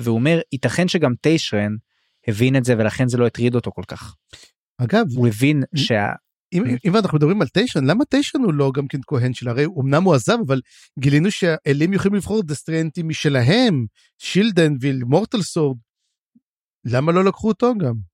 והוא 0.00 0.14
אומר 0.14 0.40
ייתכן 0.52 0.88
שגם 0.88 1.14
טיישרן 1.20 1.76
הבין 2.28 2.56
את 2.56 2.64
זה 2.64 2.74
ולכן 2.78 3.08
זה 3.08 3.18
לא 3.18 3.26
הטריד 3.26 3.54
אותו 3.54 3.70
כל 3.72 3.82
כך. 3.88 4.14
אגב 4.78 5.06
הוא 5.14 5.28
הבין 5.28 5.62
שה... 5.74 6.06
אם, 6.52 6.62
אם 6.84 6.96
אנחנו 6.96 7.18
מדברים 7.18 7.42
על 7.42 7.48
טיישן 7.48 7.84
למה 7.84 8.04
טיישן 8.04 8.38
הוא 8.38 8.54
לא 8.54 8.72
גם 8.74 8.88
כן 8.88 8.98
כהן 9.06 9.34
של 9.34 9.48
הרי 9.48 9.64
אמנם 9.80 10.02
הוא 10.02 10.14
עזב 10.14 10.38
אבל 10.46 10.60
גילינו 10.98 11.30
שהאלים 11.30 11.92
יכולים 11.92 12.16
לבחור 12.16 12.42
דסטריאנטים 12.42 13.08
משלהם 13.08 13.86
Shield 14.18 14.48
Anvil 14.48 14.72
ו 14.80 14.89
Mortal 14.89 15.42
Sword. 15.42 15.76
למה 16.84 17.12
לא 17.12 17.24
לקחו 17.24 17.48
אותו 17.48 17.72
גם? 17.78 18.11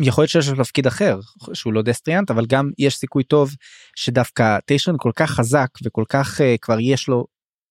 יכול 0.00 0.22
להיות 0.22 0.30
שיש 0.30 0.48
לו 0.48 0.64
תפקיד 0.64 0.86
אחר 0.86 1.20
שהוא 1.52 1.72
לא 1.72 1.82
דסטריאנט 1.82 2.30
אבל 2.30 2.46
גם 2.46 2.70
יש 2.78 2.96
סיכוי 2.96 3.24
טוב 3.24 3.54
שדווקא 3.96 4.58
טיישן 4.66 4.92
כל 4.98 5.10
כך 5.16 5.30
חזק 5.30 5.68
וכל 5.84 6.04
כך 6.08 6.40
uh, 6.40 6.44
כבר 6.62 6.80
יש 6.80 7.08
לו 7.08 7.26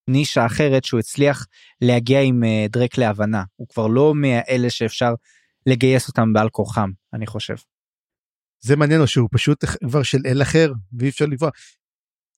נישה 0.08 0.46
אחרת 0.46 0.84
שהוא 0.84 1.00
הצליח 1.00 1.46
להגיע 1.80 2.20
עם 2.20 2.42
uh, 2.42 2.72
דרק 2.72 2.98
להבנה 2.98 3.44
הוא 3.56 3.68
כבר 3.68 3.86
לא 3.86 4.14
מאלה 4.14 4.70
שאפשר 4.70 5.14
לגייס 5.66 6.08
אותם 6.08 6.32
בעל 6.32 6.48
כורחם 6.48 6.90
אני 7.12 7.26
חושב. 7.26 7.54
זה 8.60 8.76
מעניין 8.76 9.06
שהוא 9.06 9.28
פשוט 9.32 9.64
כבר 9.64 10.02
של 10.02 10.18
אל 10.26 10.42
אחר 10.42 10.72
ואי 10.98 11.08
אפשר 11.08 11.26
לברוח. 11.26 11.52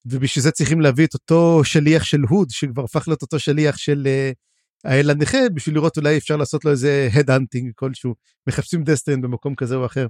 ובשביל 0.06 0.42
זה 0.42 0.50
צריכים 0.50 0.80
להביא 0.80 1.06
את 1.06 1.14
אותו 1.14 1.64
שליח 1.64 2.04
של 2.04 2.20
הוד 2.28 2.50
שכבר 2.50 2.84
הפך 2.84 3.08
להיות 3.08 3.22
אותו 3.22 3.38
שליח 3.38 3.76
של 3.76 4.06
uh, 4.06 4.34
האל 4.84 5.10
הנכה 5.10 5.38
בשביל 5.54 5.74
לראות 5.74 5.96
אולי 5.96 6.18
אפשר 6.18 6.36
לעשות 6.36 6.64
לו 6.64 6.70
איזה 6.70 7.08
headhunting 7.12 7.72
כלשהו 7.74 8.14
מחפשים 8.46 8.84
דסטרן 8.84 9.20
במקום 9.20 9.54
כזה 9.54 9.74
או 9.74 9.86
אחר. 9.86 10.06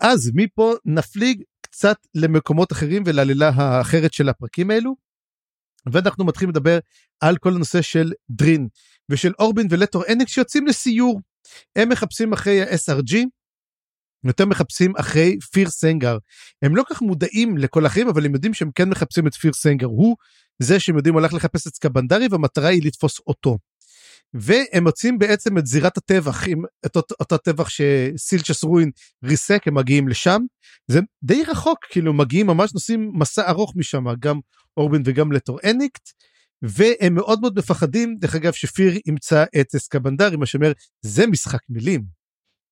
אז 0.00 0.30
מפה 0.34 0.74
נפליג 0.84 1.42
קצת 1.60 1.96
למקומות 2.14 2.72
אחרים 2.72 3.02
ולעלילה 3.06 3.48
האחרת 3.48 4.12
של 4.12 4.28
הפרקים 4.28 4.70
האלו. 4.70 4.96
ואנחנו 5.92 6.24
מתחילים 6.24 6.50
לדבר 6.50 6.78
על 7.20 7.36
כל 7.36 7.54
הנושא 7.54 7.82
של 7.82 8.12
דרין 8.30 8.68
ושל 9.08 9.32
אורבין 9.38 9.66
ולטור 9.70 10.04
אנק 10.12 10.28
שיוצאים 10.28 10.66
לסיור. 10.66 11.20
הם 11.76 11.88
מחפשים 11.88 12.32
אחרי 12.32 12.62
ה-SRG 12.62 13.16
יותר 14.24 14.46
מחפשים 14.46 14.92
אחרי 14.96 15.38
פיר 15.52 15.70
סנגר. 15.70 16.18
הם 16.62 16.76
לא 16.76 16.84
כך 16.90 17.02
מודעים 17.02 17.58
לכל 17.58 17.84
האחרים 17.84 18.08
אבל 18.08 18.26
הם 18.26 18.34
יודעים 18.34 18.54
שהם 18.54 18.70
כן 18.74 18.88
מחפשים 18.88 19.26
את 19.26 19.34
פיר 19.34 19.52
סנגר. 19.52 19.86
הוא 19.86 20.16
זה 20.62 20.80
שהם 20.80 20.96
יודעים 20.96 21.14
הולך 21.14 21.34
לחפש 21.34 21.66
את 21.66 21.74
סקבנדרי 21.74 22.26
והמטרה 22.30 22.68
היא 22.68 22.82
לתפוס 22.84 23.20
אותו. 23.26 23.58
והם 24.34 24.84
מוצאים 24.84 25.18
בעצם 25.18 25.58
את 25.58 25.66
זירת 25.66 25.96
הטבח 25.96 26.48
עם 26.48 26.62
את 26.86 26.96
אותו, 26.96 27.14
אותו 27.20 27.38
טבח 27.38 27.68
שסילצ'ס 27.68 28.64
רוין 28.64 28.90
ריסק 29.24 29.62
הם 29.66 29.74
מגיעים 29.74 30.08
לשם 30.08 30.40
זה 30.86 31.00
די 31.22 31.44
רחוק 31.44 31.78
כאילו 31.90 32.12
מגיעים 32.12 32.46
ממש 32.46 32.74
נוסעים 32.74 33.10
מסע 33.14 33.50
ארוך 33.50 33.72
משם 33.76 34.04
גם 34.20 34.40
אורבין 34.76 35.02
וגם 35.04 35.32
לטור 35.32 35.58
אניקט 35.70 36.08
והם 36.62 37.14
מאוד 37.14 37.40
מאוד 37.40 37.58
מפחדים 37.58 38.16
דרך 38.18 38.34
אגב 38.34 38.52
שפיר 38.52 38.92
ימצא 39.06 39.44
את 39.60 39.74
אסקבנדרי 39.74 40.36
מה 40.36 40.46
שאומר 40.46 40.72
זה 41.00 41.26
משחק 41.26 41.60
מילים. 41.68 42.04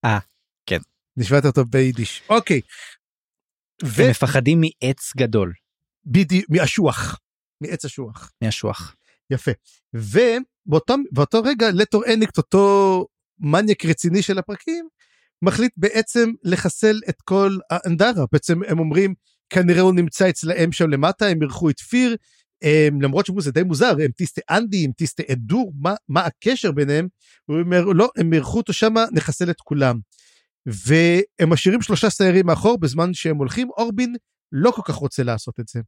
אה 0.04 0.18
כן. 0.66 0.78
נשמעת 1.16 1.44
אותו 1.44 1.64
ביידיש 1.64 2.22
אוקיי. 2.28 2.60
ו... 3.84 4.02
הם 4.02 4.10
מפחדים 4.10 4.60
מעץ 4.60 5.12
גדול. 5.16 5.52
בדיוק 6.06 6.46
מאשוח 6.50 7.18
מעץ 7.62 7.84
אשוח. 7.84 8.32
מאשוח. 8.44 8.94
יפה. 9.30 9.50
ובאותו 9.94 11.42
רגע 11.44 11.70
לטור 11.70 12.04
אניקט 12.12 12.36
אותו 12.36 13.06
מניאק 13.38 13.84
רציני 13.84 14.22
של 14.22 14.38
הפרקים 14.38 14.88
מחליט 15.42 15.72
בעצם 15.76 16.30
לחסל 16.44 17.00
את 17.08 17.22
כל 17.22 17.58
האנדרה 17.70 18.24
בעצם 18.32 18.60
הם 18.68 18.78
אומרים 18.78 19.14
כנראה 19.50 19.80
הוא 19.80 19.94
נמצא 19.94 20.28
אצלהם 20.28 20.72
שם 20.72 20.90
למטה 20.90 21.26
הם 21.26 21.42
אירחו 21.42 21.70
את 21.70 21.80
פיר 21.80 22.16
הם, 22.62 23.02
למרות 23.02 23.26
שזה 23.26 23.52
די 23.52 23.62
מוזר 23.62 23.96
הם 24.04 24.10
טיסטי 24.16 24.40
אנדי 24.50 24.84
הם 24.84 24.92
טיסטי 24.92 25.22
אדור 25.32 25.72
מה, 25.80 25.94
מה 26.08 26.20
הקשר 26.20 26.72
ביניהם 26.72 27.08
הוא 27.46 27.60
אומר 27.60 27.84
לא 27.84 28.08
הם 28.16 28.32
אירחו 28.32 28.56
אותו 28.58 28.72
שמה 28.72 29.04
נחסל 29.12 29.50
את 29.50 29.60
כולם. 29.60 29.98
והם 30.66 31.50
משאירים 31.50 31.82
שלושה 31.82 32.10
סיירים 32.10 32.46
מאחור 32.46 32.78
בזמן 32.78 33.14
שהם 33.14 33.36
הולכים 33.36 33.70
אורבין 33.70 34.14
לא 34.52 34.70
כל 34.70 34.82
כך 34.84 34.94
רוצה 34.94 35.22
לעשות 35.22 35.60
את 35.60 35.68
זה. 35.68 35.80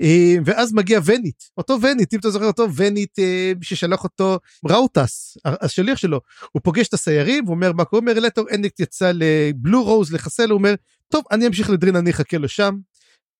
אה, 0.00 0.34
ואז 0.44 0.72
מגיע 0.72 1.00
ונית 1.04 1.50
אותו 1.56 1.80
ונית 1.82 2.14
אם 2.14 2.18
אתה 2.18 2.30
זוכר 2.30 2.44
אותו 2.44 2.74
ונית 2.74 3.18
אה, 3.18 3.52
ששלח 3.62 4.04
אותו 4.04 4.38
ראוטס 4.68 5.36
השליח 5.44 5.98
שלו 5.98 6.20
הוא 6.52 6.62
פוגש 6.62 6.88
את 6.88 6.94
הסיירים 6.94 7.48
ואומר 7.48 7.72
מה 7.72 7.84
קורה 7.84 8.00
אומר 8.00 8.20
לטור 8.20 8.46
אנדיקט 8.54 8.80
יצא 8.80 9.12
לבלו 9.14 9.84
רוז 9.84 10.12
לחסל 10.12 10.50
הוא 10.50 10.58
אומר 10.58 10.74
טוב 11.08 11.24
אני 11.30 11.46
אמשיך 11.46 11.70
לדרין 11.70 11.96
אני 11.96 12.10
אחכה 12.10 12.38
לו 12.38 12.48
שם. 12.48 12.74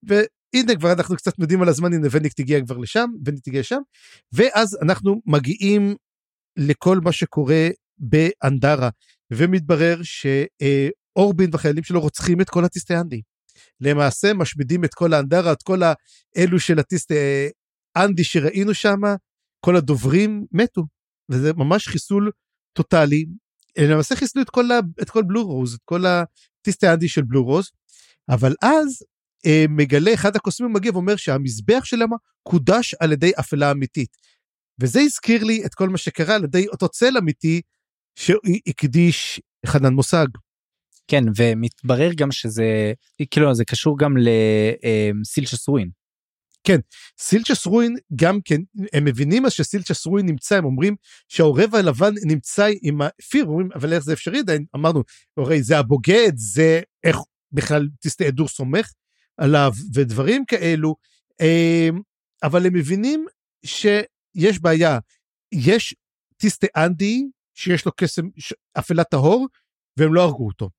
והנה 0.02 0.76
כבר 0.78 0.92
אנחנו 0.92 1.16
קצת 1.16 1.38
יודעים 1.38 1.62
על 1.62 1.68
הזמן 1.68 1.92
הנה 1.92 2.08
ונית 2.10 2.38
הגיע 2.38 2.60
כבר 2.60 2.76
לשם 2.76 3.10
ונית 3.24 3.46
הגיע 3.46 3.60
לשם 3.60 3.80
ואז 4.32 4.78
אנחנו 4.82 5.20
מגיעים 5.26 5.94
לכל 6.58 7.00
מה 7.00 7.12
שקורה 7.12 7.68
באנדרה 7.98 8.88
ומתברר 9.32 10.00
שאורבין 10.02 11.50
והחיילים 11.52 11.84
שלו 11.84 12.00
רוצחים 12.00 12.40
את 12.40 12.50
כל 12.50 12.64
הטיסטיאנדים. 12.64 13.20
למעשה 13.80 14.34
משמידים 14.34 14.84
את 14.84 14.94
כל 14.94 15.12
האנדרה, 15.12 15.52
את 15.52 15.62
כל 15.62 15.80
האלו 16.36 16.60
של 16.60 16.78
הטיסט 16.78 17.12
אה, 17.12 17.48
אנדי 17.96 18.24
שראינו 18.24 18.74
שם, 18.74 19.00
כל 19.60 19.76
הדוברים 19.76 20.44
מתו. 20.52 20.82
וזה 21.30 21.52
ממש 21.52 21.88
חיסול 21.88 22.30
טוטאלי. 22.72 23.26
למעשה 23.78 24.16
חיסלו 24.16 24.42
את 24.42 24.50
כל, 24.50 24.72
ה, 24.72 24.78
את 25.02 25.10
כל 25.10 25.22
בלו 25.22 25.46
רוז, 25.46 25.74
את 25.74 25.80
כל 25.84 26.04
הטיסט 26.06 26.84
האנדי 26.84 27.08
של 27.08 27.22
בלו 27.22 27.44
רוז, 27.44 27.70
אבל 28.28 28.54
אז 28.62 29.02
אה, 29.46 29.64
מגלה 29.68 30.14
אחד 30.14 30.36
הקוסמים 30.36 30.72
מגיע 30.72 30.92
ואומר 30.92 31.16
שהמזבח 31.16 31.84
שלהם 31.84 32.08
קודש 32.42 32.94
על 33.00 33.12
ידי 33.12 33.32
אפלה 33.40 33.70
אמיתית. 33.70 34.16
וזה 34.80 35.00
הזכיר 35.00 35.44
לי 35.44 35.66
את 35.66 35.74
כל 35.74 35.88
מה 35.88 35.98
שקרה 35.98 36.34
על 36.34 36.44
ידי 36.44 36.68
אותו 36.68 36.88
צל 36.88 37.18
אמיתי 37.18 37.60
שהקדיש 38.14 39.40
חנן 39.66 39.92
מושג. 39.92 40.26
כן 41.08 41.24
ומתברר 41.36 42.10
גם 42.16 42.32
שזה 42.32 42.92
כאילו 43.30 43.54
זה 43.54 43.64
קשור 43.64 43.98
גם 43.98 44.14
לסילצ'ס 44.16 45.68
רואין. 45.68 45.90
כן 46.64 46.78
סילצ'ס 47.18 47.66
רואין 47.66 47.96
גם 48.16 48.38
כן 48.44 48.60
הם 48.92 49.04
מבינים 49.04 49.46
אז 49.46 49.52
שסילצ'ס 49.52 50.06
רואין 50.06 50.26
נמצא 50.26 50.56
הם 50.56 50.64
אומרים 50.64 50.96
שהעורב 51.28 51.74
הלבן 51.74 52.12
נמצא 52.24 52.68
עם 52.82 53.00
הפיר 53.02 53.44
אומרים 53.44 53.68
אבל 53.74 53.92
איך 53.92 54.04
זה 54.04 54.12
אפשרי 54.12 54.38
עדיין 54.38 54.64
אמרנו 54.76 55.02
הרי 55.36 55.62
זה 55.62 55.78
הבוגד 55.78 56.32
זה 56.34 56.80
איך 57.04 57.16
בכלל 57.52 57.88
תסתעדור 58.00 58.48
סומך 58.48 58.92
עליו 59.36 59.72
ודברים 59.94 60.44
כאלו 60.44 60.96
אמ, 61.40 62.00
אבל 62.42 62.66
הם 62.66 62.74
מבינים 62.74 63.26
שיש 63.64 64.58
בעיה 64.60 64.98
יש 65.52 65.94
טיסטה 66.36 66.66
אנדי 66.76 67.22
שיש 67.54 67.86
לו 67.86 67.92
קסם 67.96 68.28
אפלה 68.78 69.04
טהור 69.04 69.46
והם 69.96 70.14
לא 70.14 70.22
הרגו 70.22 70.46
אותו. 70.46 70.77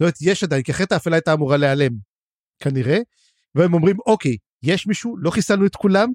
זאת 0.00 0.02
אומרת, 0.02 0.14
יש 0.22 0.44
עדיין, 0.44 0.62
כי 0.62 0.72
אחרת 0.72 0.92
האפלה 0.92 1.16
הייתה 1.16 1.32
אמורה 1.32 1.56
להיעלם, 1.56 1.92
כנראה, 2.62 2.98
והם 3.54 3.74
אומרים, 3.74 3.96
אוקיי, 4.06 4.36
יש 4.62 4.86
מישהו, 4.86 5.16
לא 5.16 5.30
חיסלנו 5.30 5.66
את 5.66 5.76
כולם, 5.76 6.08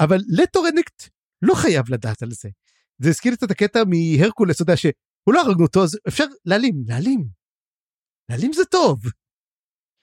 אבל 0.00 0.18
לטורנקט 0.28 1.08
לא 1.42 1.54
חייב 1.54 1.90
לדעת 1.90 2.22
על 2.22 2.30
זה. 2.30 2.48
זה 2.98 3.08
הזכיר 3.08 3.34
את 3.34 3.50
הקטע 3.50 3.82
מהרקולס, 3.86 4.56
אתה 4.56 4.62
יודע, 4.62 4.76
שהוא 4.76 5.34
לא 5.34 5.40
הרגנו 5.40 5.64
אותו, 5.64 5.82
אז 5.82 5.98
אפשר 6.08 6.24
להעלים, 6.44 6.84
להעלים. 6.86 7.24
להעלים 8.30 8.52
זה 8.52 8.64
טוב. 8.64 8.98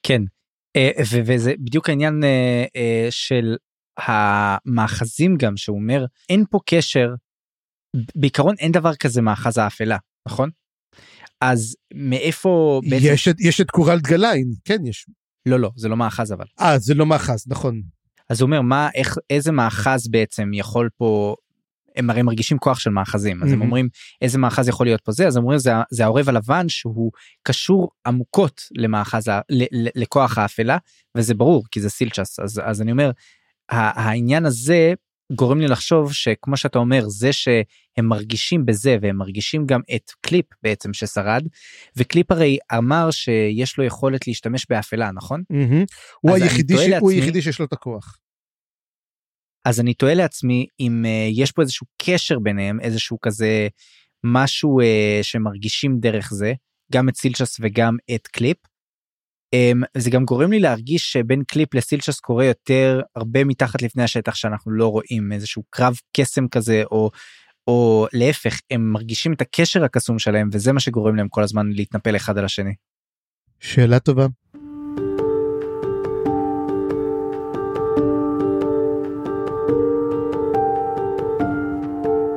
כן, 0.03 0.21
אה, 0.75 0.89
וזה 1.35 1.53
בדיוק 1.59 1.89
העניין 1.89 2.23
אה, 2.23 2.65
אה, 2.75 3.07
של 3.09 3.55
המאחזים 3.97 5.37
גם, 5.39 5.57
שהוא 5.57 5.77
אומר, 5.77 6.05
אין 6.29 6.43
פה 6.51 6.59
קשר, 6.65 7.07
בעיקרון 8.15 8.55
אין 8.59 8.71
דבר 8.71 8.95
כזה 8.95 9.21
מאחז 9.21 9.57
האפלה, 9.57 9.97
נכון? 10.27 10.49
אז 11.41 11.75
מאיפה 11.93 12.81
בעצם... 12.89 13.05
יש, 13.05 13.27
יש 13.39 13.61
את 13.61 13.71
קורל 13.71 13.99
דגליין, 13.99 14.51
כן 14.65 14.85
יש. 14.85 15.05
לא 15.45 15.59
לא 15.59 15.71
זה 15.75 15.87
לא 15.89 15.97
מאחז 15.97 16.31
אבל. 16.33 16.45
אה 16.59 16.79
זה 16.79 16.93
לא 16.93 17.05
מאחז 17.05 17.43
נכון. 17.47 17.81
אז 18.29 18.41
הוא 18.41 18.47
אומר 18.47 18.61
מה 18.61 18.89
איך 18.95 19.17
איזה 19.29 19.51
מאחז 19.51 20.07
בעצם 20.07 20.51
יכול 20.53 20.89
פה 20.97 21.35
הם 21.95 22.09
הרי 22.09 22.21
מרגישים 22.21 22.57
כוח 22.57 22.79
של 22.79 22.89
מאחזים 22.89 23.43
אז 23.43 23.51
הם 23.51 23.61
Mhm. 23.61 23.63
אומרים 23.65 23.89
איזה 24.21 24.37
מאחז 24.37 24.67
יכול 24.67 24.85
להיות 24.85 25.01
פה 25.01 25.11
זה 25.11 25.27
אז 25.27 25.35
הם 25.35 25.43
אומרים 25.43 25.59
זה, 25.59 25.71
זה 25.91 26.03
העורב 26.03 26.29
הלבן 26.29 26.69
שהוא 26.69 27.11
קשור 27.43 27.89
עמוקות 28.07 28.61
למאחז 28.77 29.27
ל- 29.27 29.41
ל- 29.87 30.01
לכוח 30.01 30.37
האפלה 30.37 30.77
וזה 31.17 31.33
ברור 31.33 31.63
כי 31.71 31.81
זה 31.81 31.89
סילצ'ס 31.89 32.39
אז 32.39 32.61
אז 32.65 32.81
אני 32.81 32.91
אומר 32.91 33.11
העניין 33.69 34.45
הזה 34.45 34.93
גורם 35.31 35.59
לי 35.59 35.67
לחשוב 35.67 36.13
שכמו 36.13 36.57
שאתה 36.57 36.79
אומר 36.79 37.03
זה 37.09 37.33
שהם 37.33 37.55
מרגישים 38.05 38.65
בזה 38.65 38.97
והם 39.01 39.15
מרגישים 39.17 39.65
גם 39.65 39.81
את 39.95 40.11
קליפ 40.21 40.45
בעצם 40.63 40.93
ששרד 40.93 41.43
וקליפ 41.97 42.31
הרי 42.31 42.57
אמר 42.77 43.11
שיש 43.11 43.77
לו 43.77 43.83
יכולת 43.83 44.27
להשתמש 44.27 44.65
באפלה 44.69 45.11
נכון 45.11 45.43
מהמם. 45.49 45.83
הוא 46.21 46.35
היחידי 46.35 46.73
ש- 46.73 46.79
הוא 46.79 46.87
לעצמי- 46.89 47.13
היחידי 47.15 47.41
שיש 47.41 47.59
לו 47.59 47.65
את 47.65 47.73
הכוח. 47.73 48.19
אז 49.65 49.79
אני 49.79 49.93
תוהה 49.93 50.13
לעצמי 50.13 50.65
אם 50.79 51.05
uh, 51.05 51.07
יש 51.41 51.51
פה 51.51 51.61
איזשהו 51.61 51.87
קשר 52.01 52.39
ביניהם 52.39 52.79
איזשהו 52.79 53.17
כזה 53.21 53.67
משהו 54.23 54.81
uh, 54.81 54.83
שמרגישים 55.21 55.99
דרך 55.99 56.33
זה 56.33 56.53
גם 56.91 57.09
את 57.09 57.15
סילצ'ס 57.15 57.57
וגם 57.61 57.97
את 58.15 58.27
קליפ. 58.27 58.57
Um, 59.55 59.83
זה 59.97 60.09
גם 60.09 60.25
גורם 60.25 60.51
לי 60.51 60.59
להרגיש 60.59 61.11
שבין 61.11 61.43
קליפ 61.43 61.73
לסילצ'ס 61.73 62.19
קורה 62.19 62.45
יותר 62.45 63.01
הרבה 63.15 63.43
מתחת 63.43 63.81
לפני 63.81 64.03
השטח 64.03 64.35
שאנחנו 64.35 64.71
לא 64.71 64.87
רואים 64.87 65.31
איזשהו 65.31 65.63
קרב 65.69 65.95
קסם 66.17 66.47
כזה 66.47 66.83
או 66.91 67.09
או 67.67 68.07
להפך 68.13 68.59
הם 68.71 68.91
מרגישים 68.91 69.33
את 69.33 69.41
הקשר 69.41 69.83
הקסום 69.83 70.19
שלהם 70.19 70.49
וזה 70.51 70.73
מה 70.73 70.79
שגורם 70.79 71.15
להם 71.15 71.27
כל 71.29 71.43
הזמן 71.43 71.67
להתנפל 71.71 72.15
אחד 72.15 72.37
על 72.37 72.45
השני. 72.45 72.73
שאלה 73.59 73.99
טובה. 73.99 74.27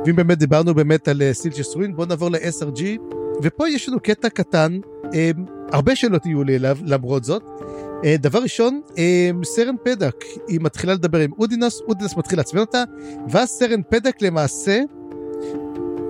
ואם 0.05 0.15
באמת 0.15 0.37
דיברנו 0.37 0.73
באמת 0.73 1.07
על 1.07 1.21
אה, 1.21 1.33
סילצ'ס 1.33 1.75
רוין, 1.75 1.95
בוא 1.95 2.05
נעבור 2.05 2.31
ל-SRG, 2.31 2.81
ופה 3.43 3.69
יש 3.69 3.89
לנו 3.89 3.99
קטע 3.99 4.29
קטן, 4.29 4.79
הרבה 5.71 5.95
שאלות 5.95 6.25
יהיו 6.25 6.43
לי 6.43 6.55
אליו 6.55 6.77
למרות 6.85 7.23
זאת. 7.23 7.43
אה, 8.05 8.15
דבר 8.17 8.39
ראשון, 8.39 8.81
אה, 8.97 9.29
סרן 9.43 9.75
פדק, 9.83 10.15
היא 10.47 10.59
מתחילה 10.61 10.93
לדבר 10.93 11.19
עם 11.19 11.31
אודינוס, 11.39 11.81
אודינוס 11.87 12.17
מתחיל 12.17 12.39
לעצבן 12.39 12.59
אותה, 12.59 12.83
ואז 13.29 13.49
סרן 13.49 13.81
פדק 13.89 14.21
למעשה 14.21 14.79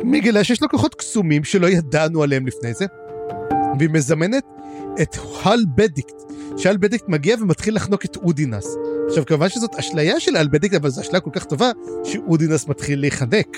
מגלה 0.04 0.44
שיש 0.44 0.62
לו 0.62 0.70
כוחות 0.70 0.96
קסומים 0.96 1.44
שלא 1.44 1.68
ידענו 1.68 2.24
עליהם 2.24 2.48
לפני 2.48 2.74
זה, 2.74 2.86
והיא 3.80 3.90
מזמנת 3.90 4.44
את 5.02 5.16
הל 5.44 5.66
בדיקט, 5.76 6.16
שהל 6.58 6.78
בדיקט 6.78 7.08
מגיע 7.08 7.36
ומתחיל 7.42 7.76
לחנוק 7.76 8.06
את 8.06 8.16
אודינוס. 8.16 8.76
עכשיו 9.08 9.26
כמובן 9.26 9.50
שזאת 9.50 9.76
אשליה 9.76 10.20
של 10.20 10.36
הל 10.36 10.48
בדיקט, 10.48 10.76
אבל 10.76 10.90
זו 10.90 11.02
אשליה 11.02 11.20
כל 11.20 11.30
כך 11.34 11.44
טובה, 11.44 11.72
שאודינס 12.04 12.68
מתחיל 12.68 13.00
להיחנק. 13.00 13.58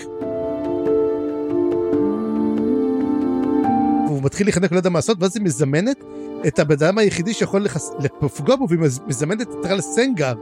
מתחיל 4.25 4.47
להיחנק, 4.47 4.71
לא 4.71 4.77
יודע 4.77 4.89
מה 4.89 4.97
לעשות, 4.97 5.17
ואז 5.21 5.37
היא 5.37 5.43
מזמנת 5.43 6.03
את 6.47 6.59
הבן 6.59 6.73
אדם 6.73 6.97
היחידי 6.97 7.33
שיכול 7.33 7.63
לחס... 7.63 7.91
לפגוע 8.21 8.55
בו, 8.55 8.65
והיא 8.69 8.79
מז- 8.79 9.01
מזמנת 9.07 9.41
את 9.41 9.47
טרל 9.63 9.81
סנגר, 9.81 10.33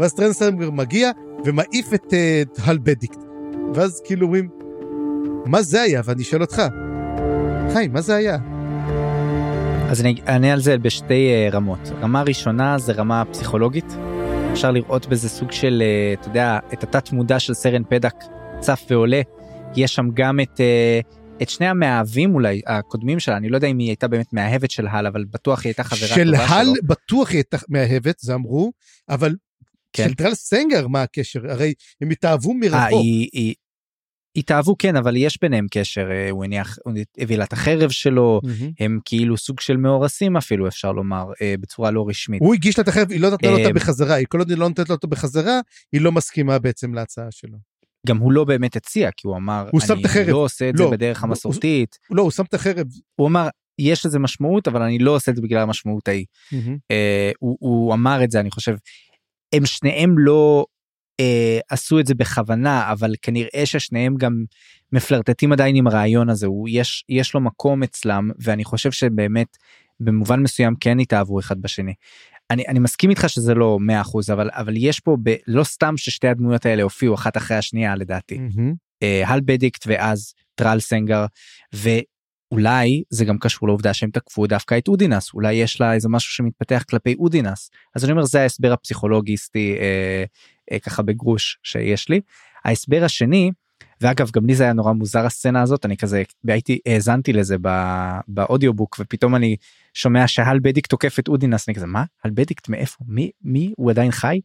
ואז 0.00 0.14
טרל 0.14 0.32
סנגר 0.32 0.70
מגיע 0.70 1.10
ומעיף 1.44 1.94
את 1.94 2.12
uh, 2.12 2.60
הל 2.64 2.78
בדיקט. 2.78 3.18
ואז 3.74 4.02
כאילו 4.04 4.26
אומרים, 4.26 4.48
מה 5.46 5.62
זה 5.62 5.82
היה? 5.82 6.00
ואני 6.04 6.24
שואל 6.24 6.42
אותך, 6.42 6.62
חיים, 7.72 7.92
מה 7.92 8.00
זה 8.00 8.14
היה? 8.14 8.38
אז 9.90 10.00
אני 10.00 10.14
אענה 10.28 10.52
על 10.52 10.60
זה 10.60 10.78
בשתי 10.78 11.28
אה, 11.30 11.48
רמות. 11.52 11.90
רמה 12.02 12.22
ראשונה 12.22 12.78
זה 12.78 12.92
רמה 12.92 13.24
פסיכולוגית. 13.24 13.96
אפשר 14.52 14.70
לראות 14.70 15.06
בזה 15.06 15.28
סוג 15.28 15.52
של, 15.52 15.82
אה, 15.82 16.14
אתה 16.20 16.28
יודע, 16.28 16.58
את 16.72 16.82
התת 16.82 17.12
מודע 17.12 17.38
של 17.38 17.54
סרן 17.54 17.82
פדק 17.88 18.14
צף 18.60 18.82
ועולה. 18.90 19.20
יש 19.76 19.94
שם 19.94 20.08
גם 20.14 20.40
את, 20.40 20.60
אה, 20.60 21.00
את 21.42 21.48
שני 21.48 21.66
המאהבים 21.66 22.34
אולי, 22.34 22.60
הקודמים 22.66 23.20
שלה, 23.20 23.36
אני 23.36 23.48
לא 23.48 23.56
יודע 23.56 23.68
אם 23.68 23.78
היא 23.78 23.88
הייתה 23.88 24.08
באמת 24.08 24.32
מאהבת 24.32 24.70
של 24.70 24.86
הל, 24.86 25.06
אבל 25.06 25.24
בטוח 25.24 25.64
היא 25.64 25.70
הייתה 25.70 25.84
חברה 25.84 26.08
של 26.08 26.30
טובה 26.32 26.46
הל 26.46 26.64
שלו. 26.64 26.74
בטוח 26.84 27.30
היא 27.30 27.36
הייתה 27.36 27.56
מאהבת, 27.68 28.18
זה 28.18 28.34
אמרו, 28.34 28.72
אבל 29.08 29.34
כן. 29.92 30.08
של 30.08 30.14
טרל 30.14 30.34
סנגר, 30.34 30.88
מה 30.88 31.02
הקשר? 31.02 31.50
הרי 31.50 31.74
הם 32.00 32.10
התאהבו 32.10 32.50
אה, 32.50 32.56
מרחוק. 32.56 33.02
התאהבו 34.36 34.76
כן, 34.78 34.96
אבל 34.96 35.16
יש 35.16 35.38
ביניהם 35.42 35.66
קשר, 35.70 36.10
אה, 36.10 36.30
הוא 36.30 36.44
הניח, 36.44 36.78
הוא 36.84 36.92
הביא 37.18 37.36
לה 37.36 37.44
את 37.44 37.52
החרב 37.52 37.90
שלו, 37.90 38.40
מהמם. 38.42 38.70
הם 38.80 38.98
כאילו 39.04 39.36
סוג 39.36 39.60
של 39.60 39.76
מאורסים 39.76 40.36
אפילו 40.36 40.68
אפשר 40.68 40.92
לומר, 40.92 41.24
אה, 41.42 41.54
בצורה 41.60 41.90
לא 41.90 42.08
רשמית. 42.08 42.40
הוא 42.42 42.54
הגיש 42.54 42.78
לה 42.78 42.82
את 42.82 42.88
החרב, 42.88 43.10
היא 43.10 43.20
לא 43.20 43.30
נתנה 43.30 43.50
לו 43.50 43.58
אותה 43.58 43.72
בחזרה, 43.72 44.14
היא 44.14 44.26
כל 44.28 44.38
עוד 44.38 44.50
היא 44.50 44.58
לא 44.58 44.68
נותנת 44.68 44.88
לו 44.88 44.94
אותו 44.94 45.08
בחזרה, 45.08 45.60
היא 45.92 46.00
לא 46.00 46.12
מסכימה 46.12 46.58
בעצם 46.58 46.94
להצעה 46.94 47.26
שלו. 47.30 47.71
גם 48.06 48.16
הוא 48.18 48.32
לא 48.32 48.44
באמת 48.44 48.76
הציע, 48.76 49.10
כי 49.16 49.26
הוא 49.28 49.36
אמר, 49.36 49.68
הוא 49.72 49.80
שם 49.80 49.92
אני 49.92 50.00
את 50.00 50.06
החרב. 50.06 50.28
לא 50.28 50.36
עושה 50.36 50.68
את 50.68 50.74
לא, 50.78 50.84
זה 50.84 50.90
בדרך 50.90 51.20
הוא- 51.22 51.28
המסורתית. 51.28 51.98
לא, 52.10 52.22
הוא 52.22 52.30
שם 52.30 52.44
את 52.44 52.54
החרב. 52.54 52.86
הוא 53.16 53.28
אמר 53.28 53.48
יש 53.78 54.06
לזה 54.06 54.18
משמעות 54.18 54.68
אבל 54.68 54.82
אני 54.82 54.98
לא 54.98 55.10
עושה 55.14 55.30
את 55.30 55.36
זה 55.36 55.42
בגלל 55.42 55.60
המשמעות 55.62 56.08
ההיא. 56.08 56.24
מהמם. 56.52 56.76
אה, 56.90 57.30
הוא, 57.38 57.56
הוא 57.60 57.94
אמר 57.94 58.24
את 58.24 58.30
זה 58.30 58.40
אני 58.40 58.50
חושב. 58.50 58.76
הם 59.52 59.66
שניהם 59.66 60.18
לא 60.18 60.64
אה, 61.20 61.58
עשו 61.70 62.00
את 62.00 62.06
זה 62.06 62.14
בכוונה 62.14 62.92
אבל 62.92 63.14
כנראה 63.22 63.62
ששניהם 63.66 64.16
גם 64.16 64.44
מפלרטטים 64.92 65.52
עדיין 65.52 65.76
עם 65.76 65.86
הרעיון 65.86 66.28
הזה 66.28 66.46
הוא 66.46 66.68
יש 66.70 67.04
יש 67.08 67.34
לו 67.34 67.40
מקום 67.40 67.82
אצלם 67.82 68.30
ואני 68.38 68.64
חושב 68.64 68.92
שבאמת 68.92 69.56
במובן 70.00 70.40
מסוים 70.40 70.74
כן 70.80 70.98
התאהבו 70.98 71.40
אחד 71.40 71.60
בשני. 71.62 71.92
אני, 72.52 72.64
אני 72.68 72.78
מסכים 72.78 73.10
איתך 73.10 73.28
שזה 73.28 73.54
לא 73.54 73.78
100% 74.04 74.32
אבל 74.32 74.50
אבל 74.52 74.74
יש 74.76 75.00
פה 75.00 75.16
ב, 75.22 75.34
לא 75.46 75.64
סתם 75.64 75.96
ששתי 75.96 76.28
הדמויות 76.28 76.66
האלה 76.66 76.82
הופיעו 76.82 77.14
אחת 77.14 77.36
אחרי 77.36 77.56
השנייה 77.56 77.94
לדעתי. 77.94 78.38
מהמם. 78.38 78.74
אה, 79.02 79.22
הל 79.26 79.40
בדיקט 79.44 79.84
ואז 79.86 80.34
טרל 80.54 80.80
סנגר 80.80 81.26
ואולי 81.72 83.02
זה 83.10 83.24
גם 83.24 83.38
קשור 83.38 83.68
לעובדה 83.68 83.94
שהם 83.94 84.10
תקפו 84.10 84.46
דווקא 84.46 84.78
את 84.78 84.88
אודינס 84.88 85.34
אולי 85.34 85.54
יש 85.54 85.80
לה 85.80 85.94
איזה 85.94 86.08
משהו 86.08 86.32
שמתפתח 86.32 86.84
כלפי 86.90 87.14
אודינס 87.18 87.70
אז 87.96 88.04
אני 88.04 88.12
אומר 88.12 88.24
זה 88.24 88.40
ההסבר 88.40 88.72
הפסיכולוגיסטי 88.72 89.76
אה, 89.80 90.24
אה, 90.72 90.78
ככה 90.78 91.02
בגרוש 91.02 91.58
שיש 91.62 92.08
לי. 92.08 92.20
ההסבר 92.64 93.04
השני 93.04 93.50
ואגב 94.02 94.30
גם 94.30 94.46
לי 94.46 94.54
זה 94.54 94.64
היה 94.64 94.72
נורא 94.72 94.92
מוזר 94.92 95.26
הסצנה 95.26 95.62
הזאת 95.62 95.86
אני 95.86 95.96
כזה 95.96 96.22
הייתי 96.48 96.78
האזנתי 96.86 97.32
לזה 97.32 97.56
באודיובוק 98.28 98.96
ופתאום 99.00 99.34
אני 99.34 99.56
שומע 99.94 100.28
שהל 100.28 100.58
בדיקט 100.62 100.90
תוקף 100.90 101.18
את 101.18 101.28
אודינס 101.28 101.68
אני 101.68 101.74
כזה 101.74 101.86
מה? 101.86 102.04
הל 102.24 102.30
בדיקט? 102.34 102.68
מאיפה? 102.68 103.04
מי 103.08 103.30
מי? 103.42 103.72
הוא 103.76 103.90
עדיין 103.90 104.10
חי? 104.10 104.40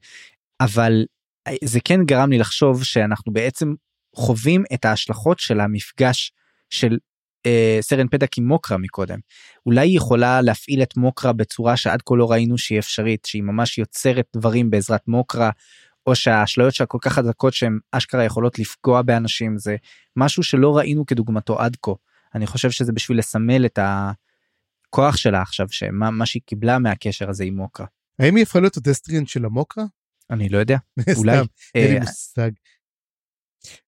אבל 0.61 1.05
אה, 1.47 1.53
זה 1.63 1.79
כן 1.79 2.03
גרם 2.05 2.31
לי 2.31 2.37
לחשוב 2.37 2.83
שאנחנו 2.83 3.33
בעצם 3.33 3.73
חווים 4.15 4.63
את 4.73 4.85
ההשלכות 4.85 5.39
של 5.39 5.59
המפגש 5.59 6.31
של 6.69 6.97
אה, 7.45 7.77
סרן 7.81 8.07
פדק 8.07 8.37
עם 8.37 8.47
מוקרה 8.47 8.77
מקודם. 8.77 9.19
אולי 9.65 9.87
היא 9.87 9.97
יכולה 9.97 10.41
להפעיל 10.41 10.81
את 10.81 10.97
מוקרה 10.97 11.33
בצורה 11.33 11.77
שעד 11.77 12.01
כה 12.05 12.15
לא 12.15 12.31
ראינו 12.31 12.57
שהיא 12.57 12.79
אפשרית, 12.79 13.25
שהיא 13.25 13.43
ממש 13.43 13.77
יוצרת 13.77 14.25
דברים 14.35 14.69
בעזרת 14.69 15.07
מוקרה, 15.07 15.49
או 16.07 16.15
שהאשליות 16.15 16.73
שלה 16.73 16.87
כל 16.87 16.97
כך 17.01 17.13
חזקות 17.13 17.53
שהן 17.53 17.79
אשכרה 17.91 18.23
יכולות 18.23 18.59
לפגוע 18.59 19.01
באנשים, 19.01 19.57
זה 19.57 19.75
משהו 20.15 20.43
שלא 20.43 20.77
ראינו 20.77 21.05
כדוגמתו 21.05 21.59
עד 21.59 21.77
כה. 21.81 21.91
אני 22.35 22.47
חושב 22.47 22.71
שזה 22.71 22.91
בשביל 22.91 23.17
לסמל 23.17 23.65
את 23.65 23.79
הכוח 23.81 25.17
שלה 25.17 25.41
עכשיו, 25.41 25.67
שמה 25.69 26.11
מה 26.11 26.25
שהיא 26.25 26.41
קיבלה 26.45 26.79
מהקשר 26.79 27.29
הזה 27.29 27.43
עם 27.43 27.55
מוקרה. 27.55 27.85
האם 28.19 28.35
היא 28.35 28.43
הפכה 28.43 28.59
להיות 28.59 28.77
הדסטריאנט 28.77 29.25
של 29.25 29.45
המוקרה? 29.45 29.83
אני 30.29 30.49
לא 30.49 30.57
יודע, 30.57 30.77
אולי. 31.17 31.37
אין 31.75 31.91
לי 31.91 31.95
אה, 31.95 31.99
מושג. 31.99 32.51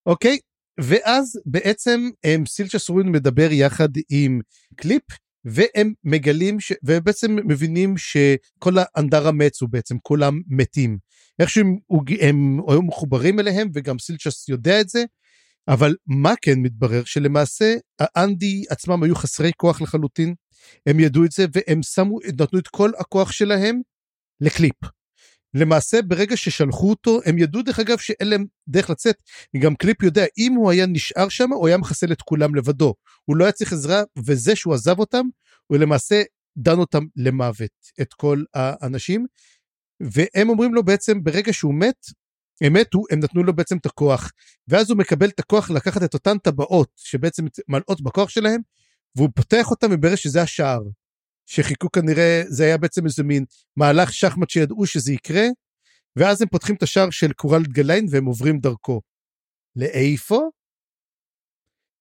אוקיי, 0.05 0.39
ואז 0.79 1.39
בעצם 1.45 2.09
הם 2.23 2.45
סילצ'ס 2.45 2.89
רוין 2.89 3.11
מדבר 3.11 3.51
יחד 3.51 3.89
עם 4.09 4.41
קליפ, 4.75 5.03
והם 5.45 5.93
מגלים, 6.03 6.59
ש... 6.59 6.71
ובעצם 6.83 7.35
מבינים 7.45 7.97
שכל 7.97 8.73
האנדרה 8.77 9.27
מת 9.27 9.61
הוא 9.61 9.69
בעצם 9.69 9.97
כולם 10.01 10.41
מתים. 10.47 10.97
איכשהו 11.39 11.61
הם, 11.61 11.77
הם 12.21 12.59
היו 12.69 12.81
מחוברים 12.81 13.39
אליהם, 13.39 13.69
וגם 13.73 13.99
סילצ'ס 13.99 14.49
יודע 14.49 14.81
את 14.81 14.89
זה, 14.89 15.03
אבל 15.67 15.95
מה 16.07 16.33
כן 16.41 16.59
מתברר? 16.59 17.03
שלמעשה 17.05 17.75
האנדי 17.99 18.63
עצמם 18.69 19.03
היו 19.03 19.15
חסרי 19.15 19.51
כוח 19.57 19.81
לחלוטין, 19.81 20.35
הם 20.85 20.99
ידעו 20.99 21.25
את 21.25 21.31
זה, 21.31 21.45
והם 21.53 21.83
שמו, 21.83 22.19
נתנו 22.41 22.59
את 22.59 22.67
כל 22.67 22.91
הכוח 22.99 23.31
שלהם 23.31 23.81
לקליפ. 24.41 24.75
למעשה 25.53 26.01
ברגע 26.01 26.37
ששלחו 26.37 26.89
אותו 26.89 27.19
הם 27.25 27.37
ידעו 27.37 27.61
דרך 27.61 27.79
אגב 27.79 27.97
שאין 27.97 28.27
להם 28.29 28.45
דרך 28.67 28.89
לצאת. 28.89 29.15
גם 29.57 29.75
קליפ 29.75 30.03
יודע 30.03 30.25
אם 30.37 30.53
הוא 30.53 30.71
היה 30.71 30.85
נשאר 30.85 31.29
שם 31.29 31.53
הוא 31.53 31.67
היה 31.67 31.77
מחסל 31.77 32.11
את 32.11 32.21
כולם 32.21 32.55
לבדו. 32.55 32.93
הוא 33.25 33.37
לא 33.37 33.43
היה 33.43 33.51
צריך 33.51 33.73
עזרה 33.73 34.03
וזה 34.25 34.55
שהוא 34.55 34.73
עזב 34.73 34.99
אותם 34.99 35.25
הוא 35.67 35.77
למעשה 35.77 36.21
דן 36.57 36.79
אותם 36.79 37.03
למוות 37.15 37.71
את 38.01 38.13
כל 38.13 38.43
האנשים 38.53 39.25
והם 39.99 40.49
אומרים 40.49 40.73
לו 40.73 40.83
בעצם 40.83 41.23
ברגע 41.23 41.53
שהוא 41.53 41.73
מת 41.73 42.05
הם 42.61 42.73
מתו 42.73 43.03
הם 43.11 43.19
נתנו 43.19 43.43
לו 43.43 43.55
בעצם 43.55 43.77
את 43.77 43.85
הכוח 43.85 44.31
ואז 44.67 44.89
הוא 44.89 44.97
מקבל 44.97 45.29
את 45.29 45.39
הכוח 45.39 45.69
לקחת 45.69 46.03
את 46.03 46.13
אותן 46.13 46.37
טבעות 46.37 46.89
שבעצם 46.95 47.45
מלאות 47.67 48.01
בכוח 48.01 48.29
שלהם 48.29 48.61
והוא 49.15 49.29
פותח 49.35 49.71
אותם 49.71 49.87
וברגע 49.91 50.17
שזה 50.17 50.41
השער 50.41 50.81
שחיכו 51.49 51.91
כנראה, 51.91 52.43
זה 52.47 52.63
היה 52.63 52.77
בעצם 52.77 53.05
איזה 53.05 53.23
מין 53.23 53.45
מהלך 53.77 54.13
שחמט 54.13 54.49
שידעו 54.49 54.85
שזה 54.85 55.13
יקרה, 55.13 55.45
ואז 56.15 56.41
הם 56.41 56.47
פותחים 56.47 56.75
את 56.75 56.83
השער 56.83 57.09
של 57.09 57.33
קורל 57.33 57.63
גליין 57.63 58.05
והם 58.09 58.25
עוברים 58.25 58.59
דרכו. 58.59 59.01
לאיפה? 59.75 60.39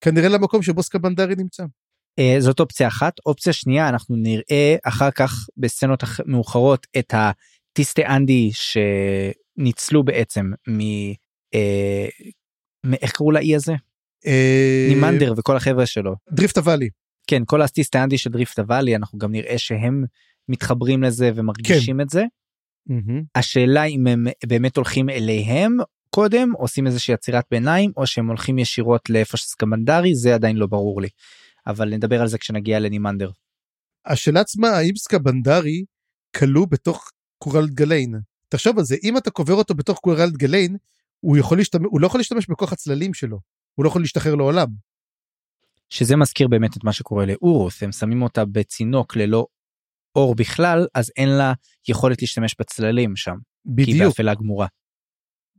כנראה 0.01 0.29
למקום 0.29 0.61
שבו 0.61 0.83
סקבנדרי 0.83 1.35
נמצא. 1.35 1.63
אה, 2.19 2.35
זאת 2.39 2.59
אופציה 2.59 2.87
אחת. 2.87 3.13
אופציה 3.25 3.53
שנייה, 3.53 3.89
אנחנו 3.89 4.15
נראה 4.15 4.75
אחר 4.83 5.11
כך 5.11 5.31
בסצנות 5.57 6.03
מאוחרות 6.25 6.87
את 6.99 7.13
הטיסטה 7.71 8.01
אנדי 8.15 8.49
שניצלו 8.53 10.03
בעצם 10.03 10.51
מ... 10.69 10.79
אה, 11.53 12.07
איך 13.01 13.11
קראו 13.11 13.31
לאי 13.31 13.55
הזה? 13.55 13.73
אה, 14.27 14.87
נימנדר 14.89 15.33
וכל 15.37 15.57
החבר'ה 15.57 15.85
שלו. 15.85 16.15
דריפט 16.31 16.57
הוואלי. 16.57 16.89
כן, 17.27 17.41
כל 17.45 17.61
הטיסטה 17.61 18.03
אנדי 18.03 18.17
של 18.17 18.29
דריפט 18.29 18.59
הוואלי, 18.59 18.95
אנחנו 18.95 19.19
גם 19.19 19.31
נראה 19.31 19.57
שהם 19.57 20.03
מתחברים 20.49 21.03
לזה 21.03 21.31
ומרגישים 21.35 21.95
כן. 21.95 22.01
את 22.01 22.09
זה. 22.09 22.23
מהמם. 22.87 23.23
השאלה 23.35 23.83
אם 23.83 24.07
הם 24.07 24.27
באמת 24.45 24.77
הולכים 24.77 25.09
אליהם 25.09 25.77
קודם 26.09 26.51
עושים 26.57 26.87
איזושהי 26.87 27.13
עצירת 27.13 27.45
ביניים 27.51 27.91
או 27.97 28.07
שהם 28.07 28.27
הולכים 28.27 28.59
ישירות 28.59 29.09
לאיפה 29.09 29.37
שסקבנדרי 29.37 30.15
זה 30.15 30.35
עדיין 30.35 30.55
לא 30.55 30.67
ברור 30.67 31.01
לי. 31.01 31.07
אבל 31.67 31.89
נדבר 31.89 32.21
על 32.21 32.27
זה 32.27 32.37
כשנגיע 32.37 32.79
לנימנדר. 32.79 33.31
השאלה 34.05 34.39
עצמה 34.39 34.69
האם 34.69 34.95
סקבנדרי 34.95 35.85
כלוא 36.35 36.67
בתוך 36.69 37.11
קורלד 37.39 37.73
גליין. 37.73 38.19
תחשוב 38.49 38.77
על 38.77 38.83
זה 38.83 38.95
אם 39.03 39.17
אתה 39.17 39.31
קובר 39.31 39.53
אותו 39.53 39.75
בתוך 39.75 39.99
קורלד 39.99 40.37
גליין 40.37 40.77
הוא 41.19 41.37
יכול 41.37 41.57
להשתמש 41.57 41.85
הוא 41.91 42.01
לא 42.01 42.07
יכול 42.07 42.19
להשתמש 42.19 42.47
בכוח 42.49 42.73
הצללים 42.73 43.13
שלו 43.13 43.39
הוא 43.75 43.83
לא 43.83 43.89
יכול 43.89 44.01
להשתחרר 44.01 44.35
לעולם. 44.35 44.67
שזה 45.89 46.15
מזכיר 46.15 46.47
באמת 46.47 46.77
את 46.77 46.83
מה 46.83 46.93
שקורה 46.93 47.25
לאורוס 47.25 47.83
הם 47.83 47.91
שמים 47.91 48.21
אותה 48.21 48.45
בצינוק 48.45 49.15
ללא 49.15 49.47
אור 50.15 50.35
בכלל 50.35 50.87
אז 50.95 51.11
אין 51.17 51.29
לה 51.29 51.53
יכולת 51.87 52.21
להשתמש 52.21 52.55
בצללים 52.59 53.15
שם 53.15 53.35
כי 53.35 53.83
היא 53.83 53.95
בדיוק 53.95 54.05
באפלה 54.05 54.35
גמורה. 54.35 54.67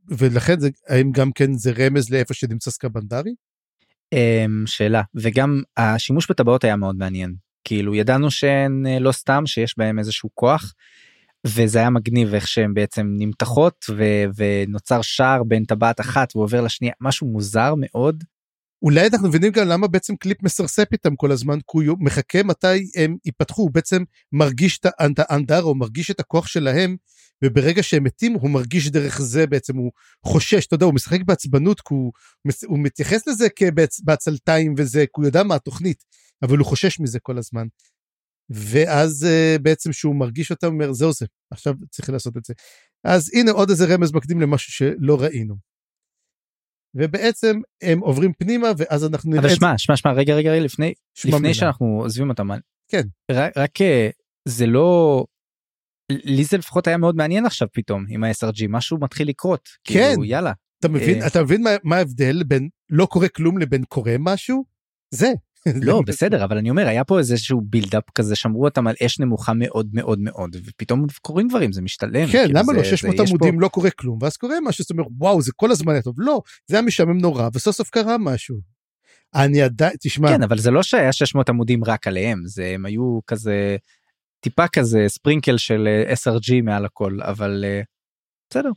ולכן 0.08 0.60
זה 0.60 0.68
האם 0.88 1.12
גם 1.12 1.32
כן 1.32 1.52
זה 1.52 1.72
רמז 1.78 2.10
לאיפה 2.10 2.34
שנמצא 2.34 2.70
סקבנדרי? 2.70 3.34
אמ, 4.12 4.64
שאלה 4.66 5.02
וגם 5.14 5.62
השימוש 5.76 6.30
בטבעות 6.30 6.64
היה 6.64 6.76
מאוד 6.76 6.96
מעניין 6.96 7.34
כאילו 7.64 7.94
ידענו 7.94 8.30
שהן 8.30 8.86
אה, 8.86 8.98
לא 8.98 9.12
סתם 9.12 9.42
שיש 9.46 9.78
בהם 9.78 9.98
איזשהו 9.98 10.30
כוח. 10.34 10.74
וזה 11.46 11.78
היה 11.78 11.90
מגניב 11.90 12.34
איך 12.34 12.48
שהן 12.48 12.74
בעצם 12.74 13.06
נמתחות 13.18 13.84
ו- 13.90 14.24
ונוצר 14.36 15.02
שער 15.02 15.42
בין 15.44 15.64
טבעת 15.64 16.00
אחת 16.00 16.36
ועובר 16.36 16.60
לשנייה 16.60 16.92
משהו 17.00 17.26
מוזר 17.26 17.74
מאוד. 17.76 18.24
אולי 18.82 19.06
אנחנו 19.06 19.28
מבינים 19.28 19.52
גם 19.52 19.68
למה 19.68 19.88
בעצם 19.88 20.16
קליפ 20.16 20.42
מסרספ 20.42 20.92
איתם 20.92 21.16
כל 21.16 21.32
הזמן 21.32 21.58
כי 21.60 21.86
הוא 21.86 21.96
מחכה 22.00 22.42
מתי 22.42 22.90
הם 22.96 23.16
ייפתחו. 23.24 23.62
הוא 23.62 23.70
בעצם 23.70 24.02
מרגיש 24.32 24.78
את 24.78 24.86
האנד- 24.86 25.24
האנדר 25.28 25.62
או 25.62 25.74
מרגיש 25.74 26.10
את 26.10 26.20
הכוח 26.20 26.46
שלהם 26.46 26.96
וברגע 27.44 27.82
שהם 27.82 28.04
מתים 28.04 28.32
הוא 28.32 28.50
מרגיש 28.50 28.90
דרך 28.90 29.20
זה 29.20 29.46
בעצם 29.46 29.76
הוא 29.76 29.90
חושש. 30.26 30.66
אתה 30.66 30.74
יודע 30.74 30.86
הוא 30.86 30.94
משחק 30.94 31.20
בעצבנות 31.26 31.80
כי 31.80 31.94
הוא, 31.94 32.12
הוא 32.66 32.78
מתייחס 32.78 33.26
לזה 33.28 33.48
כבעצלתיים 33.56 34.74
וזה 34.76 35.00
כי 35.00 35.12
הוא 35.16 35.24
יודע 35.24 35.42
מה 35.42 35.54
התוכנית 35.54 36.04
אבל 36.42 36.58
הוא 36.58 36.66
חושש 36.66 37.00
מזה 37.00 37.18
כל 37.22 37.38
הזמן. 37.38 37.66
ואז 38.50 39.26
uh, 39.26 39.62
בעצם 39.62 39.92
שהוא 39.92 40.16
מרגיש 40.16 40.50
אותם 40.50 40.66
הוא 40.66 40.74
אומר 40.74 40.92
זהו 40.92 41.12
זה 41.12 41.26
עכשיו 41.52 41.74
צריך 41.90 42.10
לעשות 42.10 42.36
את 42.36 42.44
זה. 42.44 42.54
אז 43.04 43.30
הנה 43.34 43.50
עוד 43.50 43.70
איזה 43.70 43.94
רמז 43.94 44.12
מקדים 44.12 44.40
למשהו 44.40 44.72
שלא 44.72 45.20
ראינו. 45.20 45.56
ובעצם 46.94 47.60
הם 47.82 47.98
עוברים 47.98 48.32
פנימה 48.32 48.68
ואז 48.78 49.04
אנחנו 49.04 49.30
נראה 49.30 49.42
אבל. 49.42 49.54
שמע 49.54 49.78
שמע 49.78 49.96
שמע 49.96 50.12
רגע 50.12 50.34
רגע 50.34 50.50
רגע, 50.50 50.64
לפני 50.64 50.94
לפני 51.18 51.38
מילה. 51.40 51.54
שאנחנו 51.54 52.00
עוזבים 52.02 52.30
אותם 52.30 52.48
כן. 52.90 53.02
רק, 53.32 53.52
רק 53.56 53.80
אה, 53.80 54.10
זה 54.48 54.66
לא 54.66 55.24
לי 56.12 56.44
זה 56.44 56.56
לפחות 56.56 56.86
היה 56.86 56.96
מאוד 56.96 57.16
מעניין 57.16 57.46
עכשיו 57.46 57.68
פתאום 57.72 58.04
עם 58.08 58.24
ה-SRG 58.24 58.64
משהו 58.68 58.98
מתחיל 59.00 59.28
לקרות 59.28 59.68
כן. 59.84 59.94
כאילו 59.94 60.24
יאללה 60.24 60.52
אתה 60.80 60.88
מבין 60.88 61.22
אה, 61.22 61.26
אתה 61.26 61.42
מבין 61.42 61.62
מה, 61.62 61.70
מה 61.84 61.96
ההבדל 61.96 62.42
בין 62.42 62.68
לא 62.90 63.06
קורה 63.06 63.28
כלום 63.28 63.58
לבין 63.58 63.84
קורה 63.84 64.16
משהו? 64.18 64.64
זה. 65.14 65.32
לא 65.86 66.02
בסדר 66.06 66.44
אבל 66.44 66.58
אני 66.58 66.70
אומר 66.70 66.86
היה 66.86 67.04
פה 67.04 67.18
איזשהו 67.18 67.60
בילדאפ 67.64 68.10
כזה 68.14 68.36
שמרו 68.36 68.64
אותם 68.64 68.86
על 68.86 68.94
אש 69.06 69.20
נמוכה 69.20 69.52
מאוד 69.54 69.88
מאוד 69.92 70.18
מאוד 70.20 70.56
ופתאום 70.64 71.06
קורים 71.22 71.48
דברים 71.48 71.72
זה 71.72 71.82
משתלם 71.82 72.26
כן 72.26 72.44
כאילו, 72.46 72.58
למה 72.58 72.64
זה- 72.64 72.72
לא 72.72 72.78
זה- 72.78 72.84
600 72.84 73.14
יש 73.14 73.20
פה- 73.20 73.26
עמודים 73.28 73.60
לא 73.60 73.68
קורה 73.68 73.90
כלום 73.90 74.18
ואז 74.22 74.36
קורה 74.36 74.54
משהו 74.64 74.82
זאת 74.82 74.90
אומרת 74.90 75.06
וואו 75.18 75.42
זה 75.42 75.52
כל 75.56 75.70
הזמן 75.70 75.92
היה 75.92 76.02
טוב 76.02 76.14
לא 76.18 76.40
זה 76.66 76.76
היה 76.76 76.82
משעמם 76.82 77.18
נורא 77.18 77.48
וסוף 77.54 77.76
סוף 77.76 77.90
קרה 77.90 78.18
משהו. 78.18 78.56
אני 79.34 79.62
עדיין 79.62 79.92
תשמע 80.00 80.28
כן 80.28 80.42
אבל 80.42 80.58
זה 80.58 80.70
לא 80.70 80.82
שהיה 80.82 81.12
600 81.12 81.48
עמודים 81.48 81.84
רק 81.84 82.06
עליהם 82.06 82.42
זה 82.46 82.66
הם 82.66 82.86
היו 82.86 83.18
כזה 83.26 83.76
טיפה 84.40 84.68
כזה 84.68 85.04
ספרינקל 85.08 85.56
של 85.56 85.88
אה, 85.88 86.12
SRG 86.12 86.62
מעל 86.64 86.84
הכל 86.84 87.18
אבל 87.22 87.64
אה, 87.66 87.80
בסדר 88.50 88.70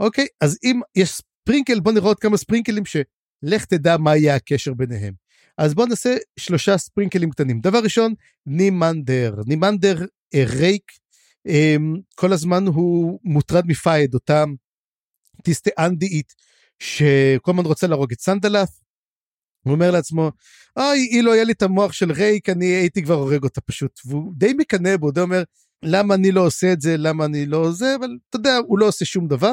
אוקיי 0.00 0.26
אז 0.40 0.58
אם 0.64 0.80
יש 0.96 1.10
ספרינקל 1.10 1.80
בוא 1.80 1.92
נראה 1.92 2.06
עוד 2.06 2.18
כמה 2.20 2.36
ספרינקלים 2.36 2.84
שלך 2.84 3.64
תדע 3.64 3.96
מה 3.96 4.16
יהיה 4.16 4.34
הקשר 4.34 4.74
ביניהם. 4.74 5.21
אז 5.58 5.74
בוא 5.74 5.86
נעשה 5.86 6.16
שלושה 6.38 6.78
ספרינקלים 6.78 7.30
קטנים 7.30 7.60
דבר 7.60 7.78
ראשון 7.78 8.14
נימנדר 8.46 9.34
נימנדר 9.46 10.04
רייק 10.34 10.92
אה, 11.48 11.76
כל 12.14 12.32
הזמן 12.32 12.66
הוא 12.66 13.20
מוטרד 13.24 13.66
מפייד 13.66 14.14
אותה 14.14 14.44
טיסטה 15.42 15.70
אנדאית 15.78 16.34
שכל 16.78 17.50
הזמן 17.52 17.64
רוצה 17.64 17.86
להרוג 17.86 18.12
את 18.12 18.20
סנדלת. 18.20 18.68
הוא 19.64 19.74
אומר 19.74 19.90
לעצמו 19.90 20.30
אוי 20.76 21.08
אילו 21.10 21.32
היה 21.32 21.44
לי 21.44 21.52
את 21.52 21.62
המוח 21.62 21.92
של 21.92 22.12
רייק 22.12 22.48
אני 22.48 22.66
הייתי 22.66 23.02
כבר 23.02 23.14
הורג 23.14 23.44
אותה 23.44 23.60
פשוט 23.60 24.00
והוא 24.06 24.32
די 24.36 24.52
מקנא 24.56 24.96
בו 24.96 25.06
הוא 25.06 25.12
די 25.12 25.20
אומר 25.20 25.42
למה 25.82 26.14
אני 26.14 26.32
לא 26.32 26.46
עושה 26.46 26.72
את 26.72 26.80
זה 26.80 26.96
למה 26.96 27.24
אני 27.24 27.46
לא 27.46 27.72
זה 27.72 27.94
אבל 27.94 28.18
אתה 28.28 28.36
יודע 28.36 28.56
הוא 28.66 28.78
לא 28.78 28.88
עושה 28.88 29.04
שום 29.04 29.28
דבר. 29.28 29.52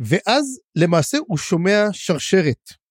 ואז 0.00 0.60
למעשה 0.76 1.18
הוא 1.26 1.38
שומע 1.38 1.86
שרשרת. 1.92 2.85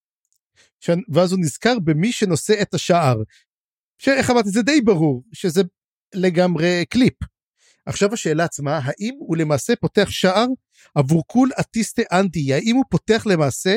ואז 1.13 1.31
הוא 1.31 1.39
נזכר 1.39 1.79
במי 1.79 2.11
שנושא 2.11 2.61
את 2.61 2.73
השער. 2.73 3.17
שאיך 3.97 4.29
אמרתי 4.29 4.49
זה 4.49 4.61
די 4.61 4.81
ברור 4.81 5.23
שזה 5.33 5.61
לגמרי 6.15 6.85
קליפ. 6.89 7.13
עכשיו 7.85 8.13
השאלה 8.13 8.43
עצמה 8.43 8.79
האם 8.83 9.15
הוא 9.19 9.37
למעשה 9.37 9.75
פותח 9.75 10.09
שער 10.09 10.45
עבור 10.95 11.23
כל 11.27 11.49
הטיסטה 11.59 12.01
אנדי 12.11 12.53
האם 12.53 12.75
הוא 12.75 12.83
פותח 12.89 13.23
למעשה 13.25 13.75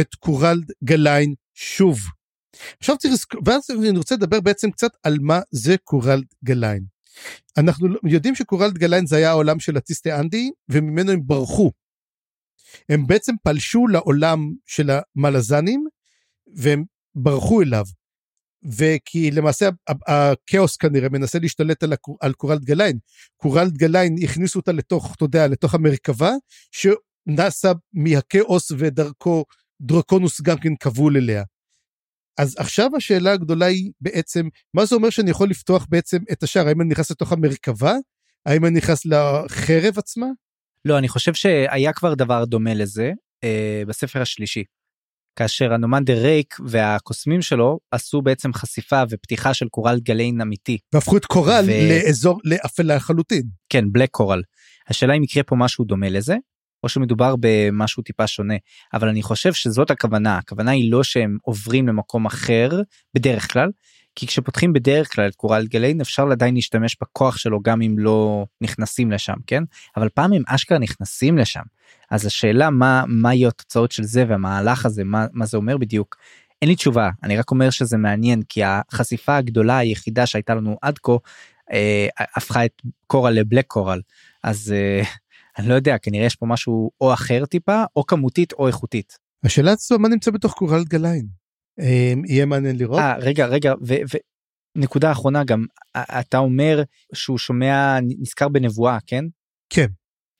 את 0.00 0.14
קורלד 0.14 0.70
גליין 0.84 1.34
שוב. 1.54 1.98
עכשיו 2.78 2.98
צריך 2.98 3.14
לזכור 3.14 3.40
ואז 3.46 3.70
אני 3.70 3.98
רוצה 3.98 4.14
לדבר 4.14 4.40
בעצם 4.40 4.70
קצת 4.70 4.90
על 5.02 5.18
מה 5.20 5.40
זה 5.50 5.76
קורלד 5.84 6.24
גליין. 6.44 6.84
אנחנו 7.58 7.88
יודעים 8.04 8.34
שקורלד 8.34 8.78
גליין 8.78 9.06
זה 9.06 9.16
היה 9.16 9.30
העולם 9.30 9.60
של 9.60 9.78
הטיסטה 9.78 10.20
אנדי 10.20 10.50
וממנו 10.68 11.12
הם 11.12 11.20
ברחו. 11.26 11.72
הם 12.88 13.06
בעצם 13.06 13.32
פלשו 13.42 13.86
לעולם 13.86 14.38
של 14.66 14.90
המלזנים 14.90 15.86
והם 16.56 16.84
ברחו 17.14 17.62
אליו. 17.62 17.84
וכי 18.64 19.30
למעשה 19.30 19.68
הכאוס 20.06 20.76
כנראה 20.76 21.08
מנסה 21.08 21.38
להשתלט 21.38 21.82
על, 21.82 21.92
הקור, 21.92 22.16
על 22.20 22.32
קורלד 22.32 22.64
גליין. 22.64 22.98
קורלד 23.36 23.76
גליין 23.76 24.16
הכניסו 24.24 24.58
אותה 24.58 24.72
לתוך, 24.72 25.14
אתה 25.16 25.24
יודע, 25.24 25.46
לתוך 25.46 25.74
המרכבה, 25.74 26.32
שנסה 26.72 27.72
מהכאוס 27.92 28.72
ודרכו 28.78 29.44
דרקונוס 29.80 30.40
גם 30.40 30.56
כן 30.58 30.76
כבול 30.76 31.16
אליה. 31.16 31.42
אז 32.38 32.56
עכשיו 32.58 32.90
השאלה 32.96 33.32
הגדולה 33.32 33.66
היא 33.66 33.90
בעצם, 34.00 34.48
מה 34.74 34.86
זה 34.86 34.94
אומר 34.94 35.10
שאני 35.10 35.30
יכול 35.30 35.50
לפתוח 35.50 35.86
בעצם 35.88 36.18
את 36.32 36.42
השער? 36.42 36.68
האם 36.68 36.80
אני 36.80 36.88
נכנס 36.88 37.10
לתוך 37.10 37.32
המרכבה? 37.32 37.94
האם 38.46 38.64
אני 38.64 38.78
נכנס 38.78 39.06
לחרב 39.06 39.98
עצמה? 39.98 40.26
לא 40.84 40.98
אני 40.98 41.08
חושב 41.08 41.34
שהיה 41.34 41.92
כבר 41.92 42.14
דבר 42.14 42.44
דומה 42.44 42.74
לזה 42.74 43.12
אה, 43.44 43.82
בספר 43.86 44.22
השלישי. 44.22 44.64
כאשר 45.38 45.72
אנומנדר 45.72 46.22
רייק 46.22 46.56
והקוסמים 46.66 47.42
שלו 47.42 47.78
עשו 47.90 48.22
בעצם 48.22 48.52
חשיפה 48.52 49.02
ופתיחה 49.10 49.54
של 49.54 49.68
קורל 49.68 49.98
גליין 50.02 50.40
אמיתי 50.40 50.78
והפכו 50.92 51.16
את 51.16 51.26
קורל 51.26 51.64
ו- 51.66 51.88
לאזור, 51.88 52.40
לאפלה 52.44 52.96
לחלוטין. 52.96 53.42
כן 53.68 53.84
Black 53.92 54.10
Coral. 54.10 54.42
השאלה 54.88 55.14
אם 55.14 55.22
יקרה 55.22 55.42
פה 55.42 55.56
משהו 55.56 55.84
דומה 55.84 56.08
לזה 56.08 56.36
או 56.82 56.88
שמדובר 56.88 57.34
במשהו 57.40 58.02
טיפה 58.02 58.26
שונה 58.26 58.54
אבל 58.94 59.08
אני 59.08 59.22
חושב 59.22 59.52
שזאת 59.52 59.90
הכוונה 59.90 60.38
הכוונה 60.38 60.70
היא 60.70 60.92
לא 60.92 61.02
שהם 61.02 61.38
עוברים 61.42 61.88
למקום 61.88 62.26
אחר 62.26 62.68
בדרך 63.14 63.52
כלל 63.52 63.68
כי 64.14 64.26
כשפותחים 64.26 64.72
בדרך 64.72 65.14
כלל 65.14 65.28
את 65.28 65.34
קורל 65.34 65.66
גליין 65.66 66.00
אפשר 66.00 66.30
עדיין 66.30 66.54
להשתמש 66.54 66.96
בכוח 67.00 67.36
שלו 67.36 67.60
גם 67.62 67.82
אם 67.82 67.98
לא 67.98 68.46
נכנסים 68.60 69.10
לשם 69.10 69.36
כן 69.46 69.62
אבל 69.96 70.08
פעם 70.08 70.32
הם 70.32 70.42
אשכרה 70.46 70.78
נכנסים 70.78 71.38
לשם 71.38 71.62
אז 72.10 72.26
השאלה 72.26 72.70
מה 72.70 73.04
מה 73.06 73.34
יהיו 73.34 73.48
התוצאות 73.48 73.92
של 73.92 74.02
זה 74.02 74.24
והמהלך 74.28 74.86
הזה 74.86 75.04
מה 75.04 75.26
מה 75.32 75.46
זה 75.46 75.56
אומר 75.56 75.76
בדיוק. 75.76 76.16
אין 76.62 76.68
לי 76.68 76.76
תשובה 76.76 77.10
אני 77.22 77.36
רק 77.36 77.50
אומר 77.50 77.70
שזה 77.70 77.96
מעניין 77.96 78.42
כי 78.48 78.60
החשיפה 78.64 79.36
הגדולה 79.36 79.78
היחידה 79.78 80.26
שהייתה 80.26 80.54
לנו 80.54 80.76
עד 80.82 80.98
כה 80.98 81.12
אה, 81.72 82.06
הפכה 82.36 82.64
את 82.64 82.82
קורל 83.06 83.32
לבלק 83.32 83.66
קורל 83.66 84.00
אז 84.44 84.74
אה, 84.76 85.02
אני 85.58 85.68
לא 85.68 85.74
יודע 85.74 85.98
כנראה 85.98 86.26
יש 86.26 86.36
פה 86.36 86.46
משהו 86.46 86.90
או 87.00 87.12
אחר 87.12 87.44
טיפה 87.46 87.84
או 87.96 88.06
כמותית 88.06 88.52
או 88.52 88.66
איכותית. 88.66 89.18
השאלה 89.44 89.72
עצמה 89.72 89.98
מה 89.98 90.08
נמצא 90.08 90.30
בתוך 90.30 90.52
קורל 90.52 90.84
גליין? 90.84 91.37
אה, 91.80 92.12
יהיה 92.26 92.46
מעניין 92.46 92.76
לראות. 92.76 92.98
אה 92.98 93.16
רגע 93.18 93.46
רגע 93.46 93.74
ונקודה 94.76 95.12
אחרונה 95.12 95.44
גם 95.44 95.64
אתה 95.96 96.38
אומר 96.38 96.82
שהוא 97.14 97.38
שומע 97.38 97.98
נזכר 98.02 98.48
בנבואה 98.48 98.98
כן? 99.06 99.24
כן. 99.70 99.86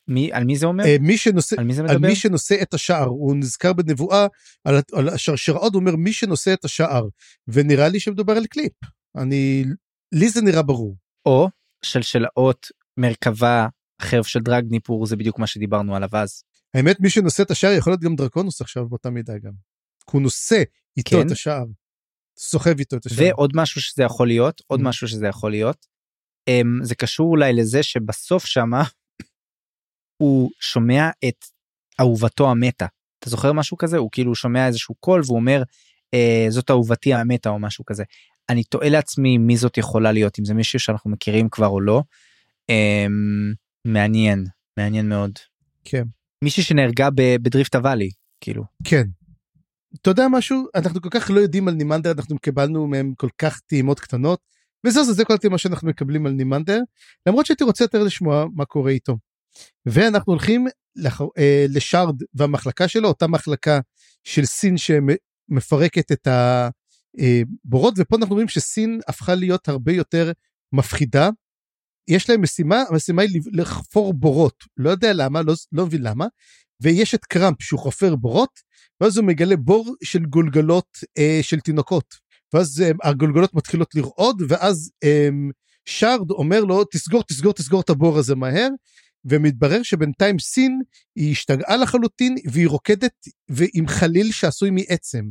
מי 0.09 0.33
על 0.33 0.45
מי 0.45 0.57
זה 0.57 0.67
אומר? 0.67 0.85
אה, 0.85 0.97
מי 1.01 1.19
שנושא, 1.19 1.57
על 1.59 1.65
מי 1.65 1.75
זה 1.75 1.83
על 1.83 1.89
מדבר? 1.89 2.09
מי 2.09 2.17
שנושא 2.17 2.63
את 2.63 2.75
השער, 2.75 3.07
הוא 3.07 3.37
נזכר 3.37 3.73
בנבואה 3.73 4.27
על, 4.65 4.75
על 4.93 5.09
השרשראות, 5.09 5.75
הוא 5.75 5.81
אומר 5.81 5.97
מי 5.97 6.13
שנושא 6.13 6.53
את 6.53 6.65
השער, 6.65 7.09
ונראה 7.49 7.89
לי 7.89 8.01
שמדובר 8.01 8.33
על 8.33 8.47
קליפ. 8.47 8.73
אני, 9.17 9.65
לי 10.13 10.29
זה 10.29 10.43
נראה 10.43 10.63
ברור. 10.63 10.97
או 11.27 11.49
שלשלאות 11.85 12.67
מרכבה 12.97 13.67
חרב 14.03 14.25
של 14.25 14.41
דרגניפור 14.41 15.07
זה 15.07 15.17
בדיוק 15.17 15.39
מה 15.39 15.47
שדיברנו 15.47 15.97
עליו 15.97 16.09
אז. 16.13 16.43
האמת, 16.75 17.01
מי 17.01 17.11
שנושא 17.11 17.43
את 17.43 17.51
השער 17.51 17.73
יכול 17.73 17.91
להיות 17.91 18.01
גם 18.01 18.17
דרקונוס 18.17 18.61
עכשיו 18.61 18.89
באותה 18.89 19.11
מידה 19.11 19.39
גם. 19.39 19.53
כי 20.11 20.17
הוא 20.17 20.23
נושא 20.23 20.63
איתו 20.99 21.11
כן. 21.11 21.27
את 21.27 21.33
השער. 21.33 21.65
סוחב 22.39 22.79
איתו 22.79 22.97
את 22.97 23.07
השער. 23.07 23.27
ועוד 23.27 23.51
משהו 23.55 23.81
שזה 23.81 24.03
יכול 24.03 24.27
להיות 24.27 24.63
עוד 24.67 24.81
Mm. 24.81 24.85
משהו 24.85 25.09
שזה 25.09 25.27
יכול 25.27 25.51
להיות. 25.51 25.87
אמ, 26.49 26.79
זה 26.83 26.95
קשור 26.95 27.31
אולי 27.31 27.53
לזה 27.53 27.83
שבסוף 27.83 28.47
שמה 28.47 28.83
הוא 30.23 30.51
שומע 30.61 31.11
את 31.29 31.45
אהובתו 32.01 32.51
המתה. 32.51 32.87
אתה 33.19 33.31
זוכר 33.31 33.53
משהו 33.53 33.77
כזה 33.77 33.97
הוא 33.97 34.09
כאילו 34.13 34.35
שומע 34.35 34.67
איזשהו 34.67 34.95
קול 34.95 35.23
והוא 35.27 35.37
אומר 35.39 35.63
אה, 36.15 36.47
זאת 36.49 36.71
אהובתי 36.71 37.15
המתה 37.15 37.49
או 37.49 37.59
משהו 37.59 37.85
כזה. 37.85 38.05
אני 38.49 38.65
תוהה 38.65 38.89
לעצמי 38.89 39.39
מי 39.39 39.57
זאת 39.57 39.79
יכולה 39.79 40.13
להיות 40.13 40.39
אם 40.39 40.45
זה 40.45 40.55
מישהו 40.55 40.81
שאנחנו 40.81 41.11
מכירים 41.11 41.49
כבר 41.49 41.67
או 41.67 41.81
לא. 41.81 42.03
אמ, 42.69 43.53
מעניין 43.85 44.45
מעניין 44.77 45.09
מאוד. 45.09 45.31
כן. 45.85 46.03
מישהי 46.45 46.63
שנהרגה 46.63 47.09
בדריפט 47.15 47.75
הוואלי 47.75 48.11
כאילו. 48.41 48.65
כן. 48.85 49.05
אתה 49.95 50.11
יודע 50.11 50.29
משהו? 50.29 50.67
אנחנו 50.75 51.03
כל 51.03 51.09
כך 51.11 51.31
לא 51.31 51.41
יודעים 51.41 51.69
על 51.69 51.75
נימנדר, 51.75 52.13
אנחנו 52.13 52.39
קיבלנו 52.39 52.87
מהם 52.87 53.15
כל 53.17 53.29
כך 53.39 53.61
טעימות 53.61 54.01
קטנות, 54.01 54.41
וזהו 54.87 55.05
זה, 55.05 55.13
זה 55.13 55.25
כל 55.25 55.35
מה 55.51 55.59
שאנחנו 55.59 55.89
מקבלים 55.89 56.27
על 56.27 56.33
נימנדר, 56.33 56.81
למרות 57.27 57.47
שהייתי 57.47 57.65
רוצה 57.65 57.85
יותר 57.85 58.03
לשמוע 58.03 58.47
מה 58.55 58.65
קורה 58.65 58.91
איתו. 58.91 59.17
ואנחנו 59.87 60.33
הולכים 60.33 60.67
לח... 60.97 61.21
אה, 61.39 61.67
לשארד 61.69 62.17
והמחלקה 62.35 62.89
שלו, 62.89 63.09
אותה 63.09 63.27
מחלקה 63.27 63.81
של 64.25 64.45
סין 64.45 64.75
שמפרקת 64.77 66.13
את 66.13 66.29
הבורות, 66.29 67.95
ופה 67.97 68.17
אנחנו 68.17 68.35
רואים 68.35 68.49
שסין 68.49 69.01
הפכה 69.09 69.35
להיות 69.35 69.69
הרבה 69.69 69.93
יותר 69.93 70.33
מפחידה. 70.73 71.31
יש 72.09 72.31
להם 72.31 72.43
משימה, 72.43 72.83
המשימה 72.89 73.23
היא 73.23 73.43
לחפור 73.53 74.15
בורות, 74.15 74.65
לא 74.77 74.91
יודע 74.91 75.13
למה, 75.13 75.43
לא, 75.43 75.55
לא 75.73 75.87
מבין 75.87 76.03
למה, 76.03 76.27
ויש 76.83 77.15
את 77.15 77.25
קראמפ 77.25 77.63
שהוא 77.63 77.81
חופר 77.81 78.17
בורות, 78.17 78.61
ואז 79.01 79.17
הוא 79.17 79.27
מגלה 79.27 79.57
בור 79.57 79.95
של 80.03 80.25
גולגלות 80.25 80.99
אה, 81.19 81.39
של 81.43 81.61
תינוקות. 81.61 82.15
ואז 82.55 82.83
אה, 82.83 83.11
הגולגלות 83.11 83.55
מתחילות 83.55 83.95
לרעוד, 83.95 84.43
ואז 84.49 84.91
אה, 85.05 85.29
שארד 85.85 86.31
אומר 86.31 86.61
לו, 86.61 86.85
תסגור, 86.85 87.23
תסגור, 87.23 87.53
תסגור 87.53 87.81
את 87.81 87.91
הבור 87.91 88.19
הזה 88.19 88.35
מהר, 88.35 88.69
ומתברר 89.25 89.83
שבינתיים 89.83 90.39
סין 90.39 90.83
היא 91.17 91.33
השתגעה 91.33 91.77
לחלוטין, 91.77 92.35
והיא 92.53 92.69
רוקדת 92.69 93.15
עם 93.75 93.89
חליל 93.89 94.33
שעשוי 94.33 94.71
מעצם. 94.71 95.25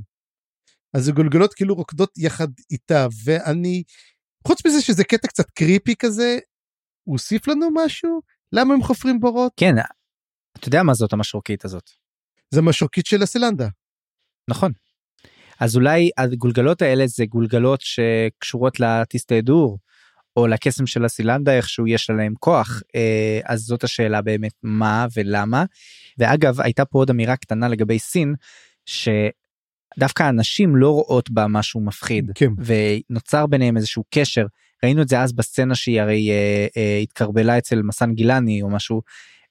אז 0.94 1.08
הגולגלות 1.08 1.54
כאילו 1.54 1.76
רוקדות 1.76 2.18
יחד 2.18 2.48
איתה, 2.72 3.08
ואני, 3.26 3.84
חוץ 4.48 4.66
מזה 4.66 4.82
שזה 4.82 5.04
קטע 5.04 5.28
קצת 5.28 5.50
קריפי 5.50 5.96
כזה, 5.96 6.38
הוא 7.04 7.14
הוסיף 7.14 7.48
לנו 7.48 7.68
משהו? 7.74 8.22
למה 8.52 8.74
הם 8.74 8.84
חופרים 8.84 9.20
בורות? 9.20 9.52
כן 9.58 9.76
אתה 10.60 10.68
יודע 10.68 10.84
מה 10.84 10.94
זאת 10.94 11.14
המשרוקית 11.14 11.66
הזאת. 11.66 11.90
זה 12.50 12.62
משרוקית 12.62 13.06
של 13.06 13.24
הסלנדה. 13.24 13.68
נכון. 14.50 14.72
אז 15.60 15.76
אולי 15.76 16.10
הגולגלות 16.18 16.82
האלה 16.82 17.08
זה 17.08 17.26
גולגלות 17.26 17.82
שקשורות 17.82 18.80
לטיסטאדור 18.80 19.78
או 20.36 20.48
לקסם 20.48 20.88
של 20.88 21.06
הסילנדה 21.06 21.58
איכשהו 21.58 21.88
יש 21.88 22.10
עליהם 22.10 22.34
כוח 22.40 22.82
אה, 22.96 23.40
אז 23.46 23.60
זאת 23.60 23.84
השאלה 23.84 24.22
באמת 24.22 24.54
מה 24.64 25.06
ולמה. 25.16 25.66
ואגב 26.18 26.62
הייתה 26.62 26.86
פה 26.86 27.00
עוד 27.00 27.10
אמירה 27.10 27.36
קטנה 27.36 27.68
לגבי 27.68 28.00
סין 28.00 28.36
שדווקא 28.86 30.24
הנשים 30.24 30.76
לא 30.76 30.90
רואות 30.90 31.30
בה 31.30 31.48
משהו 31.48 31.82
מפחיד 31.82 32.32
כן. 32.36 32.50
ונוצר 32.58 33.46
ביניהם 33.46 33.78
איזשהו 33.78 34.04
קשר 34.14 34.46
ראינו 34.84 35.02
את 35.02 35.08
זה 35.08 35.22
אז 35.22 35.34
בסצנה 35.34 35.76
שהיא 35.76 36.02
הרי 36.02 36.30
אה, 36.30 36.68
אה, 36.78 36.98
התקרבלה 36.98 37.58
אצל 37.58 37.82
מסן 37.82 38.14
גילני 38.14 38.62
או 38.62 38.70
משהו 38.70 39.02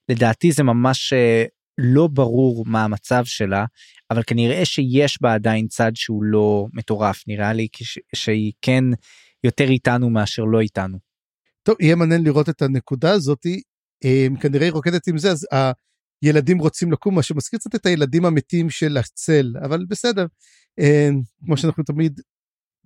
לדעתי 0.08 0.52
זה 0.52 0.62
ממש 0.62 1.12
אה, 1.12 1.44
לא 1.78 2.06
ברור 2.06 2.64
מה 2.66 2.84
המצב 2.84 3.24
שלה 3.24 3.64
אבל 4.10 4.22
כנראה 4.22 4.64
שיש 4.64 5.18
בה 5.22 5.34
עדיין 5.34 5.66
צד 5.68 5.92
שהוא 5.94 6.24
לא 6.24 6.66
מטורף 6.72 7.22
נראה 7.26 7.52
לי 7.52 7.68
שהיא 8.14 8.52
כן 8.62 8.84
יותר 9.44 9.64
איתנו 9.64 10.10
מאשר 10.10 10.42
לא 10.44 10.60
איתנו. 10.60 10.98
טוב, 11.62 11.76
יהיה 11.80 11.96
מעניין 11.96 12.24
לראות 12.24 12.48
את 12.48 12.62
הנקודה 12.62 13.12
הזאתי. 13.12 13.62
אה, 14.04 14.26
כנראה 14.40 14.64
היא 14.64 14.72
רוקדת 14.72 15.08
עם 15.08 15.18
זה, 15.18 15.30
אז 15.30 15.46
הילדים 16.22 16.58
רוצים 16.58 16.92
לקום, 16.92 17.14
מה 17.14 17.22
שמזכיר 17.22 17.58
קצת 17.58 17.74
את 17.74 17.86
הילדים 17.86 18.24
המתים 18.24 18.70
של 18.70 18.96
הצל, 18.96 19.52
אבל 19.64 19.84
בסדר. 19.88 20.26
אה, 20.80 21.08
כמו 21.46 21.56
שאנחנו 21.56 21.84
תמיד, 21.84 22.20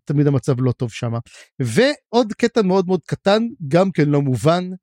תמיד 0.04 0.26
המצב 0.26 0.60
לא 0.60 0.72
טוב 0.72 0.90
שם. 0.92 1.12
ועוד 1.60 2.32
קטע 2.32 2.62
מאוד 2.62 2.86
מאוד 2.86 3.00
קטן, 3.06 3.42
גם 3.68 3.90
כן 3.90 4.08
לא 4.08 4.22
מובן, 4.22 4.70
אה, 4.72 4.76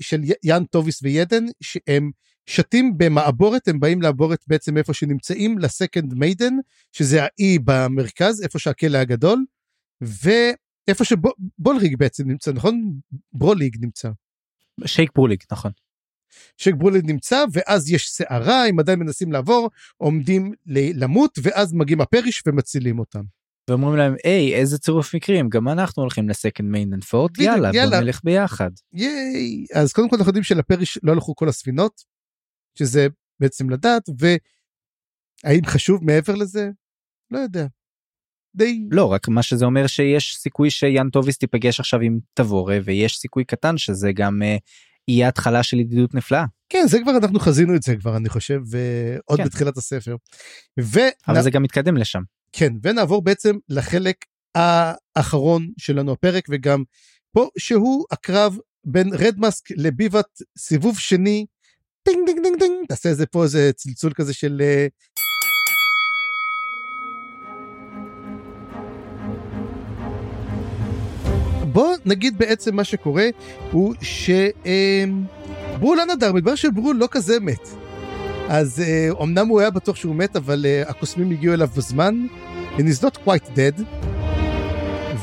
של 0.00 0.24
י- 0.24 0.32
יאן 0.42 0.64
טוביס 0.64 1.02
וידן, 1.02 1.44
שהם 1.60 2.10
שתים 2.46 2.98
במעבורת, 2.98 3.68
הם 3.68 3.80
באים 3.80 4.02
לעבורת 4.02 4.44
בעצם 4.46 4.76
איפה 4.76 4.94
שנמצאים, 4.94 5.58
לסקנד 5.58 6.14
מיידן, 6.14 6.54
שזה 6.92 7.22
האי 7.22 7.58
במרכז, 7.64 8.42
איפה 8.42 8.58
שהכלא 8.58 8.98
הגדול, 8.98 9.44
ואיפה 10.00 11.04
שבולריג 11.04 11.96
בעצם 11.98 12.28
נמצא, 12.28 12.52
נכון? 12.52 12.98
ברוליג 13.32 13.76
נמצא. 13.80 14.10
שייק 14.86 15.10
ברוליג 15.14 15.42
נכון. 15.52 15.72
שברוליג 16.56 17.10
נמצא, 17.10 17.44
ואז 17.52 17.90
יש 17.90 18.10
סערה, 18.10 18.66
הם 18.66 18.78
עדיין 18.78 18.98
מנסים 18.98 19.32
לעבור, 19.32 19.70
עומדים 19.96 20.52
למות, 20.66 21.38
ואז 21.42 21.74
מגיעים 21.74 22.00
הפריש 22.00 22.42
ומצילים 22.46 22.98
אותם. 22.98 23.22
ואומרים 23.68 23.96
להם 23.96 24.14
היי 24.24 24.54
איזה 24.54 24.78
צירוף 24.78 25.14
מקרים 25.14 25.48
גם 25.48 25.68
אנחנו 25.68 26.02
הולכים 26.02 26.28
ל 26.28 26.34
Second 26.34 26.70
Maiden 26.70 27.00
Fort 27.00 27.30
בדיוק, 27.30 27.54
יאללה 27.74 27.90
בוא. 27.90 28.00
נלך 28.00 28.20
ביחד. 28.24 28.70
ייי! 28.92 29.64
אז 29.74 29.92
קודם 29.92 30.08
כל 30.08 30.16
אנחנו 30.16 30.30
יודעים 30.30 30.44
שלפריש 30.44 30.98
לא 31.02 31.12
הלכו 31.12 31.34
כל 31.34 31.48
הספינות, 31.48 32.04
שזה 32.78 33.06
בעצם 33.40 33.70
לדעת, 33.70 34.02
והאם 34.18 35.64
חשוב 35.66 36.04
מעבר 36.04 36.34
לזה? 36.34 36.70
לא 37.30 37.38
יודע. 37.38 37.66
די... 38.54 38.88
לא 38.90 39.12
רק 39.12 39.28
מה 39.28 39.42
שזה 39.42 39.64
אומר 39.64 39.86
שיש 39.86 40.36
סיכוי 40.36 40.70
שיאן 40.70 41.10
טוביס 41.10 41.38
תיפגש 41.38 41.80
עכשיו 41.80 42.00
עם 42.00 42.18
תבורה 42.34 42.78
ויש 42.84 43.18
סיכוי 43.18 43.44
קטן 43.44 43.78
שזה 43.78 44.12
גם 44.12 44.42
אה, 44.42 44.56
יהיה 45.08 45.28
התחלה 45.28 45.62
של 45.62 45.80
ידידות 45.80 46.14
נפלאה. 46.14 46.44
כן, 46.68 46.84
זה 46.88 46.98
כבר 47.02 47.16
אנחנו 47.16 47.40
חזינו 47.40 47.76
את 47.76 47.82
זה 47.82 47.96
כבר, 47.96 48.16
אני 48.16 48.28
חושב, 48.28 48.60
אה, 48.74 49.16
עוד 49.24 49.38
כן. 49.38 49.44
בתחילת 49.44 49.76
הספר. 49.76 50.16
ו... 50.80 51.00
אבל 51.28 51.42
זה 51.42 51.50
גם 51.50 51.62
מתקדם 51.62 51.96
לשם. 51.96 52.22
כן, 52.52 52.72
ונעבור 52.82 53.22
בעצם 53.22 53.56
לחלק 53.68 54.16
האחרון 54.54 55.68
שלנו 55.78 56.12
הפרק, 56.12 56.46
וגם 56.50 56.82
פה, 57.32 57.48
שהוא 57.58 58.04
הקרב 58.10 58.58
בין 58.84 59.10
רדמאסק 59.12 59.64
לביבת, 59.70 60.26
סיבוב 60.58 60.98
שני, 60.98 61.46
טינג 62.02 62.18
דינג 62.26 62.42
דינג 62.42 62.58
דינג, 62.58 62.86
תעשה 62.88 63.08
איזה 63.08 63.26
פה 63.26 63.42
איזה 63.42 63.70
צלצול 63.76 64.12
כזה 64.12 64.34
של... 64.34 64.62
נגיד 72.08 72.38
בעצם 72.38 72.76
מה 72.76 72.84
שקורה 72.84 73.28
הוא 73.72 73.94
שברול 74.00 76.00
הנדר, 76.00 76.32
מתברר 76.32 76.54
שברול 76.54 76.96
לא 76.96 77.08
כזה 77.10 77.40
מת. 77.40 77.68
אז 78.48 78.82
uh, 78.82 79.22
אמנם 79.22 79.48
הוא 79.48 79.60
היה 79.60 79.70
בטוח 79.70 79.96
שהוא 79.96 80.14
מת, 80.14 80.36
אבל 80.36 80.66
uh, 80.86 80.90
הקוסמים 80.90 81.30
הגיעו 81.30 81.54
אליו 81.54 81.68
בזמן, 81.76 82.26
and 82.76 82.80
he's 82.80 83.04
not 83.04 83.18
quite 83.26 83.56
dead, 83.56 83.82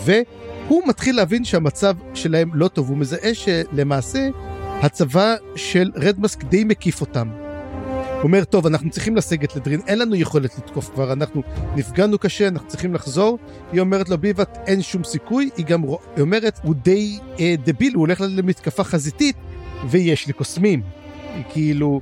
והוא 0.06 0.88
מתחיל 0.88 1.16
להבין 1.16 1.44
שהמצב 1.44 1.96
שלהם 2.14 2.50
לא 2.54 2.68
טוב, 2.68 2.90
הוא 2.90 2.98
מזהה 2.98 3.34
שלמעשה 3.34 4.28
הצבא 4.82 5.36
של 5.56 5.92
רדמאסק 5.96 6.44
די 6.44 6.64
מקיף 6.64 7.02
אותם. 7.02 7.45
אומר, 8.24 8.44
טוב, 8.44 8.66
אנחנו 8.66 8.90
צריכים 8.90 9.16
לסגת 9.16 9.56
לדרין, 9.56 9.82
אין 9.88 10.00
לנו 10.00 10.16
יכולת 10.16 10.58
לתקוף 10.58 10.90
כבר, 10.94 11.14
אנחנו 11.14 11.44
נפגענו 11.76 12.18
קשה, 12.18 12.48
אנחנו 12.48 12.68
צריכים 12.68 12.94
לחזור. 12.94 13.40
היא 13.72 13.80
אומרת 13.82 14.10
לו, 14.10 14.18
ביבת, 14.18 14.58
אין 14.68 14.82
שום 14.82 15.04
סיכוי, 15.04 15.50
היא 15.58 15.66
גם 15.66 15.82
רוא- 15.82 15.98
היא 16.16 16.22
אומרת, 16.22 16.60
הוא 16.64 16.76
די 16.76 17.20
אה, 17.40 17.56
דביל, 17.66 17.94
הוא 17.96 18.02
הולך 18.02 18.22
למתקפה 18.30 18.84
חזיתית, 18.84 19.36
ויש 19.90 20.28
לי 20.28 20.34
קוסמים. 20.34 20.82
היא 21.36 21.44
כאילו, 21.50 22.02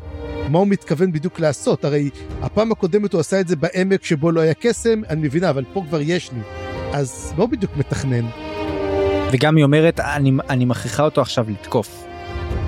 מה 0.50 0.60
הוא 0.60 0.68
מתכוון 0.68 1.12
בדיוק 1.12 1.40
לעשות? 1.40 1.86
הרי 1.86 2.10
הפעם 2.42 2.72
הקודמת 2.72 3.14
הוא 3.14 3.20
עשה 3.20 3.40
את 3.40 3.48
זה 3.48 3.56
בעמק 3.56 4.04
שבו 4.04 4.32
לא 4.32 4.42
היה 4.42 4.54
קסם, 4.54 5.02
אני 5.10 5.22
מבינה, 5.22 5.50
אבל 5.50 5.64
פה 5.74 5.84
כבר 5.88 6.02
יש 6.02 6.32
לי. 6.32 6.40
אז 6.94 7.34
מה 7.38 7.44
הוא 7.44 7.50
בדיוק 7.50 7.78
מתכנן? 7.78 8.26
וגם 9.32 9.56
היא 9.56 9.64
אומרת 9.66 10.00
אני 10.00 10.32
אני 10.50 10.66
מכריחה 10.66 11.04
אותו 11.04 11.22
עכשיו 11.22 11.46
לתקוף. 11.50 12.04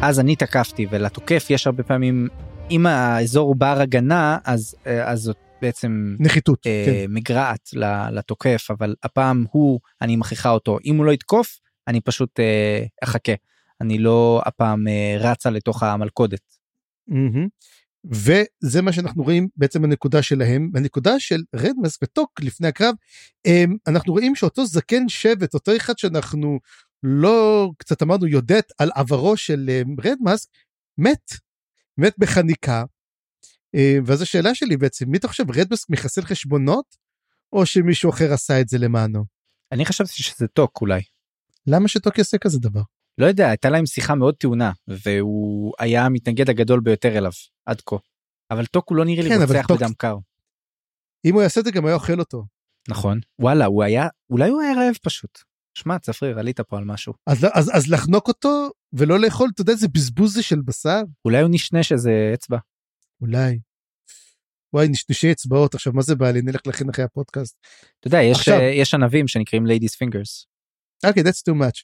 אז 0.01 0.19
אני 0.19 0.35
תקפתי 0.35 0.87
ולתוקף 0.89 1.47
יש 1.49 1.67
הרבה 1.67 1.83
פעמים 1.83 2.27
אם 2.71 2.85
האזור 2.85 3.47
הוא 3.47 3.55
בר 3.55 3.77
הגנה 3.81 4.37
אז 4.43 4.75
אה, 4.87 5.11
אז 5.11 5.19
זאת 5.19 5.37
בעצם 5.61 6.15
נחיתות, 6.19 6.67
אה, 6.67 6.83
כן. 6.85 7.05
מגרעת 7.13 7.69
לתוקף 8.11 8.67
אבל 8.69 8.95
הפעם 9.03 9.45
הוא 9.51 9.79
אני 10.01 10.15
מכריחה 10.15 10.49
אותו 10.49 10.77
אם 10.85 10.97
הוא 10.97 11.05
לא 11.05 11.11
יתקוף 11.11 11.59
אני 11.87 12.01
פשוט 12.01 12.39
אה, 12.39 12.85
אחכה 13.03 13.33
אני 13.81 13.97
לא 13.97 14.41
הפעם 14.45 14.87
אה, 14.87 15.17
רצה 15.19 15.49
לתוך 15.49 15.83
המלכודת. 15.83 16.41
מהמם. 17.07 17.47
וזה 18.05 18.81
מה 18.81 18.91
שאנחנו 18.93 19.23
רואים 19.23 19.47
בעצם 19.57 19.83
הנקודה 19.83 20.21
שלהם 20.21 20.71
הנקודה 20.75 21.19
של 21.19 21.41
רדמס 21.55 21.97
וטוק 22.03 22.41
לפני 22.41 22.67
הקרב 22.67 22.95
הם, 23.45 23.77
אנחנו 23.87 24.13
רואים 24.13 24.35
שאותו 24.35 24.65
זקן 24.65 25.09
שבט 25.09 25.53
אותו 25.53 25.75
אחד 25.75 25.97
שאנחנו 25.97 26.59
לא 27.03 27.71
קצת 27.77 28.03
אמרנו 28.03 28.27
יודעת 28.27 28.71
על 28.77 28.91
עברו 28.95 29.37
של 29.37 29.65
אה, 29.69 29.81
רדמס 30.03 30.47
מת 30.97 31.44
מת 31.97 32.13
בחניקה. 32.17 32.83
אה, 33.75 33.97
ואז 34.05 34.21
השאלה 34.21 34.55
שלי 34.55 34.77
בעצם 34.77 35.09
מי 35.09 35.17
אתה 35.17 35.27
חושב 35.27 35.43
רדמאסק 35.51 35.89
מחסל 35.89 36.21
חשבונות 36.21 36.95
או 37.53 37.65
שמישהו 37.65 38.09
אחר 38.09 38.33
עשה 38.33 38.61
את 38.61 38.67
זה 38.69 38.77
למענו 38.77 39.25
אני 39.71 39.85
חשבתי 39.85 40.23
שזה 40.23 40.47
טוק 40.47 40.81
אולי. 40.81 41.01
למה 41.67 41.87
שטוק 41.87 42.17
יעשה 42.17 42.37
כזה 42.37 42.59
דבר 42.59 42.81
לא 43.17 43.25
יודע 43.25 43.49
הייתה 43.49 43.69
להם 43.69 43.85
שיחה 43.85 44.15
מאוד 44.15 44.35
טעונה 44.35 44.71
והוא 44.87 45.73
היה 45.79 46.05
המתנגד 46.05 46.49
הגדול 46.49 46.79
ביותר 46.79 47.17
אליו 47.17 47.31
עד 47.65 47.81
כה. 47.81 47.95
אבל 48.51 48.65
טוק 48.65 48.89
הוא 48.89 48.97
לא 48.97 49.05
נראה 49.05 49.23
לי 49.23 49.29
כן, 49.29 49.41
רוצח 49.41 49.67
טוק- 49.67 49.77
בדם 49.77 49.93
קר. 49.97 50.15
אם 51.25 51.33
הוא 51.33 51.41
יעשה 51.41 51.59
את 51.59 51.65
זה 51.65 51.71
גם 51.71 51.85
היה 51.85 51.95
אוכל 51.95 52.19
אותו 52.19 52.45
נכון 52.89 53.19
וואלה 53.39 53.65
הוא 53.65 53.83
היה 53.83 54.07
אולי 54.29 54.49
הוא 54.49 54.61
היה 54.61 54.73
רעב 54.75 54.95
פשוט. 55.03 55.39
שמע 55.77 55.99
צפריר 55.99 56.39
עלית 56.39 56.59
פה 56.61 56.77
על 56.77 56.83
משהו 56.83 57.13
אז, 57.27 57.45
אז, 57.53 57.71
אז 57.73 57.87
לחנוק 57.87 58.27
אותו 58.27 58.69
ולא 58.93 59.19
לאכול 59.19 59.49
אתה 59.53 59.61
יודע 59.61 59.73
איזה 59.73 59.87
בזבוז 59.87 60.33
זה 60.33 60.43
של 60.43 60.61
בשר 60.61 61.01
אולי 61.25 61.41
הוא 61.41 61.49
נשנש 61.51 61.91
איזה 61.91 62.31
אצבע. 62.33 62.57
אולי. 63.21 63.59
וואי 64.73 64.87
נשנשי 64.87 65.31
אצבעות 65.31 65.73
עכשיו 65.75 65.93
מה 65.93 66.01
זה 66.01 66.15
בא 66.15 66.31
לי 66.31 66.41
נלך 66.41 66.61
להכין 66.65 66.89
אחרי 66.89 67.05
הפודקאסט. 67.05 67.57
אתה 67.99 68.07
יודע 68.07 68.21
יש 68.21 68.37
עכשיו- 68.37 68.59
אה, 68.59 68.63
יש 68.65 68.93
ענבים 68.93 69.27
שנקראים 69.27 69.65
ladies 69.65 69.95
fingers. 70.03 70.45
אוקיי 71.07 71.23
that's 71.23 71.41
too 71.49 71.53
much. 71.53 71.83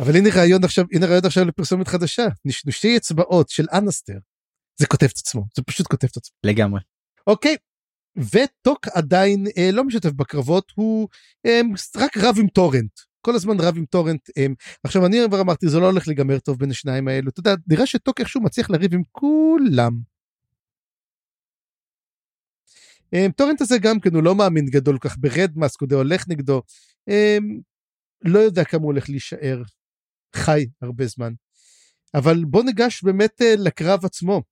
אבל 0.00 0.16
הנה 0.16 0.28
רעיון 0.34 0.64
עכשיו 0.64 0.84
הנה 0.92 1.06
רעיון 1.06 1.26
עכשיו 1.26 1.44
לפרסומת 1.44 1.88
חדשה 1.88 2.26
נשנשי 2.44 2.96
אצבעות 2.96 3.48
של 3.48 3.66
אנסטר. 3.72 4.18
זה 4.80 4.86
כותב 4.86 5.06
את 5.06 5.18
עצמו 5.18 5.44
זה 5.56 5.62
פשוט 5.62 5.86
כותב 5.86 6.06
את 6.10 6.16
עצמו. 6.16 6.34
לגמרי. 6.44 6.80
אוקיי. 7.26 7.56
וטוק 8.16 8.88
עדיין 8.88 9.46
אה, 9.58 9.70
לא 9.72 9.84
משתף 9.84 10.12
בקרבות 10.12 10.72
הוא 10.74 11.08
אה, 11.46 11.60
רק 11.96 12.16
רב 12.16 12.34
עם 12.38 12.48
טורנט 12.48 13.00
כל 13.20 13.34
הזמן 13.34 13.60
רב 13.60 13.76
עם 13.76 13.84
טורנט 13.84 14.30
אה, 14.38 14.46
עכשיו 14.84 15.06
אני 15.06 15.18
כבר 15.28 15.40
אמרתי 15.40 15.68
זה 15.68 15.78
לא 15.78 15.86
הולך 15.86 16.08
להיגמר 16.08 16.38
טוב 16.38 16.58
בין 16.58 16.70
השניים 16.70 17.08
האלו 17.08 17.30
אתה 17.30 17.40
יודע 17.40 17.54
נראה 17.66 17.86
שטוק 17.86 18.20
איכשהו 18.20 18.42
מצליח 18.42 18.70
לריב 18.70 18.94
עם 18.94 19.02
כולם. 19.12 19.92
אה, 23.14 23.26
טורנט 23.36 23.60
הזה 23.60 23.78
גם 23.78 24.00
כן 24.00 24.14
הוא 24.14 24.22
לא 24.22 24.34
מאמין 24.34 24.66
גדול 24.66 24.98
כך 25.00 25.16
ברד 25.18 25.52
מאסק 25.56 25.80
הוא 25.80 25.88
די 25.88 25.94
הולך 25.94 26.28
נגדו 26.28 26.62
אה, 27.08 27.38
לא 28.24 28.38
יודע 28.38 28.64
כמה 28.64 28.80
הוא 28.80 28.92
הולך 28.92 29.08
להישאר 29.08 29.62
חי 30.36 30.66
הרבה 30.82 31.06
זמן. 31.06 31.32
אבל 32.14 32.44
בוא 32.44 32.62
ניגש 32.62 33.02
באמת 33.02 33.42
אה, 33.42 33.54
לקרב 33.58 34.04
עצמו. 34.04 34.42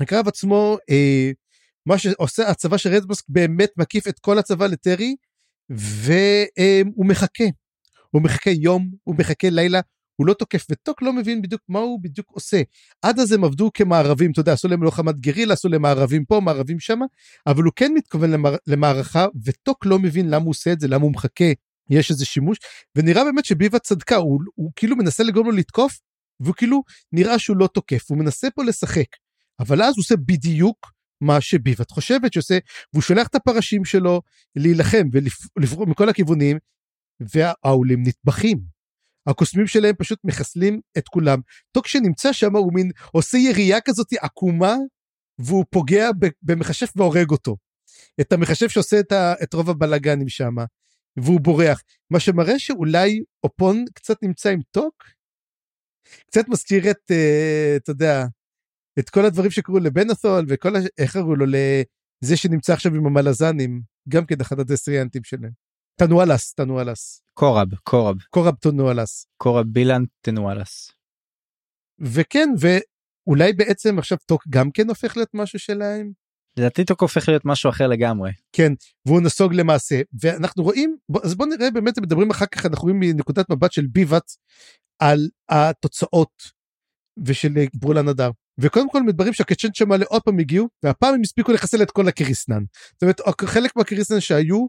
הקרב 0.00 0.28
עצמו 0.28 0.78
אה, 0.90 1.30
מה 1.88 1.98
שעושה 1.98 2.48
הצבא 2.48 2.76
של 2.76 2.94
רדמאסק 2.94 3.24
באמת 3.28 3.70
מקיף 3.76 4.08
את 4.08 4.18
כל 4.18 4.38
הצבא 4.38 4.66
לטרי 4.66 5.16
והוא 5.70 7.06
מחכה. 7.06 7.44
הוא 8.10 8.22
מחכה 8.22 8.50
יום, 8.50 8.90
הוא 9.04 9.14
מחכה 9.18 9.50
לילה, 9.50 9.80
הוא 10.16 10.26
לא 10.26 10.34
תוקף 10.34 10.66
וטוק 10.70 11.02
לא 11.02 11.12
מבין 11.12 11.42
בדיוק 11.42 11.62
מה 11.68 11.78
הוא 11.78 12.02
בדיוק 12.02 12.30
עושה. 12.30 12.62
עד 13.02 13.18
אז 13.18 13.32
הם 13.32 13.44
עבדו 13.44 13.70
כמערבים, 13.74 14.30
אתה 14.30 14.40
יודע, 14.40 14.52
עשו 14.52 14.68
להם 14.68 14.82
לוחמת 14.82 15.20
גרילה, 15.20 15.52
עשו 15.52 15.68
להם 15.68 15.82
מערבים 15.82 16.24
פה, 16.24 16.40
מערבים 16.40 16.80
שמה, 16.80 17.06
אבל 17.46 17.62
הוא 17.62 17.72
כן 17.76 17.92
מתכוון 17.94 18.30
למער, 18.30 18.56
למערכה 18.66 19.26
וטוק 19.44 19.86
לא 19.86 19.98
מבין 19.98 20.30
למה 20.30 20.44
הוא 20.44 20.50
עושה 20.50 20.72
את 20.72 20.80
זה, 20.80 20.88
למה 20.88 21.04
הוא 21.04 21.12
מחכה, 21.12 21.52
יש 21.90 22.10
איזה 22.10 22.24
שימוש, 22.24 22.58
ונראה 22.96 23.24
באמת 23.24 23.44
שביבה 23.44 23.78
צדקה, 23.78 24.16
הוא, 24.16 24.40
הוא 24.54 24.72
כאילו 24.76 24.96
מנסה 24.96 25.22
לגרום 25.22 25.46
לו 25.46 25.52
לתקוף, 25.52 26.00
והוא 26.40 26.54
כאילו 26.54 26.82
נראה 27.12 27.38
שהוא 27.38 27.56
לא 27.56 27.66
תוקף, 27.66 28.10
הוא 28.10 28.18
מנסה 28.18 28.48
פה 28.50 28.64
לשחק. 28.64 29.06
אבל 29.60 29.82
אז 29.82 29.94
הוא 29.96 30.02
עושה 30.02 30.16
בדיוק 30.16 30.97
מה 31.20 31.40
שביבת 31.40 31.90
חושבת 31.90 32.32
שעושה, 32.32 32.58
והוא 32.92 33.02
שולח 33.02 33.26
את 33.26 33.34
הפרשים 33.34 33.84
שלו 33.84 34.22
להילחם 34.56 35.02
ולפרוע 35.56 35.86
מכל 35.86 36.08
הכיוונים, 36.08 36.58
והאולים 37.20 38.02
נטבחים. 38.06 38.58
הקוסמים 39.26 39.66
שלהם 39.66 39.94
פשוט 39.98 40.18
מחסלים 40.24 40.80
את 40.98 41.08
כולם. 41.08 41.38
טוק 41.72 41.86
שנמצא 41.86 42.32
שם 42.32 42.56
הוא 42.56 42.74
מין 42.74 42.90
עושה 43.12 43.38
ירייה 43.38 43.80
כזאת 43.80 44.06
עקומה, 44.20 44.74
והוא 45.38 45.64
פוגע 45.70 46.08
במכשף 46.42 46.90
והורג 46.96 47.30
אותו. 47.30 47.56
את 48.20 48.32
המכשף 48.32 48.68
שעושה 48.68 49.00
את, 49.00 49.12
ה- 49.12 49.34
את 49.42 49.54
רוב 49.54 49.70
הבלאגנים 49.70 50.28
שם, 50.28 50.54
והוא 51.16 51.40
בורח. 51.40 51.82
מה 52.10 52.20
שמראה 52.20 52.58
שאולי 52.58 53.22
אופון 53.44 53.84
קצת 53.94 54.22
נמצא 54.22 54.50
עם 54.50 54.60
טוק? 54.70 55.04
קצת 56.26 56.48
מזכיר 56.48 56.90
את, 56.90 57.10
אה, 57.10 57.76
אתה 57.76 57.90
יודע, 57.90 58.24
את 58.98 59.10
כל 59.10 59.24
הדברים 59.24 59.50
שקרו 59.50 59.78
לבנת'ול 59.78 60.44
וכל, 60.48 60.76
ה... 60.76 60.78
איך 60.98 61.12
קראו 61.12 61.36
לו, 61.36 61.46
לזה 61.46 62.36
שנמצא 62.36 62.72
עכשיו 62.72 62.94
עם 62.94 63.06
המלזנים, 63.06 63.82
גם 64.08 64.26
כן 64.26 64.40
אחד 64.40 64.60
הדסריאנטים 64.60 65.24
שלהם. 65.24 65.52
תנואלס, 66.00 66.54
תנואלס. 66.54 67.22
קורב 67.34 67.74
קורב 67.74 68.16
קורב 68.30 68.54
תנואלס. 68.54 69.26
קורב 69.36 69.66
בילן 69.66 70.02
תנואלס. 70.20 70.90
וכן, 72.00 72.48
ואולי 72.60 73.52
בעצם 73.52 73.98
עכשיו 73.98 74.18
טוק 74.26 74.44
גם 74.48 74.70
כן 74.70 74.88
הופך 74.88 75.16
להיות 75.16 75.30
משהו 75.34 75.58
שלהם? 75.58 76.12
לדעתי 76.58 76.84
טוק 76.84 77.02
הופך 77.02 77.28
להיות 77.28 77.44
משהו 77.44 77.70
אחר 77.70 77.86
לגמרי. 77.86 78.30
כן, 78.52 78.72
והוא 79.06 79.20
נסוג 79.20 79.54
למעשה. 79.54 80.00
ואנחנו 80.22 80.62
רואים, 80.62 80.96
בוא, 81.08 81.20
אז 81.24 81.34
בואו 81.34 81.48
נראה 81.48 81.70
באמת, 81.70 81.98
מדברים 81.98 82.30
אחר 82.30 82.46
כך, 82.46 82.66
אנחנו 82.66 82.82
רואים 82.82 83.00
מנקודת 83.00 83.50
מבט 83.50 83.72
של 83.72 83.86
ביבת 83.86 84.36
על 84.98 85.28
התוצאות 85.48 86.42
ושל 87.24 87.48
ברולן 87.74 88.08
הדר. 88.08 88.30
וקודם 88.60 88.90
כל 88.90 89.02
מדברים 89.02 89.32
שהקצ'ן 89.32 89.68
שמאלה 89.74 90.04
עוד 90.08 90.22
פעם 90.22 90.38
הגיעו, 90.38 90.68
והפעם 90.82 91.14
הם 91.14 91.20
הספיקו 91.20 91.52
לחסל 91.52 91.82
את 91.82 91.90
כל 91.90 92.08
הקריסנן. 92.08 92.64
זאת 92.92 93.02
אומרת, 93.02 93.20
חלק 93.44 93.76
מהקריסנן 93.76 94.20
שהיו, 94.20 94.66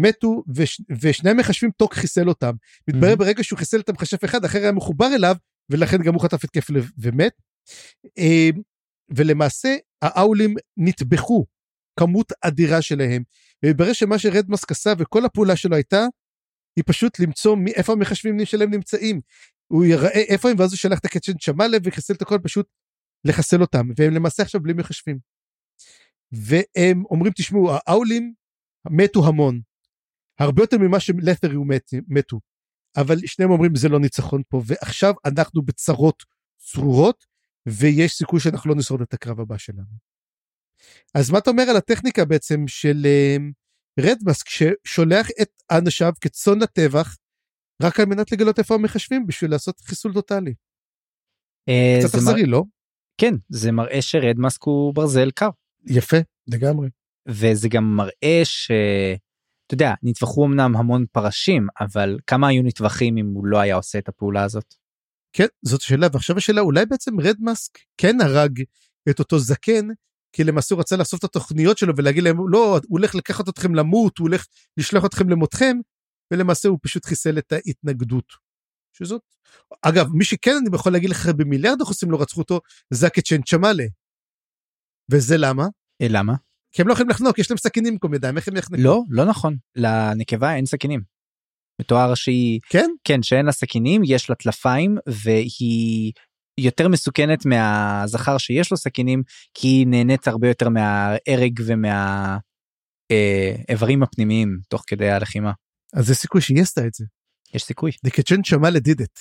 מתו, 0.00 0.42
וש, 0.54 0.80
ושני 1.00 1.30
המחשבים 1.30 1.70
טוק 1.76 1.94
חיסל 1.94 2.28
אותם. 2.28 2.52
מתברר 2.88 3.12
Mhm. 3.12 3.16
ברגע 3.16 3.44
שהוא 3.44 3.58
חיסל 3.58 3.80
את 3.80 3.88
המחשב 3.88 4.16
אחד, 4.24 4.44
אחר 4.44 4.58
היה 4.58 4.72
מחובר 4.72 5.14
אליו, 5.14 5.36
ולכן 5.70 6.02
גם 6.02 6.14
הוא 6.14 6.22
חטף 6.22 6.44
התקף 6.44 6.70
לב 6.70 6.90
ומת. 6.98 7.32
אה, 8.18 8.50
ולמעשה 9.10 9.76
האולים 10.02 10.54
נטבחו 10.76 11.46
כמות 11.98 12.32
אדירה 12.42 12.82
שלהם. 12.82 13.22
ומתברר 13.62 13.92
שמה 13.92 14.18
שרדמאסק 14.18 14.70
עשה 14.70 14.92
וכל 14.98 15.24
הפעולה 15.24 15.56
שלו 15.56 15.76
הייתה, 15.76 16.06
היא 16.76 16.84
פשוט 16.86 17.18
למצוא 17.18 17.56
איפה 17.74 17.92
המחשבים 17.92 18.44
שלהם 18.44 18.70
נמצאים. 18.70 19.20
הוא 19.72 19.84
יראה 19.84 20.08
איפה 20.08 20.50
הם 20.50 20.56
ואז 20.58 20.72
הוא 20.72 20.78
שלח 20.78 20.98
את 20.98 21.04
הקצ'ן 21.04 21.32
שמאלה 21.38 21.78
וחיסל 21.84 22.14
את 22.14 22.22
הכל 22.22 22.38
פשוט 22.42 22.66
לחסל 23.24 23.60
אותם 23.60 23.88
והם 23.96 24.14
למעשה 24.14 24.42
עכשיו 24.42 24.60
בלי 24.60 24.72
מחשבים. 24.72 25.18
והם 26.32 27.04
אומרים 27.10 27.32
תשמעו 27.32 27.70
האולים 27.86 28.34
מתו 28.90 29.28
המון. 29.28 29.60
הרבה 30.38 30.62
יותר 30.62 30.78
ממה 30.78 31.00
שלת'ריו 31.00 31.64
מת, 31.64 31.90
מתו. 32.08 32.40
אבל 32.96 33.16
שניהם 33.26 33.50
אומרים 33.50 33.76
זה 33.76 33.88
לא 33.88 34.00
ניצחון 34.00 34.42
פה 34.48 34.62
ועכשיו 34.66 35.14
אנחנו 35.24 35.62
בצרות 35.62 36.22
צרורות 36.58 37.26
ויש 37.68 38.12
סיכוי 38.12 38.40
שאנחנו 38.40 38.70
לא 38.70 38.76
נשרוד 38.76 39.00
את 39.00 39.14
הקרב 39.14 39.40
הבא 39.40 39.58
שלנו. 39.58 40.08
אז 41.14 41.30
מה 41.30 41.38
אתה 41.38 41.50
אומר 41.50 41.62
על 41.62 41.76
הטכניקה 41.76 42.24
בעצם 42.24 42.64
של 42.66 43.06
uh, 43.06 43.42
רדמאסק 44.00 44.48
ששולח 44.48 45.28
את 45.42 45.50
אנשיו 45.70 46.12
כצאן 46.20 46.58
לטבח 46.58 47.16
רק 47.82 48.00
על 48.00 48.06
מנת 48.06 48.32
לגלות 48.32 48.58
איפה 48.58 48.74
המחשבים 48.74 49.26
בשביל 49.26 49.50
לעשות 49.50 49.80
חיסול 49.80 50.14
טוטאלי. 50.14 50.54
אה, 51.68 51.98
קצת 52.00 52.14
אכזרי. 52.14 52.46
לא? 52.46 52.64
כן 53.18 53.34
זה 53.48 53.72
מראה 53.72 54.02
שרדמאסק 54.02 54.62
הוא 54.62 54.94
ברזל 54.94 55.30
קר 55.30 55.48
יפה 55.86 56.16
לגמרי. 56.46 56.88
וזה 57.28 57.68
גם 57.68 57.96
מראה 57.96 58.40
ש... 58.44 58.70
אתה 59.66 59.74
יודע 59.74 59.94
נטבחו 60.02 60.46
אמנם 60.46 60.76
המון 60.76 61.04
פרשים 61.12 61.66
אבל 61.80 62.18
כמה 62.26 62.48
היו 62.48 62.62
נטבחים 62.62 63.16
אם 63.16 63.26
הוא 63.34 63.46
לא 63.46 63.58
היה 63.58 63.76
עושה 63.76 63.98
את 63.98 64.08
הפעולה 64.08 64.44
הזאת. 64.44 64.74
כן 65.32 65.46
זאת 65.62 65.80
שאלה 65.80 66.06
ועכשיו 66.12 66.36
השאלה 66.36 66.60
אולי 66.60 66.86
בעצם 66.86 67.20
רדמאסק 67.20 67.78
כן 67.96 68.20
הרג 68.20 68.62
את 69.10 69.18
אותו 69.18 69.38
זקן 69.38 69.88
כי 70.32 70.44
למעשה 70.44 70.74
הוא 70.74 70.80
רצה 70.80 70.96
לאסוף 70.96 71.18
את 71.18 71.24
התוכניות 71.24 71.78
שלו 71.78 71.96
ולהגיד 71.96 72.22
להם 72.22 72.36
לא 72.48 72.72
הוא 72.72 72.98
הולך 72.98 73.14
לקחת 73.14 73.48
אתכם 73.48 73.74
למות 73.74 74.18
הוא 74.18 74.28
הולך 74.28 74.46
לשלוח 74.76 75.04
אתכם 75.04 75.28
למותכם 75.28 75.76
ולמעשה 76.32 76.68
הוא 76.68 76.78
פשוט 76.82 77.04
חיסל 77.04 77.38
את 77.38 77.52
ההתנגדות. 77.52 78.47
שזאת 78.92 79.22
אגב 79.82 80.06
מי 80.12 80.24
שכן 80.24 80.56
אני 80.60 80.76
יכול 80.76 80.92
להגיד 80.92 81.10
לך 81.10 81.26
במיליארד 81.36 81.82
אחוזים 81.82 82.10
לא 82.10 82.20
רצחו 82.20 82.40
אותו 82.40 82.60
זה 82.90 83.06
הקצ'ן 83.06 83.42
צ'מאלה. 83.42 83.84
וזה 85.10 85.36
למה? 85.38 85.66
אה, 86.02 86.06
למה? 86.10 86.34
כי 86.72 86.82
הם 86.82 86.88
לא 86.88 86.92
יכולים 86.92 87.10
לחנוק 87.10 87.38
יש 87.38 87.50
להם 87.50 87.58
סכינים 87.58 87.92
במקום 87.92 88.14
ידיים 88.14 88.36
איך 88.36 88.48
הם 88.48 88.56
יחנקו? 88.56 88.82
לא 88.82 89.02
לא 89.10 89.24
נכון 89.24 89.56
לנקבה 89.76 90.54
אין 90.54 90.66
סכינים. 90.66 91.00
מתואר 91.80 92.14
שהיא 92.14 92.60
כן? 92.70 92.90
כן 93.04 93.22
שאין 93.22 93.46
לה 93.46 93.52
סכינים 93.52 94.02
יש 94.04 94.30
לה 94.30 94.36
טלפיים 94.36 94.98
והיא 95.08 96.12
יותר 96.58 96.88
מסוכנת 96.88 97.46
מהזכר 97.46 98.38
שיש 98.38 98.70
לו 98.70 98.76
סכינים 98.76 99.22
כי 99.54 99.68
היא 99.68 99.86
נהנית 99.86 100.28
הרבה 100.28 100.48
יותר 100.48 100.68
מההרג 100.68 101.60
ומהאיברים 103.10 104.02
הפנימיים 104.02 104.58
תוך 104.68 104.84
כדי 104.86 105.10
הלחימה. 105.10 105.52
אז 105.94 106.10
יש 106.10 106.16
סיכוי 106.16 106.40
שהיא 106.40 106.62
עשתה 106.62 106.86
את 106.86 106.94
זה. 106.94 107.04
יש 107.54 107.62
סיכוי. 107.62 107.90
Kitchen 108.06 108.40
שמע 108.44 108.70
לדיד 108.70 109.00
את. 109.00 109.18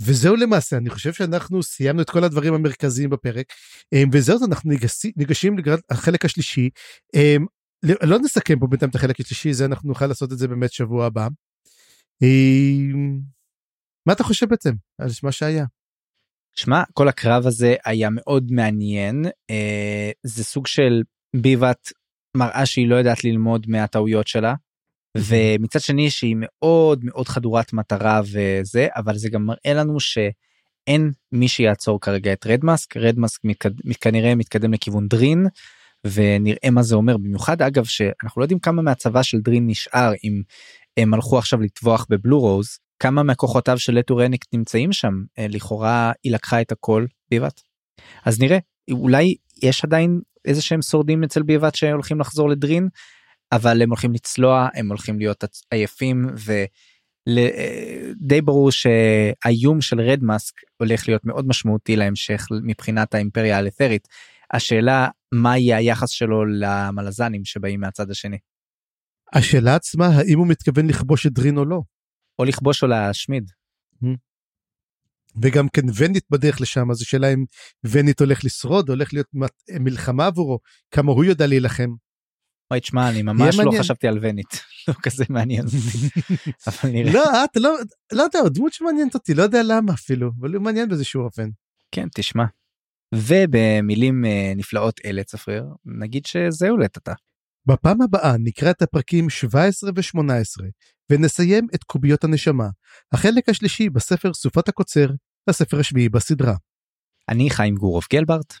וזהו 0.00 0.36
למעשה, 0.36 0.76
אני 0.76 0.90
חושב 0.90 1.12
שאנחנו 1.12 1.62
סיימנו 1.62 2.02
את 2.02 2.10
כל 2.10 2.24
הדברים 2.24 2.54
המרכזיים 2.54 3.10
בפרק, 3.10 3.52
אמ, 3.92 4.08
וזהו, 4.12 4.38
אנחנו 4.48 4.70
ניגשים, 4.70 5.12
ניגשים 5.16 5.58
לקראת 5.58 5.80
החלק 5.90 6.24
השלישי. 6.24 6.70
אמ, 7.14 7.46
לא 8.02 8.18
נסכם 8.18 8.58
פה 8.58 8.66
בינתיים 8.66 8.90
את 8.90 8.94
החלק 8.94 9.20
השלישי, 9.20 9.52
זה 9.52 9.64
אנחנו 9.64 9.88
נוכל 9.88 10.06
לעשות 10.06 10.32
את 10.32 10.38
זה 10.38 10.48
באמת 10.48 10.72
שבוע 10.72 11.06
הבא. 11.06 11.28
אמ, 12.22 13.18
מה 14.06 14.12
אתה 14.12 14.24
חושב 14.24 14.46
בעצם 14.48 14.72
על 15.00 15.08
מה 15.22 15.32
שהיה? 15.32 15.64
שמע, 16.56 16.82
כל 16.92 17.08
הקרב 17.08 17.46
הזה 17.46 17.74
היה 17.84 18.08
מאוד 18.10 18.50
מעניין. 18.50 19.24
אה, 19.50 20.10
זה 20.22 20.44
סוג 20.44 20.66
של 20.66 21.02
ביבת 21.36 21.92
מראה 22.36 22.66
שהיא 22.66 22.88
לא 22.88 22.96
יודעת 22.96 23.24
ללמוד 23.24 23.66
מהטעויות 23.68 24.28
שלה. 24.28 24.54
ומצד 25.16 25.80
שני 25.80 26.10
שהיא 26.10 26.36
מאוד 26.38 27.04
מאוד 27.04 27.28
חדורת 27.28 27.72
מטרה 27.72 28.20
וזה 28.24 28.88
אבל 28.96 29.16
זה 29.16 29.28
גם 29.28 29.46
מראה 29.46 29.74
לנו 29.74 30.00
שאין 30.00 31.12
מי 31.32 31.48
שיעצור 31.48 32.00
כרגע 32.00 32.32
את 32.32 32.46
רדמאסק 32.46 32.96
רדמאסק 32.96 33.40
מתקד... 33.44 33.70
כנראה 34.00 34.34
מתקדם 34.34 34.72
לכיוון 34.72 35.08
דרין 35.08 35.46
ונראה 36.06 36.70
מה 36.70 36.82
זה 36.82 36.94
אומר. 36.94 37.16
במיוחד 37.16 37.62
אגב 37.62 37.84
שאנחנו 37.84 38.40
לא 38.40 38.44
יודעים 38.44 38.58
כמה 38.58 38.82
מהצבא 38.82 39.22
של 39.22 39.38
דרין 39.38 39.66
נשאר 39.66 40.12
אם 40.24 40.42
הם 40.96 41.14
הלכו 41.14 41.38
עכשיו 41.38 41.60
לטבוח 41.60 42.06
בבלו 42.10 42.40
רוז 42.40 42.78
כמה 43.02 43.22
מהכוחותיו 43.22 43.78
של 43.78 43.94
לטורניק 43.94 44.44
נמצאים 44.52 44.92
שם. 44.92 45.14
אה, 45.38 45.46
לכאורה 45.48 46.12
היא 46.24 46.32
לקחה 46.32 46.60
את 46.60 46.72
הכל 46.72 47.06
ביבת. 47.30 47.60
אז 48.24 48.40
נראה 48.40 48.58
אולי 48.90 49.34
יש 49.62 49.84
עדיין 49.84 50.20
איזה 50.44 50.62
שהם 50.62 50.82
שורדים 50.82 51.24
אצל 51.24 51.42
ביבת 51.42 51.74
שהולכים 51.74 52.20
לחזור 52.20 52.48
לדרין 52.48 52.88
אבל 53.52 53.82
הם 53.82 53.88
הולכים 53.88 54.12
לצלוע 54.12 54.68
הם 54.74 54.88
הולכים 54.88 55.18
להיות 55.18 55.44
עייפים 55.70 56.26
ודי 57.26 58.40
ברור 58.40 58.70
שהאיום 58.70 59.80
של 59.80 60.00
רד 60.00 60.18
מאסק 60.22 60.54
הולך 60.76 61.08
להיות 61.08 61.24
מאוד 61.24 61.48
משמעותי 61.48 61.96
להמשך 61.96 62.46
מבחינת 62.64 63.14
האימפריה 63.14 63.56
האלת'רית. 63.56 64.08
השאלה 64.52 65.08
מה 65.32 65.58
יהיה 65.58 65.76
היחס 65.76 66.10
שלו 66.10 66.44
למלזנים 66.46 67.44
שבאים 67.44 67.80
מהצד 67.80 68.10
השני. 68.10 68.38
השאלה 69.32 69.74
עצמה 69.74 70.06
האם 70.06 70.38
הוא 70.38 70.46
מתכוון 70.46 70.86
לכבוש 70.86 71.26
את 71.26 71.32
דרין 71.32 71.56
או 71.56 71.64
לא. 71.64 71.82
או 72.38 72.44
לכבוש 72.44 72.82
או 72.82 72.88
להשמיד. 72.88 73.50
וגם 75.42 75.68
כן 75.68 75.82
ונית 75.96 76.24
בדרך 76.30 76.60
לשם 76.60 76.90
אז 76.90 77.02
השאלה 77.02 77.32
אם 77.32 77.44
ונית 77.84 78.20
הולך 78.20 78.44
לשרוד 78.44 78.88
הולך 78.88 79.12
להיות 79.12 79.26
מלחמה 79.80 80.26
עבורו 80.26 80.58
כמה 80.90 81.12
הוא 81.12 81.24
יודע 81.24 81.46
להילחם. 81.46 81.90
אוי 82.70 82.80
תשמע 82.80 83.10
אני 83.10 83.22
ממש 83.22 83.58
לא 83.58 83.72
חשבתי 83.78 84.08
על 84.08 84.18
ונית 84.22 84.60
לא 84.88 84.94
כזה 85.02 85.24
מעניין 85.28 85.64
נראה. 86.92 87.12
לא 87.12 87.44
את 87.44 87.56
לא 87.56 87.76
לא 88.12 88.22
יודע 88.22 88.38
דמות 88.54 88.72
שמעניינת 88.72 89.14
אותי 89.14 89.34
לא 89.34 89.42
יודע 89.42 89.62
למה 89.64 89.92
אפילו 89.92 90.30
אבל 90.40 90.54
הוא 90.54 90.62
מעניין 90.62 90.88
באיזשהו 90.88 91.22
אופן. 91.22 91.48
כן 91.94 92.08
תשמע. 92.14 92.44
ובמילים 93.14 94.24
אה, 94.24 94.52
נפלאות 94.56 95.00
אלה 95.04 95.24
צפריר 95.24 95.64
נגיד 95.84 96.26
שזהו 96.26 96.76
לטאטה. 96.76 97.12
בפעם 97.66 98.02
הבאה 98.02 98.36
נקרא 98.38 98.70
את 98.70 98.82
הפרקים 98.82 99.30
17 99.30 99.90
ו-18 99.96 100.64
ונסיים 101.12 101.66
את 101.74 101.84
קוביות 101.84 102.24
הנשמה, 102.24 102.68
החלק 103.12 103.48
השלישי 103.48 103.90
בספר 103.90 104.34
סופת 104.34 104.68
הקוצר, 104.68 105.06
הספר 105.48 105.80
השביעי 105.80 106.08
בסדרה. 106.08 106.54
אני 107.28 107.50
חיים 107.50 107.74
גורוב 107.74 108.04
גלברט. 108.12 108.54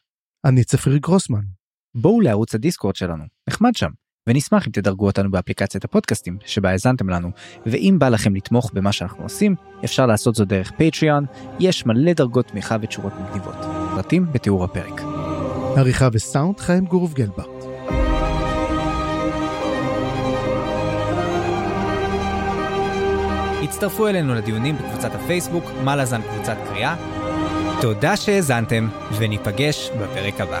אני 0.44 0.64
צפריר 0.64 0.96
גרוסמן. 0.96 1.61
בואו 1.94 2.20
לערוץ 2.20 2.54
הדיסקורד 2.54 2.96
שלנו, 2.96 3.24
נחמד 3.48 3.74
שם, 3.74 3.88
ונשמח 4.28 4.66
אם 4.66 4.72
תדרגו 4.72 5.06
אותנו 5.06 5.30
באפליקציית 5.30 5.84
הפודקאסטים 5.84 6.38
שבה 6.46 6.70
האזנתם 6.70 7.10
לנו, 7.10 7.30
ואם 7.66 7.96
בא 7.98 8.08
לכם 8.08 8.34
לתמוך 8.34 8.70
במה 8.74 8.92
שאנחנו 8.92 9.22
עושים, 9.22 9.54
אפשר 9.84 10.06
לעשות 10.06 10.34
זאת 10.34 10.48
דרך 10.48 10.72
פטריון, 10.76 11.26
יש 11.60 11.86
מלא 11.86 12.12
דרגות 12.12 12.46
תמיכה 12.46 12.76
ותשורות 12.82 13.12
מגניבות. 13.20 13.56
פרטים 13.94 14.26
בתיאור 14.32 14.64
הפרק. 14.64 15.00
עריכה 15.76 16.08
וסאונד 16.12 16.60
חיים 16.60 16.84
גורוב 16.84 17.14
גלברט. 17.14 17.64
הצטרפו 23.62 24.08
אלינו 24.08 24.34
לדיונים 24.34 24.76
בקבוצת 24.76 25.14
הפייסבוק, 25.14 25.64
מה 25.84 25.96
לזן 25.96 26.20
קבוצת 26.22 26.56
קריאה. 26.68 26.96
תודה 27.80 28.16
שהאזנתם, 28.16 28.88
וניפגש 29.18 29.90
בפרק 29.90 30.40
הבא. 30.40 30.60